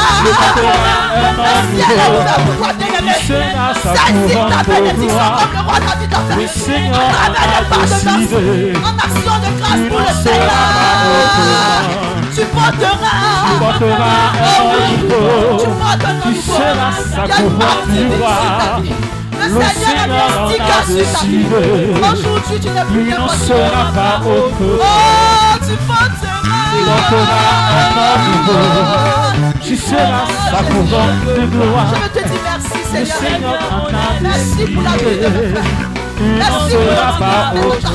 un 1.36 1.62
ciel 1.75 1.99
à 1.99 2.07
vous 2.10 2.52
avoir 2.52 2.73
dégainer. 2.75 3.18
Celle-ci 3.23 4.35
t'appelle 4.35 4.83
bénédiction 4.83 5.28
comme 5.41 5.55
le 5.55 5.60
roi 5.60 5.78
David 5.81 6.10
l'a 6.10 6.20
fait. 6.28 6.91
À 7.17 7.31
de 9.39 9.51
grâce 9.59 9.85
pour 9.89 10.01
le 10.01 10.12
Seigneur. 10.23 10.51
Tu 12.35 12.43
porteras, 12.44 13.20
tu 13.47 13.55
porteras 13.59 14.26
oh, 14.35 14.44
un 14.44 14.60
renouveau, 14.73 15.57
tu 15.59 15.68
porteras. 15.81 16.26
Seigneur 19.47 20.16
a 20.16 20.49
ta 20.57 20.92
décidé. 20.92 21.94
Aujourd'hui, 21.99 22.60
tu 22.60 22.68
n'es 22.70 22.84
plus 22.84 23.10
qu'un 23.10 23.28
sera 23.28 23.92
pas 23.94 24.20
au 24.25 24.50
feu. 24.57 24.78
Oh, 24.81 25.58
tu 25.66 25.76
porteras 25.86 26.66
un 27.97 28.18
nouveau. 28.26 29.58
Tu 29.62 29.76
seras 29.76 30.26
sa 30.50 30.62
couronne 30.65 31.20
de 31.36 31.47
gloire. 31.47 31.94
Je 31.94 32.20
te 32.20 32.28
dis 32.28 32.41
merci, 32.44 32.78
Seigneur. 32.91 33.91
Merci 34.20 34.73
pour 34.73 34.83
la 34.83 34.91
vie 34.97 35.86
la 36.39 36.47
sera 36.68 37.18
pas 37.18 37.52
autre 37.66 37.92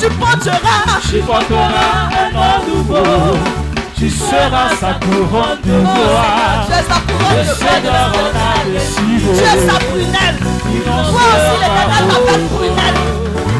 Tu 0.00 0.08
porteras, 0.10 1.00
tu 1.10 1.18
porteras 1.20 2.08
un 2.34 2.68
nouveau. 2.68 3.63
Tu 3.96 4.10
seras 4.10 4.70
sa 4.80 4.94
couronne 4.94 5.60
de 5.64 5.80
gloire 5.80 6.66
Tu 6.66 6.72
es 6.72 6.82
sa 6.82 6.98
couronne 7.06 7.38
de 7.38 7.54
Seigneur 7.54 8.10
gloire. 8.10 8.10
en 8.14 8.34
a 8.34 8.64
Tu 8.64 9.42
es 9.42 9.58
sa 9.66 9.76
prunelle. 9.78 10.38
Toi 10.84 11.24
aussi, 11.30 11.54
l'éternel 11.62 12.04
t'appelle 12.10 12.44
prunelle. 12.54 12.98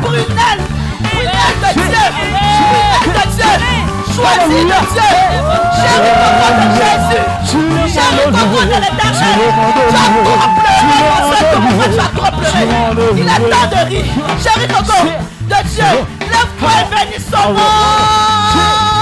Prunelle. 0.02 0.62
Prunelle 1.10 1.56
de 1.62 1.70
Dieu. 1.80 2.04
Prunelle 3.00 3.14
de 3.14 3.24
Dieu. 3.34 3.52
Choisis 4.14 4.48
de 4.48 4.78
Dieu. 4.92 5.10
Chérie 5.80 6.16
de 6.58 6.66
Jésus. 6.78 7.24
Chérie 7.94 8.26
coco 8.26 8.60
de 8.60 8.74
l'éternel. 8.74 9.38
Tu 9.88 9.94
as 9.94 10.08
trop 10.10 10.48
pleuré. 10.58 10.84
Tu 11.92 12.00
as 12.00 12.10
trop 12.14 12.32
pleuré. 12.36 12.62
Il 13.16 13.22
est 13.22 13.50
temps 13.50 13.68
de 13.70 13.80
rire. 13.88 14.12
Chérie 14.42 14.68
coco 14.68 14.98
de 15.42 15.58
Dieu. 15.68 15.92
Lève-toi 16.20 16.70
et 16.80 16.86
bénis 16.90 17.24
son 17.30 17.52
nom. 17.52 18.93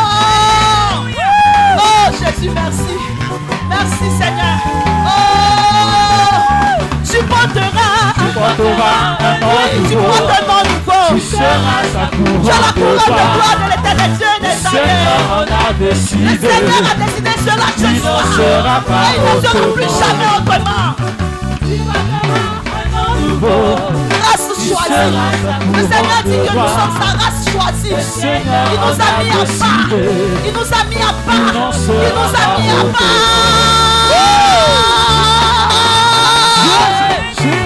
Jésus, 2.25 2.51
merci. 2.55 2.95
Merci 3.69 4.07
Seigneur. 4.19 4.57
Oh, 5.07 5.11
tu 7.05 7.19
porteras. 7.25 8.13
Tu 8.17 8.27
porteras 8.35 8.99
un 9.21 9.37
tu 9.89 9.95
portes 9.95 10.43
nouveau. 10.67 11.03
Tu 11.15 11.21
seras 11.21 11.83
sa 11.93 12.05
Tu 12.11 12.23
as 12.23 12.61
la 12.61 12.73
couronne 12.73 12.95
de 12.95 13.01
couronne 13.03 13.33
gloire 13.35 13.57
de 13.59 13.67
l'éternel 13.71 14.11
Dieu 14.19 14.33
Le 14.41 14.47
des 14.47 14.55
Seigneur 14.55 15.21
a 15.33 15.73
Le 15.73 15.85
décidé 15.91 16.39
Seigneur 16.39 16.83
a 16.91 16.95
décidé 17.05 17.31
cela 17.45 17.67
ce 17.77 17.81
Il 17.83 18.01
soir. 18.01 18.23
sera 18.37 18.77
pas 18.81 19.03
Et 19.03 19.17
il 19.17 19.21
ne 19.23 19.43
sera 19.43 19.53
plus 19.73 19.85
autrement. 19.85 20.01
jamais 20.01 20.31
autrement. 20.39 20.91
nouveau 23.21 24.12
choisie. 24.69 25.13
Le 25.73 25.83
Seigneur 25.83 26.21
dit 26.25 26.41
que 26.47 26.53
nous 26.53 26.69
sommes 26.77 26.95
sa 26.99 27.09
race 27.19 27.41
choisie. 27.51 27.95
Il 28.23 28.79
nous 28.81 28.97
a 28.99 29.11
mis 29.23 29.31
à 29.31 29.43
part. 29.59 29.91
Il 30.45 30.53
nous 30.53 30.71
a 30.73 30.83
mis 30.89 30.97
à 30.97 31.13
part. 31.25 31.35
Il 31.35 32.01
nous 32.13 32.33
a 32.33 32.45
mis 32.59 32.71
à 32.71 32.83
part. 32.93 33.21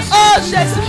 Oh 0.09 0.35
Jésus. 0.41 0.85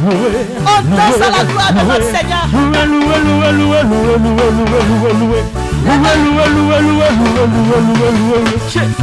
On 0.00 0.80
danse 0.96 1.20
à 1.20 1.30
la 1.36 1.42
gloire 1.44 1.72
de 1.72 1.82
notre 1.88 2.04
Seigneur. 2.04 2.44
Loué, 2.52 2.82
loué, 2.86 3.16
loué, 3.24 3.48
loué, 3.52 3.80
loué, 3.82 4.14
loué, 4.18 4.46
loué, 4.50 4.80
loué, 4.88 5.12
loué. 5.20 5.40
Loué, 5.84 6.12
loué, 6.24 6.44
loué, 6.54 6.76
loué, 6.80 7.08
loué, 7.18 7.44
loué, 7.48 7.78
loué, 7.78 8.08
loué, 8.08 8.08
loué. 8.18 8.40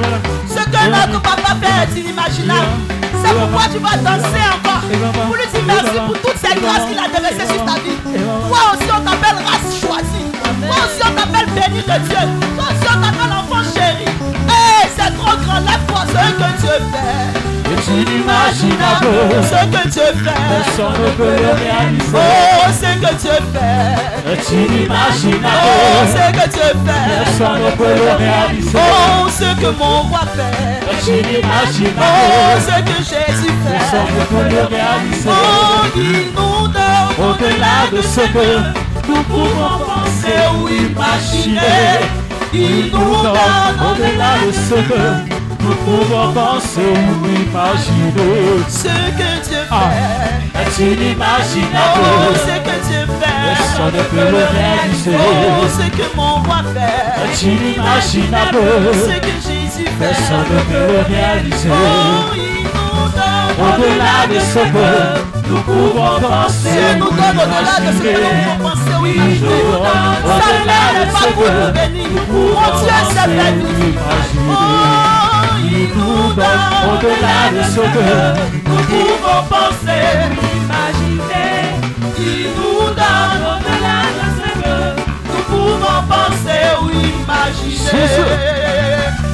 Ce 0.47 0.64
que 0.64 0.81
notre 0.89 1.22
papa 1.22 1.56
fait 1.61 1.77
est 1.83 1.99
inimaginable. 2.01 2.73
C'est 3.22 3.33
pourquoi 3.33 3.64
tu 3.72 3.80
vas 3.80 3.97
danser 3.97 4.45
encore. 4.56 4.81
Pour 5.25 5.35
lui 5.35 5.47
dire 5.51 5.61
merci 5.67 5.97
pour 6.06 6.17
toutes 6.22 6.38
ces 6.38 6.56
grâces 6.59 6.85
qu'il 6.88 6.97
a 6.99 7.07
déversées 7.07 7.53
sur 7.53 7.64
ta 7.65 7.73
vie. 7.81 7.97
Toi 8.47 8.61
aussi, 8.73 8.89
on 8.89 9.01
t'appelle 9.01 9.39
race 9.45 9.69
choisie. 9.81 10.27
Toi 10.33 10.77
aussi, 10.85 11.01
on 11.06 11.14
t'appelle 11.15 11.49
béni 11.53 11.81
de 11.81 11.97
Dieu. 12.07 12.23
Toi 12.56 12.65
aussi, 12.69 12.88
on 12.89 13.01
t'appelle 13.01 13.33
enfant 13.33 13.64
chéri. 13.73 14.06
Hé, 14.49 14.88
c'est 14.97 15.14
trop 15.17 15.35
grand. 15.45 15.59
Lève-toi 15.59 16.01
ce 16.07 16.14
que 16.14 16.49
Dieu 16.61 16.77
fait. 16.91 17.67
Pas 17.77 18.51
Ce 18.53 19.65
que 19.65 19.88
Dieu 19.89 20.01
fait. 20.01 20.41
Personne 20.49 20.93
ne 21.03 21.09
peut 21.11 21.23
le 21.23 21.51
réaliser. 21.53 22.14
Oh, 22.14 22.72
ce 22.72 22.81
que 22.81 23.14
Dieu 23.15 23.38
fait. 23.53 24.33
Et 24.33 24.38
tu 24.38 24.56
n'imagines 24.56 25.45
Oh, 25.45 26.06
ce 26.07 26.25
que 26.31 26.45
Dieu 26.49 26.69
fait. 26.85 27.23
Personne 27.23 27.61
ne 27.64 27.72
peut 27.72 27.95
le 27.95 28.11
réaliser. 28.17 28.77
Oh, 28.77 29.30
ce 29.30 29.61
que 29.61 29.69
mon 29.77 30.01
roi 30.03 30.22
fait. 30.35 30.91
Et 30.91 30.97
tu 31.03 31.11
n'imagines 31.27 31.97
Oh, 31.99 32.59
ce 32.59 32.75
que 32.81 32.97
Jésus 32.97 33.53
fait. 33.64 33.77
Personne 33.77 34.11
ne 34.17 34.23
peut 34.25 34.49
le 34.56 34.61
réaliser. 34.75 35.30
Oh, 35.30 35.88
il 35.95 36.25
nous 36.35 36.67
donne 36.67 37.30
Au-delà 37.30 37.77
de 37.93 38.01
ce 38.01 38.22
que 38.22 39.07
nous 39.07 39.23
pouvons 39.23 39.77
penser 39.85 40.39
ou 40.56 40.67
imaginer, 40.67 42.01
il 42.53 42.91
nous 42.91 43.22
donne 43.22 43.77
au-delà 43.91 44.31
de 44.45 44.51
ce 44.51 44.75
que 44.75 45.36
nous 45.60 45.76
pouvons 45.86 46.34
penser 46.34 46.82
ou 46.82 47.27
imaginer. 47.27 48.64
ce 48.68 48.84
que 48.88 49.48
Dieu 49.48 49.58
Ah. 49.72 49.90
fait. 49.90 50.61
Et 50.61 50.69
tu 50.76 50.84
n'imagines 51.00 51.76
Oh, 51.76 52.34
ce 52.34 52.56
que 52.68 52.76
Dieu 52.88 53.03
fait. 53.19 53.40
Personne 53.48 53.94
ne 53.98 54.03
peut 54.03 54.30
le 54.32 54.44
réaliser. 54.58 55.16
Oh, 55.16 55.66
ce 55.68 55.86
que 55.98 56.16
mon 56.16 56.34
roi 56.44 56.60
fait. 56.74 57.24
Et 57.24 57.36
tu 57.38 57.48
n'imagines 57.48 58.36
Ce 58.94 59.19
que 59.19 59.34
Jésus 59.45 59.86
fait. 59.86 60.00
Personne 60.00 60.48
ne 60.52 60.60
peut 60.69 60.88
le 60.94 61.16
réaliser. 61.16 61.69
Oh, 61.69 61.74
Au-delà 63.60 64.18
de 64.30 64.40
ce 64.40 64.60
que 64.60 65.50
nous 65.50 65.61
pouvons 65.61 66.19
penser 66.19 66.77
nous 67.00 67.08
au-delà 67.08 67.76
de 67.80 67.92
ce 67.98 68.03
que 68.03 68.10
nous 68.10 68.32
pouvons 68.44 68.69
penser 68.69 68.95
ou 69.00 69.06
Il 69.06 69.14
nous 69.14 69.24
imaginer. 69.24 69.64
donne 69.72 70.18
Sa 70.22 70.30
au-delà 70.30 70.66
main 70.68 70.94
de 70.94 71.00
n'est 71.00 71.11
pas 71.11 71.19
ce 71.19 71.27
nous 71.27 71.34
que 71.34 71.50
nous 72.08 72.19
pouvons 72.26 72.61
Dieu. 74.32 75.17
Il 75.64 75.90
nous 75.95 76.34
donne 76.34 76.68
Au-delà 76.90 77.40
de 77.53 77.64
ce 77.69 77.80
que 77.80 78.08
nous 78.69 78.82
pouvons 78.90 79.42
penser, 79.50 80.06
imaginer. 80.56 81.58
Il 82.19 82.50
nous 82.58 82.86
donne 83.02 83.44
au-delà 83.53 84.00
de 84.18 84.26
ce 84.38 84.48
que 84.61 84.76
nous 85.27 85.44
pouvons 85.50 86.00
penser 86.08 86.64
ou 86.82 86.86
imaginer. 86.90 87.76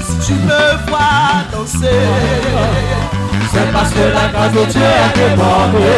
Si 0.05 0.13
tu 0.25 0.33
me 0.33 0.63
vois 0.87 1.43
danser, 1.51 2.03
c'est 3.53 3.71
parce 3.71 3.91
que 3.91 3.99
la 3.99 4.27
grâce 4.31 4.51
de 4.53 4.65
Dieu 4.71 4.81
a 4.81 5.09
débordé. 5.17 5.93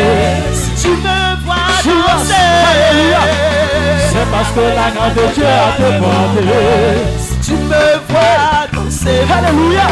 si 0.53 0.69
tu 0.81 0.89
me 0.89 1.45
vois 1.45 1.71
danser, 1.83 2.33
C'est 4.09 4.31
parce 4.31 4.51
que 4.55 4.59
la 4.59 4.89
grâce 4.95 5.15
de 5.15 5.33
Dieu 5.33 5.45
a 5.45 5.71
débordé. 5.77 6.51
Si 7.19 7.51
tu 7.51 7.53
me 7.53 7.85
vois 8.09 8.64
danser, 8.95 9.25
Alléluia. 9.31 9.87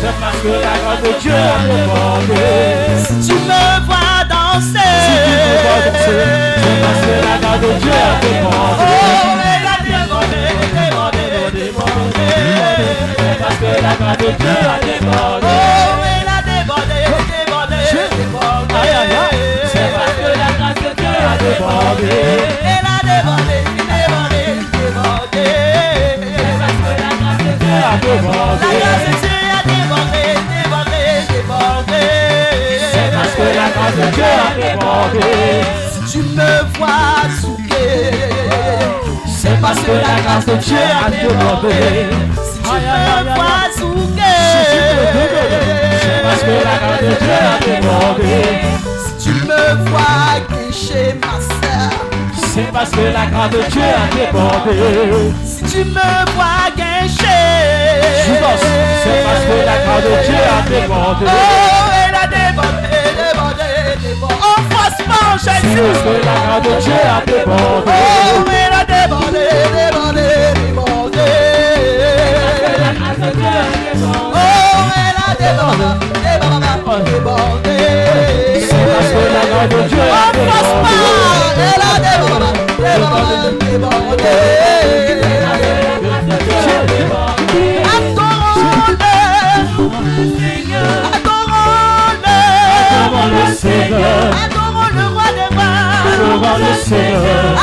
C'est 0.00 0.20
parce 0.20 0.38
que 0.38 0.48
la 0.48 0.74
grâce 0.82 1.02
de 1.02 1.20
Dieu 1.20 1.32
a 1.32 1.58
débordé. 1.66 2.44
Si 2.98 3.14
tu 3.28 3.34
me 3.34 3.62
vois 3.86 4.24
danser, 4.28 4.90
Si 5.04 5.14
tu 5.24 5.30
me 5.30 5.46
vois 5.62 5.80
danser, 5.86 6.24
c'est 6.56 6.78
parce 6.82 7.00
que 7.04 7.14
la 7.26 7.36
grâce 7.40 7.60
de 7.60 7.72
Dieu 7.80 7.92
a 7.92 8.20
débordé. 8.20 8.82
Oh, 8.82 8.92
elle 9.44 9.66
a 9.66 9.78
débordé, 9.84 10.42
débordé, 10.74 11.24
débordé. 11.54 12.26
C'est 13.18 13.38
parce 13.40 13.56
que 13.56 13.70
la 13.82 13.94
grâce 13.98 14.18
de 14.18 14.30
Dieu 14.38 14.56
a 14.62 14.78
débordé. 14.84 15.53
Si 40.40 40.50
tu 40.50 40.74
me 42.74 43.34
vois 43.34 43.66
souquer, 43.76 44.36
C'est 46.02 46.22
parce 46.22 46.42
que 46.42 46.54
la 46.64 46.76
grâce 46.80 47.02
de 47.02 47.12
Dieu 47.20 47.38
a 47.40 47.58
débordé. 47.64 48.42
si 49.04 49.12
tu 49.24 49.34
me 49.46 49.62
vois 49.90 50.34
guécher 50.50 51.08
ma 51.22 51.36
sœur, 51.40 51.90
C'est 52.52 52.72
parce 52.72 52.90
que 52.90 53.00
la 53.12 53.26
grâce 53.26 53.50
de 53.50 53.62
Dieu 53.70 53.82
a 53.82 54.16
débordé. 54.16 55.32
si 55.44 55.62
tu 55.64 55.84
me 55.84 56.10
vois 56.34 56.64
Judas, 58.26 58.56
c'est 59.04 59.22
parce 59.22 59.44
que 59.44 59.56
la 59.66 59.76
grâce 59.84 60.04
de 60.04 60.14
Dieu 60.26 60.40
a 60.40 60.62
débordé. 60.68 61.26
Oh, 61.26 61.30
elle 62.08 62.14
a 62.14 62.26
débordé, 62.26 62.96
débordé, 63.20 63.70
débordé. 64.02 64.34
Enfoncement, 64.34 65.30
C'est 65.38 65.60
Jésus. 65.60 65.82
parce 65.82 66.02
que 66.04 66.12
la 66.24 66.36
grâce 66.46 66.62
de 66.62 66.74
Dieu 66.82 67.00
a 67.04 67.20
débordé. 67.26 67.92
Oh, 67.92 68.50
elle 68.50 68.72
a 68.72 68.84
débordé. 68.84 69.46
Oh, 73.26 73.30
elle 74.96 75.14
Adorons 96.04 96.58
le 96.58 96.74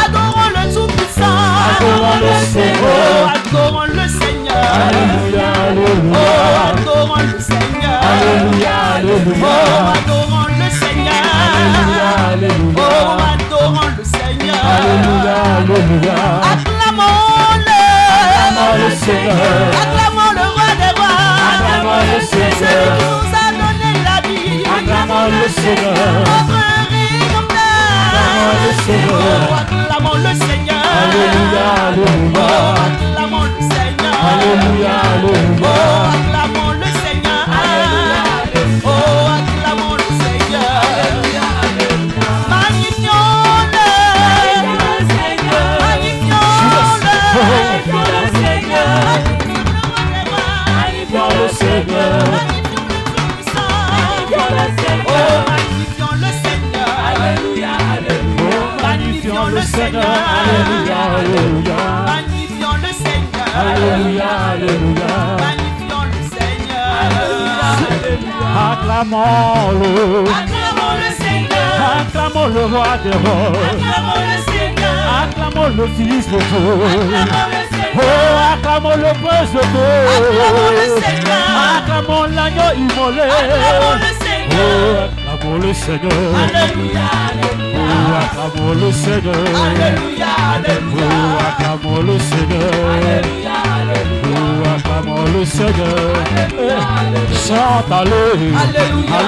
adorons 0.05 0.49
le 0.55 0.63
tout-puissant, 0.73 1.37
adorons 1.77 2.19
le 2.21 2.33
Seigneur, 2.51 3.33
adorons 3.35 3.85
le 3.93 4.07
Seigneur. 4.07 4.30
Alléluia, 4.71 5.47
Oh, 5.51 5.67
alléluia. 5.67 6.23
adorons 6.71 7.23
le 7.31 7.39
Seigneur. 7.39 7.99
Alléluia, 8.11 8.75
alléluia. 8.95 9.47
Oh, 9.47 9.91
adorons 9.95 10.47
le 10.61 10.67
Seigneur. 10.81 11.25
Alléluia, 11.43 12.07
alléluia. 12.31 12.75
Oh, 12.77 13.17
adorons 13.33 13.89
le 13.97 14.03
Seigneur. 14.15 14.61
Alléluia, 14.75 15.35
alléluia. 15.59 16.17
Acclamons-le. 16.51 17.81
Acclamons 18.21 18.73
le 18.81 18.89
Seigneur. 19.05 19.61
Acclamons 19.81 20.31
le 20.39 20.45
roi 20.55 20.69
des 20.81 20.93
rois. 20.99 21.27
Acclamons 21.51 22.01
le 22.11 22.19
Celui 22.21 22.51
Seigneur. 22.55 22.97
qui 22.97 23.05
nous 23.11 23.29
a 23.43 23.47
donné 23.59 23.91
la 24.07 24.17
vie. 24.27 24.63
Acclamons 24.77 25.27
le 25.35 25.47
Seigneur. 25.61 26.13
Notre 26.31 26.59
rédempteur. 26.91 27.81
Acclamons 28.07 28.57
le 28.63 28.71
Seigneur. 28.85 29.39
Oh, 29.49 29.61
acclamons 29.61 30.17
le 30.25 30.33
Seigneur. 30.47 30.83
Alléluia, 31.01 31.67
alléluia. 31.87 33.10
Alléluia, 34.31 34.95
alléluia. 35.13 35.61
Oh, 35.61 35.67
acclamons 36.13 36.73
le 36.79 36.89
Seigneur. 37.03 37.43
Oh, 38.85 38.89
acclamons 39.37 39.95
le 39.95 40.07
Seigneur. 40.23 40.81
Magnifions-le. 42.49 43.89
Magnifions 45.81 46.49
le 46.53 46.67
Seigneur. 46.79 46.95
Oh, 47.33 47.49
magnifions 47.61 48.07
le 48.07 48.25
Seigneur. 48.31 48.79
Oh, 55.07 55.41
magnifions 58.81 59.47
le 59.47 59.61
Seigneur. 59.61 60.09
Alléluia, 60.39 60.99
alléluia. 61.19 61.70
Alléluia, 63.81 64.29
alléluia. 64.53 65.13
Magnifions 65.39 66.05
le 66.13 66.21
Seigneur. 66.37 66.93
Acclamons-le. 68.71 69.93
Acclamons 70.29 70.95
le 71.01 71.09
Seigneur. 71.23 71.71
Acclamons 71.99 72.47
le 72.47 72.63
roi 72.65 72.91
des 73.03 73.15
rois. 73.17 73.51
Acclamons 73.71 74.21
le 74.29 74.37
Seigneur. 74.51 74.99
Acclamons 75.23 75.69
le 75.77 75.85
fils 75.97 76.25
de 76.27 76.37
Dieu. 76.37 76.67
Acclamons 77.21 77.49
le 77.49 77.61
Seigneur. 77.71 77.93
Oh, 77.95 77.99
acclamons 78.53 78.97
le 78.97 79.11
prince 79.23 79.51
de 79.51 79.57
Acclamons 79.59 80.71
le 80.71 80.85
Dieu. 80.85 81.01
Seigneur. 81.03 81.45
Acclamons 81.77 82.25
l'agneau 82.35 82.71
immolé. 82.77 83.21
Acclamons 83.23 83.97
le 83.97 84.11
Seigneur. 84.23 84.61
Oh, 84.61 85.09
acclamons 85.33 85.57
le 85.57 85.71
Seigneur. 85.73 86.29
Alléluia, 86.43 87.07
alléluia. 87.27 87.81
Oh, 87.81 88.13
acclamons 88.21 88.73
le 88.73 88.89
Seigneur. 88.91 89.35
Alléluia, 89.65 90.31
alléluia. 90.53 91.07
Oh, 91.09 91.39
acclamons 91.49 92.01
le 92.03 92.15
Seigneur. 92.19 92.71
Alléluia, 92.93 93.40
Louange 94.23 94.83
maman 94.89 95.19
le 95.33 95.41
Seigneur. 95.45 96.13
Chante 97.47 97.91
Alléluia. 97.91 98.59
Alléluia. 98.63 99.19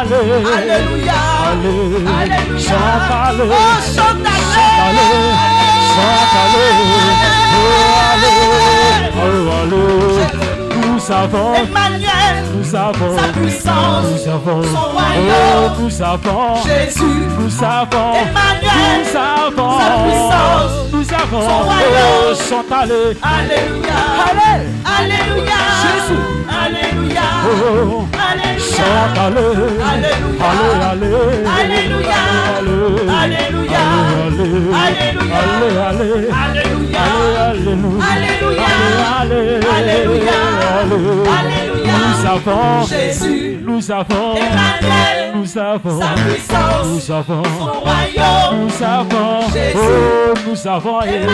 Alléluia. 0.00 1.20
Alléluia. 1.50 2.30
Chante 2.58 3.12
Alléluia. 3.28 3.66
Chante 3.94 4.26
Alléluia. 4.86 5.44
Chante 5.94 6.36
Alléluia. 6.44 7.18
Nous 10.82 11.02
avons 11.12 11.54
Emmanuel, 11.54 12.34
nous 12.56 12.70
avons 12.76 13.16
sa 13.18 13.28
puissance, 13.32 14.04
nous 14.12 14.24
avons 14.32 14.62
son 14.62 14.86
royaume, 14.92 15.72
nous 15.80 15.96
avons 16.02 16.46
Jésus, 16.64 17.18
nous 17.38 17.54
avons 17.64 18.10
Emmanuel, 18.14 19.00
nous 19.00 19.16
avons 19.16 19.72
sa 19.78 19.88
puissance. 20.04 20.72
Nous 21.20 21.26
savons. 21.26 21.48
Son 21.48 21.58
royaume. 21.64 21.92
Oh, 21.92 22.34
chante, 22.48 22.72
allez. 22.72 23.16
Alléluia. 23.22 23.98
Allez. 24.26 24.60
Alléluia. 24.98 25.60
Jésus. 25.82 26.24
Alléluia. 26.48 27.26
Oh, 27.44 28.06
Alléluia. 28.30 28.70
chante, 28.76 29.18
allez. 29.18 29.54
Alléluia. 29.90 30.48
Allez. 30.90 31.20
Alléluia. 31.60 32.20
Alléluia. 33.20 33.84
Alléluia. 34.30 34.62
Alléluia. 34.70 36.28
Alléluia. 36.42 37.00
Alléluia. 37.00 37.04
Alléluia. 38.10 38.70
Alléluia. 39.76 40.38
Alléluia. 41.38 41.92
Nous 42.00 42.26
avons, 42.26 42.86
Jésus. 42.86 43.49
Nous 43.80 43.90
avons, 43.90 44.34
Emmanuel. 44.36 45.32
nous 45.36 45.58
avons, 45.58 46.00
Sa 46.00 46.08
puissance. 46.08 46.86
nous 46.86 47.10
avons, 47.14 47.42
Son 47.44 47.80
royaume. 47.80 48.66
nous 48.66 48.84
avons, 48.84 49.50
Jésus. 49.50 49.78
oh, 49.78 50.34
nous 50.46 50.68
avons, 50.68 51.00
et 51.02 51.06
Emmanuel. 51.08 51.30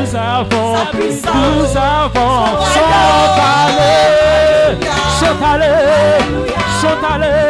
nous 0.00 0.16
avons, 0.16 0.76
Sa 0.78 0.86
puissance. 0.96 1.34
nous 1.34 1.76
avons, 1.76 2.46
Son 2.56 2.80
chante 2.80 3.38
allez, 3.38 4.76
Alléluia. 4.76 5.32
chante 5.34 6.94
allez, 6.94 7.40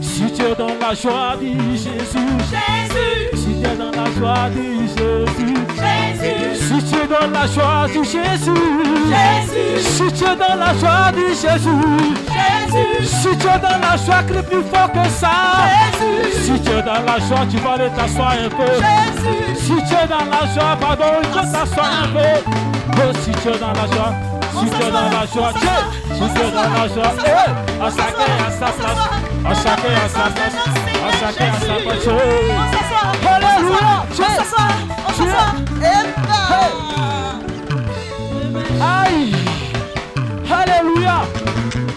Si 0.00 0.32
tu 0.32 0.42
es 0.42 0.54
dans 0.56 0.74
la 0.80 0.94
joie, 0.94 1.36
dis 1.40 1.76
Jésus. 1.76 2.28
Jésus. 2.50 3.36
Si 3.36 3.60
tu 3.60 3.66
es 3.66 3.76
dans 3.76 3.90
la 3.90 4.06
joie, 4.10 4.50
dis 4.50 4.88
Jésus. 4.88 5.54
Jésus. 5.78 6.56
Si 6.66 6.76
tu 6.84 6.96
es 6.96 7.06
dans 7.06 7.30
la 7.30 7.46
joie, 7.46 7.86
dis 7.88 8.04
Jésus. 8.04 8.62
Jésus. 9.08 9.80
Si 9.80 10.06
tu 10.12 10.24
es 10.24 10.36
dans 10.36 10.56
la 10.56 10.74
joie, 10.74 11.12
dis 11.14 11.34
Jésus. 11.34 11.70
Jésus. 12.26 12.61
Si 13.04 13.36
tu 13.36 13.46
es 13.46 13.58
dans 13.58 13.78
la 13.80 13.96
joie, 13.96 14.22
crie 14.26 14.42
plus 14.42 14.62
fort 14.72 14.90
que 14.92 15.08
ça. 15.10 15.30
Jésus. 15.92 16.44
Si 16.44 16.60
tu 16.60 16.70
es 16.70 16.82
dans 16.82 17.02
la 17.04 17.18
joie, 17.18 17.46
tu 17.50 17.56
vas 17.58 17.72
aller 17.72 17.90
t'asseoir 17.90 18.32
un 18.32 18.48
peu. 18.48 18.72
Jésus. 18.72 19.56
Si 19.60 19.74
tu 19.74 19.94
es 19.94 20.06
dans 20.08 20.24
la 20.30 20.42
joie, 20.52 20.76
pardon, 20.80 21.12
il 21.22 21.28
faut 21.28 21.46
t'asseoir 21.52 21.90
un 22.04 22.08
peu. 22.08 22.32
Oh, 22.94 23.12
si 23.24 23.30
tu 23.30 23.48
es 23.48 23.58
dans 23.58 23.72
la 23.72 23.86
joie, 23.94 24.12
si 24.52 24.70
tu 24.70 24.82
es 24.82 24.90
dans 24.90 25.08
la 25.10 25.24
joie, 25.32 25.52
Dieu, 25.60 25.76
si 26.12 26.24
tu 26.34 26.40
es 26.40 26.50
dans 26.50 26.70
la 26.70 26.88
joie, 26.88 27.12
eh, 27.24 27.82
à 27.82 27.90
chacun 27.90 28.32
à 28.46 28.50
sa 28.50 28.68
place, 28.72 29.02
à 29.44 29.54
chacun 29.54 29.94
à 29.96 30.08
sa 30.08 30.26
place, 30.30 30.58
à 31.02 31.10
chacun 31.18 31.48
à 31.48 31.60
sa 31.60 31.76
place. 31.82 32.06
oh. 32.06 32.10
Alléluia, 33.28 33.90
Dieu, 34.14 34.24
Dieu. 35.16 35.34
Aïe, 38.80 39.34
Alléluia. 40.50 41.16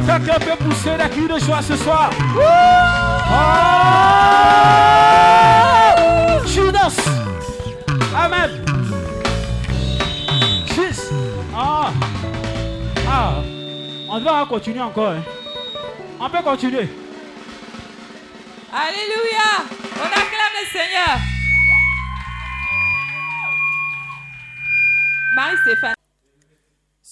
Quelqu'un 0.06 0.40
peut 0.40 0.56
pousser 0.64 0.92
des 0.98 1.10
cris 1.10 1.28
de 1.28 1.40
joie 1.40 1.62
ce 1.62 1.76
soir. 1.76 2.10
Oh, 5.88 6.42
tu 6.48 6.72
danses. 6.72 7.06
Amen. 8.16 8.52
Jésus. 10.68 11.02
Ah. 11.56 11.92
Ah. 13.08 13.34
On 14.10 14.20
va 14.20 14.46
continuer 14.48 14.82
encore. 14.82 15.12
hein. 15.12 15.24
On 16.20 16.30
peut 16.30 16.44
continuer. 16.44 16.88
Alléluia. 18.72 19.66
On 19.98 20.06
acclame 20.06 20.56
le 20.62 20.66
Seigneur. 20.72 21.18
Marie-Stéphane. 25.36 25.95